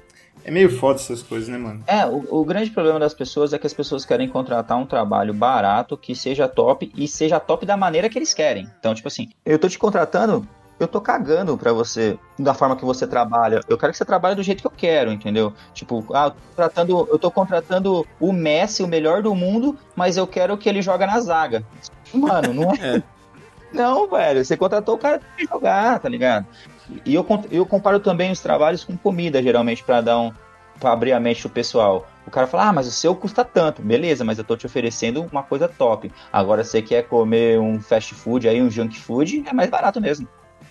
É 0.47 0.51
meio 0.51 0.69
foda 0.69 0.99
essas 0.99 1.23
coisas, 1.23 1.49
né, 1.49 1.57
mano? 1.57 1.83
É, 1.87 2.05
o, 2.05 2.23
o 2.41 2.45
grande 2.45 2.69
problema 2.69 2.99
das 2.99 3.15
pessoas 3.15 3.51
é 3.51 3.57
que 3.57 3.65
as 3.65 3.73
pessoas 3.73 4.05
querem 4.05 4.29
contratar 4.29 4.77
um 4.77 4.85
trabalho 4.85 5.33
barato, 5.33 5.97
que 5.97 6.13
seja 6.15 6.47
top 6.47 6.91
e 6.95 7.07
seja 7.07 7.39
top 7.39 7.65
da 7.65 7.75
maneira 7.75 8.07
que 8.09 8.17
eles 8.19 8.31
querem. 8.31 8.69
Então, 8.79 8.93
tipo 8.93 9.07
assim, 9.07 9.29
eu 9.43 9.57
tô 9.57 9.67
te 9.67 9.79
contratando, 9.79 10.47
eu 10.79 10.87
tô 10.87 10.99
cagando 10.99 11.57
pra 11.57 11.71
você, 11.71 12.17
da 12.37 12.53
forma 12.53 12.75
que 12.75 12.83
você 12.83 13.07
trabalha. 13.07 13.61
Eu 13.67 13.77
quero 13.77 13.91
que 13.91 13.97
você 13.97 14.05
trabalhe 14.05 14.35
do 14.35 14.43
jeito 14.43 14.61
que 14.61 14.67
eu 14.67 14.73
quero, 14.75 15.11
entendeu? 15.11 15.53
Tipo, 15.73 16.05
ah, 16.13 16.25
eu 16.25 16.31
tô 16.31 16.39
contratando, 16.49 17.07
eu 17.11 17.19
tô 17.19 17.31
contratando 17.31 18.07
o 18.19 18.33
Messi, 18.33 18.83
o 18.83 18.87
melhor 18.87 19.21
do 19.23 19.33
mundo, 19.33 19.77
mas 19.95 20.17
eu 20.17 20.27
quero 20.27 20.57
que 20.57 20.67
ele 20.67 20.81
joga 20.81 21.07
na 21.07 21.19
zaga. 21.19 21.63
Mano, 22.13 22.53
não 22.53 22.71
é. 22.73 23.01
Não, 23.73 24.07
velho, 24.07 24.45
você 24.45 24.55
contratou 24.55 24.95
o 24.95 24.97
cara 24.97 25.19
pra 25.19 25.45
jogar, 25.45 25.99
tá 25.99 26.07
ligado? 26.07 26.45
E 27.03 27.13
eu, 27.13 27.25
eu 27.51 27.65
comparo 27.65 27.99
também 27.99 28.31
os 28.31 28.39
trabalhos 28.39 28.85
com 28.85 28.95
comida, 28.95 29.43
geralmente, 29.43 29.83
pra 29.83 29.99
dar 29.99 30.17
um. 30.17 30.31
pra 30.79 30.93
abrir 30.93 31.11
a 31.11 31.19
mente 31.19 31.43
do 31.43 31.49
pessoal. 31.49 32.07
O 32.25 32.31
cara 32.31 32.47
fala, 32.47 32.69
ah, 32.69 32.73
mas 32.73 32.87
o 32.87 32.91
seu 32.91 33.13
custa 33.13 33.43
tanto. 33.43 33.81
Beleza, 33.81 34.23
mas 34.23 34.37
eu 34.37 34.45
tô 34.45 34.55
te 34.55 34.65
oferecendo 34.65 35.27
uma 35.29 35.43
coisa 35.43 35.67
top. 35.67 36.09
Agora, 36.31 36.63
você 36.63 36.81
quer 36.81 37.03
comer 37.03 37.59
um 37.59 37.81
fast 37.81 38.13
food 38.13 38.47
aí, 38.47 38.61
um 38.61 38.71
junk 38.71 38.97
food, 38.97 39.43
é 39.45 39.51
mais 39.51 39.69
barato 39.69 39.99
mesmo. 39.99 40.25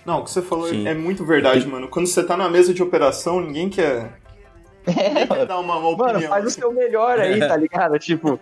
Não, 0.05 0.19
o 0.19 0.23
que 0.23 0.29
você 0.31 0.41
falou 0.41 0.67
Sim. 0.67 0.87
é 0.87 0.93
muito 0.93 1.25
verdade, 1.25 1.65
mano. 1.67 1.87
Quando 1.87 2.07
você 2.07 2.23
tá 2.23 2.37
na 2.37 2.47
mesa 2.49 2.73
de 2.73 2.83
operação, 2.83 3.41
ninguém 3.41 3.69
quer, 3.69 4.19
ninguém 4.85 5.27
quer 5.27 5.45
dar 5.47 5.59
uma, 5.59 5.77
uma 5.77 5.89
opinião. 5.89 6.13
Mano, 6.13 6.27
faz 6.27 6.45
o 6.45 6.49
seu 6.51 6.71
melhor 6.71 7.19
aí, 7.19 7.39
tá 7.39 7.57
ligado? 7.57 7.97
Tipo, 7.97 8.39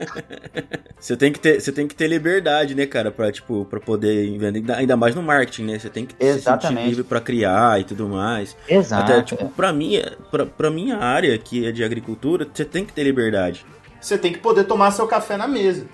Você 0.99 1.15
tem 1.15 1.31
que 1.31 1.39
ter, 1.39 1.61
você 1.61 1.71
tem 1.71 1.87
que 1.87 1.95
ter 1.95 2.07
liberdade, 2.07 2.75
né, 2.75 2.85
cara, 2.85 3.11
pra, 3.11 3.31
tipo, 3.31 3.65
pra 3.65 3.79
poder 3.79 4.37
vender, 4.37 4.59
ainda- 4.59 4.75
ainda 4.77 4.97
mais 4.97 5.15
no 5.15 5.21
marketing, 5.23 5.63
né? 5.65 5.79
Você 5.79 5.89
tem 5.89 6.05
que 6.05 6.13
se 6.13 6.19
sentir 6.19 6.37
Exatamente. 6.39 6.87
livre 6.89 7.03
pra 7.03 7.21
criar 7.21 7.79
e 7.79 7.83
tudo 7.85 8.07
mais. 8.09 8.55
exato. 8.67 9.03
Até, 9.11 9.21
tipo, 9.21 9.47
pra 9.49 9.71
mim, 9.71 10.01
pra, 10.31 10.45
pra 10.45 10.69
minha 10.69 10.97
área, 10.97 11.37
que 11.37 11.65
é 11.65 11.71
de 11.71 11.83
agricultura, 11.83 12.45
você 12.53 12.65
tem 12.65 12.83
que 12.85 12.91
ter 12.93 13.03
liberdade. 13.03 13.65
Você 14.01 14.17
tem 14.17 14.33
que 14.33 14.39
poder 14.39 14.65
tomar 14.65 14.91
seu 14.91 15.07
café 15.07 15.37
na 15.37 15.47
mesa. 15.47 15.85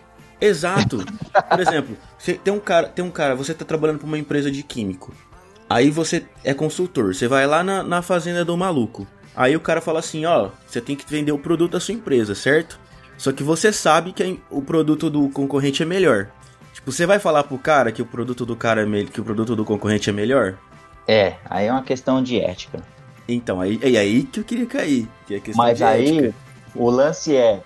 Exato. 0.42 1.04
Por 1.50 1.60
exemplo, 1.60 1.96
você 2.18 2.34
tem 2.34 2.52
um 2.52 2.60
cara, 2.60 2.88
tem 2.88 3.04
um 3.06 3.12
cara, 3.12 3.36
você 3.36 3.54
tá 3.54 3.64
trabalhando 3.66 4.00
pra 4.00 4.08
uma 4.08 4.18
empresa 4.18 4.50
de 4.50 4.64
químico. 4.64 5.14
Aí 5.70 5.90
você 5.92 6.26
é 6.44 6.54
consultor, 6.54 7.14
você 7.14 7.28
vai 7.28 7.46
lá 7.46 7.64
na, 7.64 7.84
na 7.84 8.02
fazenda 8.02 8.44
do 8.44 8.58
maluco. 8.58 9.06
Aí 9.36 9.56
o 9.56 9.60
cara 9.60 9.80
fala 9.82 10.00
assim, 10.00 10.26
ó, 10.26 10.50
você 10.68 10.82
tem 10.82 10.96
que 10.96 11.06
vender 11.08 11.32
o 11.32 11.38
produto 11.38 11.74
da 11.74 11.80
sua 11.80 11.94
empresa, 11.94 12.34
certo? 12.34 12.80
Só 13.18 13.32
que 13.32 13.44
você 13.44 13.72
sabe 13.72 14.12
que 14.12 14.40
o 14.50 14.62
produto 14.62 15.10
do 15.10 15.30
concorrente 15.30 15.84
é 15.84 15.86
melhor. 15.86 16.28
Tipo, 16.74 16.92
você 16.92 17.06
vai 17.06 17.20
falar 17.20 17.44
pro 17.44 17.58
cara 17.58 17.92
que 17.92 18.02
o 18.02 18.06
produto 18.06 18.46
do 18.46 18.56
cara 18.56 18.82
é 18.82 18.86
me- 18.86 19.06
que 19.06 19.22
o 19.22 19.24
produto 19.24 19.56
do 19.56 19.64
concorrente 19.64 20.10
é 20.10 20.14
melhor? 20.14 20.58
É, 21.08 21.36
aí 21.46 21.68
é 21.68 21.72
uma 21.72 21.84
questão 21.84 22.22
de 22.24 22.40
ética. 22.40 22.80
Então, 23.28 23.62
aí 23.62 23.80
é 23.84 23.98
aí 24.00 24.24
que 24.24 24.40
eu 24.40 24.44
queria 24.44 24.66
cair. 24.66 25.08
Que 25.28 25.36
é 25.36 25.40
questão 25.40 25.64
Mas 25.64 25.82
aí, 25.82 26.18
ética. 26.20 26.36
o 26.76 26.90
lance 26.90 27.36
é: 27.36 27.62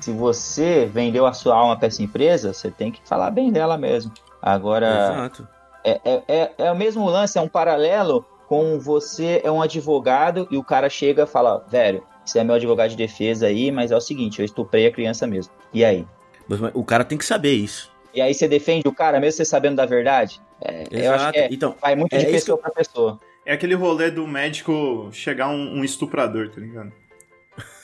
se 0.00 0.12
você 0.12 0.90
vendeu 0.92 1.26
a 1.26 1.32
sua 1.32 1.56
alma 1.56 1.76
pra 1.76 1.88
essa 1.88 2.02
empresa, 2.02 2.52
você 2.52 2.70
tem 2.70 2.90
que 2.92 3.00
falar 3.04 3.30
bem 3.30 3.50
dela 3.50 3.78
mesmo. 3.78 4.12
Agora, 4.42 4.86
Exato. 5.12 5.48
É, 5.86 6.00
é, 6.04 6.22
é, 6.26 6.52
é 6.58 6.72
o 6.72 6.76
mesmo 6.76 7.06
lance, 7.06 7.38
é 7.38 7.40
um 7.40 7.46
paralelo 7.48 8.26
com 8.48 8.78
você 8.78 9.40
é 9.44 9.50
um 9.50 9.62
advogado 9.62 10.48
e 10.50 10.56
o 10.56 10.64
cara 10.64 10.88
chega 10.88 11.22
e 11.22 11.26
fala, 11.26 11.64
velho, 11.68 12.02
você 12.24 12.40
é 12.40 12.44
meu 12.44 12.56
advogado 12.56 12.90
de 12.90 12.96
defesa 12.96 13.46
aí, 13.46 13.70
mas 13.70 13.92
é 13.92 13.96
o 13.96 14.00
seguinte, 14.00 14.40
eu 14.40 14.44
estuprei 14.44 14.86
a 14.86 14.90
criança 14.90 15.26
mesmo. 15.26 15.52
E 15.72 15.84
aí? 15.84 16.04
Mas, 16.48 16.58
mas 16.58 16.72
o 16.74 16.84
cara 16.84 17.04
tem 17.04 17.16
que 17.16 17.24
saber 17.24 17.52
isso. 17.52 17.90
E 18.12 18.20
aí 18.20 18.34
você 18.34 18.48
defende 18.48 18.88
o 18.88 18.92
cara, 18.92 19.20
mesmo 19.20 19.36
você 19.36 19.44
sabendo 19.44 19.76
da 19.76 19.86
verdade? 19.86 20.40
É, 20.60 20.84
eu 20.90 21.12
acho 21.12 21.32
que 21.32 21.38
é, 21.38 21.48
Então, 21.52 21.76
vai 21.80 21.94
muito 21.94 22.12
é 22.14 22.18
de 22.18 22.26
pessoa 22.26 22.58
pra 22.58 22.70
pessoa. 22.70 23.20
É 23.44 23.52
aquele 23.52 23.74
rolê 23.74 24.10
do 24.10 24.26
médico 24.26 25.08
chegar 25.12 25.48
um, 25.48 25.78
um 25.78 25.84
estuprador, 25.84 26.48
tá 26.50 26.60
ligado? 26.60 26.92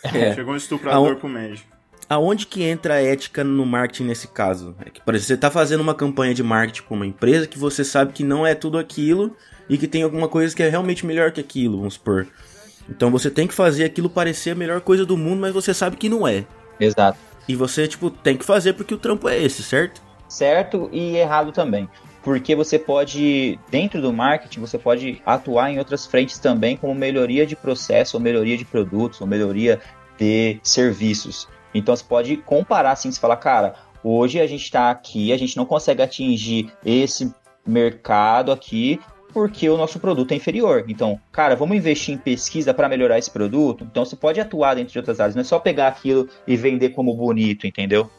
É. 0.02 0.34
Chegou 0.34 0.54
um 0.54 0.56
estuprador 0.56 1.10
Aon- 1.10 1.16
pro 1.16 1.28
médico. 1.28 1.71
Aonde 2.12 2.46
que 2.46 2.62
entra 2.62 2.94
a 2.94 3.02
ética 3.02 3.42
no 3.42 3.64
marketing 3.64 4.04
nesse 4.04 4.28
caso? 4.28 4.74
É 4.84 4.90
que, 4.90 5.00
por 5.00 5.14
exemplo, 5.14 5.28
você 5.28 5.36
tá 5.38 5.50
fazendo 5.50 5.80
uma 5.80 5.94
campanha 5.94 6.34
de 6.34 6.42
marketing 6.42 6.82
pra 6.82 6.94
uma 6.94 7.06
empresa 7.06 7.46
que 7.46 7.58
você 7.58 7.82
sabe 7.82 8.12
que 8.12 8.22
não 8.22 8.46
é 8.46 8.54
tudo 8.54 8.76
aquilo 8.76 9.34
e 9.66 9.78
que 9.78 9.88
tem 9.88 10.02
alguma 10.02 10.28
coisa 10.28 10.54
que 10.54 10.62
é 10.62 10.68
realmente 10.68 11.06
melhor 11.06 11.32
que 11.32 11.40
aquilo, 11.40 11.78
vamos 11.78 11.94
supor. 11.94 12.26
Então 12.86 13.10
você 13.10 13.30
tem 13.30 13.46
que 13.46 13.54
fazer 13.54 13.84
aquilo 13.84 14.10
parecer 14.10 14.50
a 14.50 14.54
melhor 14.54 14.82
coisa 14.82 15.06
do 15.06 15.16
mundo, 15.16 15.40
mas 15.40 15.54
você 15.54 15.72
sabe 15.72 15.96
que 15.96 16.10
não 16.10 16.28
é. 16.28 16.44
Exato. 16.78 17.18
E 17.48 17.56
você, 17.56 17.88
tipo, 17.88 18.10
tem 18.10 18.36
que 18.36 18.44
fazer 18.44 18.74
porque 18.74 18.92
o 18.92 18.98
trampo 18.98 19.26
é 19.26 19.42
esse, 19.42 19.62
certo? 19.62 20.02
certo 20.28 20.90
e 20.92 21.16
errado 21.16 21.50
também. 21.50 21.88
Porque 22.22 22.54
você 22.54 22.78
pode, 22.78 23.58
dentro 23.70 24.02
do 24.02 24.12
marketing, 24.12 24.60
você 24.60 24.78
pode 24.78 25.22
atuar 25.24 25.70
em 25.70 25.78
outras 25.78 26.06
frentes 26.06 26.38
também, 26.38 26.76
como 26.76 26.94
melhoria 26.94 27.46
de 27.46 27.56
processo, 27.56 28.18
ou 28.18 28.22
melhoria 28.22 28.58
de 28.58 28.66
produtos, 28.66 29.18
ou 29.20 29.26
melhoria 29.26 29.80
de 30.18 30.58
serviços. 30.62 31.48
Então 31.74 31.94
você 31.94 32.04
pode 32.04 32.36
comparar 32.38 32.92
assim, 32.92 33.10
você 33.10 33.20
fala, 33.20 33.36
cara, 33.36 33.74
hoje 34.02 34.40
a 34.40 34.46
gente 34.46 34.64
está 34.64 34.90
aqui, 34.90 35.32
a 35.32 35.36
gente 35.36 35.56
não 35.56 35.64
consegue 35.64 36.02
atingir 36.02 36.72
esse 36.84 37.32
mercado 37.66 38.50
aqui 38.52 39.00
porque 39.32 39.68
o 39.68 39.76
nosso 39.76 39.98
produto 39.98 40.32
é 40.32 40.34
inferior. 40.36 40.84
Então, 40.88 41.18
cara, 41.30 41.56
vamos 41.56 41.76
investir 41.76 42.14
em 42.14 42.18
pesquisa 42.18 42.74
para 42.74 42.88
melhorar 42.88 43.18
esse 43.18 43.30
produto. 43.30 43.86
Então 43.90 44.04
você 44.04 44.14
pode 44.14 44.40
atuar 44.40 44.74
dentro 44.74 44.92
de 44.92 44.98
outras 44.98 45.20
áreas, 45.20 45.34
não 45.34 45.40
é 45.40 45.44
só 45.44 45.58
pegar 45.58 45.88
aquilo 45.88 46.28
e 46.46 46.56
vender 46.56 46.90
como 46.90 47.14
bonito, 47.14 47.66
entendeu? 47.66 48.10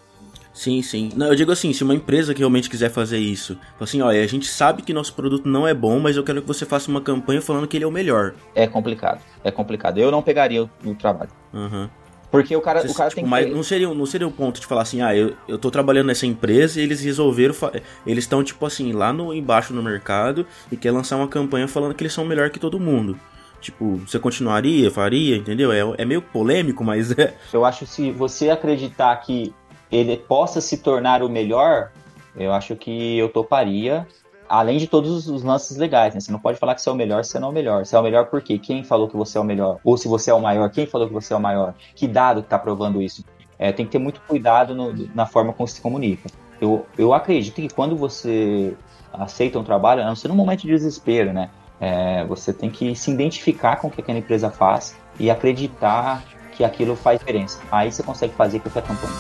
Sim, 0.54 0.84
sim. 0.84 1.10
Não, 1.16 1.28
eu 1.28 1.36
digo 1.36 1.52
assim, 1.52 1.74
se 1.74 1.84
uma 1.84 1.96
empresa 1.96 2.34
que 2.34 2.40
realmente 2.40 2.70
quiser 2.70 2.92
fazer 2.92 3.18
isso, 3.18 3.58
assim, 3.80 4.02
olha, 4.02 4.24
a 4.24 4.28
gente 4.28 4.46
sabe 4.46 4.84
que 4.84 4.94
nosso 4.94 5.14
produto 5.16 5.50
não 5.50 5.68
é 5.68 5.74
bom, 5.74 6.00
mas 6.00 6.16
eu 6.16 6.24
quero 6.24 6.42
que 6.42 6.48
você 6.48 6.64
faça 6.64 6.92
uma 6.92 7.02
campanha 7.02 7.42
falando 7.42 7.68
que 7.68 7.76
ele 7.76 7.86
é 7.86 7.88
o 7.88 7.92
melhor. 7.92 8.36
É 8.54 8.68
complicado. 8.68 9.20
É 9.44 9.50
complicado. 9.50 9.98
Eu 9.98 10.12
não 10.12 10.22
pegaria 10.22 10.64
o, 10.64 10.70
o 10.86 10.94
trabalho. 10.94 11.32
Aham. 11.54 11.90
Porque 12.34 12.56
o 12.56 12.62
cara, 12.62 12.82
Você- 12.82 12.88
o 12.92 12.94
cara 12.96 13.10
tipo, 13.10 13.22
tem 13.22 13.30
mas 13.30 13.46
que. 13.46 13.52
não 13.52 13.62
seria, 13.62 13.94
não 13.94 14.06
seria 14.08 14.28
o 14.28 14.32
ponto 14.32 14.60
de 14.60 14.66
falar 14.66 14.82
assim, 14.82 15.02
ah, 15.02 15.16
eu, 15.16 15.34
eu 15.48 15.58
tô 15.60 15.70
trabalhando 15.70 16.08
nessa 16.08 16.26
empresa 16.26 16.80
e 16.82 16.84
eles 16.84 17.00
resolveram. 17.02 17.54
fa- 17.54 17.72
Eles 18.08 18.24
estão, 18.24 18.44
tipo 18.44 18.66
assim, 18.66 18.92
lá 18.92 19.14
no, 19.14 19.32
embaixo 19.34 19.72
no 19.74 19.84
mercado 19.84 20.46
e 20.72 20.76
quer 20.76 20.92
lançar 20.92 21.16
uma 21.18 21.28
campanha 21.28 21.68
falando 21.68 21.94
que 21.94 22.02
eles 22.04 22.12
são 22.14 22.26
melhor 22.26 22.50
que 22.50 22.60
todo 22.60 22.80
mundo. 22.80 23.18
Tipo, 23.62 23.98
você 23.98 24.18
continuaria, 24.18 24.90
faria, 24.90 25.38
entendeu? 25.38 25.72
É, 25.72 26.02
é 26.02 26.06
meio 26.06 26.22
polêmico, 26.22 26.84
mas 26.84 27.12
é. 27.18 27.36
Eu 27.54 27.64
acho 27.64 27.80
que 27.80 27.86
se 27.86 28.12
você 28.12 28.50
acreditar 28.50 29.16
que 29.18 29.54
ele 29.92 30.18
possa 30.18 30.60
se 30.60 30.78
tornar 30.80 31.22
o 31.22 31.30
melhor, 31.30 31.92
eu 32.36 32.52
acho 32.52 32.76
que 32.76 33.18
eu 33.18 33.30
toparia. 33.30 34.08
Além 34.48 34.78
de 34.78 34.88
todos 34.88 35.28
os 35.28 35.42
lances 35.44 35.78
legais, 35.78 36.14
né? 36.14 36.20
Você 36.20 36.32
não 36.32 36.40
pode 36.40 36.60
falar 36.60 36.76
que 36.76 36.82
você 36.82 36.90
é 36.90 36.92
o 36.92 36.96
melhor 36.96 37.24
se 37.24 37.32
você 37.32 37.40
não 37.40 37.48
é 37.48 37.52
o 37.52 37.54
melhor. 37.54 37.86
Você 37.86 37.96
é 37.96 38.00
o 38.00 38.04
melhor 38.04 38.26
por 38.28 38.42
quê? 38.42 38.60
Quem 38.60 38.84
falou 38.84 39.08
que 39.08 39.16
você 39.18 39.38
é 39.38 39.42
o 39.42 39.44
melhor? 39.44 39.80
Ou 39.84 39.98
se 39.98 40.08
você 40.08 40.30
é 40.30 40.34
o 40.34 40.42
maior, 40.42 40.70
quem 40.70 40.86
falou 40.86 41.08
que 41.08 41.14
você 41.14 41.34
é 41.34 41.38
o 41.38 41.40
maior? 41.40 41.74
Que 41.96 42.08
dado 42.08 42.44
que 42.44 42.50
tá 42.50 42.60
provando 42.60 43.02
isso? 43.02 43.24
É, 43.58 43.72
tem 43.72 43.86
que 43.86 43.92
ter 43.92 44.00
muito 44.00 44.20
cuidado 44.28 44.76
no- 44.76 44.94
na 45.16 45.26
forma 45.26 45.54
como 45.54 45.68
se 45.68 45.80
comunica. 45.82 46.30
Eu, 46.62 46.86
eu 46.98 47.14
acredito 47.14 47.56
que 47.56 47.70
quando 47.70 47.96
você 47.96 48.76
aceita 49.12 49.58
um 49.60 49.64
trabalho, 49.64 50.04
não 50.04 50.16
ser 50.16 50.28
num 50.28 50.36
momento 50.36 50.62
de 50.62 50.68
desespero, 50.68 51.32
né? 51.34 51.50
É, 51.80 52.24
você 52.26 52.54
tem 52.54 52.70
que 52.70 52.96
se 52.96 53.12
identificar 53.12 53.78
com 53.78 53.88
o 53.88 53.92
que 53.92 54.02
aquela 54.02 54.20
empresa 54.20 54.50
faz 54.50 54.96
e 55.20 55.30
acreditar 55.32 56.24
que 56.54 56.64
aquilo 56.64 56.96
faz 56.96 57.20
diferença. 57.20 57.60
Aí 57.72 57.92
você 57.92 58.04
consegue 58.04 58.34
fazer 58.34 58.60
qualquer 58.60 58.84
campanha. 58.84 59.14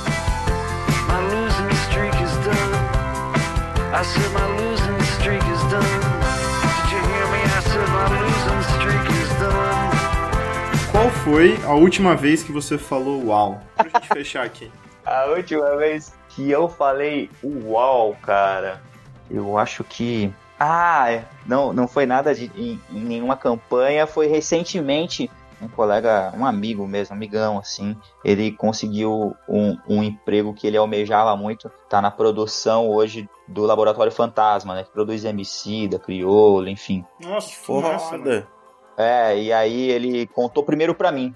Qual 10.93 11.09
foi 11.09 11.57
a 11.65 11.73
última 11.73 12.15
vez 12.15 12.43
que 12.43 12.51
você 12.51 12.77
falou 12.77 13.25
uau? 13.25 13.59
Pra 13.75 13.89
gente 13.89 14.07
fechar 14.09 14.45
aqui. 14.45 14.71
A 15.03 15.25
última 15.25 15.75
vez 15.75 16.13
que 16.29 16.51
eu 16.51 16.69
falei 16.69 17.31
uau, 17.43 18.15
cara, 18.21 18.79
eu 19.29 19.57
acho 19.57 19.83
que. 19.83 20.31
Ah, 20.59 21.23
não, 21.47 21.73
não 21.73 21.87
foi 21.87 22.05
nada 22.05 22.33
de 22.33 22.45
em, 22.55 22.79
em 22.91 23.03
nenhuma 23.03 23.35
campanha, 23.35 24.05
foi 24.05 24.27
recentemente 24.27 25.31
um 25.59 25.67
colega, 25.67 26.31
um 26.37 26.45
amigo 26.45 26.87
mesmo, 26.87 27.15
amigão, 27.15 27.57
assim, 27.57 27.97
ele 28.23 28.51
conseguiu 28.51 29.35
um, 29.49 29.75
um 29.89 30.03
emprego 30.03 30.53
que 30.53 30.67
ele 30.67 30.77
almejava 30.77 31.35
muito, 31.35 31.71
tá 31.89 32.01
na 32.01 32.11
produção 32.11 32.87
hoje 32.87 33.27
do 33.47 33.63
Laboratório 33.63 34.11
Fantasma, 34.11 34.75
né, 34.75 34.83
que 34.83 34.91
produz 34.91 35.25
MC, 35.25 35.87
da 35.87 35.97
Criolo, 35.97 36.69
enfim. 36.69 37.03
Nossa, 37.19 37.49
que. 37.49 37.97
Foda. 37.99 38.47
É, 38.97 39.37
e 39.39 39.51
aí 39.51 39.89
ele 39.89 40.27
contou 40.27 40.63
primeiro 40.63 40.93
pra 40.93 41.11
mim. 41.11 41.33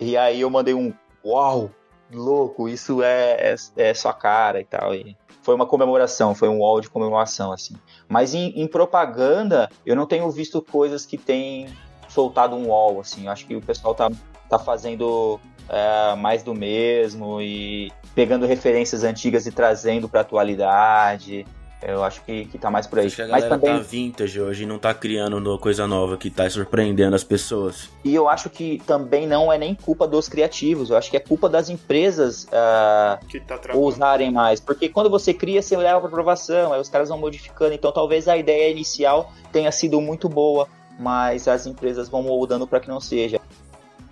E 0.00 0.16
aí 0.16 0.40
eu 0.40 0.50
mandei 0.50 0.74
um 0.74 0.92
uau, 1.24 1.70
louco, 2.12 2.68
isso 2.68 3.02
é, 3.02 3.52
é, 3.52 3.56
é 3.76 3.94
sua 3.94 4.12
cara 4.12 4.60
e 4.60 4.64
tal. 4.64 4.94
E 4.94 5.16
foi 5.42 5.54
uma 5.54 5.66
comemoração, 5.66 6.34
foi 6.34 6.48
um 6.48 6.60
uau 6.60 6.80
de 6.80 6.88
comemoração, 6.88 7.52
assim. 7.52 7.74
Mas 8.08 8.34
em, 8.34 8.48
em 8.60 8.66
propaganda, 8.66 9.68
eu 9.84 9.94
não 9.94 10.06
tenho 10.06 10.30
visto 10.30 10.62
coisas 10.62 11.04
que 11.04 11.18
tem 11.18 11.68
soltado 12.08 12.56
um 12.56 12.68
uau, 12.68 13.00
assim. 13.00 13.26
Eu 13.26 13.32
acho 13.32 13.46
que 13.46 13.54
o 13.54 13.60
pessoal 13.60 13.94
tá, 13.94 14.10
tá 14.48 14.58
fazendo 14.58 15.38
é, 15.68 16.14
mais 16.16 16.42
do 16.42 16.54
mesmo 16.54 17.40
e 17.40 17.92
pegando 18.14 18.46
referências 18.46 19.04
antigas 19.04 19.46
e 19.46 19.52
trazendo 19.52 20.08
pra 20.08 20.22
atualidade. 20.22 21.46
Eu 21.86 22.02
acho 22.02 22.22
que, 22.24 22.46
que 22.46 22.58
tá 22.58 22.70
mais 22.70 22.86
por 22.86 22.98
aí. 22.98 23.06
Acho 23.06 23.16
que 23.16 23.22
a 23.22 23.28
Mas 23.28 23.42
galera 23.44 23.60
também 23.60 23.76
tá 23.76 23.82
vintage 23.82 24.40
hoje 24.40 24.62
e 24.62 24.66
não 24.66 24.78
tá 24.78 24.94
criando 24.94 25.38
no- 25.40 25.58
coisa 25.58 25.86
nova 25.86 26.16
que 26.16 26.30
tá 26.30 26.48
surpreendendo 26.48 27.14
as 27.14 27.22
pessoas. 27.24 27.88
E 28.04 28.14
eu 28.14 28.28
acho 28.28 28.48
que 28.48 28.82
também 28.86 29.26
não 29.26 29.52
é 29.52 29.58
nem 29.58 29.74
culpa 29.74 30.06
dos 30.08 30.28
criativos, 30.28 30.90
eu 30.90 30.96
acho 30.96 31.10
que 31.10 31.16
é 31.16 31.20
culpa 31.20 31.48
das 31.48 31.68
empresas 31.68 32.46
ah, 32.52 33.18
Que 33.28 33.38
tá 33.40 33.58
usarem 33.74 34.30
mais. 34.32 34.60
Porque 34.60 34.88
quando 34.88 35.10
você 35.10 35.34
cria, 35.34 35.60
você 35.60 35.76
leva 35.76 35.98
para 36.00 36.08
aprovação, 36.08 36.72
aí 36.72 36.80
os 36.80 36.88
caras 36.88 37.08
vão 37.08 37.18
modificando. 37.18 37.74
Então 37.74 37.92
talvez 37.92 38.28
a 38.28 38.36
ideia 38.36 38.70
inicial 38.70 39.32
tenha 39.52 39.70
sido 39.70 40.00
muito 40.00 40.28
boa, 40.28 40.66
mas 40.98 41.46
as 41.48 41.66
empresas 41.66 42.08
vão 42.08 42.22
moldando 42.22 42.66
para 42.66 42.80
que 42.80 42.88
não 42.88 43.00
seja. 43.00 43.40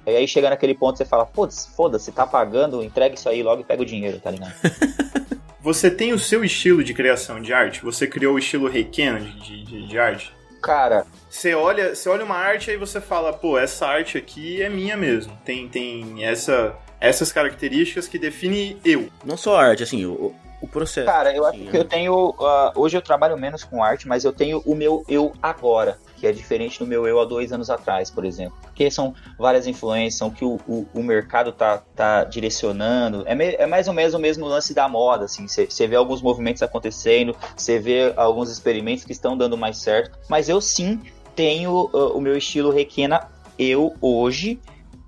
E 0.04 0.10
aí 0.10 0.26
chega 0.26 0.50
naquele 0.50 0.74
ponto 0.74 0.98
você 0.98 1.04
fala, 1.04 1.24
putz, 1.24 1.66
foda-se, 1.76 2.10
tá 2.10 2.26
pagando, 2.26 2.82
entrega 2.82 3.14
isso 3.14 3.28
aí 3.28 3.40
logo 3.42 3.60
e 3.60 3.64
pega 3.64 3.82
o 3.82 3.86
dinheiro, 3.86 4.18
tá 4.20 4.30
ligado? 4.32 4.52
Você 5.62 5.88
tem 5.88 6.12
o 6.12 6.18
seu 6.18 6.44
estilo 6.44 6.82
de 6.82 6.92
criação 6.92 7.40
de 7.40 7.52
arte? 7.52 7.84
Você 7.84 8.04
criou 8.04 8.34
o 8.34 8.38
estilo 8.38 8.68
Requena 8.68 9.20
de, 9.20 9.64
de, 9.64 9.86
de 9.86 9.98
arte? 9.98 10.34
Cara, 10.60 11.06
Você 11.30 11.54
olha, 11.54 11.94
você 11.94 12.08
olha 12.08 12.24
uma 12.24 12.36
arte 12.36 12.70
e 12.70 12.76
você 12.76 13.00
fala, 13.00 13.32
pô, 13.32 13.56
essa 13.56 13.86
arte 13.86 14.18
aqui 14.18 14.60
é 14.60 14.68
minha 14.68 14.96
mesmo. 14.96 15.36
Tem, 15.44 15.68
tem 15.68 16.24
essa, 16.24 16.76
essas 17.00 17.32
características 17.32 18.08
que 18.08 18.18
definem 18.18 18.76
eu. 18.84 19.08
Não 19.24 19.36
só 19.36 19.56
a 19.56 19.64
arte, 19.64 19.84
assim, 19.84 20.04
o, 20.04 20.34
o 20.62 20.68
processo. 20.68 21.06
Cara, 21.06 21.34
eu 21.34 21.44
acho 21.44 21.56
assim, 21.58 21.70
que 21.70 21.76
eu 21.76 21.84
tenho. 21.84 22.34
ah, 22.40 22.72
hoje 22.76 22.96
eu 22.96 23.02
trabalho 23.02 23.36
menos 23.36 23.64
com 23.64 23.82
arte, 23.82 24.06
mas 24.06 24.24
eu 24.24 24.32
tenho 24.32 24.62
o 24.64 24.74
meu 24.74 25.04
eu 25.08 25.32
agora, 25.42 25.98
que 26.16 26.26
é 26.26 26.32
diferente 26.32 26.78
do 26.78 26.86
meu 26.86 27.06
eu 27.06 27.20
há 27.20 27.24
dois 27.24 27.52
anos 27.52 27.68
atrás, 27.68 28.10
por 28.10 28.24
exemplo. 28.24 28.54
Porque 28.62 28.90
são 28.90 29.14
várias 29.38 29.66
influências, 29.66 30.18
são 30.18 30.30
que 30.30 30.44
o, 30.44 30.58
o, 30.66 30.86
o 30.94 31.02
mercado 31.02 31.52
tá, 31.52 31.82
tá 31.96 32.24
direcionando. 32.24 33.24
É, 33.26 33.34
me- 33.34 33.54
é 33.58 33.66
mais 33.66 33.88
ou 33.88 33.94
menos 33.94 34.14
o 34.14 34.18
mesmo 34.18 34.46
lance 34.46 34.72
da 34.72 34.88
moda, 34.88 35.24
assim. 35.24 35.46
Você 35.48 35.86
vê 35.86 35.96
alguns 35.96 36.22
movimentos 36.22 36.62
acontecendo, 36.62 37.36
você 37.56 37.78
vê 37.78 38.12
alguns 38.16 38.50
experimentos 38.50 39.04
que 39.04 39.12
estão 39.12 39.36
dando 39.36 39.56
mais 39.56 39.78
certo. 39.78 40.16
Mas 40.28 40.48
eu 40.48 40.60
sim 40.60 41.02
tenho 41.34 41.90
ah, 41.92 42.12
o 42.16 42.20
meu 42.20 42.36
estilo 42.36 42.70
Requena 42.70 43.28
eu 43.58 43.94
hoje. 44.00 44.60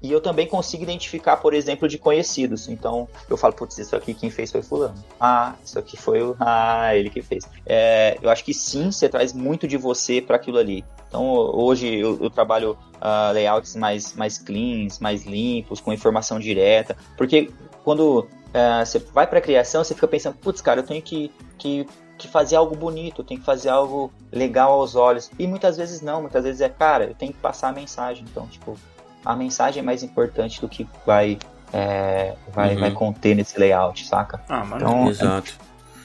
E 0.05 0.13
eu 0.13 0.21
também 0.21 0.47
consigo 0.47 0.83
identificar, 0.83 1.39
por 1.39 1.55
exemplo, 1.55 1.89
de 1.89 1.97
conhecidos. 1.97 2.69
Então, 2.69 3.09
eu 3.27 3.39
falo, 3.39 3.55
putz, 3.55 3.79
isso 3.79 3.97
aqui 3.97 4.13
quem 4.13 4.29
fez 4.29 4.53
foi 4.53 4.61
fulano. 4.61 5.03
Ah, 5.19 5.55
isso 5.65 5.79
aqui 5.79 5.97
foi 5.97 6.23
o. 6.23 6.37
Ah, 6.47 6.95
ele 6.95 7.09
que 7.09 7.23
fez. 7.23 7.49
É, 7.65 8.19
eu 8.21 8.29
acho 8.29 8.45
que 8.45 8.53
sim, 8.53 8.93
você 8.93 9.09
traz 9.09 9.33
muito 9.33 9.67
de 9.67 9.79
você 9.79 10.21
para 10.21 10.37
aquilo 10.37 10.59
ali. 10.59 10.85
Então, 11.09 11.27
hoje 11.33 11.99
eu, 11.99 12.19
eu 12.23 12.29
trabalho 12.29 12.77
ah, 13.01 13.31
layouts 13.33 13.75
mais, 13.77 14.15
mais 14.15 14.37
cleans, 14.37 14.99
mais 14.99 15.25
limpos, 15.25 15.81
com 15.81 15.91
informação 15.91 16.39
direta. 16.39 16.95
Porque 17.17 17.51
quando 17.83 18.29
ah, 18.53 18.85
você 18.85 18.99
vai 18.99 19.27
para 19.27 19.41
criação, 19.41 19.83
você 19.83 19.95
fica 19.95 20.07
pensando, 20.07 20.37
putz, 20.37 20.61
cara, 20.61 20.81
eu 20.81 20.87
tenho 20.87 21.01
que, 21.01 21.33
que, 21.57 21.87
que 22.19 22.29
fazer 22.29 22.57
algo 22.57 22.77
bonito, 22.77 23.25
tenho 23.25 23.41
que 23.41 23.47
fazer 23.47 23.71
algo 23.71 24.13
legal 24.31 24.73
aos 24.73 24.97
olhos. 24.97 25.31
E 25.39 25.47
muitas 25.47 25.79
vezes 25.79 26.03
não, 26.03 26.21
muitas 26.21 26.45
vezes 26.45 26.61
é, 26.61 26.69
cara, 26.69 27.05
eu 27.05 27.15
tenho 27.15 27.33
que 27.33 27.39
passar 27.39 27.69
a 27.69 27.73
mensagem. 27.73 28.27
Então, 28.31 28.47
tipo, 28.49 28.77
a 29.25 29.35
mensagem 29.37 29.81
é 29.81 29.83
mais 29.83 30.03
importante 30.03 30.61
do 30.61 30.69
que 30.69 30.87
vai, 31.07 31.39
é, 31.73 32.35
vai, 32.53 32.75
Uhum. 32.75 32.81
vai 32.81 32.91
conter 32.93 33.35
nesse 33.35 33.59
layout, 33.59 34.07
saca? 34.07 34.41
Ah, 34.49 34.65
mano. 34.65 34.77
Então, 34.77 35.09
Exato. 35.09 35.55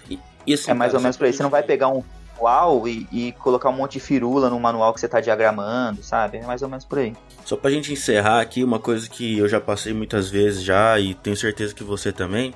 E, 0.09 0.20
e 0.47 0.53
assim, 0.53 0.72
é 0.72 0.74
mais 0.74 0.93
ou 0.93 0.99
menos 0.99 1.17
por 1.17 1.26
aí. 1.26 1.34
Você 1.34 1.43
não 1.43 1.49
vai 1.49 1.63
pegar 1.63 1.89
um, 1.89 2.03
manual 2.39 2.88
e, 2.88 3.07
e 3.11 3.32
colocar 3.34 3.70
um 3.70 3.74
monte 3.74 3.93
de 3.93 3.99
firula 3.99 4.49
no 4.49 4.59
manual 4.59 4.93
que 4.93 4.99
você 4.99 5.07
tá 5.07 5.20
diagramando, 5.20 6.01
sabe? 6.01 6.38
É 6.38 6.45
mais 6.45 6.61
ou 6.61 6.70
menos 6.70 6.86
por 6.86 6.99
aí. 6.99 7.13
Só 7.45 7.55
pra 7.55 7.70
gente 7.70 7.91
encerrar 7.91 8.39
aqui, 8.41 8.63
uma 8.63 8.80
coisa 8.80 9.09
que 9.09 9.38
eu 9.38 9.47
já 9.47 9.59
passei 9.59 9.93
muitas 9.93 10.30
vezes 10.30 10.63
já 10.63 10.99
e 10.99 11.13
tenho 11.13 11.36
certeza 11.36 11.74
que 11.76 11.84
você 11.84 12.11
também. 12.11 12.53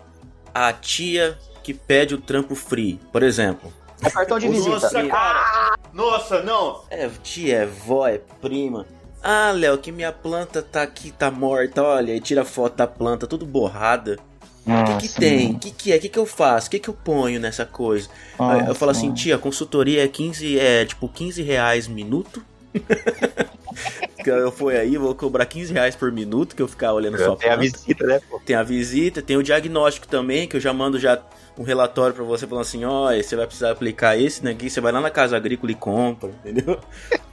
A 0.54 0.72
tia 0.72 1.38
que 1.64 1.74
pede 1.74 2.16
o 2.16 2.22
trampo 2.22 2.56
free, 2.56 3.00
por 3.12 3.24
exemplo. 3.24 3.72
É 4.02 4.10
cartão 4.10 4.38
de 4.38 4.48
visita. 4.50 4.72
Nossa, 4.72 5.08
cara. 5.08 5.76
Nossa, 5.94 6.42
não. 6.44 6.84
É 6.90 7.10
tia, 7.22 7.60
é 7.60 7.66
vó, 7.66 8.08
é 8.08 8.20
prima. 8.42 8.86
Ah, 9.24 9.52
Léo, 9.52 9.78
que 9.78 9.92
minha 9.92 10.12
planta 10.12 10.62
tá 10.62 10.82
aqui, 10.84 11.12
tá 11.12 11.32
morta, 11.32 11.82
olha, 11.82 12.14
e 12.16 12.20
tira 12.20 12.44
foto 12.44 12.76
da 12.76 12.86
planta, 12.88 13.26
tudo 13.26 13.46
borrada. 13.46 14.20
O 14.76 14.84
que, 14.84 14.96
que 14.96 15.08
Nossa, 15.08 15.20
tem? 15.20 15.52
O 15.56 15.60
que, 15.60 15.72
que 15.72 15.92
é? 15.94 15.98
O 15.98 16.00
que, 16.02 16.10
que 16.10 16.20
eu 16.20 16.26
faço? 16.26 16.68
O 16.68 16.72
que, 16.72 16.80
que 16.80 16.90
eu 16.90 16.94
ponho 16.94 17.40
nessa 17.40 17.66
coisa? 17.66 18.10
Aí 18.48 18.66
eu 18.68 18.68
Nossa, 18.68 18.76
falo 18.76 18.92
assim, 18.92 19.08
mano. 19.08 19.14
tia, 19.14 19.38
consultoria 19.38 20.04
é 20.04 20.08
15, 20.08 20.60
é 20.60 20.86
tipo 20.86 21.08
15 21.10 21.42
reais 21.42 21.88
minuto. 21.88 22.44
Que 24.24 24.30
eu 24.30 24.52
fui 24.52 24.78
aí, 24.78 24.98
vou 24.98 25.14
cobrar 25.16 25.46
15 25.46 25.74
reais 25.74 25.96
por 25.96 26.12
minuto 26.12 26.56
que 26.56 26.62
eu 26.62 26.68
ficar 26.68 26.94
olhando 26.94 27.18
sua 27.20 27.36
Tem 27.36 27.50
a 27.50 27.58
planta. 27.58 27.60
visita, 27.60 28.06
né, 28.06 28.22
pô? 28.30 28.40
Tem 28.46 28.56
a 28.56 28.64
visita, 28.64 29.22
tem 29.22 29.36
o 29.36 29.44
diagnóstico 29.44 30.08
também, 30.08 30.48
que 30.48 30.56
eu 30.56 30.62
já 30.62 30.72
mando 30.72 30.98
já 31.00 31.22
um 31.58 31.64
relatório 31.64 32.16
pra 32.16 32.24
você 32.24 32.48
falando 32.48 32.62
assim, 32.62 32.86
ó, 32.86 33.12
você 33.14 33.36
vai 33.36 33.46
precisar 33.46 33.72
aplicar 33.72 34.18
esse 34.18 34.48
aqui, 34.48 34.70
você 34.70 34.80
vai 34.80 34.92
lá 34.94 35.02
na 35.02 35.10
casa 35.10 35.36
agrícola 35.36 35.72
e 35.72 35.76
compra, 35.76 36.30
entendeu? 36.30 36.80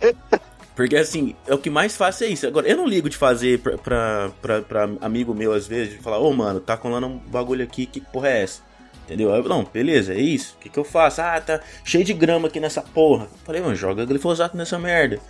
Porque 0.80 0.96
assim, 0.96 1.34
é 1.46 1.52
o 1.52 1.58
que 1.58 1.68
mais 1.68 1.94
fácil 1.94 2.26
é 2.26 2.30
isso. 2.30 2.46
Agora, 2.46 2.66
eu 2.66 2.74
não 2.74 2.86
ligo 2.86 3.10
de 3.10 3.14
fazer 3.14 3.58
pra, 3.58 3.76
pra, 3.76 4.30
pra, 4.40 4.62
pra 4.62 4.88
amigo 5.02 5.34
meu 5.34 5.52
às 5.52 5.68
vezes, 5.68 5.92
de 5.92 5.98
falar, 5.98 6.18
ô 6.18 6.32
mano, 6.32 6.58
tá 6.58 6.74
colando 6.74 7.06
um 7.06 7.18
bagulho 7.18 7.62
aqui, 7.62 7.84
que 7.84 8.00
porra 8.00 8.28
é 8.28 8.42
essa? 8.44 8.62
Entendeu? 9.04 9.28
Eu, 9.28 9.42
não, 9.44 9.62
beleza, 9.62 10.14
é 10.14 10.18
isso. 10.18 10.54
O 10.56 10.62
que, 10.62 10.70
que 10.70 10.78
eu 10.78 10.84
faço? 10.84 11.20
Ah, 11.20 11.38
tá 11.38 11.60
cheio 11.84 12.02
de 12.02 12.14
grama 12.14 12.48
aqui 12.48 12.58
nessa 12.58 12.80
porra. 12.80 13.28
Falei, 13.44 13.60
mano, 13.60 13.74
joga 13.74 14.06
glifosato 14.06 14.56
nessa 14.56 14.78
merda. 14.78 15.20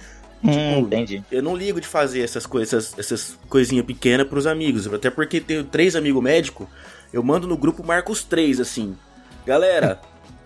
Hum, 0.45 0.79
entendi. 0.83 1.21
Eu 1.33 1.43
não 1.43 1.57
ligo 1.57 1.81
de 1.81 1.87
fazer 1.89 2.23
essas 2.23 2.47
coisas, 2.47 2.97
essas 2.97 3.37
coisinhas 3.49 3.85
pequenas 3.85 4.29
pros 4.29 4.47
amigos. 4.47 4.87
Até 4.87 5.11
porque 5.11 5.41
tenho 5.41 5.65
três 5.65 5.97
amigos 5.97 6.23
médicos, 6.23 6.69
eu 7.13 7.25
mando 7.25 7.49
no 7.49 7.57
grupo 7.57 7.85
marco 7.85 8.13
os 8.13 8.23
três, 8.23 8.61
assim. 8.61 8.97
Galera, 9.45 10.01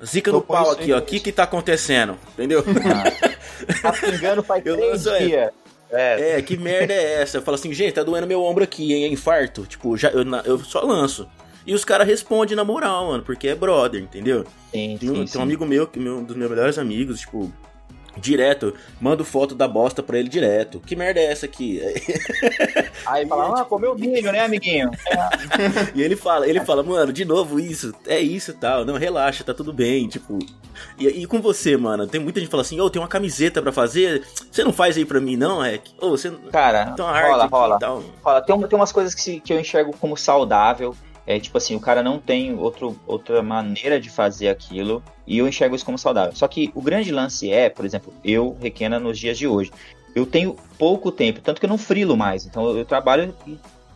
zica 0.04 0.30
no 0.32 0.40
pau 0.42 0.70
aqui, 0.70 0.92
ó. 0.92 0.98
O 0.98 1.02
que 1.02 1.20
que 1.20 1.32
tá 1.32 1.44
acontecendo? 1.44 2.16
Entendeu? 2.32 2.64
Tá 3.80 3.92
pingando 3.92 4.42
faz 4.42 4.64
Eu 4.66 4.76
três 4.76 5.04
lanço 5.04 5.24
dias. 5.24 5.50
É, 5.90 6.38
É, 6.38 6.42
que 6.42 6.56
merda 6.56 6.92
é 6.92 7.22
essa? 7.22 7.38
Eu 7.38 7.42
falo 7.42 7.54
assim, 7.54 7.72
gente, 7.72 7.94
tá 7.94 8.02
doendo 8.02 8.26
meu 8.26 8.42
ombro 8.42 8.64
aqui, 8.64 8.92
hein? 8.92 9.04
É 9.04 9.08
infarto. 9.08 9.64
Tipo, 9.64 9.96
já, 9.96 10.10
eu, 10.10 10.24
eu 10.44 10.58
só 10.58 10.80
lanço. 10.80 11.26
E 11.66 11.72
os 11.72 11.84
caras 11.84 12.06
respondem 12.06 12.56
na 12.56 12.64
moral, 12.64 13.06
mano, 13.06 13.22
porque 13.22 13.48
é 13.48 13.54
brother, 13.54 14.02
entendeu? 14.02 14.44
sim, 14.72 14.98
Tem 14.98 15.10
um, 15.10 15.14
sim, 15.14 15.18
tem 15.20 15.26
sim. 15.28 15.38
um 15.38 15.42
amigo 15.42 15.64
meu, 15.64 15.86
que 15.86 15.98
meu, 15.98 16.18
um 16.18 16.24
dos 16.24 16.36
meus 16.36 16.50
melhores 16.50 16.76
amigos, 16.78 17.20
tipo, 17.20 17.50
direto, 18.16 18.74
mando 19.00 19.24
foto 19.24 19.54
da 19.54 19.66
bosta 19.68 20.02
pra 20.02 20.18
ele 20.18 20.28
direto. 20.28 20.80
Que 20.80 20.96
merda 20.96 21.20
é 21.20 21.24
essa 21.30 21.46
aqui? 21.46 21.80
Aí 23.06 23.26
fala, 23.26 23.60
ah, 23.60 23.64
comeu 23.64 23.94
milho, 23.94 24.32
né, 24.32 24.40
amiguinho? 24.40 24.90
E 25.94 26.02
ele 26.02 26.16
fala, 26.16 26.48
ele 26.48 26.60
fala, 26.60 26.82
mano, 26.82 27.12
de 27.12 27.24
novo 27.24 27.58
isso, 27.60 27.94
é 28.06 28.18
isso 28.18 28.50
e 28.50 28.54
tal, 28.54 28.84
não, 28.84 28.96
relaxa, 28.96 29.44
tá 29.44 29.54
tudo 29.54 29.72
bem, 29.72 30.08
tipo. 30.08 30.38
E, 30.98 31.06
e 31.06 31.26
com 31.26 31.40
você, 31.40 31.76
mano, 31.76 32.06
tem 32.06 32.20
muita 32.20 32.40
gente 32.40 32.48
que 32.48 32.50
fala 32.50 32.62
assim, 32.62 32.80
ô, 32.80 32.90
tem 32.90 33.00
uma 33.00 33.08
camiseta 33.08 33.62
pra 33.62 33.72
fazer, 33.72 34.22
você 34.50 34.64
não 34.64 34.72
faz 34.72 34.96
aí 34.96 35.04
pra 35.04 35.20
mim, 35.20 35.36
não, 35.36 35.64
é? 35.64 35.80
Ô, 36.00 36.10
você 36.10 36.30
Cara, 36.50 36.92
tem 36.92 37.04
uma 37.04 37.12
arte 37.12 37.30
rola, 37.30 37.46
rola. 37.46 37.78
tal. 37.78 38.04
Rola. 38.22 38.40
Tem, 38.42 38.60
tem 38.60 38.78
umas 38.78 38.92
coisas 38.92 39.14
que, 39.14 39.40
que 39.40 39.52
eu 39.52 39.60
enxergo 39.60 39.94
como 39.98 40.16
saudável. 40.16 40.94
É 41.26 41.38
tipo 41.38 41.56
assim, 41.56 41.74
o 41.74 41.80
cara 41.80 42.02
não 42.02 42.18
tem 42.18 42.54
outro, 42.54 42.98
outra 43.06 43.42
maneira 43.42 43.98
de 43.98 44.10
fazer 44.10 44.48
aquilo 44.48 45.02
e 45.26 45.38
eu 45.38 45.48
enxergo 45.48 45.74
isso 45.74 45.84
como 45.84 45.98
saudável. 45.98 46.34
Só 46.34 46.46
que 46.46 46.70
o 46.74 46.82
grande 46.82 47.10
lance 47.10 47.50
é, 47.50 47.70
por 47.70 47.84
exemplo, 47.84 48.12
eu, 48.22 48.56
Requena, 48.60 49.00
nos 49.00 49.18
dias 49.18 49.38
de 49.38 49.46
hoje, 49.46 49.72
eu 50.14 50.26
tenho 50.26 50.54
pouco 50.78 51.10
tempo, 51.10 51.40
tanto 51.40 51.60
que 51.60 51.66
eu 51.66 51.70
não 51.70 51.78
frilo 51.78 52.16
mais. 52.16 52.46
Então 52.46 52.76
eu 52.76 52.84
trabalho 52.84 53.34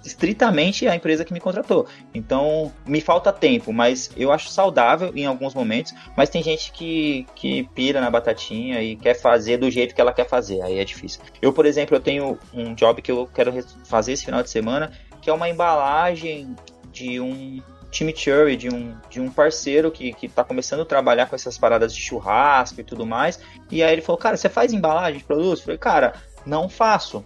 estritamente 0.05 0.87
a 0.89 0.95
empresa 0.97 1.25
que 1.25 1.33
me 1.33 1.41
contratou. 1.41 1.87
Então 2.15 2.73
me 2.87 3.01
falta 3.01 3.33
tempo, 3.33 3.73
mas 3.73 4.11
eu 4.17 4.33
acho 4.33 4.49
saudável 4.49 5.13
em 5.15 5.27
alguns 5.27 5.55
momentos. 5.55 5.95
Mas 6.17 6.31
tem 6.31 6.43
gente 6.43 6.73
que, 6.73 7.27
que 7.35 7.65
pira 7.75 8.01
na 8.01 8.11
batatinha 8.11 8.83
e 8.83 8.97
quer 8.97 9.15
fazer 9.15 9.59
do 9.59 9.71
jeito 9.71 9.95
que 9.95 10.01
ela 10.01 10.13
quer 10.13 10.29
fazer. 10.29 10.63
Aí 10.63 10.79
é 10.79 10.85
difícil. 10.85 11.21
Eu, 11.41 11.53
por 11.53 11.67
exemplo, 11.67 11.97
eu 11.97 12.01
tenho 12.01 12.39
um 12.53 12.75
job 12.75 13.03
que 13.03 13.13
eu 13.13 13.29
quero 13.33 13.53
fazer 13.85 14.13
esse 14.13 14.25
final 14.25 14.43
de 14.43 14.51
semana, 14.51 14.91
que 15.21 15.31
é 15.31 15.33
uma 15.33 15.49
embalagem 15.49 16.55
de 16.93 17.21
um 17.21 17.63
chimichurri, 17.91 18.57
de 18.57 18.69
um, 18.69 18.95
de 19.09 19.21
um 19.21 19.31
parceiro 19.31 19.91
que, 19.91 20.13
que 20.13 20.29
tá 20.29 20.45
começando 20.45 20.81
a 20.81 20.85
trabalhar 20.85 21.27
com 21.27 21.35
essas 21.35 21.57
paradas 21.57 21.95
de 21.95 22.01
churrasco 22.01 22.81
e 22.81 22.85
tudo 22.85 23.07
mais. 23.07 23.41
E 23.71 23.83
aí 23.83 23.93
ele 23.93 24.03
falou, 24.03 24.19
cara, 24.19 24.37
você 24.37 24.49
faz 24.49 24.73
embalagem 24.73 25.19
de 25.19 25.25
produtos? 25.25 25.61
Eu 25.61 25.65
falei, 25.65 25.79
cara, 25.79 26.15
não 26.45 26.69
faço. 26.69 27.25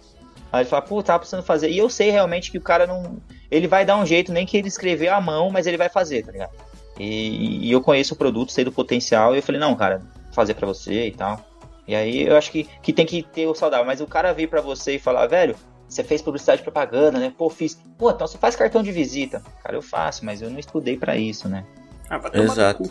Aí 0.51 0.61
ele 0.61 0.69
falou, 0.69 0.85
pô, 0.85 1.03
tava 1.03 1.19
precisando 1.19 1.43
fazer. 1.43 1.69
E 1.69 1.77
eu 1.77 1.89
sei 1.89 2.11
realmente 2.11 2.51
que 2.51 2.57
o 2.57 2.61
cara 2.61 2.85
não. 2.85 3.17
Ele 3.49 3.67
vai 3.67 3.85
dar 3.85 3.97
um 3.97 4.05
jeito, 4.05 4.31
nem 4.31 4.45
que 4.45 4.57
ele 4.57 4.67
escrever 4.67 5.09
à 5.09 5.19
mão, 5.19 5.49
mas 5.49 5.67
ele 5.67 5.77
vai 5.77 5.89
fazer, 5.89 6.23
tá 6.23 6.31
ligado? 6.31 6.51
E, 6.99 7.67
e 7.67 7.71
eu 7.71 7.81
conheço 7.81 8.13
o 8.13 8.17
produto, 8.17 8.51
sei 8.51 8.63
do 8.63 8.71
potencial, 8.71 9.33
e 9.33 9.39
eu 9.39 9.43
falei, 9.43 9.59
não, 9.59 9.75
cara, 9.75 10.01
fazer 10.31 10.53
pra 10.53 10.67
você 10.67 11.07
e 11.07 11.11
tal. 11.11 11.43
E 11.87 11.95
aí 11.95 12.23
eu 12.23 12.37
acho 12.37 12.51
que, 12.51 12.67
que 12.81 12.93
tem 12.93 13.05
que 13.05 13.23
ter 13.23 13.47
o 13.47 13.55
saudável. 13.55 13.85
Mas 13.85 13.99
o 13.99 14.07
cara 14.07 14.33
vir 14.33 14.47
pra 14.47 14.61
você 14.61 14.95
e 14.95 14.99
falar, 14.99 15.27
velho, 15.27 15.55
você 15.93 16.03
fez 16.03 16.21
publicidade 16.21 16.61
e 16.61 16.63
propaganda, 16.63 17.19
né? 17.19 17.33
Pô, 17.37 17.49
fiz. 17.49 17.77
Pô, 17.97 18.11
então 18.11 18.27
você 18.27 18.37
faz 18.37 18.55
cartão 18.55 18.83
de 18.83 18.91
visita. 18.91 19.41
Cara, 19.63 19.75
eu 19.75 19.81
faço, 19.81 20.25
mas 20.25 20.41
eu 20.41 20.49
não 20.49 20.59
estudei 20.59 20.97
pra 20.97 21.15
isso, 21.15 21.47
né? 21.47 21.63
Ah, 22.09 22.17
vai 22.17 22.31
tomar 22.31 22.45
no 22.45 22.51
Exato. 22.51 22.83
cu. 22.83 22.89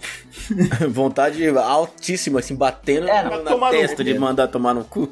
Vontade 0.88 1.48
altíssima, 1.48 2.38
assim, 2.38 2.54
batendo 2.54 3.08
É, 3.08 3.22
na, 3.22 3.42
na 3.42 3.70
testa 3.70 4.04
de 4.04 4.18
mandar 4.18 4.48
tomar 4.48 4.72
no 4.74 4.84
cu. 4.84 5.10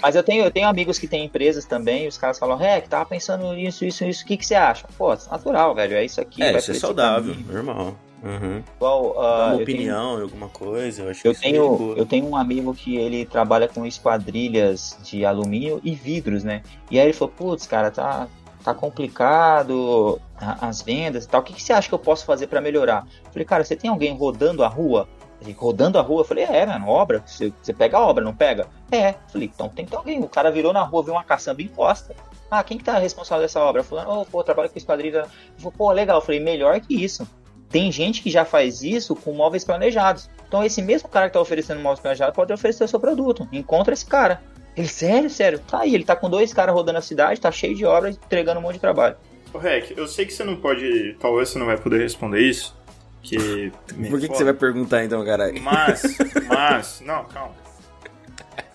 Mas 0.00 0.14
eu 0.14 0.22
tenho, 0.22 0.44
eu 0.44 0.50
tenho 0.50 0.68
amigos 0.68 0.98
que 0.98 1.08
têm 1.08 1.24
empresas 1.24 1.64
também, 1.64 2.04
e 2.04 2.08
os 2.08 2.18
caras 2.18 2.38
falam, 2.38 2.60
é, 2.60 2.80
que 2.80 2.88
tava 2.88 3.06
pensando 3.06 3.52
nisso, 3.54 3.84
isso, 3.84 4.04
isso, 4.04 4.24
o 4.24 4.26
que, 4.26 4.36
que 4.36 4.46
você 4.46 4.54
acha? 4.54 4.86
Pô, 4.96 5.12
é 5.12 5.18
natural, 5.30 5.74
velho, 5.74 5.96
é 5.96 6.04
isso 6.04 6.20
aqui. 6.20 6.42
É, 6.42 6.52
vai 6.52 6.60
isso 6.60 6.70
é 6.70 6.74
saudável, 6.74 7.34
normal. 7.48 7.96
Uhum. 8.26 8.62
Igual, 8.76 9.14
Dá 9.14 9.20
ah, 9.20 9.36
uma 9.46 9.50
tenho- 9.52 9.62
opinião 9.62 10.18
em 10.18 10.22
alguma 10.22 10.48
coisa, 10.48 11.02
eu 11.02 11.12
Eu 11.24 11.30
é 11.30 11.34
tenho, 11.34 11.76
boa. 11.76 11.96
eu 11.96 12.04
tenho 12.06 12.26
um 12.26 12.36
amigo 12.36 12.74
que 12.74 12.96
ele 12.96 13.24
trabalha 13.24 13.68
com 13.68 13.86
esquadrilhas 13.86 14.98
de 15.02 15.24
alumínio 15.24 15.80
e 15.84 15.94
vidros, 15.94 16.42
né? 16.42 16.62
E 16.90 16.98
aí 16.98 17.06
ele 17.06 17.12
falou, 17.12 17.32
putz, 17.36 17.66
cara, 17.66 17.90
tá, 17.90 18.26
tá 18.64 18.74
complicado 18.74 20.20
as 20.60 20.82
vendas 20.82 21.24
e 21.24 21.28
tal. 21.28 21.40
O 21.40 21.44
que, 21.44 21.52
que 21.52 21.62
você 21.62 21.72
acha 21.72 21.88
que 21.88 21.94
eu 21.94 21.98
posso 21.98 22.24
fazer 22.24 22.46
pra 22.48 22.60
melhorar? 22.60 23.06
Eu 23.24 23.30
falei, 23.30 23.44
cara, 23.44 23.64
você 23.64 23.76
tem 23.76 23.88
alguém 23.90 24.16
rodando 24.16 24.64
a 24.64 24.68
rua? 24.68 25.08
Ele, 25.40 25.52
rodando 25.52 25.98
a 25.98 26.02
rua? 26.02 26.22
Eu 26.22 26.24
falei, 26.24 26.44
é, 26.44 26.64
mano, 26.66 26.88
obra. 26.88 27.22
Você, 27.26 27.52
você 27.62 27.72
pega 27.72 27.98
a 27.98 28.00
obra, 28.06 28.24
não 28.24 28.34
pega? 28.34 28.66
É. 28.90 29.10
Eu 29.10 29.14
falei, 29.28 29.50
então 29.54 29.68
tem 29.68 29.84
que 29.84 29.90
ter 29.90 29.96
alguém. 29.96 30.20
O 30.22 30.28
cara 30.28 30.50
virou 30.50 30.72
na 30.72 30.82
rua, 30.82 31.02
viu 31.02 31.12
uma 31.14 31.22
caçamba 31.24 31.60
e 31.62 31.66
encosta. 31.66 32.14
Ah, 32.50 32.62
quem 32.64 32.78
que 32.78 32.84
tá 32.84 32.98
responsável 32.98 33.42
dessa 33.44 33.60
obra? 33.60 33.82
Falando, 33.84 34.10
oh, 34.10 34.24
pô, 34.24 34.42
trabalho 34.42 34.70
com 34.70 34.78
esquadrilha. 34.78 35.18
Eu 35.18 35.26
falei, 35.58 35.72
pô, 35.76 35.92
legal. 35.92 36.16
Eu 36.18 36.22
falei, 36.22 36.40
melhor 36.40 36.80
que 36.80 36.94
isso. 37.04 37.28
Tem 37.76 37.92
gente 37.92 38.22
que 38.22 38.30
já 38.30 38.42
faz 38.42 38.82
isso 38.82 39.14
com 39.14 39.32
móveis 39.34 39.62
planejados. 39.62 40.30
Então 40.48 40.64
esse 40.64 40.80
mesmo 40.80 41.10
cara 41.10 41.26
que 41.28 41.34
tá 41.34 41.40
oferecendo 41.42 41.78
móveis 41.82 42.00
planejados 42.00 42.34
pode 42.34 42.50
oferecer 42.50 42.84
o 42.84 42.88
seu 42.88 42.98
produto. 42.98 43.46
Encontra 43.52 43.92
esse 43.92 44.06
cara. 44.06 44.40
Ele, 44.74 44.88
sério, 44.88 45.28
sério, 45.28 45.58
tá 45.58 45.80
aí. 45.80 45.94
Ele 45.94 46.02
tá 46.04 46.16
com 46.16 46.30
dois 46.30 46.54
caras 46.54 46.74
rodando 46.74 46.96
a 46.98 47.02
cidade, 47.02 47.38
tá 47.38 47.52
cheio 47.52 47.74
de 47.74 47.84
obra, 47.84 48.08
entregando 48.08 48.60
um 48.60 48.62
monte 48.62 48.74
de 48.76 48.80
trabalho. 48.80 49.16
Ô, 49.52 49.58
Rec, 49.58 49.90
eu 49.94 50.06
sei 50.06 50.24
que 50.24 50.32
você 50.32 50.42
não 50.42 50.56
pode. 50.56 51.16
Talvez 51.20 51.50
você 51.50 51.58
não 51.58 51.66
vai 51.66 51.76
poder 51.76 52.00
responder 52.00 52.40
isso. 52.40 52.74
Que. 53.22 53.70
Por 54.08 54.20
que, 54.20 54.28
que 54.28 54.36
você 54.38 54.44
vai 54.44 54.54
perguntar 54.54 55.04
então, 55.04 55.22
caralho? 55.22 55.60
Mas, 55.60 56.02
mas. 56.48 57.02
Não, 57.04 57.24
calma. 57.26 57.54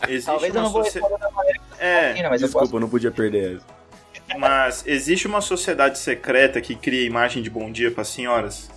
Existe 0.07 0.25
Talvez 0.27 0.53
eu 0.53 0.61
uma 0.61 0.65
não 0.67 0.73
vou 0.73 0.83
socie- 0.83 0.99
responder 1.01 1.19
da 1.23 1.31
maneira 1.31 1.59
que 1.59 1.75
você 1.75 1.83
É, 1.83 2.05
imagina, 2.09 2.29
mas 2.29 2.41
Desculpa, 2.41 2.65
eu 2.65 2.69
posso. 2.69 2.79
não 2.81 2.89
podia 2.89 3.11
perder 3.11 3.55
essa. 3.57 4.37
mas 4.37 4.83
existe 4.85 5.25
uma 5.27 5.41
sociedade 5.41 5.97
secreta 5.97 6.61
que 6.61 6.75
cria 6.75 7.03
imagem 7.05 7.41
de 7.41 7.49
bom 7.49 7.71
dia 7.71 7.89
para 7.91 8.03
senhoras 8.03 8.69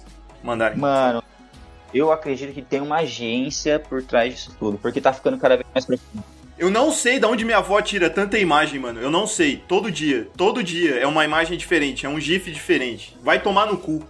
mandarem. 0.45 0.79
Mano, 0.79 1.23
eu 1.93 2.13
acredito 2.13 2.53
que 2.53 2.63
tem 2.63 2.81
uma 2.81 2.99
agência 2.99 3.79
por 3.79 4.03
trás 4.03 4.35
disso 4.35 4.57
tudo, 4.59 4.79
porque 4.79 5.01
tá 5.01 5.13
ficando 5.13 5.39
cada 5.39 5.57
vez 5.57 5.67
mais 5.73 5.85
profundo. 5.87 6.25
Eu 6.57 6.71
não 6.71 6.93
sei 6.93 7.19
de 7.19 7.27
onde 7.27 7.45
minha 7.45 7.59
avó 7.59 7.81
tira 7.83 8.09
tanta 8.09 8.39
imagem, 8.39 8.79
mano. 8.79 9.01
Eu 9.01 9.11
não 9.11 9.27
sei. 9.27 9.63
Todo 9.67 9.91
dia, 9.91 10.29
todo 10.37 10.63
dia 10.63 10.97
é 11.01 11.07
uma 11.07 11.25
imagem 11.25 11.59
diferente, 11.59 12.07
é 12.07 12.09
um 12.09 12.21
gif 12.21 12.51
diferente. 12.51 13.17
Vai 13.23 13.41
tomar 13.41 13.67
no 13.67 13.77
cu. 13.77 14.05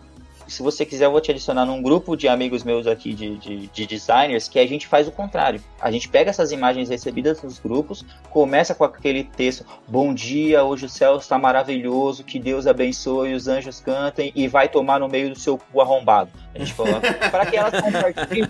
Se 0.46 0.62
você 0.62 0.84
quiser, 0.84 1.06
eu 1.06 1.10
vou 1.10 1.20
te 1.20 1.30
adicionar 1.30 1.64
num 1.64 1.82
grupo 1.82 2.16
de 2.16 2.28
amigos 2.28 2.62
meus 2.62 2.86
aqui 2.86 3.14
de, 3.14 3.36
de, 3.38 3.66
de 3.66 3.86
designers 3.86 4.48
que 4.48 4.58
a 4.58 4.66
gente 4.66 4.86
faz 4.86 5.08
o 5.08 5.12
contrário. 5.12 5.60
A 5.80 5.90
gente 5.90 6.08
pega 6.08 6.30
essas 6.30 6.52
imagens 6.52 6.88
recebidas 6.90 7.42
nos 7.42 7.58
grupos, 7.58 8.04
começa 8.30 8.74
com 8.74 8.84
aquele 8.84 9.24
texto: 9.24 9.64
Bom 9.88 10.12
dia, 10.12 10.62
hoje 10.62 10.86
o 10.86 10.88
céu 10.88 11.16
está 11.16 11.38
maravilhoso, 11.38 12.24
que 12.24 12.38
Deus 12.38 12.66
abençoe, 12.66 13.34
os 13.34 13.48
anjos 13.48 13.80
cantem 13.80 14.32
e 14.34 14.46
vai 14.46 14.68
tomar 14.68 15.00
no 15.00 15.08
meio 15.08 15.30
do 15.30 15.38
seu 15.38 15.56
cu 15.56 15.80
arrombado. 15.80 16.30
A 16.54 16.58
gente 16.58 16.74
coloca 16.74 17.12
para 17.30 17.46
que 17.46 17.56
elas 17.56 17.80
compartilhem. 17.80 18.48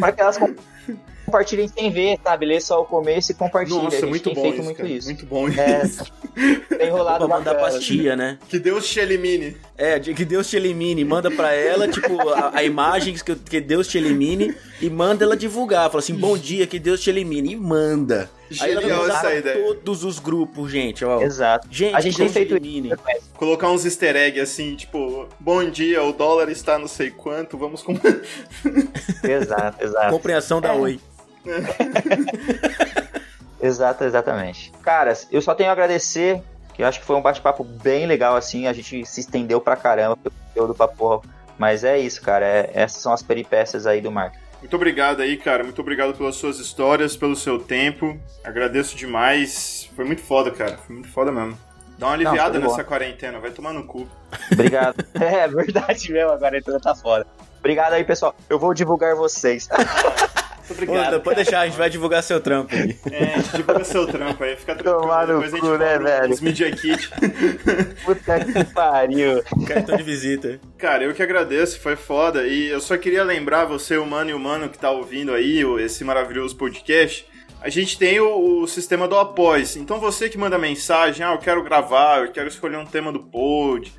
Para 0.00 0.12
que 0.12 0.20
elas 0.20 0.38
com- 0.38 0.54
compartilhem 1.26 1.68
sem 1.68 1.90
ver, 1.90 2.18
sabe? 2.22 2.46
Lê 2.46 2.60
só 2.60 2.80
o 2.80 2.84
começo 2.84 3.32
e 3.32 3.34
compartilha. 3.34 3.78
a 3.80 3.82
Nossa, 3.82 3.96
gente 4.00 4.08
muito 4.08 4.24
tem 4.24 4.34
bom 4.34 4.42
feito 4.42 4.54
isso, 4.56 4.64
muito 4.64 4.76
cara. 4.76 4.88
isso. 4.88 5.06
Muito 5.08 5.26
bom 5.26 5.48
É, 5.48 5.82
tem 6.78 6.90
rolado 6.90 7.26
Pra 7.26 7.36
mandar 7.36 7.52
bacana. 7.54 7.70
pras 7.72 7.84
tia, 7.84 8.16
né? 8.16 8.38
Que 8.48 8.58
Deus 8.58 8.88
te 8.88 9.00
elimine. 9.00 9.56
É, 9.76 9.98
que 10.00 10.24
Deus 10.24 10.48
te 10.48 10.56
elimine. 10.56 11.04
Manda 11.04 11.30
pra 11.30 11.52
ela, 11.52 11.86
tipo, 11.88 12.20
a, 12.30 12.52
a 12.54 12.64
imagem 12.64 13.14
que, 13.14 13.34
que 13.36 13.60
Deus 13.60 13.86
te 13.88 13.98
elimine 13.98 14.54
e 14.80 14.88
manda 14.88 15.24
ela 15.24 15.36
divulgar. 15.36 15.90
Fala 15.90 15.98
assim, 15.98 16.14
bom 16.14 16.36
dia, 16.38 16.66
que 16.66 16.78
Deus 16.78 17.00
te 17.00 17.10
elimine. 17.10 17.52
E 17.52 17.56
manda. 17.56 18.30
Aí 18.60 18.70
ela 18.70 18.80
vai 18.80 18.90
Genial 18.90 19.02
mandar 19.02 19.14
essa 19.14 19.22
pra 19.26 19.34
ideia. 19.36 19.64
todos 19.64 20.04
os 20.04 20.18
grupos, 20.20 20.70
gente. 20.70 21.04
Ó. 21.04 21.20
Exato. 21.20 21.66
Gente, 21.70 21.94
a 21.96 22.00
gente 22.00 22.16
tem 22.16 22.28
feito 22.28 22.56
isso. 22.56 22.96
Colocar 23.34 23.68
uns 23.70 23.84
easter 23.84 24.14
egg 24.14 24.38
assim, 24.40 24.76
tipo, 24.76 25.26
bom 25.40 25.68
dia, 25.68 26.02
o 26.04 26.12
dólar 26.12 26.48
está 26.48 26.78
não 26.78 26.86
sei 26.86 27.10
quanto, 27.10 27.58
vamos 27.58 27.82
com. 27.82 27.94
Exato, 29.22 29.84
exato. 29.84 30.10
Compreensão 30.10 30.60
da 30.60 30.72
É. 30.74 30.76
Oi. 30.78 31.00
Exato, 33.60 34.04
exatamente. 34.04 34.72
Caras, 34.82 35.26
eu 35.30 35.40
só 35.40 35.54
tenho 35.54 35.70
a 35.70 35.72
agradecer, 35.72 36.42
que 36.74 36.82
eu 36.82 36.86
acho 36.86 37.00
que 37.00 37.06
foi 37.06 37.16
um 37.16 37.22
bate-papo 37.22 37.64
bem 37.64 38.06
legal, 38.06 38.36
assim, 38.36 38.66
a 38.66 38.72
gente 38.72 39.04
se 39.06 39.20
estendeu 39.20 39.60
pra 39.60 39.76
caramba, 39.76 40.18
pra 40.76 40.88
porra. 40.88 41.22
Mas 41.58 41.84
é 41.84 41.98
isso, 41.98 42.20
cara, 42.20 42.44
é- 42.44 42.70
essas 42.74 43.00
são 43.00 43.12
as 43.12 43.22
peripécias 43.22 43.86
aí 43.86 44.00
do 44.00 44.12
marketing. 44.12 44.44
Muito 44.60 44.76
obrigado 44.76 45.20
aí, 45.20 45.36
cara. 45.36 45.64
Muito 45.64 45.80
obrigado 45.80 46.14
pelas 46.14 46.36
suas 46.36 46.58
histórias, 46.58 47.16
pelo 47.16 47.36
seu 47.36 47.58
tempo. 47.58 48.18
Agradeço 48.42 48.96
demais. 48.96 49.88
Foi 49.94 50.04
muito 50.04 50.22
foda, 50.22 50.50
cara. 50.50 50.76
Foi 50.78 50.96
muito 50.96 51.08
foda 51.08 51.30
mesmo. 51.30 51.58
Dá 51.98 52.06
uma 52.06 52.14
aliviada 52.14 52.58
bom. 52.58 52.66
nessa 52.66 52.84
quarentena, 52.84 53.38
vai 53.38 53.50
tomar 53.50 53.72
no 53.72 53.84
cu. 53.84 54.08
Obrigado. 54.52 55.04
é 55.14 55.48
verdade 55.48 56.12
mesmo, 56.12 56.32
agora 56.32 56.58
então 56.58 56.78
tá 56.78 56.94
foda. 56.94 57.26
Obrigado 57.58 57.94
aí, 57.94 58.04
pessoal. 58.04 58.34
Eu 58.50 58.58
vou 58.58 58.74
divulgar 58.74 59.14
vocês. 59.14 59.68
Muito 60.68 60.82
obrigado. 60.82 61.20
pode 61.20 61.36
deixar, 61.36 61.60
a 61.60 61.66
gente 61.66 61.78
vai 61.78 61.88
divulgar 61.88 62.22
seu 62.22 62.40
trampo 62.40 62.74
aí. 62.74 62.96
É, 63.10 63.34
a 63.34 63.38
gente 63.38 63.56
divulga 63.56 63.84
seu 63.84 64.06
trampo 64.06 64.42
aí, 64.42 64.56
fica 64.56 64.74
tranquilo. 64.74 65.00
Tomar 65.00 65.26
no 65.26 65.40
Depois 65.40 65.54
a 65.54 65.56
gente 65.56 65.66
cu, 65.66 65.78
né, 65.78 65.98
velho? 65.98 66.34
Os 66.34 66.40
Media 66.40 66.70
Kit. 66.72 67.10
Puta 68.04 68.40
que 68.44 68.64
pariu. 68.72 69.42
Cartão 69.66 69.96
de 69.96 70.02
visita. 70.02 70.60
Cara, 70.76 71.04
eu 71.04 71.14
que 71.14 71.22
agradeço, 71.22 71.80
foi 71.80 71.96
foda. 71.96 72.46
E 72.46 72.68
eu 72.68 72.80
só 72.80 72.96
queria 72.96 73.22
lembrar 73.22 73.64
você, 73.64 73.96
humano 73.96 74.30
e 74.30 74.34
humano 74.34 74.68
que 74.68 74.78
tá 74.78 74.90
ouvindo 74.90 75.32
aí 75.32 75.62
esse 75.80 76.02
maravilhoso 76.04 76.56
podcast. 76.56 77.26
A 77.60 77.68
gente 77.68 77.98
tem 77.98 78.20
o, 78.20 78.62
o 78.62 78.66
sistema 78.66 79.08
do 79.08 79.16
Após. 79.16 79.76
Então 79.76 79.98
você 79.98 80.28
que 80.28 80.38
manda 80.38 80.58
mensagem, 80.58 81.24
ah, 81.24 81.32
eu 81.32 81.38
quero 81.38 81.62
gravar, 81.62 82.20
eu 82.20 82.32
quero 82.32 82.48
escolher 82.48 82.76
um 82.76 82.86
tema 82.86 83.12
do 83.12 83.20
pod, 83.20 83.92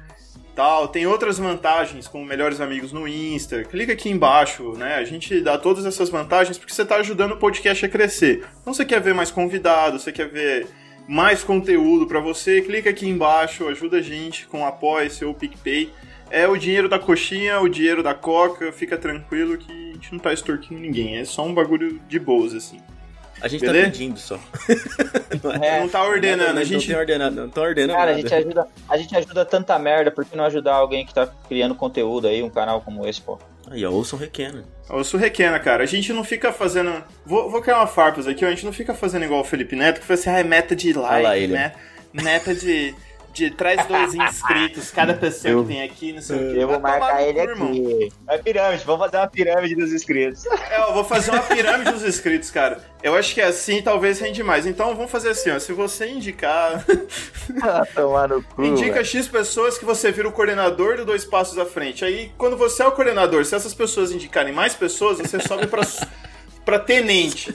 tal. 0.58 0.88
Tem 0.88 1.06
outras 1.06 1.38
vantagens, 1.38 2.08
como 2.08 2.26
melhores 2.26 2.60
amigos 2.60 2.92
no 2.92 3.08
Insta. 3.08 3.64
Clica 3.64 3.94
aqui 3.94 4.10
embaixo, 4.10 4.72
né? 4.72 4.96
A 4.96 5.04
gente 5.04 5.40
dá 5.40 5.56
todas 5.56 5.86
essas 5.86 6.10
vantagens 6.10 6.58
porque 6.58 6.74
você 6.74 6.84
tá 6.84 6.96
ajudando 6.96 7.34
o 7.34 7.38
podcast 7.38 7.86
a 7.86 7.90
crescer. 7.90 8.44
Então 8.60 8.74
você 8.74 8.84
quer 8.84 9.00
ver 9.00 9.14
mais 9.14 9.30
convidados, 9.30 10.02
você 10.02 10.12
quer 10.12 10.28
ver 10.28 10.68
mais 11.08 11.44
conteúdo 11.44 12.08
pra 12.08 12.20
você, 12.20 12.60
clica 12.62 12.90
aqui 12.90 13.08
embaixo, 13.08 13.68
ajuda 13.68 13.98
a 13.98 14.02
gente 14.02 14.48
com 14.48 14.64
o 14.64 14.66
Apoia, 14.66 15.10
seu 15.12 15.32
PicPay. 15.32 15.92
É 16.32 16.48
o 16.48 16.58
dinheiro 16.58 16.90
da 16.90 16.98
coxinha, 16.98 17.62
o 17.62 17.70
dinheiro 17.70 18.02
da 18.02 18.16
coca, 18.16 18.72
fica 18.74 18.98
tranquilo 18.98 19.58
que 19.58 19.72
a 19.72 19.94
gente 19.94 20.12
não 20.12 20.20
tá 20.20 20.34
extorquindo 20.34 20.82
ninguém, 20.82 21.18
é 21.18 21.24
só 21.24 21.46
um 21.46 21.54
bagulho 21.54 22.02
de 22.10 22.20
boas, 22.20 22.54
assim. 22.54 22.80
A 23.42 23.48
gente 23.48 23.62
Beleza? 23.62 23.86
tá 23.86 23.92
pedindo 23.92 24.20
só. 24.20 24.40
É, 25.62 25.80
não 25.80 25.88
tá 25.90 26.04
ordenando, 26.04 26.48
Nada, 26.48 26.60
a 26.62 26.64
gente... 26.64 26.88
Não 26.88 26.94
tem 26.96 26.96
ordenado, 26.98 27.36
não 27.36 27.50
tá 27.50 27.62
ordenando 27.62 27.98
Cara, 27.98 28.12
a 28.12 28.16
nada. 28.16 28.22
gente, 28.22 28.34
ajuda, 28.34 28.68
a 28.90 28.98
gente 28.98 29.16
ajuda 29.16 29.46
tanta 29.46 29.78
merda, 29.78 30.10
por 30.10 30.26
que 30.26 30.36
não 30.36 30.46
ajudar 30.46 30.74
alguém 30.74 31.06
que 31.06 31.14
tá 31.14 31.28
criando 31.48 31.76
conteúdo 31.76 32.28
aí, 32.28 32.42
um 32.42 32.50
canal 32.50 32.82
como 32.82 33.08
esse, 33.08 33.22
pô? 33.22 33.38
Aí, 33.70 33.86
ó, 33.86 33.92
ouçam 33.92 34.18
Requena. 34.18 34.64
Eu 34.90 35.04
sou 35.04 35.20
requena, 35.20 35.60
cara. 35.60 35.84
A 35.84 35.86
gente 35.86 36.14
não 36.14 36.24
fica 36.24 36.54
fazendo. 36.54 37.04
Vou, 37.26 37.52
vou 37.52 37.62
criar 37.62 37.78
uma 37.80 37.88
farpas 37.88 38.26
aqui, 38.26 38.46
ó. 38.46 38.48
A 38.48 38.52
gente 38.52 38.66
não 38.66 38.72
fica 38.72 38.94
fazendo 38.94 39.26
igual 39.26 39.42
o 39.42 39.44
Felipe 39.44 39.76
Neto, 39.76 40.00
que 40.00 40.06
foi 40.06 40.16
assim, 40.16 40.30
ah, 40.30 40.40
é 40.40 40.44
meta 40.44 40.74
de 40.76 40.94
like, 40.94 41.24
lá 41.24 41.38
ele. 41.38 41.54
né? 41.54 41.74
Meta 42.14 42.56
de. 42.56 42.96
De 43.38 43.52
traz 43.52 43.86
dois 43.86 44.14
inscritos, 44.16 44.90
cada 44.92 45.14
pessoa 45.14 45.52
Eu- 45.54 45.62
que 45.64 45.68
tem 45.70 45.84
aqui, 45.84 46.12
não 46.14 46.22
sei 46.22 46.36
o 46.36 46.54
quê. 46.54 46.64
Eu 46.64 46.68
vou 46.68 46.80
marcar 46.80 47.16
no 47.16 47.22
ele 47.22 47.34
cu, 47.34 47.50
irmão. 47.50 47.68
aqui. 47.70 48.14
É 48.30 48.38
pirâmide, 48.40 48.84
vamos 48.86 49.06
fazer 49.06 49.18
uma 49.18 49.28
pirâmide 49.28 49.76
dos 49.76 49.94
inscritos. 49.94 50.46
É, 50.70 50.82
eu 50.82 50.94
vou 50.94 51.04
fazer 51.04 51.32
uma 51.32 51.42
pirâmide 51.44 51.92
dos 51.92 52.04
inscritos, 52.04 52.50
cara. 52.52 52.80
Eu 53.04 53.16
acho 53.16 53.34
que 53.34 53.42
assim 53.42 53.82
talvez 53.82 54.20
rende 54.20 54.44
mais. 54.44 54.66
Então 54.66 54.96
vamos 54.96 55.12
fazer 55.12 55.30
assim, 55.30 55.52
ó. 55.52 55.60
Se 55.60 55.72
você 55.72 56.08
indicar. 56.08 56.84
Ah, 57.64 57.86
Tomar 57.96 58.28
no 58.28 58.44
cu. 58.44 58.64
indica 58.64 58.94
velho. 58.96 59.06
X 59.06 59.28
pessoas 59.28 59.78
que 59.78 59.86
você 59.86 60.12
vira 60.12 60.28
o 60.28 60.32
coordenador 60.32 60.98
do 60.98 61.06
dois 61.06 61.24
passos 61.24 61.58
à 61.58 61.66
frente. 61.66 62.04
Aí, 62.04 62.32
quando 62.38 62.58
você 62.58 62.84
é 62.84 62.88
o 62.88 62.92
coordenador, 62.92 63.46
se 63.46 63.56
essas 63.56 63.74
pessoas 63.74 64.12
indicarem 64.12 64.52
mais 64.54 64.74
pessoas, 64.74 65.18
você 65.20 65.40
sobe 65.40 65.68
pra. 65.68 65.82
Pra 66.68 66.80
tenente. 66.80 67.50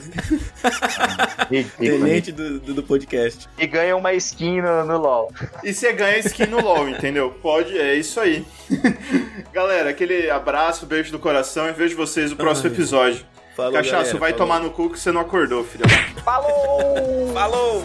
Ridículo. 1.51 1.77
Tenente 2.01 2.33
do, 2.33 2.59
do, 2.59 2.73
do 2.73 2.83
podcast. 2.83 3.47
E 3.59 3.67
ganha 3.67 3.95
uma 3.95 4.15
skin 4.15 4.63
no, 4.63 4.87
no 4.87 4.97
LoL. 4.97 5.31
E 5.63 5.75
você 5.75 5.93
ganha 5.93 6.17
skin 6.21 6.47
no 6.47 6.63
LoL, 6.63 6.89
entendeu? 6.89 7.31
Pode, 7.43 7.77
é 7.77 7.95
isso 7.95 8.19
aí. 8.19 8.43
Galera, 9.53 9.91
aquele 9.91 10.31
abraço, 10.31 10.87
beijo 10.87 11.13
do 11.13 11.19
coração 11.19 11.69
e 11.69 11.73
vejo 11.73 11.95
vocês 11.95 12.31
no 12.31 12.39
próximo 12.39 12.69
Ai. 12.71 12.73
episódio. 12.75 13.27
Falou, 13.55 13.73
Cachaço, 13.75 13.93
galera, 13.93 14.19
vai 14.19 14.33
falou. 14.33 14.47
tomar 14.47 14.61
no 14.61 14.71
cu 14.71 14.89
que 14.89 14.99
você 14.99 15.13
não 15.13 15.21
acordou, 15.21 15.63
filha. 15.63 15.85
Falou! 16.25 17.35
Falou! 17.35 17.85